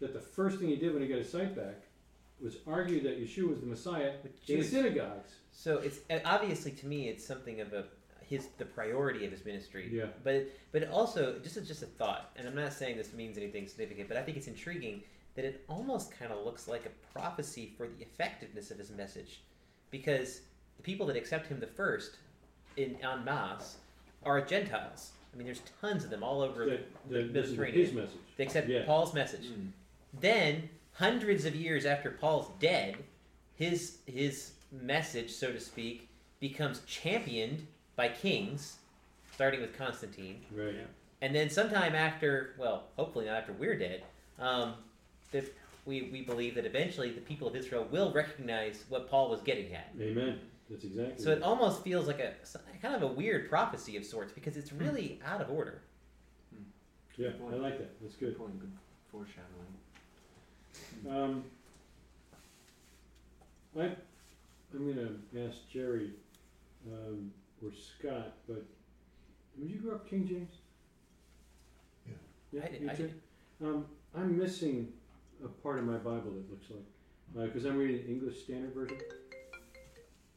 that 0.00 0.12
the 0.12 0.20
first 0.20 0.58
thing 0.58 0.68
he 0.68 0.76
did 0.76 0.92
when 0.92 1.02
he 1.02 1.08
got 1.08 1.18
his 1.18 1.30
sight 1.32 1.56
back 1.56 1.82
was 2.40 2.58
argue 2.66 3.02
that 3.02 3.20
Yeshua 3.20 3.48
was 3.50 3.60
the 3.60 3.66
Messiah 3.66 4.12
in 4.48 4.60
the 4.60 4.64
synagogues. 4.64 5.32
So 5.58 5.78
it's 5.78 6.00
uh, 6.10 6.18
obviously 6.24 6.70
to 6.72 6.86
me, 6.86 7.08
it's 7.08 7.24
something 7.24 7.60
of 7.60 7.72
a 7.72 7.84
his 8.20 8.48
the 8.58 8.64
priority 8.66 9.24
of 9.24 9.32
his 9.32 9.44
ministry. 9.44 9.88
Yeah. 9.90 10.06
But 10.22 10.48
but 10.70 10.82
it 10.82 10.90
also 10.90 11.38
just 11.42 11.56
as 11.56 11.66
just 11.66 11.82
a 11.82 11.86
thought, 11.86 12.30
and 12.36 12.46
I'm 12.46 12.54
not 12.54 12.72
saying 12.72 12.96
this 12.98 13.12
means 13.14 13.38
anything 13.38 13.66
significant, 13.66 14.06
but 14.08 14.16
I 14.18 14.22
think 14.22 14.36
it's 14.36 14.48
intriguing 14.48 15.02
that 15.34 15.44
it 15.44 15.64
almost 15.68 16.12
kind 16.18 16.30
of 16.32 16.44
looks 16.44 16.68
like 16.68 16.84
a 16.86 17.18
prophecy 17.18 17.72
for 17.76 17.86
the 17.86 18.02
effectiveness 18.02 18.70
of 18.70 18.78
his 18.78 18.90
message, 18.90 19.40
because 19.90 20.40
the 20.76 20.82
people 20.82 21.06
that 21.06 21.16
accept 21.16 21.46
him 21.46 21.58
the 21.60 21.66
first 21.66 22.16
in 22.76 22.96
en 23.02 23.24
masse 23.24 23.76
are 24.24 24.40
Gentiles. 24.42 25.12
I 25.32 25.36
mean, 25.38 25.46
there's 25.46 25.62
tons 25.80 26.04
of 26.04 26.10
them 26.10 26.22
all 26.22 26.40
over 26.40 26.64
That, 26.66 26.88
the 27.08 27.14
that 27.14 27.32
this 27.34 27.44
is 27.46 27.50
Mediterranean. 27.52 27.84
his 27.86 27.92
message. 27.94 28.18
They 28.36 28.44
accept 28.44 28.68
Yeah. 28.68 28.84
Paul's 28.86 29.12
message. 29.14 29.46
Mm. 29.46 29.68
Then, 30.20 30.68
hundreds 30.94 31.44
of 31.44 31.54
years 31.54 31.84
after 31.84 32.10
Paul's 32.10 32.50
dead, 32.58 32.96
his 33.54 33.98
his 34.06 34.52
message, 34.72 35.30
so 35.30 35.52
to 35.52 35.60
speak, 35.60 36.08
becomes 36.40 36.80
championed 36.86 37.66
by 37.96 38.08
kings, 38.08 38.78
starting 39.32 39.60
with 39.60 39.76
Constantine, 39.76 40.44
Right. 40.54 40.74
and 41.22 41.34
then 41.34 41.48
sometime 41.50 41.94
after, 41.94 42.54
well, 42.58 42.84
hopefully 42.96 43.26
not 43.26 43.36
after 43.36 43.52
we're 43.52 43.78
dead, 43.78 44.04
um, 44.38 44.74
that 45.32 45.44
we 45.86 46.02
we 46.12 46.22
believe 46.22 46.54
that 46.56 46.66
eventually 46.66 47.10
the 47.12 47.20
people 47.20 47.46
of 47.48 47.54
Israel 47.56 47.86
will 47.90 48.12
recognize 48.12 48.84
what 48.88 49.08
Paul 49.08 49.30
was 49.30 49.40
getting 49.40 49.72
at. 49.74 49.92
Amen. 50.00 50.40
That's 50.68 50.84
exactly. 50.84 51.22
So 51.24 51.30
it. 51.30 51.38
it 51.38 51.42
almost 51.44 51.82
feels 51.84 52.06
like 52.08 52.18
a 52.18 52.34
kind 52.82 52.94
of 52.94 53.02
a 53.02 53.06
weird 53.06 53.48
prophecy 53.48 53.96
of 53.96 54.04
sorts 54.04 54.32
because 54.32 54.56
it's 54.56 54.72
really 54.72 55.20
out 55.24 55.40
of 55.40 55.48
order. 55.50 55.82
yeah, 57.16 57.28
I 57.50 57.54
like 57.54 57.78
that. 57.78 58.00
That's 58.02 58.16
good. 58.16 58.30
Good 58.30 58.38
point. 58.38 58.60
Good 58.60 58.72
foreshadowing. 59.12 59.76
Um, 61.08 61.44
I, 63.78 63.94
I'm 64.74 64.86
gonna 64.94 65.46
ask 65.46 65.68
Jerry, 65.70 66.10
um, 66.90 67.32
or 67.62 67.70
Scott, 67.72 68.34
but 68.46 68.64
did 69.58 69.70
you 69.70 69.78
grow 69.78 69.94
up 69.94 70.08
King 70.08 70.26
James? 70.26 70.52
Yeah. 72.06 72.12
Yeah, 72.52 72.64
I 72.64 72.68
did- 72.68 72.82
you 72.82 72.90
I 72.90 72.94
too? 72.94 73.02
did. 73.08 73.22
Um, 73.66 73.86
I'm 74.14 74.36
missing 74.38 74.92
a 75.44 75.48
part 75.48 75.78
of 75.78 75.84
my 75.86 75.96
Bible. 75.96 76.36
It 76.38 76.50
looks 76.50 76.66
like, 77.34 77.46
because 77.52 77.64
I'm 77.64 77.76
reading 77.78 78.04
the 78.06 78.12
English 78.12 78.42
Standard 78.44 78.72
Version. 78.74 78.98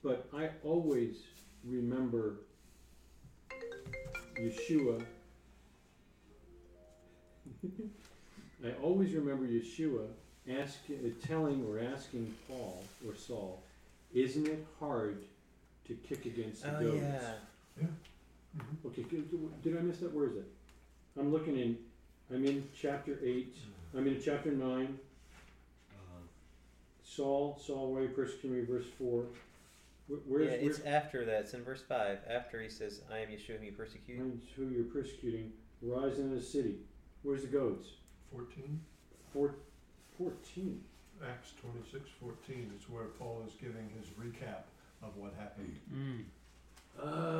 But 0.01 0.29
I 0.33 0.49
always 0.63 1.23
remember 1.65 2.37
Yeshua. 4.39 5.05
I 8.63 8.71
always 8.81 9.13
remember 9.13 9.45
Yeshua 9.45 10.07
asking, 10.49 10.99
uh, 11.05 11.27
telling 11.27 11.65
or 11.65 11.79
asking 11.79 12.33
Paul 12.47 12.83
or 13.05 13.15
Saul, 13.15 13.61
"Isn't 14.13 14.47
it 14.47 14.65
hard 14.79 15.23
to 15.85 15.93
kick 15.95 16.25
against 16.25 16.63
the 16.63 16.77
Oh 16.77 16.81
goads?" 16.81 17.01
yeah. 17.01 17.87
Mhm. 18.57 18.85
Okay, 18.87 19.03
good. 19.03 19.61
did 19.63 19.77
I 19.77 19.81
miss 19.81 19.99
that? 19.99 20.11
Where 20.13 20.27
is 20.27 20.35
it? 20.37 20.45
I'm 21.17 21.31
looking 21.31 21.57
in. 21.57 21.77
I'm 22.31 22.45
in 22.45 22.67
chapter 22.73 23.19
eight. 23.23 23.55
I'm 23.95 24.07
in 24.07 24.19
chapter 24.21 24.51
nine. 24.51 24.99
Saul, 27.03 27.57
Saul, 27.59 27.93
why 27.93 28.01
you 28.01 28.09
persecuting 28.09 28.59
me? 28.59 28.65
Verse 28.65 28.85
four. 28.97 29.25
Where, 30.07 30.19
where's 30.27 30.45
yeah, 30.45 30.57
where, 30.57 30.69
it's 30.69 30.79
after 30.81 31.25
that. 31.25 31.41
It's 31.41 31.53
in 31.53 31.63
verse 31.63 31.81
five. 31.81 32.19
After 32.27 32.61
he 32.61 32.69
says, 32.69 33.01
"I 33.11 33.19
am 33.19 33.29
Yeshua 33.29 33.57
whom 33.57 33.63
you 33.63 33.71
persecute." 33.71 34.17
Find 34.17 34.41
who 34.55 34.67
you're 34.69 34.83
persecuting, 34.85 35.51
rise 35.81 36.19
in 36.19 36.33
the 36.33 36.41
city. 36.41 36.79
Where's 37.23 37.41
the 37.41 37.47
goats? 37.47 37.87
Fourteen, 38.31 38.79
Four, 39.33 39.55
14. 40.17 40.83
Acts 41.27 41.53
twenty-six, 41.61 42.09
fourteen 42.21 42.71
is 42.77 42.89
where 42.89 43.05
Paul 43.05 43.43
is 43.47 43.53
giving 43.53 43.89
his 43.97 44.07
recap 44.09 44.63
of 45.03 45.15
what 45.17 45.33
happened. 45.37 45.77
Mm. 45.93 46.23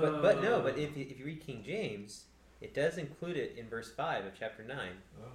But 0.01 0.21
but 0.21 0.43
no, 0.43 0.61
but 0.61 0.77
if 0.77 0.95
you, 0.97 1.05
if 1.09 1.19
you 1.19 1.25
read 1.25 1.45
King 1.45 1.63
James, 1.65 2.25
it 2.61 2.73
does 2.73 2.97
include 2.97 3.37
it 3.37 3.55
in 3.57 3.67
verse 3.67 3.91
five 3.91 4.25
of 4.25 4.33
chapter 4.37 4.63
nine. 4.63 4.93
Oh, 5.21 5.27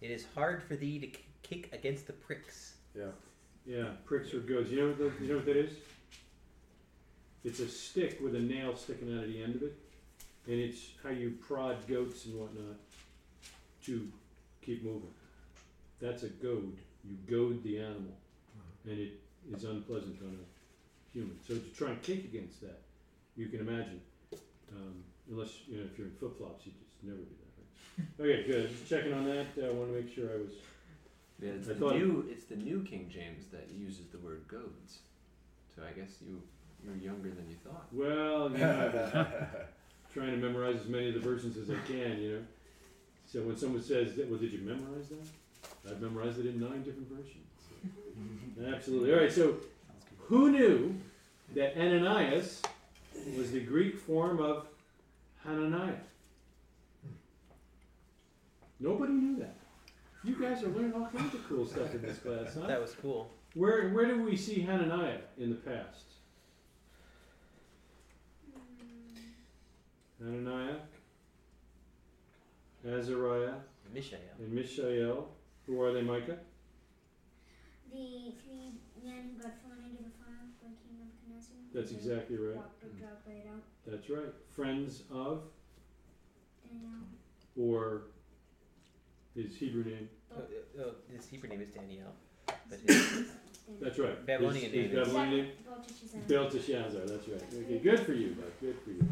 It 0.00 0.10
is 0.10 0.26
hard 0.34 0.62
for 0.62 0.76
thee 0.76 0.98
to 0.98 1.06
k- 1.06 1.24
kick 1.42 1.68
against 1.72 2.06
the 2.06 2.12
pricks. 2.12 2.74
Yeah. 2.96 3.06
Yeah, 3.64 3.86
pricks 4.04 4.34
or 4.34 4.40
goats. 4.40 4.70
You 4.70 4.80
know 4.80 4.88
what 4.88 4.98
the, 4.98 5.24
you 5.24 5.30
know 5.30 5.36
what 5.36 5.46
that 5.46 5.56
is? 5.56 5.72
It's 7.44 7.60
a 7.60 7.68
stick 7.68 8.18
with 8.22 8.34
a 8.34 8.40
nail 8.40 8.76
sticking 8.76 9.16
out 9.16 9.24
of 9.24 9.32
the 9.32 9.42
end 9.42 9.56
of 9.56 9.62
it, 9.62 9.76
and 10.46 10.58
it's 10.58 10.80
how 11.02 11.10
you 11.10 11.36
prod 11.40 11.76
goats 11.88 12.24
and 12.26 12.38
whatnot 12.38 12.76
to 13.84 14.08
keep 14.64 14.84
moving. 14.84 15.10
That's 16.00 16.22
a 16.24 16.28
goad. 16.28 16.76
You 17.04 17.16
goad 17.28 17.62
the 17.62 17.78
animal, 17.78 18.16
and 18.84 18.98
it 18.98 19.20
is 19.52 19.64
unpleasant 19.64 20.18
on 20.22 20.38
a 20.38 21.12
human. 21.12 21.36
So 21.46 21.54
to 21.54 21.60
try 21.76 21.90
and 21.90 22.02
kick 22.02 22.24
against 22.24 22.60
that, 22.60 22.80
you 23.36 23.48
can 23.48 23.60
imagine. 23.60 24.00
Um, 24.74 25.04
unless 25.30 25.50
you 25.66 25.78
know 25.78 25.84
if 25.84 25.98
you're 25.98 26.08
in 26.08 26.14
flip 26.14 26.38
flops, 26.38 26.66
you 26.66 26.72
just 26.72 27.02
never 27.02 27.18
do 27.18 27.24
that. 27.24 27.36
Right? 27.36 28.08
Okay, 28.20 28.50
good. 28.50 28.70
Just 28.70 28.88
checking 28.88 29.12
on 29.12 29.24
that. 29.26 29.46
I 29.62 29.70
want 29.70 29.92
to 29.92 30.00
make 30.00 30.14
sure 30.14 30.30
I 30.30 30.36
was. 30.38 30.52
Yeah, 31.40 31.50
it's 31.50 31.68
I 31.68 31.74
the 31.74 31.90
new. 31.90 32.26
It's 32.30 32.44
the 32.44 32.56
new 32.56 32.82
King 32.84 33.10
James 33.12 33.46
that 33.52 33.68
uses 33.74 34.06
the 34.06 34.18
word 34.18 34.44
goads. 34.48 35.00
So 35.74 35.82
I 35.82 35.92
guess 35.98 36.16
you 36.24 36.40
you're 36.84 36.96
younger 36.96 37.30
than 37.30 37.48
you 37.48 37.56
thought. 37.64 37.86
Well, 37.92 38.50
you 38.50 38.58
know, 38.58 39.26
trying 40.14 40.30
to 40.30 40.36
memorize 40.36 40.76
as 40.76 40.88
many 40.88 41.08
of 41.08 41.14
the 41.14 41.20
versions 41.20 41.56
as 41.56 41.70
I 41.70 41.78
can, 41.86 42.18
you 42.18 42.32
know. 42.32 42.42
So 43.26 43.40
when 43.42 43.56
someone 43.56 43.82
says, 43.82 44.16
that, 44.16 44.28
"Well, 44.28 44.38
did 44.38 44.52
you 44.52 44.60
memorize 44.60 45.08
that?" 45.08 45.26
I've 45.88 46.00
memorized 46.00 46.38
it 46.38 46.46
in 46.46 46.60
nine 46.60 46.82
different 46.82 47.08
versions. 47.08 47.36
Absolutely. 48.74 49.12
All 49.12 49.20
right. 49.20 49.32
So, 49.32 49.56
who 50.18 50.50
knew 50.50 50.94
that 51.54 51.76
Ananias 51.76 52.62
was 53.36 53.50
the 53.50 53.60
Greek 53.60 53.98
form 53.98 54.40
of 54.40 54.66
Hananiah? 55.44 55.94
Nobody 58.78 59.12
knew 59.12 59.36
that. 59.38 59.56
You 60.24 60.36
guys 60.40 60.62
are 60.62 60.68
learning 60.68 60.94
all 60.94 61.08
kinds 61.08 61.34
of 61.34 61.48
cool 61.48 61.66
stuff 61.66 61.92
in 61.94 62.02
this 62.02 62.18
class, 62.18 62.54
huh? 62.54 62.66
That 62.66 62.80
was 62.80 62.94
cool. 63.00 63.28
Where 63.54 63.90
where 63.90 64.06
do 64.06 64.22
we 64.22 64.36
see 64.36 64.60
Hananiah 64.60 65.18
in 65.38 65.50
the 65.50 65.56
past? 65.56 66.04
Hananiah, 70.20 70.76
Azariah, 72.86 73.54
Mishael. 73.92 74.20
and 74.38 74.52
Mishael. 74.52 75.28
Who 75.66 75.80
are 75.80 75.92
they, 75.92 76.02
Micah? 76.02 76.38
The 77.92 78.32
three 78.42 78.72
men 79.04 79.30
who 79.36 79.42
got 79.42 79.52
thrown 79.60 79.84
into 79.88 80.02
the 80.02 80.10
fire 80.18 80.48
by 80.60 80.68
King 80.68 80.98
Nebuchadnezzar. 80.98 81.56
That's 81.74 81.90
They 81.90 81.96
exactly 81.96 82.36
right. 82.36 82.56
Walked 82.56 82.80
the 82.80 82.88
hmm. 82.88 82.98
drug 82.98 83.12
right 83.26 83.46
out. 83.48 83.62
That's 83.86 84.10
right. 84.10 84.34
Friends 84.54 85.02
of, 85.12 85.42
Daniel. 86.64 86.90
or 87.56 88.02
his 89.36 89.56
Hebrew 89.56 89.84
name. 89.84 90.08
Oh, 90.34 90.36
uh, 90.38 90.82
oh, 90.84 90.94
his 91.14 91.26
Hebrew 91.28 91.48
name 91.48 91.60
is 91.60 91.68
Daniel, 91.68 92.12
but 92.46 92.78
his 92.86 93.26
That's 93.80 93.98
right. 93.98 94.26
Babylonian 94.26 94.72
his, 94.72 94.72
his 94.72 94.92
name 94.92 94.98
is- 94.98 95.08
Babylonian 95.08 95.44
name? 95.44 95.52
Belteshazzar. 95.64 96.20
Belteshazzar, 96.28 97.06
that's 97.06 97.28
right. 97.28 97.42
Okay, 97.54 97.78
good 97.78 98.00
for 98.00 98.12
you, 98.12 98.30
bud. 98.30 98.52
Good 98.60 98.76
for 98.82 98.90
you. 98.90 99.06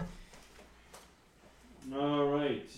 All 1.94 2.26
right. 2.26 2.68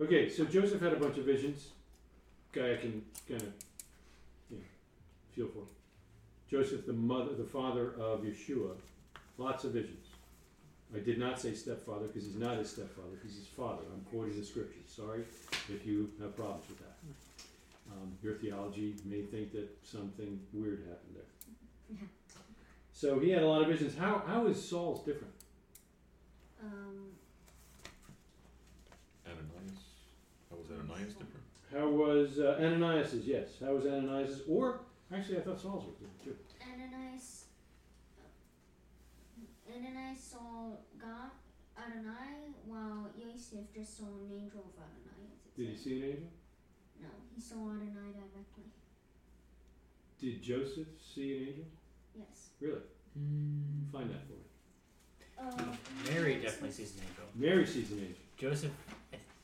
Okay, 0.00 0.28
so 0.28 0.44
Joseph 0.44 0.80
had 0.80 0.92
a 0.92 0.96
bunch 0.96 1.18
of 1.18 1.24
visions. 1.24 1.68
guy 2.52 2.72
I 2.72 2.76
can 2.76 3.04
kind 3.28 3.42
of 3.42 3.52
you 4.50 4.58
know, 4.58 4.62
feel 5.34 5.48
for. 5.48 5.64
Joseph, 6.48 6.86
the 6.86 6.92
mother, 6.92 7.34
the 7.34 7.44
father 7.44 7.92
of 7.98 8.20
Yeshua, 8.20 8.70
lots 9.36 9.64
of 9.64 9.72
visions. 9.72 10.06
I 10.94 11.00
did 11.00 11.18
not 11.18 11.38
say 11.38 11.52
stepfather 11.52 12.06
because 12.06 12.24
he's 12.24 12.36
not 12.36 12.56
his 12.56 12.70
stepfather, 12.70 13.18
he's 13.22 13.36
his 13.36 13.46
father. 13.46 13.82
I'm 13.92 14.00
quoting 14.10 14.38
the 14.38 14.46
scriptures. 14.46 14.84
Sorry 14.86 15.24
if 15.68 15.84
you 15.84 16.10
have 16.20 16.34
problems 16.34 16.64
with 16.68 16.78
that. 16.78 16.96
Um, 17.92 18.12
your 18.22 18.34
theology 18.34 18.94
may 19.04 19.22
think 19.22 19.52
that 19.52 19.68
something 19.82 20.40
weird 20.52 20.80
happened 20.88 21.16
there. 21.16 21.98
So 22.92 23.18
he 23.18 23.30
had 23.30 23.42
a 23.42 23.46
lot 23.46 23.62
of 23.62 23.68
visions. 23.68 23.96
How, 23.96 24.22
how 24.26 24.46
is 24.46 24.62
Saul's 24.62 25.04
different? 25.04 25.32
Um, 26.62 27.06
Ananias. 29.26 29.87
How 30.98 31.06
was 31.06 31.14
Ananias 31.14 31.14
different? 31.14 31.44
How 31.72 31.88
was 31.88 32.38
uh, 32.38 32.58
Ananias's? 32.60 33.26
Yes. 33.26 33.48
How 33.64 33.74
was 33.74 33.86
Ananias's? 33.86 34.42
Or, 34.48 34.80
actually, 35.14 35.38
I 35.38 35.40
thought 35.42 35.60
Saul's 35.60 35.84
was 35.86 35.94
different 35.96 36.24
too. 36.24 36.36
Ananias, 36.62 37.44
Ananias 39.68 40.18
saw 40.20 40.70
God, 41.00 41.30
Adonai, 41.78 42.54
while 42.66 43.10
Yosef 43.18 43.60
just 43.74 43.98
saw 43.98 44.04
an 44.06 44.30
angel 44.32 44.64
of 44.66 44.82
Adonai. 44.82 45.28
as 45.46 45.56
Did 45.56 45.68
he 45.68 45.74
said. 45.74 45.84
see 45.84 45.96
an 45.98 46.04
angel? 46.08 46.28
No, 47.02 47.08
he 47.34 47.40
saw 47.40 47.54
Adonai 47.70 48.12
directly. 48.12 48.64
Did 50.20 50.42
Joseph 50.42 50.88
see 51.14 51.36
an 51.36 51.48
angel? 51.48 51.64
Yes. 52.16 52.48
Really? 52.60 52.80
Find 53.92 54.10
that 54.10 54.22
for 54.26 54.32
me. 54.32 54.44
Uh, 55.38 56.12
Mary 56.12 56.36
definitely 56.36 56.72
sees 56.72 56.94
an 56.96 57.02
angel. 57.08 57.24
Mary 57.36 57.66
sees 57.66 57.92
an 57.92 57.98
angel. 57.98 58.16
Joseph, 58.36 58.72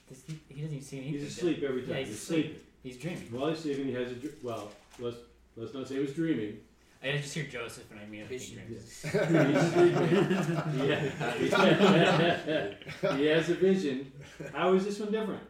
does 0.09 0.23
he, 0.27 0.39
he 0.49 0.55
doesn't 0.61 0.73
even 0.77 0.85
see 0.85 0.97
anything. 0.99 1.21
He's 1.21 1.37
asleep 1.37 1.63
every 1.63 1.83
time. 1.83 1.91
Yeah, 1.91 1.97
he's, 1.99 2.09
he's 2.09 2.23
sleeping. 2.23 2.57
He's 2.83 2.97
dreaming. 2.99 3.29
While 3.31 3.51
he's 3.51 3.61
sleeping, 3.61 3.87
he 3.87 3.93
has 3.95 4.13
a 4.13 4.15
dr- 4.15 4.35
well. 4.43 4.71
Let's 4.99 5.17
let's 5.57 5.75
not 5.75 5.89
say 5.89 5.95
he 5.95 6.01
was 6.01 6.13
dreaming. 6.13 6.59
I 7.03 7.13
just 7.19 7.35
hear 7.35 7.45
Joseph 7.45 7.91
and 7.91 8.01
I 8.01 8.05
immediately 8.05 8.39
think 8.39 8.67
Vision. 8.67 8.67
dreams. 8.67 9.03
He's 9.03 9.73
sleeping. 9.73 10.79
Yeah. 10.89 12.75
he 13.17 13.27
has 13.27 13.51
a 13.51 13.55
vision. 13.55 14.11
How 14.55 14.73
is 14.75 14.85
this 14.87 14.99
one 15.01 15.13
different? 15.13 15.43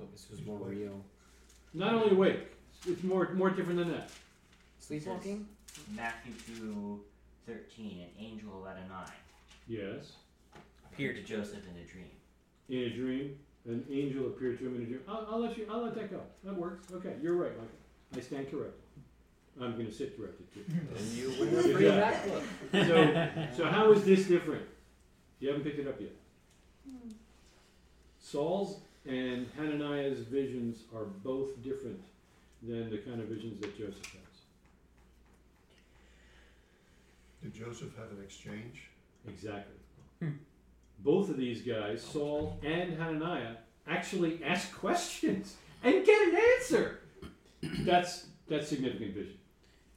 Oh, 0.00 0.04
this 0.12 0.28
was 0.30 0.44
more 0.44 0.58
real. 0.58 1.00
Not 1.74 1.94
only 1.94 2.10
awake. 2.10 2.40
It's 2.86 3.02
more 3.02 3.30
more 3.34 3.50
different 3.50 3.78
than 3.78 3.90
that. 3.92 4.10
Sleepwalking? 4.78 5.46
Matthew 5.94 6.32
two 6.46 7.00
thirteen, 7.46 8.00
an 8.02 8.24
angel 8.24 8.62
of 8.62 8.66
Adonai 8.70 9.10
Yes. 9.68 10.12
appeared 10.92 11.16
to 11.16 11.22
Joseph 11.22 11.64
in 11.68 11.82
a 11.82 11.84
dream. 11.84 12.10
In 12.68 12.78
a 12.78 12.90
dream, 12.90 13.38
an 13.66 13.84
angel 13.90 14.26
appeared 14.26 14.58
to 14.58 14.66
him 14.66 14.76
in 14.76 14.82
a 14.82 14.84
dream. 14.86 15.00
I'll, 15.08 15.26
I'll 15.30 15.40
let 15.40 15.56
you. 15.56 15.66
I'll 15.70 15.82
let 15.82 15.94
that 15.94 16.10
go. 16.10 16.20
That 16.44 16.54
works. 16.56 16.92
Okay, 16.92 17.14
you're 17.22 17.34
right, 17.34 17.52
Michael. 17.52 17.70
I 18.16 18.20
stand 18.20 18.50
corrected. 18.50 18.80
I'm 19.60 19.72
going 19.74 19.86
to 19.86 19.92
sit 19.92 20.16
corrected 20.18 20.46
too. 20.52 20.64
And 20.96 21.06
you 21.12 21.30
win 21.40 21.48
a 21.48 21.62
Good 21.62 21.76
free 21.76 21.84
job. 21.86 22.12
MacBook. 22.12 23.56
So, 23.56 23.56
so 23.56 23.64
how 23.70 23.92
is 23.92 24.04
this 24.04 24.26
different? 24.26 24.66
You 25.40 25.48
haven't 25.48 25.64
picked 25.64 25.78
it 25.78 25.88
up 25.88 26.00
yet. 26.00 26.12
Hmm. 26.86 27.10
Saul's 28.20 28.80
and 29.06 29.46
Hananiah's 29.56 30.20
visions 30.20 30.82
are 30.94 31.04
both 31.04 31.62
different 31.62 32.00
than 32.62 32.90
the 32.90 32.98
kind 32.98 33.20
of 33.20 33.28
visions 33.28 33.60
that 33.60 33.78
Joseph 33.78 34.04
has. 34.04 34.22
Did 37.42 37.54
Joseph 37.54 37.96
have 37.96 38.10
an 38.10 38.22
exchange? 38.22 38.88
Exactly. 39.28 40.28
Both 40.98 41.28
of 41.30 41.36
these 41.36 41.62
guys, 41.62 42.02
Saul 42.02 42.58
and 42.64 42.98
Hananiah, 42.98 43.54
actually 43.86 44.42
ask 44.44 44.74
questions 44.76 45.56
and 45.84 46.04
get 46.04 46.28
an 46.28 46.36
answer. 46.56 47.00
That's 47.80 48.26
that's 48.48 48.68
significant 48.68 49.14
vision. 49.14 49.34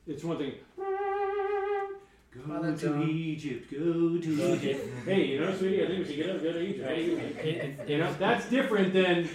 It's 0.07 0.23
one 0.23 0.37
thing. 0.37 0.53
Go 0.77 2.41
Father 2.47 2.75
to 2.75 2.87
John. 2.87 3.09
Egypt. 3.09 3.71
Go 3.71 3.77
to 4.17 4.53
Egypt. 4.53 4.87
hey, 5.05 5.25
you 5.25 5.39
know, 5.39 5.55
sweetie, 5.55 5.83
I 5.83 5.87
think 5.87 5.99
we 5.99 6.05
should 6.05 6.15
get 6.15 6.29
up, 6.35 6.43
go 6.43 6.53
to 6.53 6.61
Egypt. 6.61 6.87
Hey, 6.89 7.05
you- 7.05 7.17
It- 7.17 7.45
it- 7.79 7.89
you 7.89 7.97
know, 7.97 8.13
that's 8.19 8.47
different 8.49 8.93
than 8.93 9.27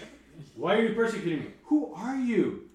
why 0.57 0.77
are 0.77 0.83
you 0.89 0.95
persecuting 0.95 1.41
me? 1.41 1.47
Who 1.65 1.93
are 1.95 2.17
you? 2.17 2.69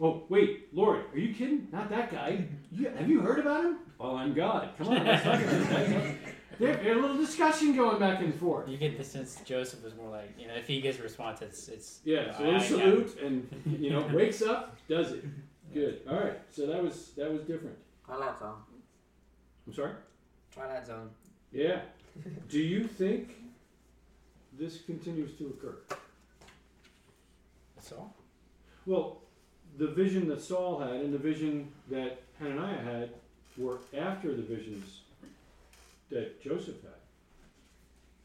Oh, 0.00 0.22
wait, 0.28 0.68
Lord, 0.72 1.04
are 1.12 1.18
you 1.18 1.34
kidding? 1.34 1.66
Not 1.72 1.88
that 1.90 2.12
guy. 2.12 2.44
You, 2.70 2.88
have 2.90 3.08
you 3.08 3.20
heard 3.20 3.40
about 3.40 3.64
him? 3.64 3.78
Oh, 3.98 4.14
I'm 4.16 4.32
God. 4.34 4.70
Come 4.78 4.88
on, 4.88 5.04
let's 5.04 5.24
talk 5.24 5.40
about 5.40 5.68
this 5.68 6.16
guy. 6.58 6.72
There's 6.72 6.96
a 6.96 7.00
little 7.00 7.16
discussion 7.16 7.74
going 7.74 7.98
back 7.98 8.20
and 8.20 8.34
forth. 8.34 8.68
You 8.68 8.76
get 8.76 8.96
the 8.96 9.04
sense 9.04 9.40
Joseph 9.44 9.82
was 9.82 9.94
more 9.94 10.10
like, 10.10 10.30
you 10.38 10.46
know, 10.48 10.54
if 10.54 10.66
he 10.66 10.80
gives 10.80 10.98
a 10.98 11.02
response, 11.02 11.42
it's 11.42 11.68
it's. 11.68 12.00
Yeah, 12.04 12.36
so 12.36 12.44
"Oh, 12.44 12.44
they 12.44 12.56
I 12.56 12.62
salute 12.62 13.18
and 13.22 13.78
you 13.80 13.90
know 13.90 14.06
wakes 14.12 14.42
up, 14.42 14.76
does 14.88 15.12
it. 15.12 15.24
Good. 15.72 16.00
All 16.08 16.18
right. 16.18 16.38
So 16.50 16.66
that 16.66 16.82
was 16.82 17.10
that 17.16 17.32
was 17.32 17.42
different. 17.42 17.76
Twilight 18.04 18.38
Zone. 18.38 18.54
I'm 19.66 19.74
sorry. 19.74 19.92
Twilight 20.52 20.86
Zone. 20.86 21.10
Yeah. 21.52 21.80
Do 22.48 22.58
you 22.60 22.84
think 22.84 23.34
this 24.58 24.80
continues 24.80 25.36
to 25.38 25.46
occur? 25.48 25.76
That's 27.74 27.92
all. 27.92 28.14
Well, 28.86 29.22
the 29.76 29.88
vision 29.88 30.28
that 30.28 30.40
Saul 30.40 30.78
had 30.78 30.94
and 31.00 31.12
the 31.12 31.18
vision 31.18 31.70
that 31.90 32.22
Hananiah 32.38 32.82
had 32.82 33.10
were 33.58 33.80
after 33.96 34.34
the 34.34 34.42
visions 34.42 35.00
that 36.10 36.42
Joseph 36.42 36.82
had. 36.82 36.92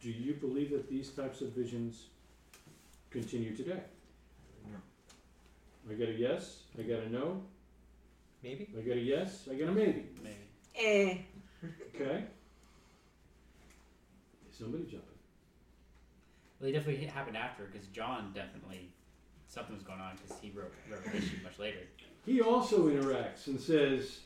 Do 0.01 0.09
you 0.09 0.33
believe 0.33 0.71
that 0.71 0.89
these 0.89 1.09
types 1.09 1.41
of 1.41 1.49
visions 1.49 2.07
continue 3.09 3.55
today? 3.55 3.81
No. 4.71 4.77
I 5.89 5.93
got 5.93 6.09
a 6.09 6.13
yes, 6.13 6.63
I 6.77 6.83
got 6.83 6.99
a 6.99 7.09
no, 7.09 7.41
Maybe. 8.43 8.67
I 8.77 8.81
got 8.81 8.97
a 8.97 8.99
yes, 8.99 9.47
I 9.51 9.55
got 9.55 9.69
a 9.69 9.71
maybe. 9.71 10.05
Maybe. 10.23 10.35
Eh. 10.75 11.17
Okay? 11.95 12.23
Somebody 14.49 14.83
jumping. 14.83 14.99
Well, 16.59 16.67
they 16.67 16.71
definitely 16.71 17.05
happened 17.05 17.37
after 17.37 17.65
because 17.65 17.87
John 17.87 18.31
definitely 18.33 18.89
something 19.47 19.75
was 19.75 19.83
going 19.83 19.99
on 19.99 20.15
because 20.15 20.41
he 20.41 20.51
wrote 20.51 20.73
Revelation 20.89 21.39
much 21.43 21.59
later. 21.59 21.79
He 22.25 22.41
also 22.41 22.89
interacts 22.89 23.47
and 23.47 23.59
says, 23.59 24.21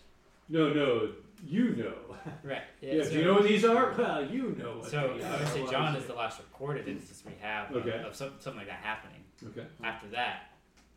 No, 0.47 0.73
no, 0.73 1.11
you 1.43 1.75
know. 1.75 1.93
Right. 2.43 2.61
Yeah, 2.81 3.03
so, 3.03 3.11
do 3.11 3.19
you 3.19 3.25
know 3.25 3.33
what 3.35 3.43
these 3.43 3.63
are? 3.65 3.93
Well, 3.95 4.25
you 4.25 4.55
know 4.57 4.77
what 4.79 4.89
So 4.89 5.15
they 5.17 5.23
I 5.23 5.37
would 5.37 5.47
say 5.49 5.65
John 5.69 5.95
is 5.95 6.05
the 6.05 6.13
last 6.13 6.39
recorded 6.39 6.87
instance 6.87 7.21
we 7.25 7.33
have 7.39 7.69
of, 7.71 7.85
Okay. 7.85 8.01
of 8.03 8.15
some, 8.15 8.31
something 8.39 8.59
like 8.59 8.67
that 8.67 8.79
happening. 8.79 9.23
Okay. 9.49 9.67
After 9.83 10.07
that, 10.09 10.51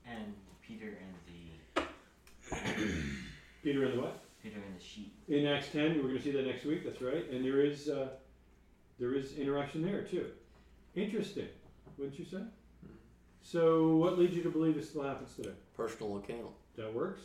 And 0.06 0.32
Peter 0.62 0.98
and 1.02 1.14
the 1.76 1.82
Peter 3.62 3.84
and 3.84 3.94
the 3.94 4.00
what? 4.00 4.20
Peter 4.42 4.56
and 4.56 4.78
the 4.78 4.82
sheep. 4.82 5.12
In 5.28 5.46
Acts 5.46 5.68
10, 5.72 5.96
we're 5.96 6.02
going 6.04 6.16
to 6.16 6.22
see 6.22 6.30
that 6.30 6.46
next 6.46 6.64
week. 6.64 6.84
That's 6.84 7.02
right. 7.02 7.28
And 7.30 7.44
there 7.44 7.60
is 7.60 7.88
uh, 7.90 8.08
there 8.98 9.14
is 9.14 9.36
interaction 9.36 9.82
there 9.82 10.02
too. 10.02 10.26
Interesting, 10.94 11.48
wouldn't 11.98 12.18
you 12.18 12.24
say? 12.24 12.42
So, 13.42 13.96
what 13.96 14.18
leads 14.18 14.34
you 14.36 14.42
to 14.42 14.50
believe 14.50 14.76
it 14.76 14.84
still 14.86 15.02
happens 15.02 15.34
today? 15.34 15.52
Personal 15.76 16.16
account. 16.18 16.52
That 16.76 16.92
works. 16.92 17.20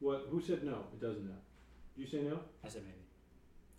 What? 0.00 0.26
Who 0.30 0.40
said 0.40 0.64
no? 0.64 0.84
It 0.92 1.00
doesn't 1.00 1.24
now. 1.24 1.34
You 1.96 2.06
say 2.06 2.22
no? 2.22 2.38
I 2.64 2.68
said 2.68 2.82
maybe. 2.84 3.02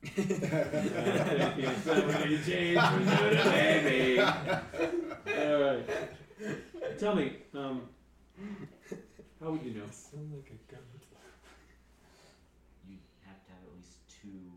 It's 0.03 1.85
not 1.85 2.07
ready 2.07 2.37
from 2.37 3.05
no 3.05 3.29
to 3.29 3.45
maybe. 3.45 4.19
All 4.19 5.61
right. 5.61 6.99
Tell 6.99 7.15
me, 7.15 7.33
um, 7.53 7.81
how 9.39 9.51
would 9.51 9.63
you 9.63 9.73
know? 9.75 9.85
Sound 9.91 10.33
like 10.33 10.49
a 10.49 10.73
goat. 10.73 10.81
You 12.89 12.97
have 13.25 13.45
to 13.45 13.51
have 13.51 13.61
at 13.69 13.75
least 13.77 13.97
two 14.09 14.51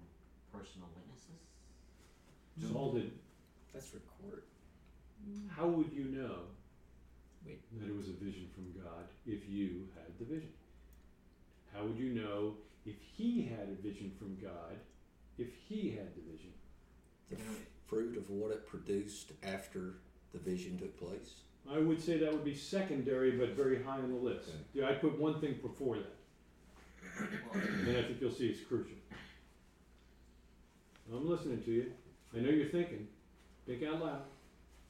personal 0.52 0.88
witnesses. 0.96 2.72
Saul 2.72 2.92
did. 2.92 3.12
That's 3.74 3.92
record. 3.94 4.42
How 5.54 5.66
would 5.66 5.92
you 5.92 6.04
know 6.04 6.48
Wait. 7.46 7.60
that 7.78 7.88
it 7.88 7.96
was 7.96 8.08
a 8.08 8.12
vision 8.24 8.48
from 8.54 8.72
God 8.80 9.04
if 9.26 9.48
you 9.48 9.86
had 9.94 10.18
the 10.18 10.24
vision? 10.24 10.52
How 11.74 11.84
would 11.84 11.98
you 11.98 12.10
know 12.14 12.54
if 12.86 12.96
he 13.16 13.42
had 13.42 13.68
a 13.68 13.82
vision 13.82 14.10
from 14.18 14.36
God 14.42 14.76
if 15.38 15.48
he 15.68 15.90
had 15.90 16.14
the 16.14 16.20
vision? 16.32 16.52
The 17.30 17.36
f- 17.36 17.66
fruit 17.86 18.16
of 18.16 18.28
what 18.30 18.50
it 18.50 18.66
produced 18.66 19.32
after 19.42 19.94
the 20.32 20.38
vision 20.38 20.78
took 20.78 20.98
place. 20.98 21.40
I 21.70 21.78
would 21.78 22.00
say 22.02 22.18
that 22.18 22.32
would 22.32 22.44
be 22.44 22.54
secondary 22.54 23.32
but 23.32 23.50
very 23.50 23.82
high 23.82 23.98
on 23.98 24.10
the 24.10 24.16
list. 24.18 24.50
Yeah, 24.74 24.88
I'd 24.88 25.00
put 25.00 25.18
one 25.18 25.40
thing 25.40 25.58
before 25.62 25.96
that, 25.96 26.16
and 27.54 27.96
I 27.96 28.02
think 28.02 28.20
you'll 28.20 28.30
see 28.32 28.48
it's 28.48 28.60
crucial. 28.66 28.96
I'm 31.12 31.28
listening 31.28 31.62
to 31.64 31.70
you. 31.70 31.92
I 32.36 32.40
know 32.40 32.50
you're 32.50 32.68
thinking. 32.70 33.08
Think 33.66 33.82
out 33.84 34.00
loud. 34.00 34.22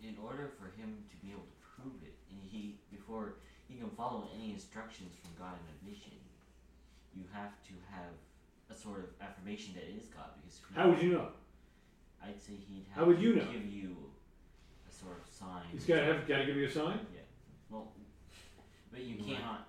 in 0.03 0.17
order 0.23 0.53
for 0.59 0.67
him 0.81 0.97
to 1.11 1.17
be 1.25 1.33
able 1.33 1.43
to 1.45 1.57
prove 1.77 2.03
it, 2.03 2.15
and 2.31 2.41
he 2.51 2.77
before 2.91 3.35
he 3.69 3.77
can 3.77 3.91
follow 3.91 4.29
any 4.35 4.51
instructions 4.53 5.13
from 5.21 5.31
God 5.39 5.55
in 5.57 5.67
a 5.75 5.91
vision, 5.91 6.13
you 7.15 7.25
have 7.33 7.53
to 7.69 7.75
have 7.91 8.13
a 8.71 8.75
sort 8.75 8.99
of 9.01 9.07
affirmation 9.21 9.75
that 9.75 9.85
it 9.85 9.97
is 9.99 10.07
God. 10.09 10.31
Because 10.41 10.61
if 10.71 10.77
How 10.77 10.89
would 10.91 11.03
you 11.03 11.13
know? 11.13 11.29
I'd 12.23 12.41
say 12.41 12.53
he'd 12.55 12.87
have 12.91 12.99
How 13.03 13.05
would 13.07 13.17
to 13.17 13.23
you 13.23 13.35
know? 13.37 13.45
give 13.53 13.67
you 13.67 13.97
a 14.89 14.93
sort 14.93 15.19
of 15.19 15.27
sign. 15.33 15.65
He's 15.73 15.85
got 15.87 15.97
to 15.97 16.05
have 16.05 16.29
got 16.29 16.39
to 16.39 16.47
give 16.47 16.57
you 16.57 16.67
a 16.67 16.71
sign. 16.71 17.01
Yeah. 17.15 17.21
Well, 17.71 17.93
but 18.93 19.01
you 19.03 19.17
Right. 19.17 19.37
cannot. 19.37 19.67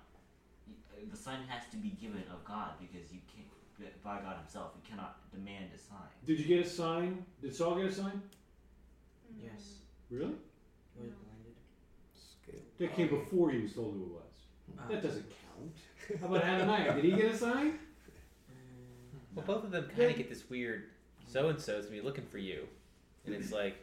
The 1.10 1.16
sign 1.16 1.42
has 1.48 1.68
to 1.72 1.76
be 1.76 1.90
given 1.90 2.22
of 2.32 2.44
God 2.44 2.74
because 2.80 3.12
you 3.12 3.20
can't 3.26 3.48
by 4.04 4.20
God 4.20 4.36
Himself. 4.38 4.72
You 4.76 4.82
cannot 4.88 5.18
demand 5.32 5.70
a 5.74 5.78
sign. 5.78 6.06
Did 6.24 6.38
you 6.38 6.44
get 6.46 6.64
a 6.64 6.68
sign? 6.68 7.24
Did 7.40 7.54
Saul 7.54 7.74
get 7.76 7.86
a 7.86 7.92
sign? 7.92 8.22
Yes. 9.36 9.78
Really? 10.10 10.34
He 10.94 11.02
was 11.02 11.12
blinded. 11.14 11.54
Scale. 12.14 12.60
That 12.78 12.94
came 12.94 13.08
before 13.08 13.50
he 13.50 13.62
was 13.62 13.72
told 13.72 13.94
who 13.94 14.02
it 14.04 14.08
was. 14.12 14.78
Uh, 14.78 14.88
That 14.88 15.02
doesn't 15.02 15.26
count. 15.28 15.76
How 16.20 16.26
about 16.26 16.44
Hananiah? 16.44 16.94
Did 16.94 17.04
he 17.04 17.12
get 17.12 17.26
a 17.26 17.36
sign? 17.36 17.78
Well, 19.34 19.44
both 19.46 19.64
of 19.64 19.70
them 19.70 19.88
kind 19.96 20.10
of 20.10 20.16
get 20.16 20.28
this 20.28 20.48
weird 20.50 20.84
so 21.26 21.48
and 21.48 21.58
so's 21.58 21.86
gonna 21.86 21.96
be 21.96 22.04
looking 22.04 22.26
for 22.26 22.38
you, 22.38 22.66
and 23.24 23.34
it's 23.34 23.52
like, 23.52 23.76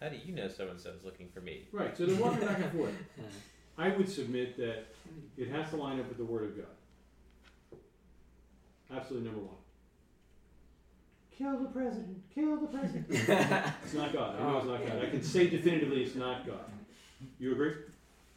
how 0.00 0.08
do 0.08 0.16
you 0.16 0.34
know 0.34 0.48
so 0.48 0.68
and 0.68 0.80
so's 0.80 1.04
looking 1.04 1.28
for 1.28 1.40
me? 1.40 1.68
Right, 1.72 1.96
so 1.96 2.06
they're 2.06 2.20
walking 2.20 2.40
back 2.40 2.58
and 2.58 2.72
forth. 2.72 2.94
I 3.78 3.88
would 3.88 4.08
submit 4.08 4.56
that 4.56 4.86
it 5.36 5.48
has 5.50 5.70
to 5.70 5.76
line 5.76 6.00
up 6.00 6.08
with 6.08 6.18
the 6.18 6.24
Word 6.24 6.44
of 6.44 6.56
God. 6.56 7.78
Absolutely 8.94 9.28
number 9.28 9.46
one. 9.46 9.56
Kill 11.30 11.58
the 11.58 11.68
president. 11.68 12.22
Kill 12.34 12.56
the 12.56 12.66
president. 12.66 13.06
it's 13.10 13.94
not 13.94 14.12
God. 14.12 14.36
I 14.38 14.42
know 14.42 14.58
it's 14.58 14.66
not 14.66 14.86
God. 14.86 15.04
I 15.04 15.10
can 15.10 15.22
say 15.22 15.48
definitively 15.48 16.02
it's 16.02 16.16
not 16.16 16.46
God. 16.46 16.70
You 17.38 17.52
agree? 17.52 17.74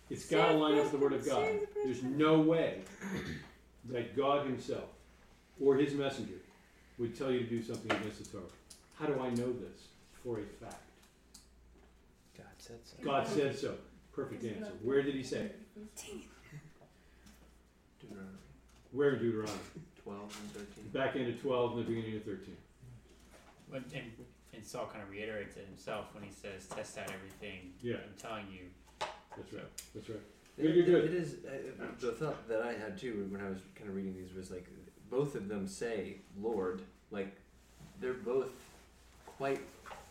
It's 0.09 0.25
got 0.25 0.49
to 0.49 0.53
line 0.53 0.77
up 0.77 0.84
with 0.84 0.91
the 0.91 0.97
Word 0.97 1.13
of 1.13 1.25
God. 1.25 1.47
There's 1.84 2.03
no 2.03 2.39
way 2.39 2.81
that 3.89 4.15
God 4.15 4.45
Himself 4.45 4.89
or 5.59 5.75
His 5.75 5.93
messenger 5.93 6.35
would 6.97 7.17
tell 7.17 7.31
you 7.31 7.39
to 7.39 7.45
do 7.45 7.61
something 7.61 7.91
against 7.91 8.23
the 8.23 8.30
Torah. 8.30 8.43
How 8.99 9.07
do 9.07 9.19
I 9.19 9.30
know 9.30 9.51
this? 9.51 9.88
For 10.23 10.39
a 10.39 10.43
fact. 10.63 10.84
God 12.38 12.45
said 12.57 12.80
so. 12.84 13.03
God 13.03 13.27
said 13.27 13.57
so. 13.57 13.75
Perfect 14.13 14.43
answer. 14.45 14.71
Where 14.84 15.01
did 15.01 15.15
He 15.15 15.23
say 15.23 15.39
it? 15.39 15.59
Deuteronomy 17.99 18.38
Where 18.91 19.09
in 19.11 19.19
Deuteronomy? 19.19 19.59
12 20.03 20.21
and 20.21 20.67
13. 20.67 20.88
Back 20.91 21.15
into 21.15 21.34
12 21.34 21.71
and 21.71 21.81
the 21.81 21.89
beginning 21.89 22.17
of 22.17 22.23
13. 22.23 22.55
But 23.71 23.84
and, 23.93 24.11
and 24.53 24.65
Saul 24.65 24.88
kind 24.91 25.01
of 25.01 25.09
reiterates 25.09 25.57
it 25.57 25.65
himself 25.65 26.13
when 26.13 26.23
he 26.23 26.30
says, 26.31 26.67
"Test 26.67 26.97
out 26.97 27.09
everything." 27.09 27.73
Yeah. 27.81 27.95
I'm 27.95 28.13
telling 28.21 28.45
you. 28.51 28.67
That's 29.38 29.53
right. 29.53 29.64
That's 29.95 30.10
right. 30.10 30.19
It, 30.57 30.88
is 31.14 31.38
uh, 31.45 31.85
the 31.99 32.11
thought 32.11 32.47
that 32.47 32.61
I 32.61 32.73
had 32.73 32.97
too 32.97 33.27
when 33.31 33.41
I 33.41 33.49
was 33.49 33.57
kind 33.76 33.89
of 33.89 33.95
reading 33.95 34.14
these 34.15 34.35
was 34.35 34.51
like 34.51 34.68
both 35.10 35.35
of 35.35 35.47
them 35.47 35.68
say 35.68 36.18
Lord, 36.39 36.81
like 37.10 37.35
they're 37.99 38.14
both 38.14 38.51
quite 39.26 39.61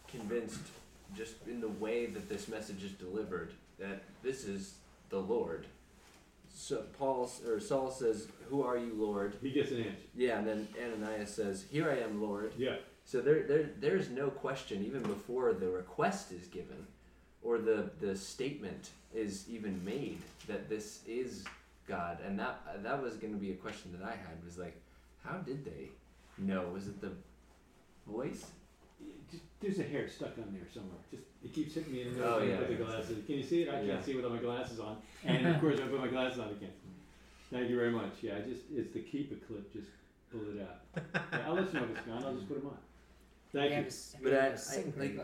convinced 0.08 0.60
just 1.16 1.34
in 1.46 1.60
the 1.60 1.68
way 1.68 2.06
that 2.06 2.28
this 2.28 2.48
message 2.48 2.82
is 2.82 2.92
delivered 2.92 3.52
that 3.78 4.02
this 4.22 4.44
is 4.44 4.74
the 5.10 5.18
Lord. 5.18 5.66
So 6.54 6.84
Paul 6.98 7.30
or 7.46 7.60
Saul 7.60 7.90
says, 7.90 8.28
"Who 8.50 8.62
are 8.62 8.76
you, 8.76 8.92
Lord?" 8.94 9.36
He 9.40 9.50
gets 9.50 9.70
an 9.70 9.78
answer. 9.78 10.02
Yeah, 10.14 10.38
and 10.38 10.46
then 10.46 10.68
Ananias 10.82 11.34
says, 11.34 11.64
"Here 11.70 11.90
I 11.90 11.98
am, 11.98 12.22
Lord." 12.22 12.52
Yeah. 12.58 12.76
So 13.04 13.20
there, 13.20 13.42
there, 13.42 13.70
there's 13.80 14.10
no 14.10 14.28
question 14.30 14.84
even 14.84 15.02
before 15.02 15.52
the 15.54 15.68
request 15.68 16.30
is 16.32 16.46
given, 16.46 16.86
or 17.42 17.58
the 17.58 17.90
the 18.00 18.16
statement 18.16 18.90
is 19.14 19.48
even 19.48 19.84
made 19.84 20.18
that 20.48 20.68
this 20.68 21.00
is 21.06 21.44
God, 21.86 22.18
and 22.26 22.38
that 22.38 22.82
that 22.82 23.02
was 23.02 23.16
going 23.16 23.32
to 23.34 23.38
be 23.40 23.50
a 23.50 23.54
question 23.56 23.94
that 23.98 24.06
I 24.06 24.12
had 24.12 24.42
was 24.44 24.58
like, 24.58 24.80
how 25.24 25.38
did 25.38 25.64
they 25.64 25.90
know? 26.38 26.68
Was 26.72 26.86
it 26.88 27.00
the 27.00 27.12
voice? 28.06 28.46
Just, 29.30 29.42
there's 29.60 29.78
a 29.80 29.82
hair 29.82 30.08
stuck 30.08 30.36
on 30.38 30.52
there 30.52 30.68
somewhere. 30.72 30.98
Just 31.10 31.24
it 31.44 31.52
keeps 31.52 31.74
hitting 31.74 31.92
me 31.92 32.02
in 32.02 32.08
oh, 32.08 32.12
the 32.14 32.24
Oh, 32.24 32.30
nose 32.30 32.40
when 32.40 32.50
yeah, 32.50 32.56
put 32.58 32.68
the 32.68 32.72
yeah. 32.74 32.78
glasses. 32.84 33.26
Can 33.26 33.34
you 33.36 33.42
see 33.42 33.62
it? 33.62 33.68
I 33.68 33.80
Yeah. 33.80 33.94
can't 33.94 34.04
see 34.04 34.14
without 34.14 34.32
my 34.32 34.38
glasses 34.38 34.78
on. 34.80 34.96
And 35.24 35.46
of 35.46 35.60
course, 35.60 35.80
I 35.80 35.86
put 35.88 36.00
my 36.00 36.08
glasses 36.08 36.38
on. 36.38 36.50
again. 36.50 36.70
Thank 37.50 37.68
you 37.68 37.76
very 37.76 37.90
much. 37.90 38.12
Yeah, 38.22 38.36
I 38.36 38.40
just 38.48 38.62
it's 38.74 38.92
the 38.92 39.00
keeper 39.00 39.34
clip. 39.46 39.72
Just 39.72 39.88
pull 40.30 40.40
it 40.56 40.62
out. 40.62 40.78
Yeah, 41.32 41.46
I'll 41.46 41.54
let 41.54 41.72
you 41.72 41.80
know 41.80 41.84
if 41.86 41.90
it's 41.96 42.06
gone. 42.06 42.24
I'll 42.24 42.34
just 42.34 42.48
put 42.48 42.58
them 42.62 42.66
on. 42.70 42.78
Thank 43.52 43.72
you. 43.72 43.92
But 44.22 44.32
I, 44.32 44.46
I 44.46 44.76
like 44.96 45.16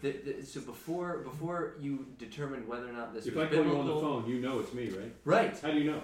the, 0.00 0.12
the, 0.12 0.42
so 0.44 0.60
before 0.60 1.18
before 1.18 1.74
you 1.80 2.06
determined 2.18 2.66
whether 2.68 2.88
or 2.88 2.92
not 2.92 3.14
this 3.14 3.26
If 3.26 3.34
was 3.34 3.44
I 3.44 3.48
call 3.48 3.64
you 3.64 3.76
on 3.78 3.86
the 3.86 3.94
phone, 3.94 4.28
you 4.28 4.40
know 4.40 4.60
it's 4.60 4.72
me, 4.72 4.88
right? 4.90 5.12
right? 5.24 5.58
How 5.60 5.70
do 5.70 5.78
you 5.78 5.90
know? 5.90 6.02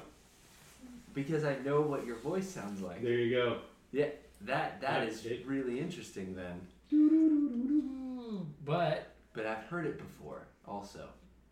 Because 1.15 1.45
I 1.45 1.57
know 1.65 1.81
what 1.81 2.05
your 2.07 2.17
voice 2.17 2.49
sounds 2.49 2.81
like. 2.81 3.03
There 3.03 3.13
you 3.13 3.35
go. 3.35 3.59
That 3.93 4.21
that 4.47 4.81
That's 4.81 5.17
is 5.21 5.27
it. 5.27 5.47
really 5.47 5.81
interesting 5.81 6.35
then. 6.35 6.61
But 8.65 9.13
But 9.33 9.47
I've 9.47 9.65
heard 9.65 9.87
it 9.87 9.99
before 9.99 10.43
also. 10.67 11.09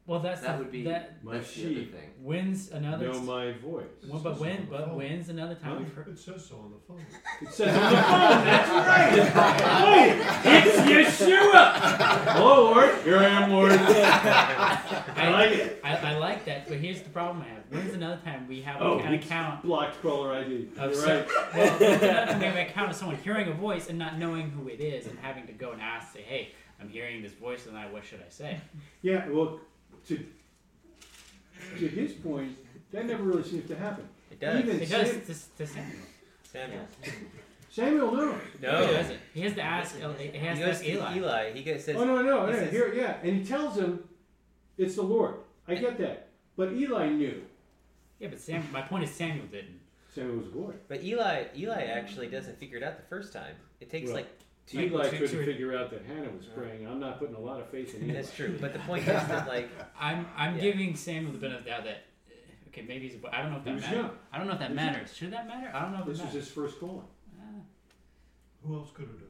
Well, 0.06 0.18
that's 0.20 0.40
That 0.40 0.58
the, 0.58 0.64
would 0.64 0.72
be 0.72 0.82
that 0.84 1.22
My 1.24 1.34
that's 1.34 1.54
the 1.54 1.64
other 1.66 1.74
sheep 1.74 1.92
thing. 1.94 2.10
wins 2.20 2.70
another. 2.72 3.12
Know 3.12 3.20
my 3.20 3.52
voice. 3.52 3.84
well, 4.08 4.20
but 4.20 4.38
when 4.40 4.66
but 4.68 4.94
when's 4.94 5.28
another 5.28 5.54
time 5.54 5.74
Huh? 5.74 5.78
we've 5.80 5.94
heard. 5.94 6.08
It 6.08 6.18
says 6.18 6.44
so 6.44 6.56
on 6.56 6.72
the 6.72 6.78
phone. 6.88 7.04
It 7.40 7.48
says 7.52 7.68
on 7.76 7.82
the 7.92 7.98
phone. 7.98 8.44
That's 8.44 9.34
right. 9.36 9.62
oh, 9.64 10.42
it's 10.44 11.20
Yeshua. 11.22 12.32
Hello, 12.32 12.64
Lord. 12.72 12.94
Here 13.04 13.18
I 13.18 13.24
am, 13.26 13.50
Lord. 13.52 13.72
I 13.72 15.30
like 15.30 15.52
it. 15.52 15.80
I, 15.84 15.96
I 15.96 16.16
like 16.18 16.44
that, 16.46 16.68
but 16.68 16.78
here's 16.78 17.02
the 17.02 17.10
problem 17.10 17.42
I 17.42 17.48
have. 17.54 17.62
When's 17.70 17.94
another 17.94 18.20
time 18.24 18.46
we 18.48 18.60
have 18.62 18.80
Oh, 18.82 18.98
an 18.98 19.14
it's 19.14 19.24
account 19.26 19.62
blocked 19.62 20.00
caller 20.02 20.32
ID. 20.34 20.68
You're 20.76 20.94
some- 20.94 21.08
right. 21.08 21.26
well, 21.54 21.78
when's 21.78 22.02
another 22.02 22.26
time 22.32 22.38
we 22.40 22.44
have 22.46 22.56
an 22.56 22.66
account 22.66 22.90
of 22.90 22.96
someone 22.96 23.16
hearing 23.18 23.48
a 23.48 23.52
voice 23.54 23.88
and 23.88 23.98
not 23.98 24.18
knowing 24.18 24.50
who 24.50 24.68
it 24.68 24.80
is 24.80 25.06
and 25.06 25.18
having 25.20 25.46
to 25.46 25.52
go 25.52 25.70
and 25.72 25.80
ask, 25.80 26.12
say, 26.12 26.22
hey, 26.22 26.50
I'm 26.80 26.88
hearing 26.88 27.22
this 27.22 27.32
voice 27.32 27.66
and 27.66 27.76
I 27.78 27.86
what 27.90 28.04
should 28.04 28.20
I 28.20 28.28
say? 28.30 28.60
Yeah, 29.02 29.28
well, 29.28 29.60
to 30.08 30.26
to 31.78 31.88
his 31.88 32.12
point, 32.12 32.56
that 32.92 33.06
never 33.06 33.22
really 33.22 33.42
seems 33.42 33.68
to 33.68 33.76
happen. 33.76 34.04
It 34.30 34.40
does. 34.40 34.60
Even 34.60 34.80
It 34.80 34.90
does 34.90 35.10
Sam- 35.10 35.20
to, 35.20 35.26
to 35.58 35.66
Samuel. 35.66 35.96
Samuel. 36.44 36.86
Samuel 37.70 38.12
knows. 38.12 38.40
No. 38.60 38.86
he 38.86 38.92
doesn't. 38.92 39.20
He 39.32 39.40
has 39.42 39.54
to 39.54 39.62
ask. 39.62 39.96
He 39.96 40.02
has 40.02 40.12
he 40.22 40.28
to 40.28 40.66
goes 40.68 40.74
ask 40.76 40.82
to 40.84 40.90
Eli. 40.92 41.16
Eli. 41.18 41.52
He 41.52 41.62
goes, 41.62 41.84
says, 41.84 41.96
Oh 41.96 42.04
no, 42.04 42.20
no, 42.22 42.46
he 42.46 42.52
no. 42.52 42.58
says- 42.58 42.70
Here, 42.70 42.92
yeah, 42.94 43.16
and 43.22 43.36
he 43.38 43.44
tells 43.44 43.76
him 43.78 44.04
it's 44.76 44.96
the 44.96 45.02
Lord. 45.02 45.36
I 45.68 45.76
get 45.76 45.96
that, 45.98 46.28
but 46.56 46.72
Eli 46.72 47.08
knew. 47.10 47.42
Yeah, 48.18 48.28
but 48.28 48.40
Sam. 48.40 48.66
My 48.72 48.82
point 48.82 49.04
is 49.04 49.10
Samuel 49.10 49.46
didn't. 49.46 49.80
Samuel 50.14 50.36
was 50.38 50.46
a 50.48 50.50
boy. 50.50 50.72
But 50.88 51.02
Eli, 51.02 51.44
Eli 51.56 51.82
actually 51.84 52.26
doesn't 52.28 52.58
figure 52.58 52.76
it 52.76 52.82
out 52.82 52.96
the 52.98 53.02
first 53.08 53.32
time. 53.32 53.54
It 53.80 53.88
takes 53.90 54.06
Well, 54.08 54.16
like 54.16 54.38
two. 54.72 54.80
Eli 54.80 55.04
two- 55.08 55.18
couldn't 55.18 55.30
two- 55.30 55.44
figure 55.44 55.76
out 55.76 55.90
that 55.90 56.02
Hannah 56.06 56.30
was 56.36 56.46
praying. 56.46 56.86
I'm 56.86 56.98
not 57.00 57.18
putting 57.18 57.34
a 57.34 57.40
lot 57.40 57.60
of 57.60 57.68
faith 57.68 57.94
in 57.94 58.04
Eli. 58.04 58.14
That's 58.14 58.34
true. 58.34 58.56
But 58.60 58.72
the 58.72 58.78
point 58.80 59.02
is 59.02 59.06
that 59.06 59.46
like 59.48 59.68
I'm. 60.00 60.26
I'm 60.36 60.56
Yeah. 60.56 60.62
giving 60.62 60.96
Samuel 60.96 61.32
the 61.32 61.38
benefit 61.38 61.58
of 61.60 61.64
the 61.64 61.70
doubt 61.70 61.84
that. 61.84 61.96
uh, 62.28 62.68
Okay, 62.68 62.82
maybe 62.82 63.08
he's. 63.08 63.22
a. 63.22 63.34
I 63.36 63.42
don't 63.42 63.52
know 63.52 63.58
if 63.58 63.64
that 63.64 63.74
matters. 63.80 63.90
young. 63.96 64.10
I 64.32 64.38
don't 64.38 64.46
know 64.46 64.52
if 64.54 64.58
that 64.60 64.68
He 64.70 64.74
was 64.74 64.82
young. 64.84 64.92
matters. 64.92 65.14
Should 65.16 65.32
that 65.32 65.46
matter? 65.46 65.70
I 65.74 65.82
don't 65.82 65.92
know 65.92 66.00
if 66.00 66.06
This 66.06 66.18
it 66.20 66.24
was 66.26 66.34
his 66.34 66.48
first 66.48 66.80
calling. 66.80 67.04
Ah. 67.40 67.44
Who 68.66 68.76
else 68.76 68.90
could 68.94 69.04
it 69.04 69.10
have 69.10 69.18
been? 69.18 69.28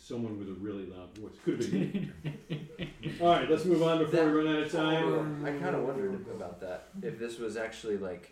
Someone 0.00 0.38
with 0.38 0.48
a 0.48 0.52
really 0.54 0.86
loud 0.86 1.14
voice. 1.18 1.32
Could 1.44 1.60
have 1.62 1.70
been 1.70 2.12
me. 2.24 3.18
All 3.20 3.28
right, 3.28 3.50
let's 3.50 3.64
move 3.66 3.82
on 3.82 3.98
before 3.98 4.24
we 4.24 4.30
run 4.30 4.46
out 4.56 4.62
of 4.62 4.72
time. 4.72 5.44
I 5.44 5.50
kind 5.52 5.76
of 5.76 5.82
wondered 5.82 6.14
about 6.34 6.60
that. 6.60 6.88
If 7.02 7.18
this 7.18 7.38
was 7.38 7.56
actually 7.58 7.98
like 7.98 8.30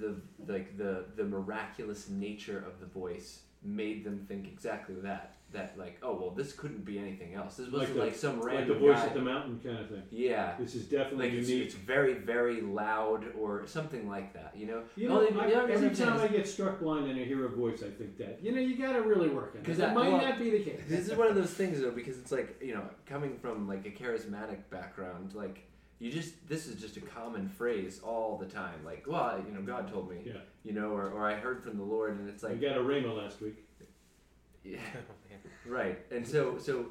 the 0.00 0.16
like 0.48 0.76
the 0.76 1.04
the 1.14 1.24
miraculous 1.24 2.08
nature 2.08 2.58
of 2.66 2.80
the 2.80 2.86
voice 2.86 3.40
made 3.64 4.04
them 4.04 4.24
think 4.28 4.46
exactly 4.46 4.94
that. 5.02 5.30
That 5.52 5.74
like, 5.78 5.98
oh 6.02 6.14
well, 6.14 6.30
this 6.30 6.52
couldn't 6.52 6.84
be 6.84 6.98
anything 6.98 7.34
else. 7.34 7.56
This 7.56 7.70
wasn't 7.70 7.94
the- 7.94 8.00
like, 8.06 8.16
some 8.16 8.40
random 8.40 8.68
Like 8.70 8.80
the 8.80 8.86
voice 8.86 8.96
guy. 8.98 9.06
at 9.06 9.14
the 9.14 9.20
mountain 9.20 9.60
kind 9.62 9.78
of 9.78 9.88
thing. 9.88 10.02
yeah, 10.10 10.56
This 10.58 10.74
is 10.74 10.86
definitely 10.86 11.28
like 11.30 11.38
it's, 11.38 11.48
unique. 11.48 11.66
it's 11.66 11.74
very 11.76 12.14
very 12.14 12.60
loud 12.60 13.24
or 13.38 13.64
something 13.64 14.08
like 14.08 14.32
that. 14.34 14.52
You 14.56 14.66
know. 14.66 14.82
You 14.96 15.08
know, 15.08 15.20
only- 15.20 15.40
I, 15.40 15.44
only 15.52 15.72
reason 15.74 15.84
every 15.84 15.96
time 16.06 16.20
I 16.20 16.26
get 16.26 16.48
struck 16.48 16.80
blind 16.80 17.08
and 17.08 17.20
I 17.20 17.22
hear 17.22 17.44
a 17.46 17.48
voice, 17.48 17.84
I 17.84 17.90
think 17.90 18.18
that 18.18 18.40
you 18.42 18.50
know 18.50 18.60
you 18.60 18.76
got 18.76 18.94
to 18.94 19.02
really 19.02 19.28
work 19.28 19.52
on 19.54 19.60
it. 19.60 19.64
'Cause 19.64 19.76
That 19.78 19.90
I- 19.90 19.94
might 19.94 20.10
well, 20.12 20.22
not 20.22 20.40
be 20.40 20.50
the 20.50 20.64
case. 20.64 20.80
This 20.88 21.08
is 21.08 21.16
one 21.16 21.28
of 21.28 21.36
those 21.36 21.54
things 21.54 21.80
though, 21.80 21.92
because 21.92 22.18
it's 22.18 22.32
like 22.32 22.60
you 22.60 22.74
know, 22.74 22.82
coming 23.06 23.36
from 23.40 23.68
like 23.68 23.86
a 23.86 23.90
charismatic 23.90 24.58
background, 24.70 25.34
like 25.34 25.60
you 25.98 26.10
just 26.10 26.46
this 26.48 26.66
is 26.66 26.80
just 26.80 26.96
a 26.96 27.00
common 27.00 27.48
phrase 27.48 28.00
all 28.04 28.36
the 28.36 28.46
time. 28.46 28.84
Like, 28.84 29.04
well, 29.06 29.42
you 29.46 29.52
know, 29.54 29.62
God 29.62 29.90
told 29.90 30.10
me, 30.10 30.18
Yeah. 30.24 30.32
you 30.62 30.72
know, 30.72 30.90
or, 30.90 31.08
or 31.10 31.26
I 31.28 31.34
heard 31.34 31.62
from 31.62 31.76
the 31.76 31.84
Lord, 31.84 32.18
and 32.18 32.28
it's 32.28 32.42
like 32.42 32.52
We 32.54 32.58
got 32.58 32.76
a 32.76 32.80
rhema 32.80 33.16
last 33.16 33.40
week. 33.40 33.64
yeah, 34.64 34.78
right. 35.66 35.98
And 36.10 36.26
so 36.26 36.58
so 36.58 36.86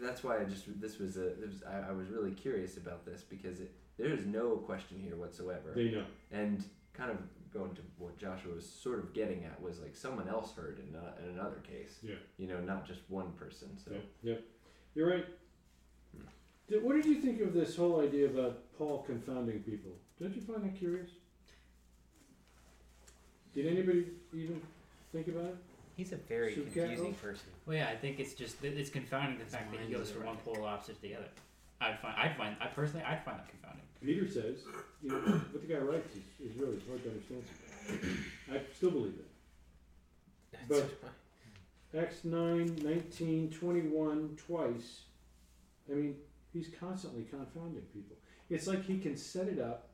that's 0.00 0.24
why 0.24 0.40
I 0.40 0.44
just 0.44 0.64
this 0.80 0.98
was 0.98 1.16
a 1.16 1.28
it 1.28 1.46
was, 1.48 1.62
I, 1.62 1.90
I 1.90 1.92
was 1.92 2.08
really 2.08 2.32
curious 2.32 2.76
about 2.76 3.04
this 3.04 3.22
because 3.22 3.60
it, 3.60 3.72
there 3.98 4.08
is 4.12 4.24
no 4.26 4.56
question 4.56 4.98
here 5.02 5.16
whatsoever, 5.16 5.72
They 5.74 5.90
know. 5.90 6.04
and 6.30 6.64
kind 6.94 7.10
of 7.10 7.18
going 7.52 7.74
to 7.74 7.82
what 7.98 8.16
Joshua 8.18 8.54
was 8.54 8.66
sort 8.68 8.98
of 8.98 9.12
getting 9.12 9.44
at 9.44 9.60
was 9.60 9.78
like 9.80 9.94
someone 9.94 10.26
else 10.26 10.52
heard 10.54 10.80
in, 10.88 10.96
uh, 10.96 11.12
in 11.22 11.38
another 11.38 11.60
case, 11.62 11.98
Yeah. 12.02 12.14
you 12.38 12.46
know, 12.48 12.60
not 12.60 12.86
just 12.86 13.00
one 13.08 13.32
person. 13.32 13.68
So. 13.78 13.90
Yeah, 13.92 13.98
yeah. 14.22 14.34
You're 14.94 15.10
right. 15.10 15.26
Did, 16.72 16.82
what 16.82 16.96
did 16.96 17.04
you 17.04 17.16
think 17.16 17.42
of 17.42 17.52
this 17.52 17.76
whole 17.76 18.00
idea 18.00 18.26
about 18.26 18.58
Paul 18.78 19.04
confounding 19.06 19.60
people? 19.60 19.90
Don't 20.18 20.34
you 20.34 20.40
find 20.40 20.64
that 20.64 20.74
curious? 20.74 21.10
Did 23.54 23.66
anybody 23.66 24.06
even 24.32 24.62
think 25.12 25.28
about 25.28 25.44
it? 25.44 25.56
he's 25.94 26.12
a 26.12 26.16
very 26.16 26.54
Should 26.54 26.72
confusing 26.72 27.12
person. 27.14 27.44
Well, 27.66 27.76
yeah, 27.76 27.90
I 27.90 27.96
think 27.96 28.18
it's 28.18 28.32
just 28.32 28.64
it's 28.64 28.88
confounding 28.88 29.38
the 29.38 29.44
fact 29.44 29.70
that 29.72 29.82
he 29.82 29.92
goes 29.92 30.10
from 30.10 30.24
one 30.24 30.38
polar 30.38 30.66
opposite 30.66 30.96
to 30.96 31.02
the 31.02 31.16
other. 31.16 31.28
I'd 31.82 31.98
find, 31.98 32.16
I'd 32.16 32.36
find, 32.38 32.56
I 32.58 32.66
personally, 32.68 33.04
I'd 33.04 33.22
find 33.22 33.38
that 33.38 33.48
confounding. 33.50 33.84
Peter 34.02 34.26
says, 34.26 34.60
you 35.02 35.10
know, 35.10 35.18
what 35.18 35.60
the 35.60 35.74
guy 35.74 35.80
writes 35.80 36.16
is, 36.16 36.50
is 36.50 36.56
really 36.56 36.78
hard 36.88 37.02
to 37.02 37.10
understand. 37.10 37.44
sometimes. 37.86 38.16
I 38.50 38.60
still 38.74 38.92
believe 38.92 39.14
it. 39.18 40.68
But 40.68 42.00
Acts 42.00 42.24
9, 42.24 42.80
19, 42.82 43.50
21, 43.50 44.38
twice. 44.46 45.02
I 45.90 45.94
mean, 45.94 46.16
he's 46.52 46.68
constantly 46.78 47.24
confounding 47.24 47.82
people. 47.92 48.16
It's 48.50 48.66
like 48.66 48.84
he 48.84 48.98
can 48.98 49.16
set 49.16 49.48
it 49.48 49.58
up 49.58 49.88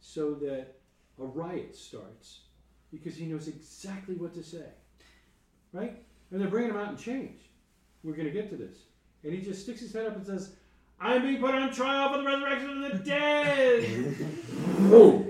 so 0.00 0.34
that 0.34 0.76
a 1.20 1.24
riot 1.24 1.76
starts 1.76 2.40
because 2.90 3.16
he 3.16 3.26
knows 3.26 3.48
exactly 3.48 4.14
what 4.14 4.34
to 4.34 4.42
say. 4.42 4.64
Right? 5.72 6.02
And 6.30 6.40
they're 6.40 6.48
bringing 6.48 6.70
him 6.70 6.76
out 6.76 6.90
in 6.90 6.96
chains. 6.96 7.40
We're 8.02 8.14
going 8.14 8.26
to 8.26 8.32
get 8.32 8.50
to 8.50 8.56
this. 8.56 8.78
And 9.22 9.32
he 9.32 9.40
just 9.40 9.62
sticks 9.62 9.80
his 9.80 9.92
head 9.92 10.06
up 10.06 10.16
and 10.16 10.26
says, 10.26 10.56
I'm 10.98 11.22
being 11.22 11.40
put 11.40 11.54
on 11.54 11.72
trial 11.72 12.12
for 12.12 12.18
the 12.18 12.24
resurrection 12.24 12.84
of 12.84 12.92
the 12.92 12.98
dead. 13.04 14.16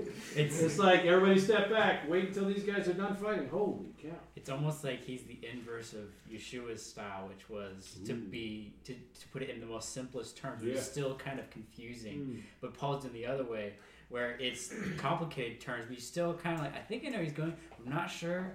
It's, 0.35 0.59
it's 0.61 0.77
like 0.77 1.05
everybody 1.05 1.39
step 1.39 1.69
back, 1.69 2.09
wait 2.09 2.27
until 2.29 2.45
these 2.45 2.63
guys 2.63 2.87
are 2.87 2.93
done 2.93 3.15
fighting. 3.15 3.49
Holy 3.49 3.89
cow. 4.01 4.09
it's 4.35 4.49
almost 4.49 4.83
like 4.83 5.03
he's 5.03 5.23
the 5.23 5.37
inverse 5.51 5.93
of 5.93 6.05
Yeshua's 6.31 6.83
style, 6.85 7.27
which 7.27 7.49
was 7.49 7.97
to 8.05 8.13
be, 8.13 8.73
to, 8.85 8.93
to 8.93 9.27
put 9.33 9.41
it 9.41 9.49
in 9.49 9.59
the 9.59 9.65
most 9.65 9.93
simplest 9.93 10.37
terms, 10.37 10.61
which 10.63 10.73
Yeah. 10.73 10.79
is 10.79 10.85
still 10.85 11.15
kind 11.15 11.39
of 11.39 11.49
confusing. 11.49 12.19
Mm. 12.19 12.41
But 12.61 12.73
Paul's 12.73 13.03
doing 13.03 13.13
the 13.13 13.25
other 13.25 13.43
way, 13.43 13.73
where 14.09 14.37
it's 14.39 14.73
complicated 14.97 15.59
terms, 15.59 15.85
but 15.87 15.95
you 15.95 16.01
still 16.01 16.33
kind 16.33 16.55
of 16.57 16.63
like, 16.63 16.75
I 16.75 16.79
think 16.79 17.03
I 17.05 17.09
know 17.09 17.15
where 17.17 17.23
he's 17.23 17.33
going. 17.33 17.53
I'm 17.85 17.91
not 17.91 18.09
sure. 18.09 18.53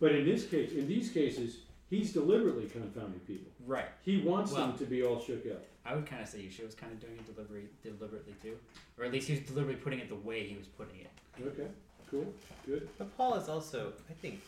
But 0.00 0.12
in 0.12 0.24
this 0.24 0.46
case, 0.46 0.72
in 0.72 0.86
these 0.88 1.10
cases, 1.10 1.58
he's 1.90 2.12
deliberately 2.12 2.66
confounding 2.68 3.20
people. 3.20 3.50
Right. 3.66 3.86
He 4.02 4.22
wants 4.22 4.52
Well- 4.52 4.68
them 4.68 4.78
to 4.78 4.84
be 4.86 5.02
all 5.02 5.20
shook 5.20 5.46
up. 5.46 5.64
I 5.86 5.94
would 5.94 6.06
kind 6.06 6.20
of 6.20 6.28
say 6.28 6.38
Yeshua 6.38 6.66
was 6.66 6.74
kind 6.74 6.92
of 6.92 7.00
doing 7.00 7.14
it 7.14 7.26
deliberately, 7.26 7.68
deliberately 7.82 8.34
too, 8.42 8.56
or 8.98 9.04
at 9.04 9.12
least 9.12 9.28
he 9.28 9.34
was 9.34 9.42
deliberately 9.44 9.80
putting 9.80 10.00
it 10.00 10.08
the 10.08 10.16
way 10.16 10.46
he 10.46 10.56
was 10.56 10.66
putting 10.66 11.00
it. 11.00 11.10
Okay, 11.40 11.68
cool, 12.10 12.32
good. 12.66 12.88
But 12.98 13.16
Paul 13.16 13.34
is 13.34 13.48
also, 13.48 13.92
I 14.10 14.14
think, 14.14 14.40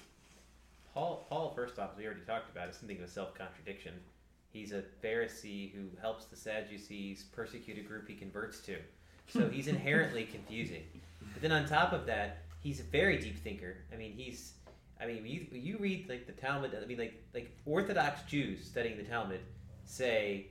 Paul. 0.95 1.27
Paul, 1.29 1.53
first 1.55 1.79
off, 1.79 1.91
as 1.93 1.99
we 1.99 2.07
already 2.07 2.23
talked 2.23 2.51
about, 2.51 2.69
is 2.69 2.77
something 2.77 2.97
of 2.99 3.05
a 3.05 3.09
self 3.09 3.35
contradiction. 3.35 3.95
He's 4.51 4.73
a 4.73 4.83
Pharisee 5.05 5.73
who 5.73 5.85
helps 6.01 6.25
the 6.25 6.35
Sadducees 6.37 7.25
persecute 7.33 7.79
a 7.79 7.83
group 7.83 8.09
he 8.09 8.15
converts 8.15 8.61
to, 8.61 8.77
so 9.29 9.49
he's 9.49 9.69
inherently 9.69 10.25
confusing. 10.25 10.83
But 11.33 11.43
then 11.43 11.53
on 11.53 11.67
top 11.67 11.93
of 11.93 12.07
that, 12.07 12.39
he's 12.61 12.81
a 12.81 12.85
very 12.85 13.19
deep 13.19 13.39
thinker. 13.39 13.77
I 13.93 13.97
mean, 13.97 14.13
he's, 14.13 14.55
I 15.01 15.07
mean, 15.07 15.25
you 15.25 15.47
you 15.53 15.77
read 15.79 16.09
like 16.09 16.27
the 16.27 16.33
Talmud. 16.33 16.77
I 16.83 16.85
mean, 16.87 16.99
like 16.99 17.23
like 17.33 17.53
Orthodox 17.65 18.23
Jews 18.23 18.65
studying 18.65 18.97
the 18.97 19.05
Talmud 19.05 19.41
say 19.85 20.49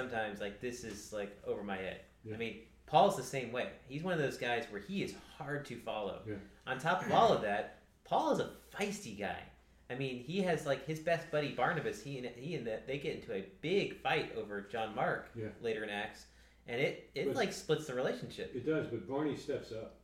sometimes 0.00 0.40
like 0.40 0.60
this 0.60 0.84
is 0.84 1.12
like 1.12 1.36
over 1.46 1.64
my 1.64 1.76
head. 1.76 2.02
Yeah. 2.24 2.34
I 2.34 2.36
mean, 2.38 2.58
Paul's 2.86 3.16
the 3.16 3.22
same 3.22 3.50
way. 3.50 3.70
He's 3.88 4.02
one 4.04 4.12
of 4.12 4.20
those 4.20 4.36
guys 4.36 4.66
where 4.70 4.80
he 4.80 5.02
is 5.02 5.14
hard 5.38 5.64
to 5.66 5.76
follow. 5.80 6.20
Yeah. 6.28 6.34
On 6.68 6.78
top 6.78 7.04
of 7.04 7.10
all 7.12 7.32
of 7.32 7.40
that, 7.42 7.78
Paul 8.04 8.30
is 8.32 8.38
a 8.40 8.50
feisty 8.76 9.18
guy. 9.18 9.38
I 9.90 9.94
mean, 9.94 10.18
he 10.18 10.42
has 10.42 10.66
like 10.66 10.84
his 10.86 11.00
best 11.00 11.30
buddy 11.30 11.52
Barnabas. 11.52 12.02
He 12.02 12.18
and 12.18 12.26
he 12.36 12.54
and 12.56 12.66
that 12.66 12.86
they 12.86 12.98
get 12.98 13.16
into 13.16 13.32
a 13.34 13.44
big 13.62 14.00
fight 14.02 14.36
over 14.36 14.60
John 14.60 14.94
Mark 14.94 15.30
Yeah. 15.34 15.46
later 15.62 15.82
in 15.82 15.90
Acts, 15.90 16.26
and 16.68 16.78
it 16.80 17.10
it 17.14 17.26
But- 17.26 17.36
like 17.36 17.52
splits 17.52 17.86
the 17.86 17.94
relationship. 17.94 18.54
It 18.54 18.66
does, 18.66 18.86
but 18.88 19.08
Barney 19.08 19.36
steps 19.36 19.72
up. 19.72 19.94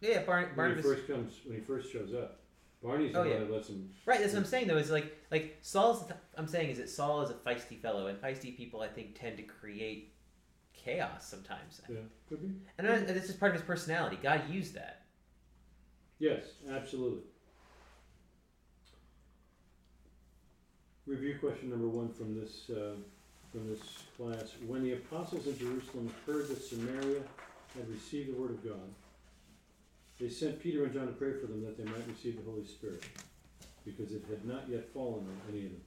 Yeah, 0.00 0.22
Bar- 0.24 0.52
When 0.54 0.76
he 0.76 0.82
first 0.82 1.06
comes, 1.06 1.40
when 1.44 1.56
he 1.58 1.62
first 1.64 1.92
shows 1.92 2.14
up, 2.14 2.39
Barney's 2.82 3.12
the 3.12 3.18
Oh, 3.18 3.22
one 3.22 3.30
yeah. 3.30 3.38
that 3.40 3.50
lets 3.52 3.68
him. 3.68 3.90
Right, 4.06 4.20
that's 4.20 4.32
what 4.32 4.38
I'm 4.40 4.44
saying 4.46 4.66
though. 4.68 4.76
Is 4.78 4.90
like 4.90 5.14
like 5.30 5.58
Saul's. 5.62 6.10
I'm 6.36 6.46
saying 6.46 6.70
is 6.70 6.78
that 6.78 6.88
Saul 6.88 7.20
is 7.22 7.30
a 7.30 7.34
feisty 7.34 7.78
fellow, 7.80 8.06
and 8.06 8.18
feisty 8.20 8.56
people 8.56 8.80
I 8.80 8.88
think 8.88 9.18
tend 9.18 9.36
to 9.36 9.42
create 9.42 10.14
chaos 10.72 11.26
sometimes. 11.28 11.80
Yeah, 11.88 11.96
could 12.28 12.40
be. 12.40 12.54
And 12.78 12.88
I- 12.88 12.98
this 13.00 13.28
is 13.28 13.36
part 13.36 13.50
of 13.54 13.60
his 13.60 13.66
personality. 13.66 14.18
God 14.22 14.48
used 14.48 14.74
that. 14.74 15.02
Yes, 16.18 16.44
absolutely. 16.70 17.22
Review 21.06 21.38
question 21.40 21.70
number 21.70 21.88
one 21.88 22.12
from 22.12 22.38
this, 22.38 22.70
uh, 22.70 22.94
from 23.50 23.68
this 23.68 23.80
class. 24.16 24.54
When 24.66 24.82
the 24.84 24.92
apostles 24.92 25.46
in 25.46 25.58
Jerusalem 25.58 26.12
heard 26.26 26.48
that 26.48 26.62
Samaria 26.62 27.22
had 27.74 27.88
received 27.88 28.30
the 28.34 28.40
word 28.40 28.50
of 28.50 28.62
God, 28.64 28.94
they 30.20 30.28
sent 30.28 30.60
Peter 30.60 30.84
and 30.84 30.92
John 30.92 31.06
to 31.06 31.12
pray 31.12 31.32
for 31.32 31.46
them 31.46 31.64
that 31.64 31.78
they 31.78 31.84
might 31.84 32.06
receive 32.06 32.36
the 32.36 32.50
Holy 32.50 32.66
Spirit, 32.66 33.04
because 33.84 34.12
it 34.12 34.24
had 34.28 34.44
not 34.44 34.68
yet 34.68 34.92
fallen 34.92 35.24
on 35.24 35.40
any 35.50 35.66
of 35.66 35.72
them. 35.72 35.82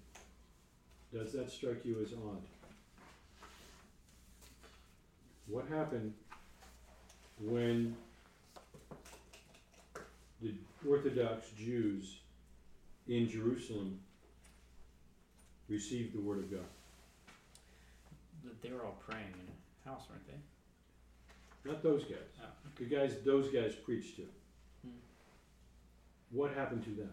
Does 1.13 1.31
that 1.33 1.51
strike 1.51 1.85
you 1.85 2.01
as 2.01 2.13
odd? 2.13 2.41
What 5.47 5.67
happened 5.67 6.13
when 7.39 7.95
the 10.41 10.53
Orthodox 10.87 11.47
Jews 11.57 12.17
in 13.07 13.29
Jerusalem 13.29 13.99
received 15.69 16.13
the 16.15 16.21
Word 16.21 16.39
of 16.39 16.51
God. 16.51 16.65
That 18.43 18.61
They 18.61 18.71
were 18.71 18.83
all 18.83 18.97
praying 19.07 19.33
in 19.33 19.47
a 19.85 19.89
house, 19.89 20.03
weren't 20.09 20.27
they? 20.27 21.69
Not 21.69 21.81
those 21.81 22.03
guys. 22.03 22.19
Oh. 22.41 22.62
The 22.77 22.85
guys 22.85 23.15
those 23.25 23.49
guys 23.49 23.73
preached 23.75 24.15
to. 24.17 24.23
Hmm. 24.83 24.89
What 26.31 26.53
happened 26.53 26.83
to 26.85 26.89
them? 26.91 27.11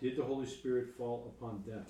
Did 0.00 0.16
the 0.16 0.22
Holy 0.24 0.46
Spirit 0.46 0.88
fall 0.96 1.34
upon 1.36 1.62
them? 1.66 1.84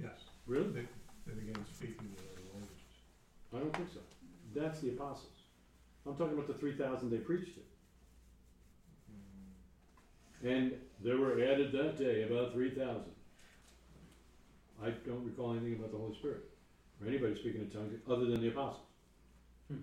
Yes, 0.00 0.12
Really? 0.46 0.68
they, 0.68 0.86
they 1.26 1.32
began 1.40 1.64
speaking 1.74 2.04
in 2.04 2.12
other 2.18 2.42
languages. 2.52 2.84
I 3.52 3.58
don't 3.58 3.74
think 3.74 3.88
so. 3.92 4.00
That's 4.54 4.80
the 4.80 4.90
apostles. 4.90 5.32
I'm 6.06 6.14
talking 6.16 6.34
about 6.34 6.46
the 6.46 6.54
3,000 6.54 7.10
they 7.10 7.16
preached 7.16 7.56
to. 10.42 10.48
And 10.48 10.74
there 11.02 11.16
were 11.16 11.32
added 11.42 11.72
that 11.72 11.96
day 11.98 12.22
about 12.22 12.52
3,000. 12.52 13.02
I 14.84 14.90
don't 14.90 15.24
recall 15.24 15.52
anything 15.52 15.74
about 15.74 15.90
the 15.90 15.98
Holy 15.98 16.14
Spirit 16.14 16.44
or 17.00 17.08
anybody 17.08 17.34
speaking 17.34 17.62
in 17.62 17.70
tongues 17.70 17.92
other 18.08 18.26
than 18.26 18.40
the 18.40 18.48
apostles. 18.48 18.86
Hmm. 19.68 19.78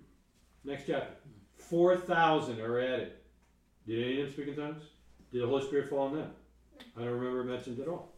Next 0.64 0.86
chapter. 0.86 1.14
4,000 1.58 2.60
are 2.60 2.80
added. 2.80 3.12
Did 3.86 4.04
any 4.04 4.20
of 4.20 4.26
them 4.26 4.32
speak 4.34 4.48
in 4.48 4.56
tongues? 4.56 4.82
Did 5.32 5.42
the 5.42 5.46
Holy 5.46 5.64
Spirit 5.64 5.90
fall 5.90 6.08
on 6.08 6.14
them? 6.14 6.30
I 6.96 7.00
don't 7.00 7.10
remember 7.10 7.40
it 7.40 7.44
mentioned 7.44 7.80
at 7.80 7.88
all. 7.88 8.12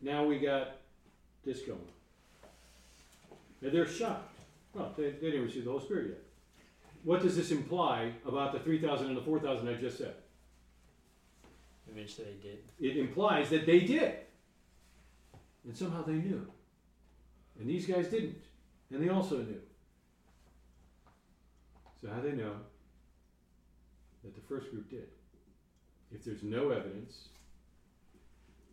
Now 0.00 0.24
we 0.24 0.38
got 0.38 0.78
this 1.44 1.62
going. 1.62 1.78
And 3.62 3.72
they're 3.72 3.86
shocked. 3.86 4.38
Well, 4.74 4.92
they, 4.96 5.10
they 5.10 5.30
didn't 5.30 5.46
receive 5.46 5.64
the 5.64 5.70
Holy 5.70 5.84
Spirit 5.84 6.06
yet. 6.08 6.22
What 7.04 7.22
does 7.22 7.36
this 7.36 7.50
imply 7.50 8.12
about 8.26 8.52
the 8.52 8.58
3,000 8.58 9.06
and 9.06 9.16
the 9.16 9.22
4,000 9.22 9.68
I 9.68 9.74
just 9.74 9.98
said? 9.98 10.14
Eventually 11.90 12.26
they 12.26 12.48
did. 12.48 12.58
It 12.80 12.98
implies 12.98 13.48
that 13.50 13.64
they 13.64 13.80
did. 13.80 14.14
And 15.64 15.76
somehow 15.76 16.02
they 16.02 16.14
knew. 16.14 16.46
And 17.58 17.68
these 17.68 17.86
guys 17.86 18.08
didn't. 18.08 18.42
And 18.90 19.02
they 19.02 19.08
also 19.08 19.38
knew. 19.38 19.60
So 22.00 22.08
how 22.08 22.20
do 22.20 22.30
they 22.30 22.36
know 22.36 22.52
that 24.22 24.34
the 24.34 24.40
first 24.42 24.70
group 24.70 24.90
did? 24.90 25.08
If 26.12 26.24
there's 26.24 26.42
no 26.42 26.70
evidence 26.70 27.28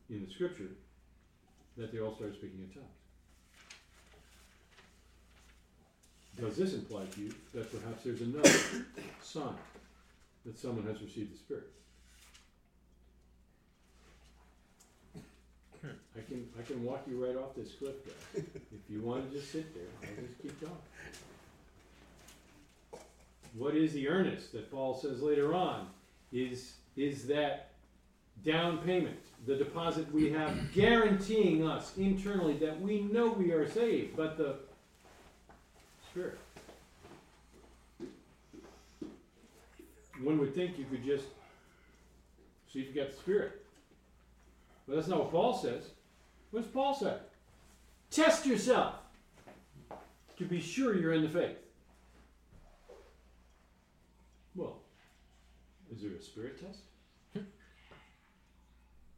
in 0.10 0.26
the 0.26 0.32
scripture 0.32 0.70
that 1.78 1.92
they 1.92 2.00
all 2.00 2.14
started 2.14 2.36
speaking 2.36 2.60
in 2.60 2.70
tongues. 2.70 2.86
Does 6.40 6.58
this 6.58 6.74
imply 6.74 7.06
to 7.06 7.22
you 7.22 7.34
that 7.54 7.72
perhaps 7.72 8.04
there's 8.04 8.22
another 8.22 8.50
sign 9.22 9.56
that 10.46 10.58
someone 10.58 10.86
has 10.86 11.02
received 11.02 11.34
the 11.34 11.38
Spirit? 11.38 11.72
I 15.84 16.22
can 16.28 16.48
I 16.58 16.62
can 16.62 16.84
walk 16.84 17.04
you 17.08 17.24
right 17.24 17.36
off 17.36 17.56
this 17.56 17.74
cliff, 17.74 17.96
guys. 18.06 18.44
If 18.72 18.90
you 18.90 19.02
want 19.02 19.30
to 19.30 19.38
just 19.38 19.52
sit 19.52 19.74
there, 19.74 19.84
I'll 20.02 20.28
just 20.28 20.42
keep 20.42 20.62
going. 20.62 20.74
What 23.56 23.76
is 23.76 23.94
the 23.94 24.08
earnest 24.08 24.52
that 24.54 24.72
Paul 24.72 24.96
says 24.96 25.22
later 25.22 25.54
on? 25.54 25.88
Is 26.32 26.74
is 26.96 27.28
that 27.28 27.72
down 28.44 28.80
payment, 28.80 29.20
the 29.46 29.56
deposit 29.56 30.12
we 30.14 30.32
have 30.32 30.72
guaranteeing 30.74 31.68
us 31.68 31.98
internally 31.98 32.58
that 32.58 32.80
we 32.80 33.02
know 33.02 33.32
we 33.32 33.52
are 33.52 33.70
saved, 33.70 34.16
but 34.16 34.38
the 34.38 34.56
Spirit. 36.12 36.38
One 40.22 40.38
would 40.38 40.54
think 40.54 40.78
you 40.78 40.86
could 40.86 41.04
just 41.04 41.26
see 42.72 42.82
if 42.82 42.96
you 42.96 43.02
got 43.02 43.12
the 43.12 43.18
Spirit. 43.18 43.63
But 44.88 44.96
that's 44.96 45.08
not 45.08 45.20
what 45.20 45.32
Paul 45.32 45.54
says. 45.54 45.92
What 46.52 46.64
does 46.64 46.72
Paul 46.72 46.94
say? 46.94 47.16
Test 48.12 48.46
yourself 48.46 48.96
to 50.38 50.46
be 50.46 50.60
sure 50.60 50.96
you're 50.96 51.14
in 51.14 51.24
the 51.24 51.30
faith. 51.30 51.58
Well, 54.56 54.78
is 55.92 56.02
there 56.02 56.12
a 56.12 56.22
spirit 56.22 56.60
test? 56.60 56.80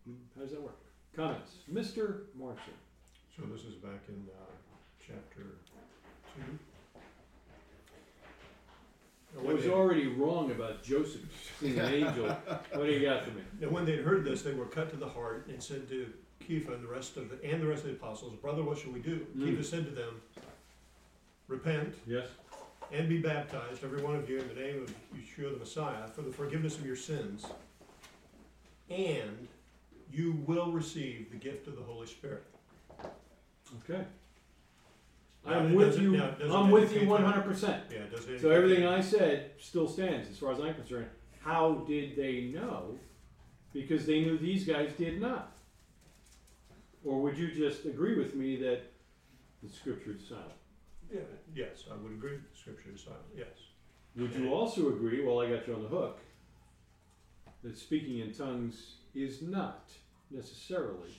Hmm, 0.06 0.14
how 0.36 0.42
does 0.42 0.52
that 0.52 0.62
work? 0.62 0.78
Comments? 1.16 1.52
Mr. 1.74 2.26
Morrison. 2.38 2.62
So 3.36 3.42
this 3.52 3.62
is 3.62 3.74
back 3.74 4.04
in 4.08 4.28
uh, 4.30 4.46
chapter 5.00 5.56
2. 6.36 6.42
It 9.38 9.44
was 9.44 9.68
already 9.68 10.08
wrong 10.08 10.52
about 10.52 10.84
Joseph 10.84 11.22
seeing 11.60 11.80
an 11.80 11.94
angel. 11.94 12.26
What 12.74 12.86
do 12.86 12.92
you 12.92 13.02
got 13.02 13.24
for 13.24 13.32
me? 13.32 13.42
Now, 13.60 13.70
when 13.70 13.86
they 13.86 13.98
heard 13.98 14.24
this, 14.24 14.42
they 14.42 14.54
were 14.54 14.66
cut 14.66 14.90
to 14.92 14.98
the 14.98 15.08
heart 15.08 15.48
and 15.50 15.62
said 15.62 15.88
to 15.90 16.08
Kepha 16.42 16.74
and 16.74 16.84
the 16.84 16.88
rest 16.88 17.18
of 17.18 17.30
the, 17.30 17.44
and 17.44 17.62
the 17.62 17.68
rest 17.68 17.84
of 17.84 17.90
the 17.90 17.96
apostles, 17.96 18.34
"Brother, 18.42 18.64
what 18.64 18.78
shall 18.78 18.92
we 18.92 19.00
do?" 19.00 19.26
Mm. 19.36 19.58
Kepha 19.58 19.66
said 19.66 19.86
to 19.86 19.92
them, 19.92 20.22
"Repent, 21.48 21.96
yes, 22.06 22.28
and 22.92 23.10
be 23.10 23.20
baptized, 23.20 23.84
every 23.84 24.02
one 24.02 24.16
of 24.16 24.30
you, 24.30 24.40
in 24.40 24.48
the 24.48 24.54
name 24.54 24.84
of 24.84 24.94
Yeshua 25.18 25.54
the 25.54 25.60
Messiah, 25.60 26.08
for 26.08 26.22
the 26.22 26.32
forgiveness 26.32 26.78
of 26.78 26.86
your 26.86 26.96
sins, 26.96 27.46
and 28.90 29.48
you 30.12 30.34
will 30.46 30.72
receive 30.72 31.32
the 31.32 31.38
gift 31.38 31.68
of 31.68 31.76
the 31.76 31.84
Holy 31.84 32.08
Spirit." 32.08 32.44
Okay. 33.90 34.06
I'm 35.46 35.72
it 35.72 35.76
with 35.76 35.88
doesn't- 35.88 36.04
you, 36.04 36.16
it 36.16 36.40
doesn't 36.40 36.52
I'm 36.56 36.72
with 36.72 36.84
you 36.84 36.88
indicate 37.00 37.08
one 37.10 37.22
that- 37.24 37.34
hundred 37.34 37.44
percent. 37.48 37.84
Yeah, 37.92 37.98
it 38.00 38.12
doesn't. 38.12 38.26
So 38.26 38.32
indicate 38.32 38.52
everything 38.56 38.84
that- 38.84 38.94
I 38.94 39.02
said 39.02 39.52
still 39.60 39.88
stands 39.88 40.30
as 40.30 40.38
far 40.38 40.52
as 40.52 40.60
I'm 40.60 40.74
concerned. 40.74 41.10
How 41.42 41.86
did 41.88 42.16
they 42.16 42.46
know? 42.46 42.98
Because 43.74 44.06
they 44.06 44.22
knew 44.22 44.38
these 44.38 44.66
guys 44.66 44.94
did 44.98 45.20
not. 45.22 45.52
Or 47.04 47.22
would 47.22 47.38
you 47.38 47.52
just 47.52 47.86
agree 47.86 48.18
with 48.18 48.34
me 48.36 48.56
that 48.58 48.82
the 49.62 49.70
scripture 49.70 50.14
is 50.14 50.28
silent? 50.28 50.52
Yeah, 51.14 51.20
yes, 51.54 51.86
I 51.92 51.96
would 51.96 52.14
agree, 52.14 52.38
the 52.38 52.58
scripture 52.58 52.90
is 52.96 53.02
silent, 53.04 53.22
yes. 53.36 53.48
Would 54.16 54.34
you 54.34 54.52
also 54.54 54.90
agree, 54.90 55.24
well, 55.24 55.40
I 55.40 55.50
got 55.50 55.68
you 55.68 55.76
on 55.76 55.84
the 55.84 55.90
hook, 55.90 56.20
that 57.62 57.78
speaking 57.78 58.20
in 58.20 58.34
tongues 58.34 58.96
is 59.14 59.42
not 59.44 59.92
necessarily 60.32 61.12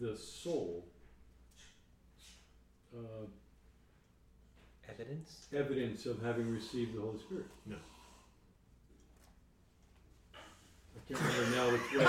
the 0.00 0.14
sole 0.16 0.86
uh, 2.94 3.26
Evidence? 4.88 5.46
evidence 5.54 6.06
of 6.06 6.22
having 6.22 6.50
received 6.50 6.96
the 6.96 7.00
Holy 7.00 7.18
Spirit? 7.18 7.46
No. 7.66 7.76
I 10.94 10.98
can't 11.12 11.20
remember 11.20 11.56
now 11.56 11.72
which 11.72 11.92
way. 11.92 12.04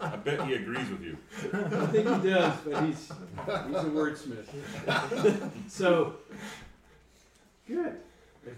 I 0.00 0.16
bet 0.24 0.40
he 0.46 0.54
agrees 0.54 0.88
with 0.90 1.02
you. 1.02 1.18
I 1.52 1.86
think 1.86 2.08
he 2.08 2.30
does, 2.30 2.54
but 2.64 2.84
he's 2.84 2.96
he's 2.96 3.10
a 3.76 3.90
wordsmith. 3.90 4.46
so 5.68 6.14
good. 7.66 7.96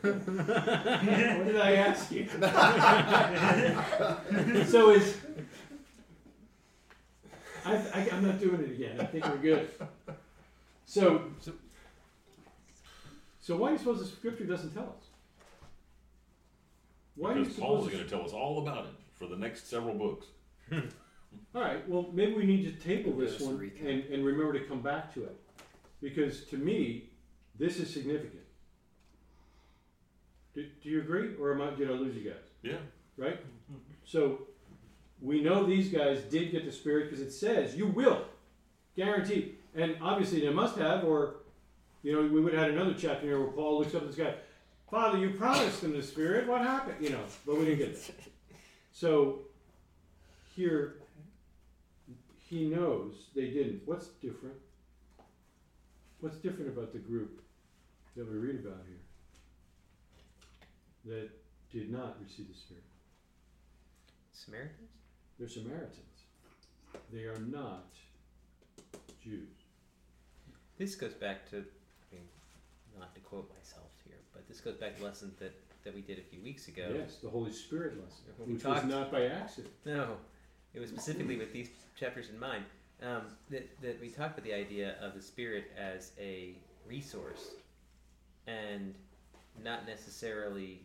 what 0.02 1.46
did 1.46 1.56
I 1.56 1.72
ask 1.76 2.12
you? 2.12 2.28
so 4.66 4.90
is 4.90 5.16
I, 7.64 7.74
I 7.94 8.08
I'm 8.12 8.26
not 8.26 8.38
doing 8.38 8.60
it 8.60 8.70
again. 8.70 9.00
I 9.00 9.04
think 9.04 9.26
we're 9.26 9.38
good. 9.38 9.68
So 10.86 11.22
so 13.40 13.56
why 13.56 13.68
do 13.68 13.72
you 13.74 13.78
suppose 13.78 14.00
the 14.00 14.06
scripture 14.06 14.44
doesn't 14.44 14.74
tell 14.74 14.94
us? 14.98 15.06
Why 17.14 17.32
do 17.32 17.40
you 17.40 17.44
Because 17.44 17.60
Paul's 17.60 17.84
suppose? 17.84 17.94
going 17.94 18.08
to 18.08 18.10
tell 18.10 18.24
us 18.24 18.32
all 18.32 18.62
about 18.62 18.86
it 18.86 18.94
for 19.14 19.26
the 19.26 19.36
next 19.36 19.68
several 19.68 19.94
books. 19.94 20.26
All 20.72 21.60
right, 21.62 21.88
well, 21.88 22.08
maybe 22.12 22.34
we 22.34 22.44
need 22.44 22.64
to 22.64 22.72
table 22.72 23.12
this 23.12 23.40
one 23.40 23.70
and, 23.80 24.04
and 24.04 24.24
remember 24.24 24.52
to 24.52 24.64
come 24.64 24.80
back 24.80 25.12
to 25.14 25.24
it. 25.24 25.36
Because 26.00 26.44
to 26.46 26.56
me, 26.56 27.10
this 27.58 27.78
is 27.78 27.92
significant. 27.92 28.42
Do, 30.54 30.66
do 30.82 30.88
you 30.88 31.00
agree, 31.00 31.34
or 31.40 31.52
am 31.52 31.60
I, 31.60 31.70
did 31.76 31.88
I 31.88 31.94
lose 31.94 32.16
you 32.16 32.30
guys? 32.30 32.42
Yeah. 32.62 32.78
Right? 33.16 33.38
Mm-hmm. 33.38 33.78
So, 34.04 34.46
we 35.22 35.42
know 35.42 35.64
these 35.64 35.88
guys 35.88 36.22
did 36.22 36.50
get 36.50 36.64
the 36.64 36.72
Spirit 36.72 37.10
because 37.10 37.20
it 37.20 37.32
says, 37.32 37.76
you 37.76 37.86
will. 37.86 38.24
Guaranteed. 38.96 39.56
And 39.74 39.96
obviously 40.00 40.40
they 40.40 40.48
must 40.50 40.78
have, 40.78 41.04
or, 41.04 41.34
you 42.02 42.12
know, 42.12 42.22
we 42.22 42.40
would 42.40 42.54
have 42.54 42.62
had 42.62 42.70
another 42.72 42.94
chapter 42.94 43.26
here 43.26 43.38
where 43.38 43.52
Paul 43.52 43.78
looks 43.78 43.94
up 43.94 44.02
at 44.02 44.08
this 44.08 44.16
guy, 44.16 44.34
Father, 44.90 45.18
you 45.18 45.30
promised 45.30 45.82
them 45.82 45.92
the 45.92 46.02
Spirit, 46.02 46.48
what 46.48 46.62
happened? 46.62 46.96
You 47.00 47.10
know, 47.10 47.22
but 47.46 47.58
we 47.58 47.66
didn't 47.66 47.78
get 47.78 48.06
that. 48.06 48.16
So, 48.92 49.42
here, 50.56 50.96
he 52.48 52.66
knows 52.66 53.26
they 53.34 53.50
didn't. 53.50 53.82
What's 53.86 54.08
different? 54.08 54.56
What's 56.20 56.38
different 56.38 56.76
about 56.76 56.92
the 56.92 56.98
group 56.98 57.40
that 58.16 58.28
we 58.28 58.36
read 58.36 58.66
about 58.66 58.84
here 58.88 58.98
that 61.14 61.30
did 61.72 61.92
not 61.92 62.16
receive 62.20 62.48
the 62.48 62.58
Spirit? 62.58 62.82
Samaritans? 64.32 64.90
They're 65.40 65.48
Samaritans. 65.48 65.96
They 67.10 67.22
are 67.22 67.38
not 67.38 67.86
Jews. 69.24 69.48
This 70.76 70.94
goes 70.94 71.14
back 71.14 71.48
to, 71.50 71.56
I 71.56 72.14
mean, 72.14 72.24
not 72.98 73.14
to 73.14 73.20
quote 73.22 73.50
myself 73.58 73.90
here, 74.04 74.18
but 74.34 74.46
this 74.48 74.60
goes 74.60 74.74
back 74.74 74.98
to 74.98 75.02
lessons 75.04 75.38
that, 75.38 75.54
that 75.84 75.94
we 75.94 76.02
did 76.02 76.18
a 76.18 76.22
few 76.22 76.42
weeks 76.42 76.68
ago. 76.68 76.92
Yes, 76.94 77.16
the 77.22 77.30
Holy 77.30 77.52
Spirit 77.52 77.94
lesson, 77.98 78.24
We 78.46 78.52
which 78.52 78.62
talked- 78.62 78.84
was 78.84 78.92
not 78.92 79.10
by 79.10 79.26
accident. 79.28 79.72
No, 79.86 80.18
it 80.74 80.80
was 80.80 80.90
specifically 80.90 81.38
with 81.38 81.54
these 81.54 81.70
chapters 81.98 82.28
in 82.28 82.38
mind. 82.38 82.64
Um, 83.02 83.22
that, 83.48 83.66
that 83.80 83.98
we 83.98 84.08
talked 84.10 84.36
about 84.38 84.44
the 84.44 84.52
idea 84.52 84.96
of 85.00 85.14
the 85.14 85.22
Spirit 85.22 85.70
as 85.78 86.12
a 86.20 86.54
resource 86.86 87.52
and 88.46 88.94
not 89.64 89.86
necessarily 89.86 90.82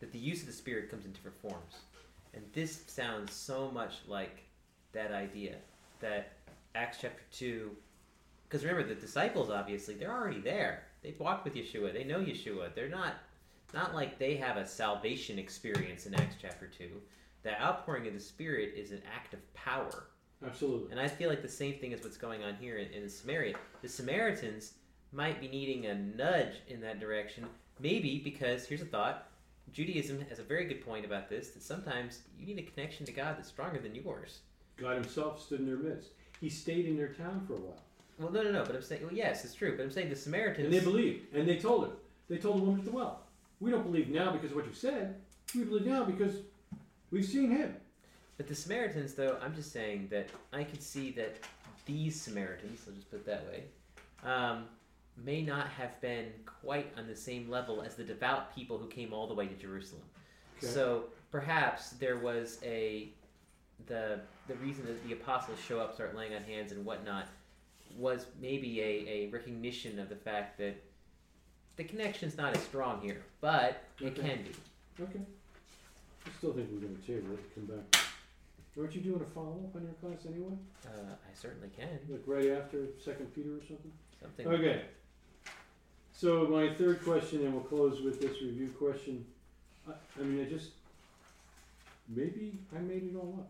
that 0.00 0.10
the 0.10 0.18
use 0.18 0.40
of 0.40 0.48
the 0.48 0.52
Spirit 0.52 0.90
comes 0.90 1.04
in 1.04 1.12
different 1.12 1.40
forms. 1.40 1.76
And 2.34 2.44
this 2.52 2.84
sounds 2.86 3.32
so 3.32 3.70
much 3.70 3.94
like 4.06 4.44
that 4.92 5.12
idea 5.12 5.56
that 6.00 6.32
Acts 6.74 6.98
chapter 7.00 7.22
2, 7.32 7.70
because 8.48 8.64
remember, 8.64 8.86
the 8.86 9.00
disciples 9.00 9.50
obviously, 9.50 9.94
they're 9.94 10.12
already 10.12 10.40
there. 10.40 10.84
They've 11.02 11.18
walked 11.18 11.44
with 11.44 11.54
Yeshua, 11.54 11.92
they 11.92 12.04
know 12.04 12.20
Yeshua. 12.20 12.74
They're 12.74 12.88
not, 12.88 13.14
not 13.72 13.94
like 13.94 14.18
they 14.18 14.36
have 14.36 14.56
a 14.56 14.66
salvation 14.66 15.38
experience 15.38 16.06
in 16.06 16.14
Acts 16.14 16.36
chapter 16.40 16.66
2 16.66 16.88
the 17.42 17.60
outpouring 17.62 18.06
of 18.06 18.14
the 18.14 18.20
Spirit 18.20 18.74
is 18.76 18.90
an 18.92 19.02
act 19.14 19.34
of 19.34 19.54
power. 19.54 20.08
Absolutely. 20.44 20.90
And 20.92 21.00
I 21.00 21.08
feel 21.08 21.28
like 21.28 21.42
the 21.42 21.48
same 21.48 21.74
thing 21.78 21.92
is 21.92 22.02
what's 22.02 22.16
going 22.16 22.42
on 22.42 22.54
here 22.56 22.78
in, 22.78 22.90
in 22.90 23.08
Samaria. 23.08 23.56
The 23.82 23.88
Samaritans 23.88 24.74
might 25.12 25.40
be 25.40 25.48
needing 25.48 25.86
a 25.86 25.94
nudge 25.94 26.54
in 26.68 26.80
that 26.82 27.00
direction, 27.00 27.46
maybe 27.80 28.20
because, 28.22 28.66
here's 28.66 28.82
a 28.82 28.86
thought 28.86 29.27
Judaism 29.72 30.24
has 30.28 30.38
a 30.38 30.42
very 30.42 30.64
good 30.64 30.84
point 30.84 31.04
about 31.04 31.28
this 31.28 31.50
that 31.50 31.62
sometimes 31.62 32.22
you 32.38 32.46
need 32.46 32.58
a 32.58 32.70
connection 32.70 33.06
to 33.06 33.12
God 33.12 33.36
that's 33.36 33.48
stronger 33.48 33.78
than 33.78 33.94
yours. 33.94 34.40
God 34.76 34.94
Himself 34.94 35.42
stood 35.42 35.60
in 35.60 35.66
their 35.66 35.76
midst. 35.76 36.10
He 36.40 36.48
stayed 36.48 36.86
in 36.86 36.96
their 36.96 37.08
town 37.08 37.44
for 37.46 37.54
a 37.54 37.56
while. 37.56 37.82
Well, 38.18 38.30
no, 38.30 38.42
no, 38.42 38.50
no, 38.50 38.64
but 38.64 38.74
I'm 38.74 38.82
saying, 38.82 39.02
well, 39.02 39.12
yes, 39.12 39.44
it's 39.44 39.54
true, 39.54 39.76
but 39.76 39.82
I'm 39.82 39.90
saying 39.90 40.10
the 40.10 40.16
Samaritans. 40.16 40.66
And 40.66 40.74
they 40.74 40.80
believed. 40.80 41.34
And 41.34 41.48
they 41.48 41.58
told 41.58 41.84
him. 41.84 41.92
They 42.28 42.36
told 42.36 42.58
the 42.58 42.64
woman 42.64 42.80
at 42.80 42.84
the 42.84 42.92
well. 42.92 43.22
We 43.60 43.70
don't 43.70 43.84
believe 43.84 44.08
now 44.08 44.32
because 44.32 44.50
of 44.50 44.56
what 44.56 44.66
you 44.66 44.74
said. 44.74 45.16
We 45.54 45.64
believe 45.64 45.86
now 45.86 46.04
because 46.04 46.34
we've 47.10 47.24
seen 47.24 47.50
him. 47.50 47.74
But 48.36 48.46
the 48.46 48.54
Samaritans, 48.54 49.14
though, 49.14 49.38
I'm 49.42 49.54
just 49.54 49.72
saying 49.72 50.08
that 50.10 50.28
I 50.52 50.64
could 50.64 50.82
see 50.82 51.10
that 51.12 51.36
these 51.86 52.20
Samaritans, 52.20 52.82
I'll 52.86 52.94
just 52.94 53.10
put 53.10 53.20
it 53.20 53.26
that 53.26 53.46
way, 53.46 53.64
um, 54.24 54.64
may 55.24 55.42
not 55.42 55.68
have 55.68 56.00
been 56.00 56.26
quite 56.46 56.92
on 56.96 57.06
the 57.06 57.16
same 57.16 57.48
level 57.50 57.82
as 57.82 57.94
the 57.94 58.04
devout 58.04 58.54
people 58.54 58.78
who 58.78 58.86
came 58.86 59.12
all 59.12 59.26
the 59.26 59.34
way 59.34 59.46
to 59.46 59.54
Jerusalem. 59.54 60.02
Okay. 60.58 60.66
So 60.66 61.04
perhaps 61.30 61.90
there 61.90 62.18
was 62.18 62.58
a 62.62 63.10
the 63.86 64.20
the 64.48 64.54
reason 64.56 64.86
that 64.86 65.02
the 65.06 65.12
apostles 65.12 65.58
show 65.60 65.78
up, 65.80 65.94
start 65.94 66.16
laying 66.16 66.34
on 66.34 66.42
hands 66.42 66.72
and 66.72 66.84
whatnot, 66.84 67.26
was 67.96 68.26
maybe 68.40 68.80
a, 68.80 68.84
a 69.08 69.28
recognition 69.30 69.98
of 69.98 70.08
the 70.08 70.16
fact 70.16 70.58
that 70.58 70.76
the 71.76 71.84
connection's 71.84 72.36
not 72.36 72.56
as 72.56 72.62
strong 72.62 73.00
here, 73.00 73.22
but 73.40 73.84
it 74.00 74.06
Okay. 74.18 74.20
can 74.28 74.42
be. 74.42 75.02
Okay. 75.04 75.20
I 76.26 76.30
still 76.38 76.52
think 76.52 76.68
we're 76.72 76.80
going 76.80 76.96
to 76.96 77.06
table 77.06 77.34
it 77.34 77.40
and 77.56 77.68
come 77.68 77.76
back. 77.76 78.02
Aren't 78.78 78.94
you 78.94 79.00
doing 79.00 79.20
a 79.20 79.24
follow 79.34 79.60
up 79.64 79.74
on 79.76 79.82
your 79.82 79.92
class 79.94 80.26
anyway? 80.26 80.52
Uh, 80.86 81.12
I 81.12 81.34
certainly 81.34 81.68
can. 81.76 81.88
Like 82.08 82.22
right 82.26 82.50
after 82.50 82.86
Second 83.02 83.34
Peter 83.34 83.50
or 83.50 83.60
something? 83.66 83.92
Something. 84.20 84.46
Okay. 84.48 84.82
So 86.18 86.48
my 86.48 86.74
third 86.74 87.04
question, 87.04 87.44
and 87.44 87.54
we'll 87.54 87.62
close 87.62 88.02
with 88.02 88.20
this 88.20 88.42
review 88.42 88.74
question. 88.76 89.24
I, 89.88 89.92
I 90.18 90.24
mean, 90.24 90.44
I 90.44 90.48
just 90.48 90.70
maybe 92.08 92.58
I 92.76 92.80
made 92.80 93.04
it 93.04 93.14
all 93.14 93.36
up. 93.38 93.48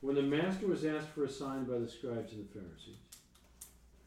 When 0.00 0.14
the 0.14 0.22
master 0.22 0.66
was 0.66 0.86
asked 0.86 1.08
for 1.08 1.24
a 1.24 1.28
sign 1.28 1.64
by 1.64 1.76
the 1.76 1.86
scribes 1.86 2.32
and 2.32 2.48
the 2.48 2.58
Pharisees, 2.58 2.96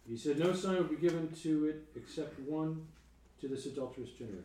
he 0.10 0.18
said, 0.18 0.40
"No 0.40 0.54
sign 0.54 0.78
will 0.78 0.86
be 0.86 0.96
given 0.96 1.32
to 1.44 1.68
it 1.68 1.86
except 1.96 2.40
one 2.40 2.88
to 3.42 3.48
this 3.48 3.68
adulterous 3.68 4.10
generation." 4.10 4.42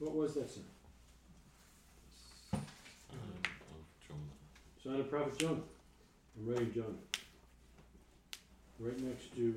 What 0.00 0.14
was 0.14 0.34
that 0.34 0.50
sign? 0.50 0.64
Sign 4.84 5.00
of 5.00 5.08
prophet 5.08 5.38
Jonah. 5.38 5.62
I'm 6.36 6.52
writing 6.52 6.74
Jonah. 6.74 7.00
Right 8.78 9.00
next 9.00 9.34
to 9.36 9.54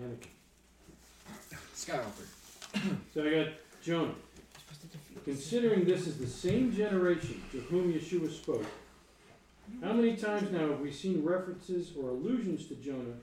Anakin. 0.00 0.30
Skywalker. 1.74 2.26
So 3.14 3.24
I 3.24 3.30
got 3.30 3.48
Jonah. 3.82 4.08
You're 4.08 4.14
supposed 4.60 4.80
to 4.82 4.86
defeat 4.88 5.24
Considering 5.24 5.84
this 5.84 6.06
is 6.06 6.18
the 6.18 6.26
same 6.26 6.74
generation 6.74 7.42
to 7.52 7.60
whom 7.60 7.92
Yeshua 7.92 8.30
spoke, 8.30 8.66
how 9.82 9.92
many 9.92 10.16
times 10.16 10.50
now 10.52 10.68
have 10.68 10.80
we 10.80 10.92
seen 10.92 11.24
references 11.24 11.92
or 11.98 12.10
allusions 12.10 12.66
to 12.66 12.74
Jonah 12.74 13.16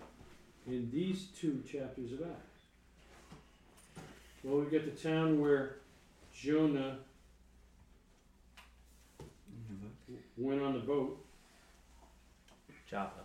in 0.68 0.90
these 0.92 1.28
two 1.40 1.64
chapters 1.72 2.14
of 2.14 2.22
Acts? 2.22 4.04
Well, 4.44 4.60
we 4.60 4.70
get 4.70 4.86
the 4.86 5.10
town 5.10 5.40
where 5.40 5.78
Jonah 6.36 6.98
went 10.38 10.62
on 10.62 10.74
the 10.74 10.80
boat 10.80 11.24
Joppa. 12.90 13.22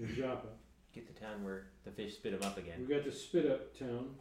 in 0.00 0.14
Joppa. 0.14 0.48
Get 0.96 1.14
the 1.14 1.20
town 1.20 1.44
where 1.44 1.64
the 1.84 1.90
fish 1.90 2.14
spit 2.14 2.32
him 2.32 2.42
up 2.42 2.56
again. 2.56 2.76
We 2.78 2.84
again. 2.86 2.96
got 2.96 3.04
the 3.04 3.12
spit 3.12 3.50
up 3.50 3.78
town. 3.78 4.14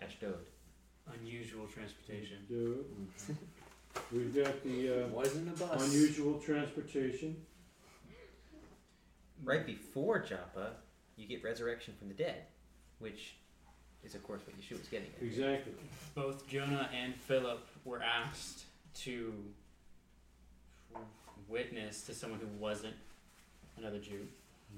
Ashdod. 0.00 0.46
Unusual 1.20 1.66
transportation. 1.66 2.38
Dude. 2.48 2.86
We've 4.12 4.34
got 4.34 4.64
the 4.64 5.04
uh, 5.04 5.08
Wasn't 5.08 5.48
a 5.48 5.58
bus. 5.62 5.86
unusual 5.86 6.38
transportation. 6.38 7.36
Right 9.44 9.66
before 9.66 10.20
Joppa, 10.20 10.76
you 11.16 11.28
get 11.28 11.44
resurrection 11.44 11.92
from 11.98 12.08
the 12.08 12.14
dead, 12.14 12.44
which 12.98 13.34
is 14.02 14.14
of 14.14 14.22
course 14.22 14.40
what 14.46 14.58
Yeshua 14.58 14.78
was 14.78 14.88
getting 14.88 15.08
at. 15.14 15.22
Exactly. 15.22 15.74
Both 16.14 16.46
Jonah 16.46 16.88
and 16.98 17.14
Philip 17.14 17.66
were 17.84 18.00
asked 18.02 18.64
to 19.02 19.34
witness 21.48 22.00
to 22.04 22.14
someone 22.14 22.40
who 22.40 22.46
wasn't 22.58 22.94
another 23.76 23.98
Jew. 23.98 24.26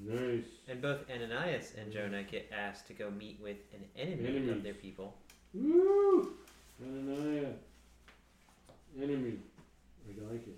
Nice. 0.00 0.44
And 0.68 0.80
both 0.82 0.98
Ananias 1.10 1.72
and 1.78 1.92
Jonah 1.92 2.22
get 2.22 2.50
asked 2.56 2.86
to 2.88 2.92
go 2.92 3.10
meet 3.10 3.38
with 3.42 3.58
an 3.74 3.84
enemy 3.96 4.28
Enemies. 4.28 4.50
of 4.50 4.62
their 4.62 4.74
people. 4.74 5.16
Woo! 5.54 6.32
Ananiah. 6.82 7.52
Enemy. 9.00 9.38
I 10.08 10.32
like 10.32 10.46
it. 10.48 10.56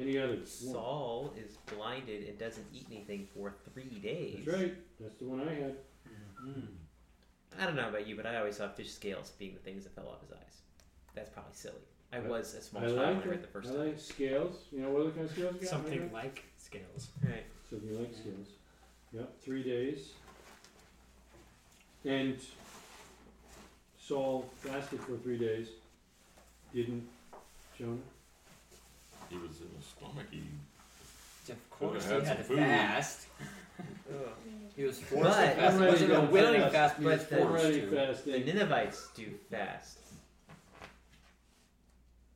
Any 0.00 0.18
others? 0.18 0.62
One. 0.64 0.74
Saul 0.74 1.34
is 1.36 1.56
blinded 1.76 2.28
and 2.28 2.38
doesn't 2.38 2.66
eat 2.72 2.86
anything 2.90 3.26
for 3.34 3.54
three 3.72 3.98
days. 3.98 4.44
That's 4.46 4.56
right. 4.58 4.74
That's 5.00 5.16
the 5.18 5.24
one 5.24 5.40
I 5.48 5.52
had. 5.54 5.74
Mm-hmm. 6.46 6.60
I 7.60 7.66
don't 7.66 7.74
know 7.76 7.88
about 7.88 8.06
you, 8.06 8.16
but 8.16 8.24
I 8.24 8.36
always 8.36 8.56
saw 8.56 8.68
fish 8.68 8.92
scales 8.92 9.32
being 9.38 9.52
the 9.54 9.60
things 9.60 9.84
that 9.84 9.94
fell 9.94 10.08
off 10.08 10.20
his 10.22 10.30
eyes. 10.32 10.62
That's 11.14 11.28
probably 11.30 11.52
silly. 11.54 11.74
I 12.12 12.18
I- 12.18 12.20
was 12.20 12.54
a 12.54 12.62
small 12.62 12.82
I 12.82 12.86
child 12.86 12.96
like 12.98 13.06
when 13.18 13.22
I 13.24 13.30
read 13.32 13.42
the 13.42 13.48
first 13.48 13.68
I 13.70 13.72
time. 13.74 13.86
like 13.88 13.98
scales. 13.98 14.56
You 14.70 14.80
know 14.82 14.90
what 14.90 15.02
other 15.02 15.10
kind 15.10 15.24
of 15.26 15.30
scales 15.32 15.54
you 15.56 15.60
got? 15.60 15.68
Something 15.68 16.00
Right? 16.02 16.12
like 16.12 16.44
scales. 16.58 17.08
Right. 17.22 17.44
Something 17.70 17.98
like 17.98 18.12
scales. 18.14 18.48
Yep. 19.12 19.32
Three 19.42 19.62
days. 19.62 20.12
And 22.04 22.36
Saul 24.00 24.48
fasted 24.56 25.00
for 25.00 25.16
three 25.18 25.38
days. 25.38 25.68
Didn't 26.74 27.06
Jonah? 27.78 27.96
He 29.28 29.36
was 29.36 29.60
in 29.60 29.68
a 29.78 29.82
stomach. 29.82 30.26
He 30.30 30.42
Of 31.52 31.70
course, 31.70 32.04
he 32.06 32.12
had 32.12 32.20
to 32.22 32.26
some 32.26 32.36
food. 32.44 32.58
fast. 32.58 33.26
He 34.76 34.84
was 34.84 34.98
forced 34.98 35.24
But- 35.30 35.46
to 35.54 35.60
fast. 35.60 35.76
I'm 35.76 35.82
It 35.82 35.90
wasn't 35.90 36.10
to 36.10 36.18
a 36.22 36.26
go 36.26 36.32
willing 36.32 36.60
fast. 36.62 36.72
fast, 36.72 36.94
but 36.96 37.02
he 37.02 37.06
was 37.08 37.20
But 37.20 37.30
the- 37.30 37.36
forced 37.36 37.64
Already 37.64 37.80
to. 37.80 37.86
The 37.86 37.96
fasting. 37.96 38.46
Ninevites 38.46 39.08
do 39.14 39.26
fast. 39.50 39.98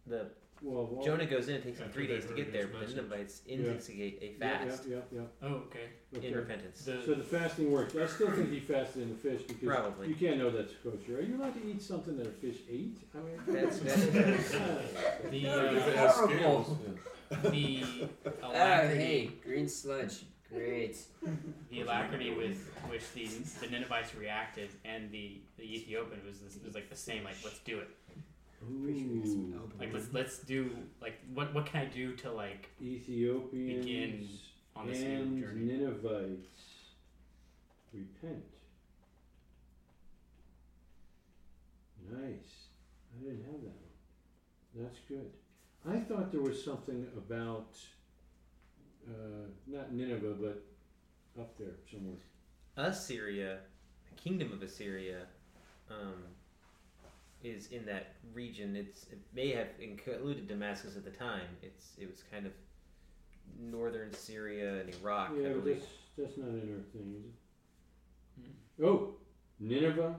The 0.07 0.27
Well, 0.63 0.89
well, 0.91 1.05
Jonah 1.05 1.27
goes 1.27 1.49
in, 1.49 1.57
it 1.57 1.63
takes 1.65 1.79
him 1.79 1.91
three 1.91 2.07
days 2.07 2.25
to 2.27 2.33
get 2.35 2.51
there, 2.53 2.63
his 2.63 2.71
but 2.71 2.81
the 2.81 2.87
message. 2.87 2.97
Ninevites 3.11 3.43
Yeah. 3.47 3.57
instigate 3.73 4.19
a 4.23 4.27
yeah, 4.45 4.65
fast 4.67 4.87
Yeah, 4.89 4.97
yeah, 5.13 5.21
Oh, 5.43 5.47
okay. 5.67 5.91
yeah. 6.13 6.21
in 6.29 6.35
repentance. 6.35 6.85
The, 6.85 7.03
So 7.05 7.15
the 7.15 7.23
fasting 7.25 7.71
worked. 7.71 7.95
I 7.97 8.07
still 8.07 8.31
think 8.31 8.51
he 8.51 8.61
fasted 8.61 9.03
in 9.03 9.09
the 9.11 9.15
fish 9.17 9.43
because 9.43 9.63
Probably. 9.69 10.09
you 10.09 10.15
can't 10.15 10.39
know 10.39 10.51
that's 10.51 10.73
kosher. 10.83 11.19
Are 11.19 11.23
you 11.23 11.37
allowed 11.37 11.55
to 11.61 11.69
eat 11.69 11.83
something 11.83 12.17
that 12.17 12.27
a 12.27 12.31
fish 12.31 12.59
ate? 12.71 12.97
I 13.15 13.19
mean, 13.19 13.37
That's- 13.47 13.79
that's- 13.81 14.51
the, 15.31 15.45
It 15.45 15.47
uh, 15.47 15.97
has 15.97 16.15
horrible. 16.15 16.65
scales. 16.65 16.79
the 17.53 17.85
Ah, 18.43 18.49
alacrity, 18.51 19.03
hey, 19.05 19.31
green 19.45 19.69
sludge. 19.69 20.25
Great. 20.53 20.97
the 21.71 21.81
alacrity 21.81 22.33
with 22.33 22.71
which 22.89 23.03
the, 23.13 23.27
the 23.61 23.73
Ninevites 23.73 24.15
reacted 24.15 24.69
and 24.85 25.11
the, 25.11 25.41
the 25.57 25.65
Ethiopian 25.65 26.21
was 26.25 26.39
this, 26.41 26.57
was 26.65 26.75
like 26.77 26.89
the 26.89 26.95
same. 26.97 27.25
Like, 27.25 27.35
let's 27.45 27.59
do 27.61 27.81
it. 27.81 27.89
Ooh. 28.71 29.71
Like, 29.79 29.93
let's 29.93 30.09
let's 30.13 30.39
do 30.39 30.71
like 31.01 31.15
what 31.33 31.55
what 31.55 31.67
can 31.67 31.83
I 31.83 31.85
do 31.87 32.15
to 32.17 32.31
like 32.31 32.71
Ethiopians 32.81 33.85
begin 33.85 34.29
on 34.77 34.87
this 34.87 35.01
new 35.01 35.07
and 35.07 35.41
journey? 35.41 35.73
Ninevites 35.73 36.49
repent. 37.93 38.45
Nice. 42.11 42.69
I 43.17 43.25
didn't 43.25 43.45
have 43.45 43.61
that 43.63 43.77
one. 43.77 43.95
That's 44.77 44.99
good. 45.09 45.31
I 45.89 45.99
thought 45.99 46.33
there 46.33 46.41
was 46.41 46.63
something 46.63 47.07
about 47.17 47.77
uh, 49.07 49.49
not 49.67 49.93
Nineveh, 49.93 50.35
but 50.41 50.63
up 51.41 51.57
there 51.59 51.75
somewhere. 51.91 52.17
Assyria, 52.77 53.59
the 54.09 54.21
kingdom 54.21 54.53
of 54.53 54.63
Assyria, 54.63 55.27
um, 55.91 56.25
is 57.45 57.69
in 57.69 57.85
that 57.87 58.15
region. 58.33 58.75
It's 58.75 59.05
it 59.05 59.21
may 59.35 59.51
have 59.51 59.69
included 59.81 60.49
Damascus 60.49 60.97
at 60.97 61.05
the 61.05 61.11
time. 61.11 61.47
It's 61.63 61.93
it 61.99 62.11
was 62.11 62.23
kind 62.33 62.47
of 62.47 62.53
northern 63.61 64.13
Syria 64.13 64.81
and 64.81 64.95
Iraq, 64.95 65.33
yeah, 65.41 65.51
but 65.51 65.65
that's, 65.65 65.87
that's 66.17 66.39
not 66.39 66.49
in 66.49 66.75
our 66.75 66.83
thing, 66.93 67.15
is 67.19 67.25
it? 67.27 68.47
Hmm. 68.81 68.85
Oh, 68.85 69.15
Nineveh 69.61 70.15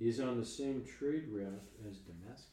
is 0.00 0.20
on 0.20 0.40
the 0.40 0.46
same 0.46 0.84
trade 0.98 1.24
route 1.28 1.62
as 1.88 1.98
Damascus. 1.98 2.46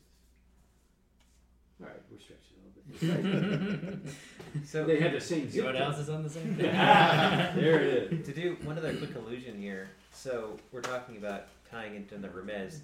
All 1.82 1.88
right, 1.88 2.02
we're 2.12 2.20
stretching 2.20 2.58
a 2.60 3.08
little 3.08 3.98
bit. 3.98 4.14
So 4.66 4.84
they 4.84 5.00
had 5.00 5.14
the 5.14 5.22
same 5.22 5.50
zip 5.50 5.64
what 5.64 5.80
else 5.80 6.00
is 6.00 6.10
on 6.10 6.24
the 6.24 6.30
same 6.30 6.44
thing? 6.56 6.58
there 6.58 7.82
it 7.82 8.12
is. 8.12 8.26
to 8.28 8.34
do 8.34 8.58
one 8.64 8.78
other 8.78 8.94
quick 8.96 9.16
allusion 9.16 9.58
here. 9.60 9.90
So 10.12 10.58
we're 10.72 10.82
talking 10.82 11.18
about 11.18 11.44
tying 11.72 11.96
into 11.96 12.18
the 12.18 12.28
Remez, 12.28 12.80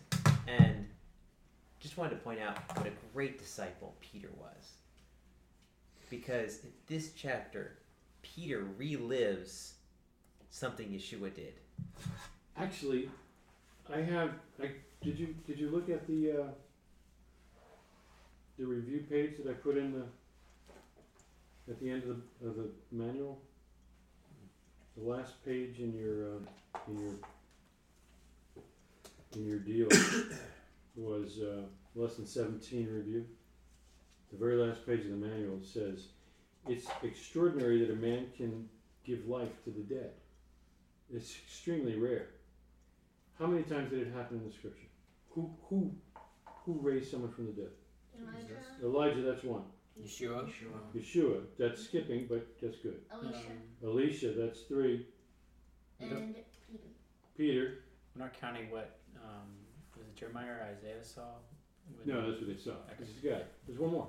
and 0.47 0.87
just 1.85 1.97
wanted 1.97 2.15
to 2.15 2.15
point 2.15 2.39
out 2.39 2.57
what 2.75 2.87
a 2.87 2.91
great 3.13 3.37
disciple 3.37 3.93
Peter 4.01 4.29
was, 4.39 4.71
because 6.09 6.57
in 6.63 6.71
this 6.87 7.11
chapter, 7.15 7.77
Peter 8.23 8.65
relives 8.79 9.73
something 10.49 10.89
Yeshua 10.89 11.31
did. 11.35 11.53
Actually, 12.57 13.07
I 13.93 13.99
have. 13.99 14.31
I, 14.59 14.71
did 15.03 15.19
you 15.19 15.35
did 15.45 15.59
you 15.59 15.69
look 15.69 15.87
at 15.89 16.07
the 16.07 16.31
uh, 16.31 16.47
the 18.57 18.65
review 18.65 19.05
page 19.07 19.33
that 19.37 19.47
I 19.47 19.53
put 19.53 19.77
in 19.77 19.91
the 19.91 21.71
at 21.71 21.79
the 21.79 21.91
end 21.91 22.01
of 22.01 22.17
the 22.41 22.49
of 22.49 22.55
the 22.55 22.69
manual? 22.91 23.39
The 24.97 25.07
last 25.07 25.33
page 25.45 25.77
in 25.77 25.93
your 25.93 26.31
uh, 26.31 26.39
in 26.87 26.99
your 26.99 27.13
in 29.35 29.45
your 29.45 29.59
deal 29.59 29.87
was 30.95 31.39
uh, 31.41 31.63
lesson 31.95 32.25
seventeen 32.25 32.87
review. 32.91 33.25
The 34.31 34.37
very 34.37 34.55
last 34.55 34.85
page 34.85 35.01
of 35.01 35.11
the 35.11 35.17
manual 35.27 35.59
says, 35.61 36.07
"It's 36.67 36.87
extraordinary 37.03 37.79
that 37.85 37.91
a 37.91 37.95
man 37.95 38.27
can 38.35 38.69
give 39.05 39.27
life 39.27 39.63
to 39.65 39.69
the 39.71 39.81
dead. 39.81 40.11
It's 41.13 41.35
extremely 41.45 41.95
rare." 41.97 42.27
How 43.39 43.47
many 43.47 43.63
times 43.63 43.89
did 43.89 44.07
it 44.07 44.13
happen 44.13 44.37
in 44.37 44.45
the 44.47 44.53
scripture? 44.53 44.87
Who 45.31 45.51
who 45.69 45.91
who 46.45 46.79
raised 46.81 47.11
someone 47.11 47.31
from 47.31 47.47
the 47.47 47.51
dead? 47.53 47.71
Elijah, 48.17 48.57
Elijah, 48.83 49.21
that's 49.21 49.43
one. 49.43 49.63
Yeshua. 50.01 50.45
Yeshua, 50.45 50.79
Yeshua, 50.95 51.41
that's 51.57 51.83
skipping, 51.83 52.27
but 52.27 52.47
that's 52.61 52.77
good. 52.77 53.01
Alicia, 53.11 53.37
Elisha, 53.83 54.33
that's 54.33 54.61
three. 54.61 55.05
and 55.99 56.35
Peter. 56.69 56.83
Peter, 57.37 57.77
We're 58.15 58.23
not 58.23 58.33
counting 58.39 58.69
what 58.69 58.99
um, 59.17 59.47
was 59.54 59.54
it 60.15 60.19
Jeremiah 60.19 60.51
or 60.51 60.61
Isaiah 60.63 61.03
saw. 61.03 61.21
when 61.97 62.07
no, 62.15 62.21
they- 62.21 62.29
that's 62.31 62.41
what 62.41 62.49
they 62.49 62.61
saw. 62.61 62.71
This 62.99 63.09
is 63.09 63.21
the 63.21 63.29
guy. 63.29 63.41
There's 63.67 63.79
one 63.79 63.91
more. 63.91 64.07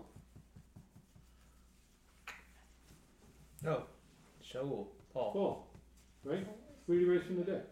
Oh, 3.67 3.83
Shaul, 4.43 4.87
Paul, 5.13 5.33
Paul, 5.33 5.67
right? 6.25 6.47
Who 6.87 6.95
did 6.95 7.03
he 7.03 7.09
raise 7.09 7.25
from 7.25 7.37
the 7.37 7.45
dead? 7.45 7.67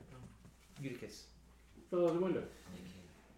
Eutychus. 0.80 1.24
Fell 1.90 2.00
out 2.04 2.08
of 2.10 2.14
the 2.14 2.20
window. 2.20 2.42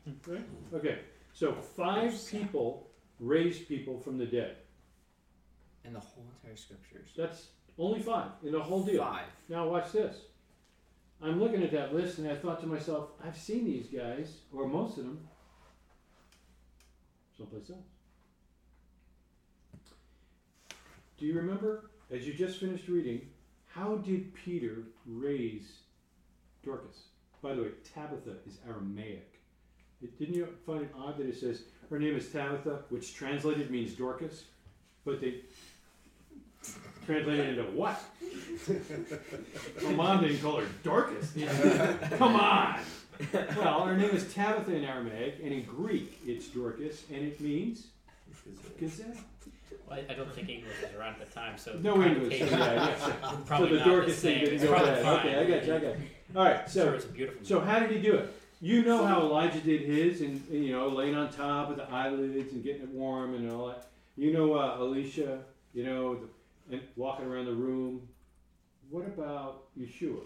Hmm. 0.05 0.33
Right? 0.33 0.45
Okay. 0.75 1.01
So 1.35 1.53
five 1.53 2.15
people 2.31 2.89
raised 3.21 3.69
people 3.69 3.99
from 3.99 4.17
the 4.17 4.25
dead. 4.25 4.57
In 5.85 5.93
the 5.93 6.01
whole 6.01 6.25
entire 6.43 6.57
scriptures. 6.57 7.11
That's 7.17 7.49
only 7.79 8.01
five 8.01 8.31
in 8.43 8.53
the 8.53 8.61
whole 8.63 8.83
deal. 8.83 9.03
Five. 9.05 9.27
Now 9.49 9.69
watch 9.69 9.93
this. 9.93 10.17
I'm 11.23 11.41
looking 11.41 11.63
at 11.63 11.73
that 11.73 11.95
list 11.95 12.19
and 12.19 12.29
I 12.29 12.37
thought 12.37 12.61
to 12.61 12.67
myself, 12.67 13.11
I've 13.25 13.37
seen 13.37 13.65
these 13.65 13.87
guys, 13.87 14.39
or 14.53 14.69
most 14.69 14.99
of 14.99 15.05
them, 15.05 15.27
someplace 17.37 17.71
else. 17.71 17.79
Do 21.19 21.25
you 21.25 21.35
remember, 21.35 21.91
as 22.11 22.27
you 22.27 22.35
just 22.35 22.61
finished 22.61 22.89
reading, 22.89 23.23
how 23.67 23.97
did 23.97 24.35
Peter 24.35 24.83
raise 25.07 25.79
Dorcas? 26.63 27.05
By 27.43 27.55
the 27.55 27.63
way, 27.63 27.69
Tabitha 27.95 28.37
is 28.47 28.59
Aramaic 28.67 29.41
It, 30.03 30.19
didn't 30.19 30.35
you 30.35 30.49
find 30.67 30.83
it 30.83 30.93
odd 30.97 31.17
that 31.19 31.27
it 31.27 31.39
says 31.39 31.63
her 31.89 31.99
name 31.99 32.17
is 32.17 32.29
Tabitha, 32.29 32.81
which 32.91 33.15
translated 33.15 33.71
means 33.71 33.93
Dorcas, 33.93 34.45
but 35.05 35.21
they 35.21 35.43
translated 37.07 37.59
into 37.59 37.71
what? 37.71 38.01
Her 38.67 39.91
mom 39.91 40.23
didn't 40.23 40.43
call 40.43 40.61
her 40.61 40.67
Dorcas. 40.83 41.31
did 41.31 41.49
she? 41.51 42.17
Come 42.17 42.37
on. 42.37 42.81
Well, 43.57 43.87
her 43.87 43.97
name 43.97 44.11
is 44.11 44.33
Tabitha 44.35 44.75
in 44.75 44.85
Aramaic, 44.85 45.37
and 45.43 45.53
in 45.53 45.63
Greek 45.65 46.21
it's 46.27 46.49
Dorcas, 46.49 47.05
and 47.13 47.27
it 47.27 47.41
means 47.41 47.87
gazelle. 48.79 49.07
Well, 49.89 49.99
I, 49.99 50.13
I 50.13 50.17
don't 50.17 50.33
think 50.35 50.49
English 50.49 50.75
was 50.83 50.93
around 50.95 51.21
at 51.21 51.29
the 51.29 51.35
time, 51.35 51.57
so 51.57 51.79
No 51.81 52.03
English. 52.03 52.39
So, 52.39 52.45
yeah, 52.45 52.75
yeah. 52.75 53.37
Probably 53.47 53.69
so 53.69 53.75
the 53.75 53.79
not 53.79 53.85
the 53.85 53.91
Dorcas 53.91 54.21
thing 54.21 54.41
didn't 54.41 54.63
go 54.63 54.69
probably 54.69 54.91
bad. 54.91 55.03
fine. 55.03 55.27
Okay, 55.27 55.39
I 55.39 55.45
got 55.47 55.67
you. 55.67 55.75
I 55.75 55.79
got 55.79 55.99
you. 55.99 56.05
All 56.35 56.45
right. 56.45 56.69
So 56.71 56.85
sure 56.85 56.95
it's 56.95 57.05
a 57.05 57.09
beautiful. 57.09 57.47
So 57.47 57.61
how 57.61 57.79
did 57.79 57.91
he 57.91 58.01
do 58.01 58.15
it? 58.17 58.35
You 58.61 58.83
know 58.85 59.05
how 59.05 59.21
Elijah 59.21 59.61
did 59.61 59.83
his, 59.83 60.23
and, 60.23 60.43
and, 60.51 60.65
you 60.65 60.73
know, 60.73 60.89
laying 60.89 61.15
on 61.15 61.31
top 61.31 61.71
of 61.71 61.77
the 61.77 61.89
eyelids 61.91 62.53
and 62.53 62.65
getting 62.65 62.83
it 62.83 62.89
warm 62.89 63.35
and 63.35 63.51
all 63.53 63.69
that. 63.69 63.87
You 64.17 64.33
know, 64.33 64.55
uh, 64.55 64.77
Elisha, 64.79 65.41
you 65.75 65.85
know, 65.85 66.15
the, 66.15 66.27
and 66.71 66.81
walking 66.97 67.27
around 67.27 67.47
the 67.47 67.53
room. 67.55 68.09
What 68.91 69.07
about 69.07 69.65
Yeshua 69.79 70.21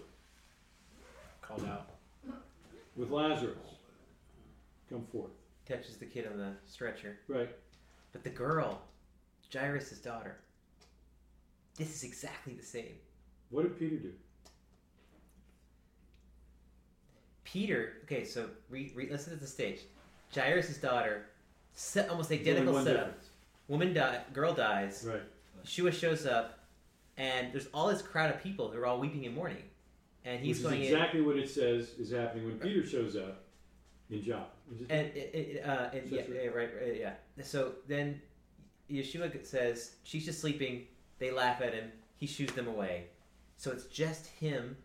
called 1.41 1.65
out. 1.65 1.89
with 2.95 3.09
Lazarus? 3.09 3.57
Come 4.89 5.05
forth, 5.11 5.31
Touches 5.67 5.97
the 5.97 6.05
kid 6.05 6.27
on 6.31 6.37
the 6.37 6.51
stretcher. 6.67 7.17
right? 7.27 7.49
But 8.11 8.23
the 8.23 8.29
girl, 8.29 8.81
Jairus' 9.53 9.97
daughter, 9.99 10.37
this 11.77 11.89
is 11.95 12.03
exactly 12.03 12.53
the 12.53 12.65
same. 12.65 12.93
What 13.49 13.63
did 13.63 13.79
Peter 13.79 13.95
do? 13.95 14.11
Peter, 17.43 17.93
okay, 18.03 18.23
so 18.23 18.49
re, 18.69 18.91
re, 18.95 19.09
listen 19.09 19.33
to 19.33 19.39
the 19.39 19.47
stage. 19.47 19.79
Jairus' 20.33 20.77
daughter, 20.77 21.25
se- 21.73 22.07
almost 22.07 22.29
There's 22.29 22.41
identical 22.41 22.69
only 22.69 22.73
one 22.79 22.85
setup. 22.85 23.05
difference. 23.07 23.29
Woman 23.67 23.93
die, 23.93 24.21
girl 24.33 24.53
dies. 24.53 25.05
Right. 25.09 25.21
Yeshua 25.65 25.93
shows 25.93 26.25
up, 26.25 26.59
and 27.17 27.51
there's 27.53 27.67
all 27.73 27.87
this 27.87 28.01
crowd 28.01 28.33
of 28.33 28.41
people 28.41 28.69
who 28.69 28.79
are 28.79 28.85
all 28.85 28.99
weeping 28.99 29.25
and 29.25 29.35
mourning, 29.35 29.63
and 30.25 30.39
he's 30.39 30.57
Which 30.57 30.65
is 30.65 30.71
going 30.71 30.81
exactly 30.83 31.21
what 31.21 31.37
it 31.37 31.49
says 31.49 31.91
is 31.99 32.11
happening 32.11 32.45
when 32.45 32.59
Peter 32.59 32.85
shows 32.85 33.15
up 33.15 33.43
in 34.09 34.23
John. 34.23 34.45
Is 34.73 34.81
in, 34.81 34.91
and 34.91 35.07
it, 35.15 35.63
uh, 35.65 35.89
and 35.93 36.09
So 36.09 36.15
yeah, 36.15 36.21
true. 36.23 36.35
yeah, 36.35 36.49
right, 36.49 36.69
right, 36.81 36.99
yeah. 36.99 37.13
So 37.43 37.73
then 37.87 38.21
Yeshua 38.89 39.45
says 39.45 39.95
she's 40.03 40.25
just 40.25 40.39
sleeping. 40.41 40.87
They 41.19 41.31
laugh 41.31 41.61
at 41.61 41.73
him. 41.73 41.91
He 42.17 42.27
shoos 42.27 42.51
them 42.51 42.67
away. 42.67 43.05
So 43.57 43.71
it's 43.71 43.85
just 43.85 44.27
him, 44.27 44.77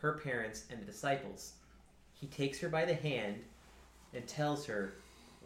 her 0.00 0.18
parents, 0.18 0.64
and 0.70 0.80
the 0.80 0.84
disciples. 0.84 1.54
He 2.12 2.26
takes 2.26 2.58
her 2.60 2.68
by 2.68 2.84
the 2.84 2.94
hand 2.94 3.36
and 4.12 4.26
tells 4.26 4.66
her, 4.66 4.94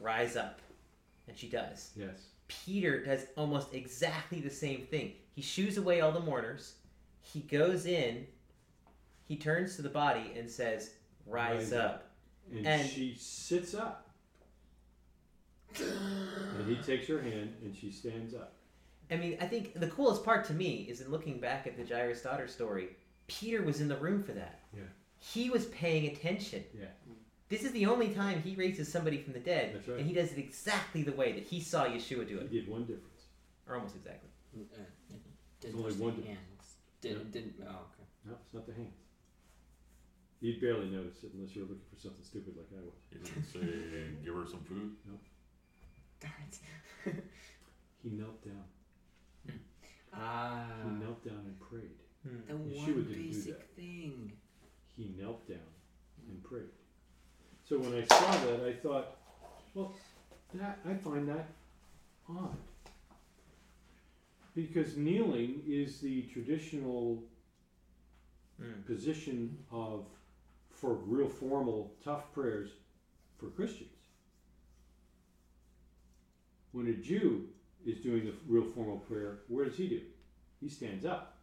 "Rise 0.01 0.37
up," 0.37 0.61
and 1.29 1.37
she 1.37 1.49
does. 1.49 1.91
yes. 1.97 2.29
Peter 2.65 3.03
does 3.05 3.27
almost 3.37 3.75
exactly 3.75 4.41
the 4.41 4.51
same 4.51 4.83
thing. 4.83 5.13
He 5.35 5.43
shoos 5.43 5.77
away 5.79 6.01
all 6.01 6.13
the 6.13 6.21
mourners. 6.21 6.75
He 7.23 7.41
goes 7.41 7.87
in. 7.87 8.27
He 9.27 9.37
turns 9.37 9.77
to 9.77 9.83
the 9.83 9.89
body 9.89 10.33
and 10.37 10.51
says, 10.51 10.91
"Rise 11.27 11.55
Rise 11.55 11.73
up." 11.73 12.11
And, 12.51 12.67
And- 12.67 12.89
she 12.89 13.15
sits 13.19 13.75
up. 13.75 14.09
and 15.81 16.69
he 16.69 16.77
takes 16.83 17.07
her 17.09 17.23
hand 17.23 17.55
and 17.63 17.75
she 17.75 17.91
stands 17.91 18.35
up. 18.35 18.53
I 19.11 19.17
mean, 19.17 19.39
I 19.41 19.47
think 19.47 19.79
the 19.79 19.89
coolest 19.89 20.25
part 20.25 20.45
to 20.47 20.53
me 20.55 20.87
is 20.89 21.01
in 21.01 21.11
looking 21.11 21.41
back 21.41 21.67
at 21.67 21.77
the 21.77 21.85
Jairus 21.85 22.23
daughter 22.23 22.47
story. 22.47 22.91
Peter 23.27 23.63
was 23.63 23.81
in 23.81 23.89
the 23.89 23.97
room 23.97 24.23
for 24.23 24.33
that. 24.33 24.61
Yeah. 24.75 24.83
He 25.19 25.49
was 25.51 25.67
paying 25.67 26.11
attention. 26.13 26.65
Yeah. 26.79 26.87
This 27.53 27.65
is 27.65 27.73
the 27.73 27.85
only 27.85 28.09
time 28.15 28.41
he 28.43 28.55
raises 28.55 28.91
somebody 28.91 29.19
from 29.23 29.35
the 29.35 29.39
dead, 29.53 29.75
That's 29.75 29.87
right. 29.89 29.99
and 29.99 30.07
he 30.09 30.15
does 30.15 30.33
it 30.33 30.39
exactly 30.39 31.03
the 31.03 31.13
way 31.13 31.33
that 31.33 31.43
he 31.45 31.61
saw 31.61 31.85
Yeshua 31.85 32.27
do 32.27 32.39
it, 32.39 32.49
He 32.51 32.61
did 32.61 32.69
one 32.69 32.85
difference. 32.87 33.25
or 33.69 33.75
almost 33.77 33.95
exactly. 33.97 34.31
Uh, 34.57 34.79
didn't 35.61 35.79
only 35.79 35.93
one 35.95 36.17
the 36.19 36.27
hands. 36.29 36.67
Didn't, 37.03 37.27
yeah. 37.27 37.33
didn't, 37.33 37.55
oh, 37.61 37.71
okay. 37.93 38.07
No, 38.25 38.33
it's 38.43 38.55
not 38.55 38.67
the 38.67 38.73
hands. 38.73 38.97
You'd 40.41 40.61
barely 40.63 40.89
notice 40.89 41.23
it 41.25 41.31
unless 41.35 41.55
you're 41.55 41.67
looking 41.67 41.85
for 41.95 42.01
something 42.01 42.25
stupid 42.25 42.55
like 42.57 42.69
I 42.73 42.81
was. 42.83 42.99
He 43.11 43.19
didn't 43.19 43.45
say, 43.45 44.25
give 44.25 44.35
her 44.35 44.47
some 44.47 44.65
food. 44.65 44.93
Darn 46.21 46.33
it. 46.49 47.25
He 48.03 48.11
knelt 48.11 48.43
down. 48.45 48.65
Ah, 50.13 50.67
He 50.85 50.91
knelt 51.05 51.25
down 51.25 51.45
and 51.47 51.61
prayed. 51.61 52.01
the 52.25 52.55
Yeshua 52.55 52.77
one 52.79 52.87
didn't 52.87 53.13
do 53.13 53.15
basic 53.29 53.59
that. 53.59 53.77
thing. 53.77 54.33
He 54.97 55.15
knelt 55.17 55.47
down 55.47 55.59
and 56.29 56.43
prayed. 56.43 56.73
So 57.69 57.79
when 57.79 57.95
I 57.95 58.05
saw 58.07 58.31
that, 58.47 58.67
I 58.67 58.73
thought, 58.73 59.17
well, 59.75 59.95
that 60.55 60.79
I 60.89 60.95
find 60.95 61.29
that 61.29 61.47
odd. 62.29 62.57
Because 64.55 64.97
kneeling 64.97 65.63
is 65.67 66.01
the 66.01 66.23
traditional 66.23 67.23
Mm. 68.61 68.87
position 68.87 69.59
of 69.71 70.07
for 70.71 70.95
real 70.95 71.29
formal 71.29 71.95
tough 72.05 72.33
prayers 72.33 72.71
for 73.39 73.47
Christians. 73.51 73.91
When 76.73 76.87
a 76.87 76.95
Jew 76.95 77.49
is 77.85 78.01
doing 78.01 78.25
the 78.25 78.35
real 78.47 78.65
formal 78.65 78.99
prayer, 78.99 79.41
where 79.49 79.65
does 79.65 79.77
he 79.77 79.89
do? 79.89 80.03
He 80.61 80.69
stands 80.69 81.05
up. 81.05 81.39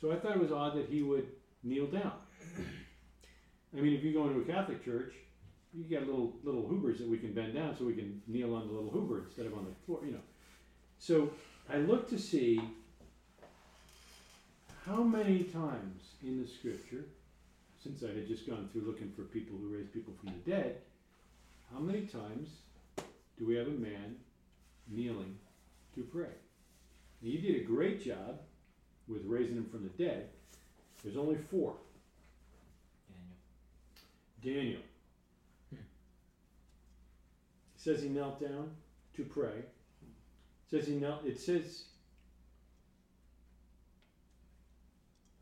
So 0.00 0.12
I 0.12 0.16
thought 0.16 0.36
it 0.36 0.40
was 0.40 0.52
odd 0.52 0.76
that 0.76 0.88
he 0.88 1.02
would 1.02 1.28
kneel 1.62 1.86
down. 1.86 2.12
I 3.76 3.80
mean, 3.80 3.94
if 3.94 4.02
you 4.02 4.12
go 4.12 4.26
into 4.26 4.40
a 4.40 4.44
Catholic 4.44 4.84
church, 4.84 5.14
you 5.74 5.84
get 5.84 6.06
little 6.06 6.34
little 6.42 6.66
hoobers 6.66 6.98
that 6.98 7.08
we 7.08 7.18
can 7.18 7.32
bend 7.32 7.54
down 7.54 7.76
so 7.76 7.84
we 7.84 7.94
can 7.94 8.22
kneel 8.26 8.54
on 8.54 8.66
the 8.66 8.72
little 8.72 8.90
hoober 8.90 9.24
instead 9.24 9.46
of 9.46 9.54
on 9.54 9.66
the 9.66 9.86
floor, 9.86 10.00
you 10.04 10.12
know. 10.12 10.20
So 10.98 11.30
I 11.68 11.76
looked 11.76 12.10
to 12.10 12.18
see 12.18 12.60
how 14.86 15.02
many 15.02 15.44
times 15.44 16.02
in 16.22 16.40
the 16.40 16.48
scripture, 16.48 17.04
since 17.82 18.02
I 18.02 18.08
had 18.08 18.26
just 18.26 18.46
gone 18.46 18.68
through 18.72 18.82
looking 18.82 19.12
for 19.14 19.22
people 19.22 19.58
who 19.58 19.76
raise 19.76 19.88
people 19.88 20.14
from 20.18 20.32
the 20.32 20.50
dead, 20.50 20.78
how 21.72 21.78
many 21.78 22.06
times 22.06 22.48
do 23.38 23.46
we 23.46 23.54
have 23.56 23.66
a 23.66 23.70
man 23.70 24.16
kneeling 24.88 25.36
to 25.94 26.02
pray? 26.02 26.32
And 27.20 27.30
you 27.30 27.40
did 27.40 27.60
a 27.60 27.64
great 27.64 28.02
job 28.02 28.40
with 29.06 29.22
raising 29.26 29.56
him 29.56 29.66
from 29.66 29.82
the 29.82 30.02
dead. 30.02 30.30
There's 31.02 31.16
only 31.16 31.36
four. 31.36 31.74
Daniel. 34.42 34.80
Says 37.76 38.02
he 38.02 38.08
knelt 38.08 38.40
down 38.40 38.70
to 39.16 39.24
pray. 39.24 39.46
It 39.46 40.70
says 40.70 40.86
he 40.86 40.94
knelt. 40.94 41.24
It 41.24 41.40
says. 41.40 41.84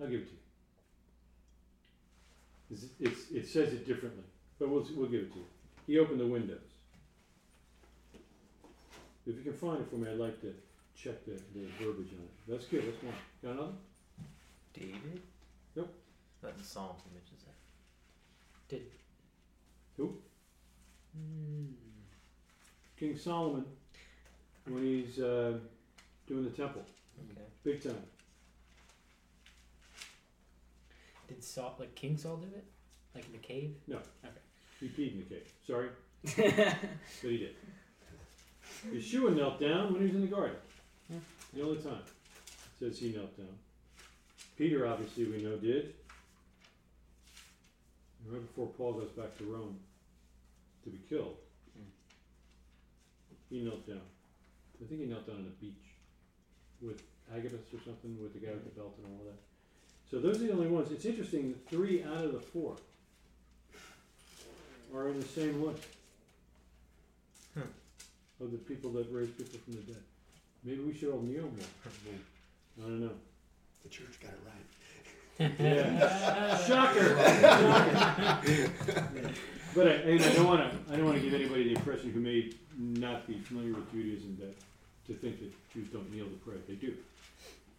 I'll 0.01 0.07
give 0.07 0.21
it 0.21 0.27
to 0.29 0.33
you. 0.33 0.39
It's, 2.71 2.85
it's, 3.01 3.31
it 3.31 3.49
says 3.49 3.73
it 3.73 3.87
differently, 3.87 4.25
but 4.59 4.69
we'll, 4.69 4.87
we'll 4.95 5.09
give 5.09 5.23
it 5.23 5.33
to 5.33 5.39
you. 5.39 5.45
He 5.87 5.99
opened 5.99 6.21
the 6.21 6.27
windows. 6.27 6.59
If 9.27 9.37
you 9.37 9.43
can 9.43 9.55
find 9.55 9.81
it 9.81 9.89
for 9.89 9.97
me, 9.97 10.11
I'd 10.11 10.19
like 10.19 10.41
to 10.43 10.53
check 10.95 11.25
the, 11.25 11.33
the 11.55 11.67
verbiage 11.81 12.13
on 12.13 12.25
it. 12.25 12.31
That's 12.49 12.67
good. 12.67 12.85
That's 12.87 13.03
one. 13.03 13.15
Got 13.43 13.53
another? 13.53 13.73
David? 14.75 15.23
Yep. 15.75 15.89
But 16.43 16.59
the 16.59 16.65
Psalms 16.65 17.01
he 18.69 18.77
Who? 19.97 20.17
that. 21.15 21.75
King 22.99 23.17
Solomon, 23.17 23.65
when 24.67 24.83
he's 24.83 25.19
uh, 25.19 25.59
doing 26.27 26.45
the 26.45 26.51
temple, 26.51 26.83
Okay. 27.31 27.41
big 27.65 27.83
time. 27.83 28.03
Did 31.29 31.43
Saul, 31.43 31.75
like 31.79 31.95
King 31.95 32.17
Saul, 32.17 32.37
do 32.37 32.47
it? 32.57 32.65
Like 33.15 33.27
in 33.27 33.33
the 33.33 33.39
cave? 33.39 33.75
No. 33.87 33.97
Okay. 33.97 34.35
He 34.81 34.87
peed 34.89 35.13
in 35.13 35.19
the 35.19 35.25
cave. 35.35 35.51
Sorry, 35.67 35.89
but 36.23 37.31
he 37.31 37.39
did. 37.39 37.57
Yeshua 38.93 39.35
knelt 39.35 39.59
down 39.61 39.93
when 39.93 40.03
he 40.03 40.07
was 40.09 40.15
in 40.17 40.21
the 40.23 40.27
garden. 40.27 40.57
The 41.55 41.63
only 41.63 41.79
time. 41.83 42.03
Says 42.79 42.99
he 42.99 43.13
knelt 43.13 43.37
down. 43.37 43.47
Peter, 44.59 44.87
obviously, 44.87 45.25
we 45.27 45.43
know 45.43 45.57
did. 45.57 45.95
And 48.27 48.35
right 48.35 48.47
before 48.47 48.67
Paul 48.77 48.95
goes 48.95 49.11
back 49.11 49.39
to 49.39 49.45
Rome 49.45 49.79
to 50.85 50.91
be 50.91 50.99
killed, 51.09 51.37
he 53.49 53.61
knelt 53.61 53.87
down. 53.87 54.01
I 54.83 54.87
think 54.89 55.01
he 55.01 55.07
knelt 55.07 55.27
down 55.27 55.37
on 55.37 55.45
the 55.45 55.51
beach 55.65 55.95
with 56.83 57.03
Agabus 57.33 57.73
or 57.73 57.79
something, 57.85 58.21
with 58.21 58.33
the 58.33 58.41
guy 58.45 58.53
with 58.53 58.65
the 58.65 58.81
belt 58.81 58.95
and 58.99 59.07
all 59.07 59.25
that. 59.27 59.39
So 60.11 60.19
those 60.19 60.43
are 60.43 60.47
the 60.49 60.53
only 60.53 60.67
ones. 60.67 60.91
It's 60.91 61.05
interesting 61.05 61.49
that 61.53 61.69
three 61.69 62.03
out 62.03 62.25
of 62.25 62.33
the 62.33 62.41
four 62.41 62.77
are 64.95 65.09
in 65.09 65.21
the 65.21 65.27
same 65.27 65.63
list 65.63 65.83
Hmm. 67.55 67.63
of 68.41 68.51
the 68.51 68.59
people 68.59 68.91
that 68.93 69.07
raised 69.11 69.39
people 69.39 69.59
from 69.61 69.75
the 69.75 69.81
dead. 69.81 70.03
Maybe 70.65 70.81
we 70.81 70.95
should 70.95 71.11
all 71.11 71.23
kneel 71.23 71.43
more. 71.43 71.71
I 72.79 72.83
don't 72.83 73.01
know. 73.01 73.15
The 73.83 73.89
church 73.89 74.19
got 74.21 74.33
it 74.33 74.41
right. 74.45 74.86
Yeah. 75.39 76.57
Shocker. 76.67 77.17
But 79.75 79.89
I, 79.89 79.91
and 79.91 80.23
I 80.25 80.33
don't 80.33 80.47
wanna, 80.47 80.73
I 80.91 80.97
don't 80.97 81.05
wanna 81.05 81.21
give 81.21 81.35
anybody 81.35 81.65
the 81.65 81.75
impression 81.75 82.11
who 82.11 82.19
may 82.21 82.51
not 82.79 83.27
be 83.27 83.35
familiar 83.41 83.75
with 83.75 83.93
Judaism 83.93 84.39
that, 84.41 84.57
to 85.07 85.13
think 85.21 85.39
that 85.41 85.53
Jews 85.75 85.89
don't 85.93 86.11
kneel 86.11 86.25
to 86.25 86.31
pray, 86.47 86.55
they 86.67 86.77
do. 86.77 86.95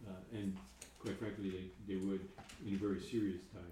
Uh, 0.08 0.12
and 0.32 0.56
quite 1.00 1.18
frankly, 1.18 1.50
they, 1.50 1.94
they 1.94 2.06
would 2.06 2.20
in 2.64 2.74
a 2.74 2.76
very 2.78 3.00
serious 3.00 3.40
time. 3.52 3.64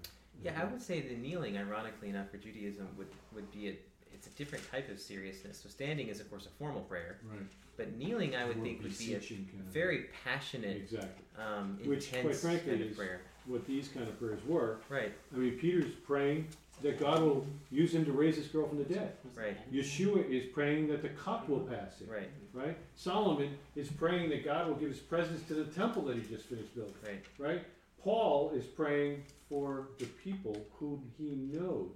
Yeah, 0.43 0.59
I 0.61 0.65
would 0.65 0.81
say 0.81 0.99
the 0.99 1.15
kneeling, 1.15 1.57
ironically 1.57 2.09
enough, 2.09 2.29
for 2.29 2.35
Judaism 2.35 2.89
would, 2.97 3.07
would 3.33 3.49
be 3.53 3.69
a 3.69 3.73
it's 4.13 4.27
a 4.27 4.31
different 4.31 4.69
type 4.71 4.89
of 4.91 4.99
seriousness. 4.99 5.59
So 5.63 5.69
standing 5.69 6.09
is 6.09 6.19
of 6.19 6.29
course 6.29 6.47
a 6.47 6.49
formal 6.59 6.81
prayer, 6.81 7.19
Right. 7.31 7.39
but 7.77 7.95
kneeling 7.97 8.35
I 8.35 8.43
would 8.45 8.57
More 8.57 8.65
think 8.65 8.83
would 8.83 8.97
be 8.97 9.13
a 9.13 9.19
kind 9.21 9.47
of- 9.59 9.65
very 9.73 10.07
passionate, 10.25 10.75
Exactly. 10.75 11.23
um, 11.37 11.79
Which, 11.85 12.09
quite 12.09 12.23
intense 12.25 12.41
frankly, 12.41 12.71
kind 12.71 12.81
of 12.83 12.91
is- 12.91 12.97
prayer. 12.97 13.21
What 13.47 13.65
these 13.65 13.87
kind 13.87 14.07
of 14.07 14.19
prayers 14.19 14.39
were. 14.45 14.77
Right, 14.89 15.13
I 15.33 15.37
mean, 15.37 15.53
Peter's 15.53 15.91
praying 16.05 16.47
that 16.81 16.99
God 16.99 17.21
will 17.21 17.45
use 17.71 17.93
him 17.95 18.05
to 18.05 18.11
raise 18.11 18.35
this 18.35 18.47
girl 18.47 18.67
from 18.67 18.77
the 18.77 18.83
dead. 18.83 19.13
right, 19.35 19.57
Yeshua 19.73 20.29
is 20.29 20.45
praying 20.53 20.87
that 20.89 21.01
the 21.01 21.09
cup 21.09 21.47
will 21.49 21.61
pass 21.61 21.99
him. 21.99 22.09
right, 22.09 22.29
Right? 22.53 22.77
Solomon 22.95 23.57
is 23.75 23.89
praying 23.89 24.29
that 24.31 24.43
God 24.45 24.67
will 24.67 24.75
give 24.75 24.89
his 24.89 24.99
presence 24.99 25.41
to 25.47 25.53
the 25.55 25.63
temple 25.65 26.03
that 26.03 26.17
he 26.17 26.21
just 26.23 26.45
finished 26.45 26.75
building. 26.75 26.93
right. 27.05 27.23
Right? 27.39 27.65
Paul 28.03 28.51
is 28.53 28.65
praying 28.65 29.23
for 29.49 29.87
the 29.97 30.05
people 30.05 30.65
whom 30.77 31.03
he 31.17 31.35
knows 31.51 31.95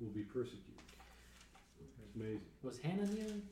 will 0.00 0.10
be 0.10 0.22
persecuted. 0.22 0.62
It's 1.80 2.14
amazing. 2.14 2.40
Was 2.62 2.78
Hannah 2.78 3.06
kneeling? 3.06 3.42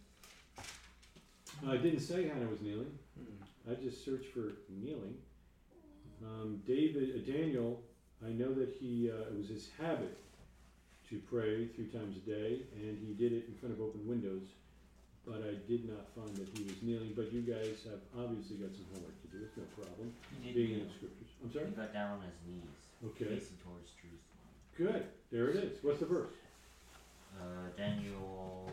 I 1.66 1.76
didn't 1.76 2.00
say 2.00 2.28
Hannah 2.28 2.48
was 2.48 2.60
kneeling. 2.60 2.90
Hmm. 3.18 3.70
I 3.70 3.74
just 3.76 4.04
searched 4.04 4.32
for 4.34 4.52
kneeling. 4.68 5.14
Um, 6.22 6.62
David, 6.66 7.14
uh, 7.16 7.30
Daniel, 7.30 7.80
I 8.24 8.30
know 8.30 8.52
that 8.54 8.70
he, 8.78 9.10
uh, 9.10 9.26
it 9.32 9.36
was 9.38 9.48
his 9.48 9.68
habit 9.80 10.16
to 11.10 11.18
pray 11.30 11.66
three 11.74 11.86
times 11.88 12.16
a 12.16 12.20
day, 12.30 12.62
and 12.76 12.98
he 13.02 13.12
did 13.14 13.32
it 13.32 13.46
in 13.48 13.54
front 13.58 13.74
of 13.74 13.80
open 13.80 14.06
windows. 14.06 14.46
But 15.26 15.42
I 15.46 15.54
did 15.70 15.88
not 15.88 16.06
find 16.16 16.34
that 16.36 16.48
he 16.58 16.64
was 16.64 16.82
kneeling. 16.82 17.12
But 17.14 17.32
you 17.32 17.42
guys 17.42 17.86
have 17.86 18.02
obviously 18.18 18.56
got 18.56 18.74
some 18.74 18.86
homework 18.92 19.14
to 19.22 19.28
do. 19.30 19.44
It's 19.46 19.56
no 19.56 19.62
problem. 19.78 20.12
Being 20.42 20.80
in 20.80 20.86
the 20.86 20.90
scriptures. 20.94 21.30
I'm 21.42 21.52
sorry. 21.52 21.66
He 21.66 21.72
got 21.78 21.92
down 21.94 22.18
on 22.18 22.22
his 22.26 22.34
knees, 22.42 22.82
Okay. 23.06 23.38
facing 23.38 23.58
towards 23.62 23.90
Jerusalem. 23.94 24.50
Good. 24.74 25.06
There 25.30 25.48
it 25.50 25.56
is. 25.62 25.78
What's 25.82 26.00
the 26.00 26.06
verse? 26.06 26.34
Uh, 27.38 27.70
Daniel 27.76 28.70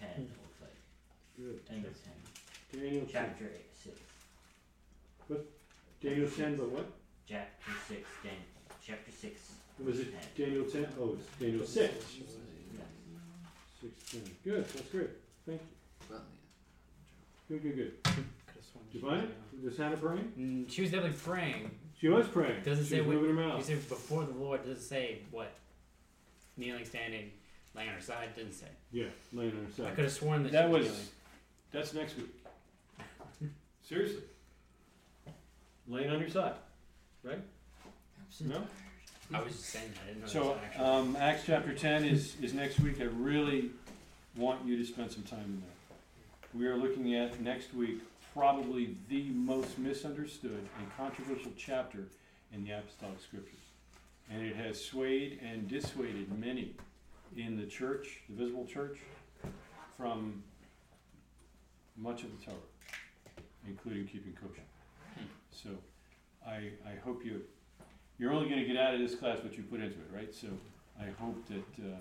10, 0.00 0.08
it 0.10 0.18
looks 0.42 0.58
like. 0.60 0.74
Good. 1.38 1.60
End 1.70 1.86
of 1.86 1.94
10. 2.72 2.82
Daniel 2.82 3.06
10. 3.06 3.10
Chapter 3.12 3.44
8, 3.54 3.60
6. 3.86 4.00
Daniel 6.02 6.28
10, 6.28 6.56
but 6.56 6.68
what? 6.70 6.86
Chapter 7.28 7.70
6, 7.88 8.00
Dan- 8.24 8.32
chapter 8.84 9.10
6. 9.12 9.52
Was 9.84 10.00
it 10.00 10.14
Daniel 10.36 10.64
10? 10.64 10.86
Oh, 11.00 11.14
it's 11.18 11.26
Daniel 11.38 11.64
6. 11.66 11.76
Yes. 11.76 11.92
6, 13.80 14.10
10. 14.12 14.20
Good. 14.44 14.64
That's 14.68 14.88
great. 14.90 15.10
Thank 15.46 15.60
you. 15.60 16.16
Good, 17.48 17.62
good, 17.62 17.76
good. 17.76 18.02
Did 18.04 18.14
you 18.92 19.00
find 19.00 19.22
it? 19.24 19.64
Was 19.64 19.76
Hannah 19.76 19.96
praying? 19.96 20.32
Mm, 20.38 20.70
she 20.72 20.82
was 20.82 20.90
definitely 20.90 21.18
praying. 21.18 21.70
She 22.00 22.08
was 22.08 22.26
praying. 22.28 22.62
Doesn't 22.64 22.84
she 22.84 22.90
say 22.90 23.00
was 23.00 23.08
what- 23.08 23.16
moving 23.16 23.36
her 23.36 23.42
You 23.42 23.48
mouth. 23.48 23.64
said 23.64 23.88
before 23.88 24.24
the 24.24 24.32
Lord. 24.32 24.60
Doesn't 24.64 24.80
say 24.82 25.18
what. 25.30 25.52
Kneeling, 26.56 26.84
standing, 26.84 27.30
laying 27.74 27.88
on 27.88 27.94
her 27.96 28.00
side. 28.00 28.34
Didn't 28.36 28.52
say. 28.52 28.66
Yeah, 28.90 29.06
laying 29.32 29.52
on 29.56 29.64
her 29.66 29.70
side. 29.72 29.84
I 29.84 29.88
side. 29.88 29.94
could 29.96 30.04
have 30.04 30.12
sworn 30.12 30.42
that, 30.44 30.52
That 30.52 30.66
she 30.66 30.72
was, 30.72 30.84
kneeling. 30.86 31.00
that's 31.72 31.94
next 31.94 32.16
week. 32.16 32.44
Seriously. 33.82 34.22
Laying 35.88 36.10
on 36.10 36.20
your 36.20 36.28
side, 36.28 36.54
right? 37.22 37.40
No? 38.40 38.62
I 39.34 39.42
was 39.42 39.52
just 39.52 39.66
saying 39.66 39.90
that. 39.94 40.00
I 40.04 40.06
didn't 40.08 40.22
know 40.22 40.28
So, 40.28 40.58
that 40.74 40.78
was 40.80 41.06
um, 41.06 41.16
Acts 41.16 41.42
chapter 41.46 41.74
ten 41.74 42.04
is, 42.04 42.36
is 42.40 42.54
next 42.54 42.80
week. 42.80 43.00
I 43.00 43.04
really 43.04 43.70
want 44.36 44.64
you 44.64 44.76
to 44.76 44.84
spend 44.84 45.10
some 45.10 45.22
time 45.22 45.44
in 45.44 45.60
there. 45.60 45.70
We 46.54 46.66
are 46.66 46.76
looking 46.76 47.14
at 47.14 47.40
next 47.40 47.74
week 47.74 48.00
probably 48.34 48.96
the 49.08 49.24
most 49.30 49.78
misunderstood 49.78 50.66
and 50.78 50.96
controversial 50.96 51.52
chapter 51.56 52.04
in 52.52 52.64
the 52.64 52.70
apostolic 52.72 53.20
scriptures. 53.20 53.58
And 54.30 54.46
it 54.46 54.56
has 54.56 54.82
swayed 54.82 55.40
and 55.42 55.68
dissuaded 55.68 56.38
many 56.38 56.74
in 57.36 57.58
the 57.58 57.66
church, 57.66 58.20
the 58.28 58.36
visible 58.36 58.66
church, 58.66 58.98
from 59.96 60.42
much 61.96 62.22
of 62.22 62.30
the 62.38 62.46
Torah, 62.46 62.56
including 63.66 64.06
keeping 64.06 64.32
kosher. 64.32 64.62
So 65.52 65.70
I, 66.46 66.70
I 66.86 66.94
hope 67.04 67.24
you, 67.24 67.42
you're 68.18 68.32
only 68.32 68.48
gonna 68.48 68.64
get 68.64 68.76
out 68.76 68.94
of 68.94 69.00
this 69.00 69.14
class 69.14 69.38
what 69.42 69.56
you 69.56 69.62
put 69.62 69.80
into 69.80 69.96
it, 69.96 70.10
right? 70.12 70.34
So 70.34 70.48
I 71.00 71.06
hope 71.22 71.46
that, 71.48 71.84
uh, 71.84 71.96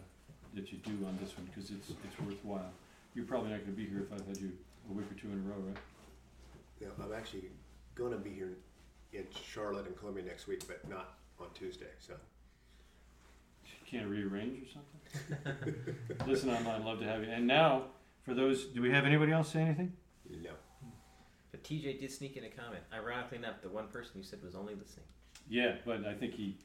that 0.55 0.71
you 0.71 0.79
do 0.79 1.05
on 1.05 1.17
this 1.21 1.37
one, 1.37 1.47
cause 1.53 1.71
it's, 1.71 1.89
it's 1.89 2.19
worthwhile. 2.25 2.71
You're 3.13 3.25
probably 3.25 3.51
not 3.51 3.61
gonna 3.61 3.73
be 3.73 3.85
here 3.85 3.99
if 3.99 4.13
I've 4.13 4.25
had 4.25 4.37
you 4.37 4.51
a 4.89 4.93
week 4.93 5.05
or 5.11 5.19
two 5.19 5.27
in 5.27 5.43
a 5.45 5.49
row, 5.49 5.61
right? 5.67 5.77
Yeah, 6.79 6.87
I'm 7.03 7.13
actually 7.13 7.43
gonna 7.95 8.17
be 8.17 8.31
here 8.31 8.53
in 9.13 9.25
Charlotte 9.43 9.85
and 9.87 9.97
Columbia 9.97 10.23
next 10.23 10.47
week, 10.47 10.63
but 10.67 10.87
not 10.89 11.15
on 11.39 11.47
Tuesday, 11.53 11.91
so. 11.99 12.13
Can't 13.89 14.07
rearrange 14.07 14.57
or 14.63 14.71
something? 14.71 15.95
Listen 16.25 16.49
online, 16.49 16.85
love 16.85 16.99
to 16.99 17.05
have 17.05 17.23
you. 17.23 17.29
And 17.29 17.45
now, 17.45 17.87
for 18.23 18.33
those, 18.33 18.67
do 18.67 18.81
we 18.81 18.89
have 18.89 19.03
anybody 19.03 19.33
else 19.33 19.51
say 19.51 19.63
anything? 19.63 19.91
No. 20.29 20.51
But 21.61 21.69
TJ 21.69 21.99
did 21.99 22.11
sneak 22.11 22.37
in 22.37 22.43
a 22.43 22.49
comment. 22.49 22.83
Ironically 22.93 23.37
enough, 23.37 23.61
the 23.61 23.69
one 23.69 23.87
person 23.87 24.11
you 24.15 24.23
said 24.23 24.41
was 24.43 24.55
only 24.55 24.73
listening. 24.73 25.05
Yeah, 25.49 25.75
but 25.85 26.05
I 26.05 26.13
think 26.13 26.33
he, 26.33 26.55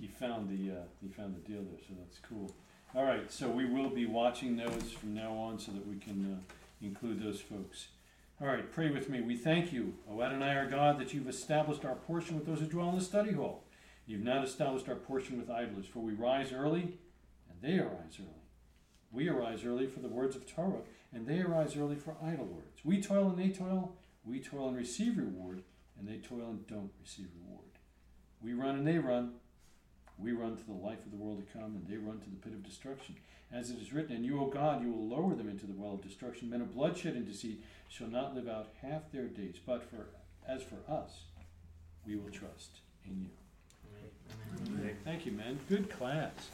he 0.00 0.08
found 0.08 0.48
the, 0.48 0.72
uh, 0.72 0.82
he 1.00 1.08
found 1.08 1.34
the 1.34 1.40
deal 1.40 1.62
there, 1.62 1.80
so 1.86 1.94
that's 1.98 2.18
cool. 2.18 2.52
All 2.94 3.04
right, 3.04 3.30
so 3.30 3.48
we 3.48 3.64
will 3.64 3.90
be 3.90 4.06
watching 4.06 4.56
those 4.56 4.92
from 4.92 5.14
now 5.14 5.32
on 5.32 5.58
so 5.58 5.72
that 5.72 5.86
we 5.86 5.96
can, 5.96 6.34
uh, 6.34 6.54
include 6.84 7.22
those 7.22 7.40
folks. 7.40 7.88
All 8.40 8.46
right, 8.46 8.70
pray 8.72 8.90
with 8.90 9.08
me. 9.08 9.20
We 9.20 9.36
thank 9.36 9.72
you, 9.72 9.94
O 10.10 10.20
Adonai 10.20 10.56
our 10.56 10.66
God, 10.66 10.98
that 10.98 11.14
you've 11.14 11.28
established 11.28 11.84
our 11.84 11.94
portion 11.94 12.36
with 12.36 12.46
those 12.46 12.60
who 12.60 12.66
dwell 12.66 12.90
in 12.90 12.98
the 12.98 13.04
study 13.04 13.32
hall. 13.32 13.64
You've 14.06 14.24
not 14.24 14.44
established 14.44 14.88
our 14.88 14.96
portion 14.96 15.38
with 15.38 15.50
idlers, 15.50 15.86
for 15.86 16.00
we 16.00 16.12
rise 16.12 16.52
early, 16.52 16.98
and 17.48 17.62
they 17.62 17.78
arise 17.78 18.18
early. 18.18 18.28
We 19.12 19.28
arise 19.28 19.64
early 19.64 19.86
for 19.86 20.00
the 20.00 20.08
words 20.08 20.34
of 20.34 20.46
Torah, 20.46 20.82
and 21.12 21.26
they 21.26 21.40
arise 21.40 21.76
early 21.76 21.96
for 21.96 22.16
idle 22.22 22.46
words. 22.46 22.80
We 22.84 23.00
toil 23.00 23.28
and 23.28 23.38
they 23.38 23.50
toil, 23.50 23.94
we 24.24 24.40
toil 24.40 24.68
and 24.68 24.76
receive 24.76 25.18
reward, 25.18 25.62
and 25.98 26.08
they 26.08 26.16
toil 26.16 26.50
and 26.50 26.66
don't 26.66 26.90
receive 27.00 27.28
reward. 27.42 27.64
We 28.42 28.54
run 28.54 28.76
and 28.76 28.86
they 28.86 28.98
run. 28.98 29.34
We 30.18 30.32
run 30.32 30.56
to 30.56 30.64
the 30.64 30.72
life 30.72 31.04
of 31.04 31.10
the 31.10 31.16
world 31.16 31.44
to 31.44 31.58
come, 31.58 31.76
and 31.76 31.86
they 31.88 31.96
run 31.96 32.20
to 32.20 32.30
the 32.30 32.36
pit 32.36 32.52
of 32.52 32.62
destruction. 32.62 33.16
As 33.52 33.70
it 33.70 33.78
is 33.80 33.92
written, 33.92 34.16
And 34.16 34.24
you, 34.24 34.40
O 34.40 34.46
God, 34.46 34.82
you 34.82 34.90
will 34.90 35.06
lower 35.06 35.34
them 35.34 35.48
into 35.48 35.66
the 35.66 35.74
well 35.74 35.94
of 35.94 36.02
destruction. 36.02 36.50
Men 36.50 36.60
of 36.60 36.74
bloodshed 36.74 37.14
and 37.14 37.26
deceit 37.26 37.62
shall 37.88 38.08
not 38.08 38.34
live 38.34 38.48
out 38.48 38.68
half 38.82 39.10
their 39.12 39.26
days. 39.26 39.56
But 39.64 39.88
for 39.88 40.06
as 40.46 40.62
for 40.62 40.78
us, 40.90 41.22
we 42.06 42.16
will 42.16 42.30
trust 42.30 42.80
in 43.04 43.22
you. 43.22 43.28
Thank 45.04 45.26
you, 45.26 45.32
man. 45.32 45.58
Good 45.68 45.90
class. 45.90 46.50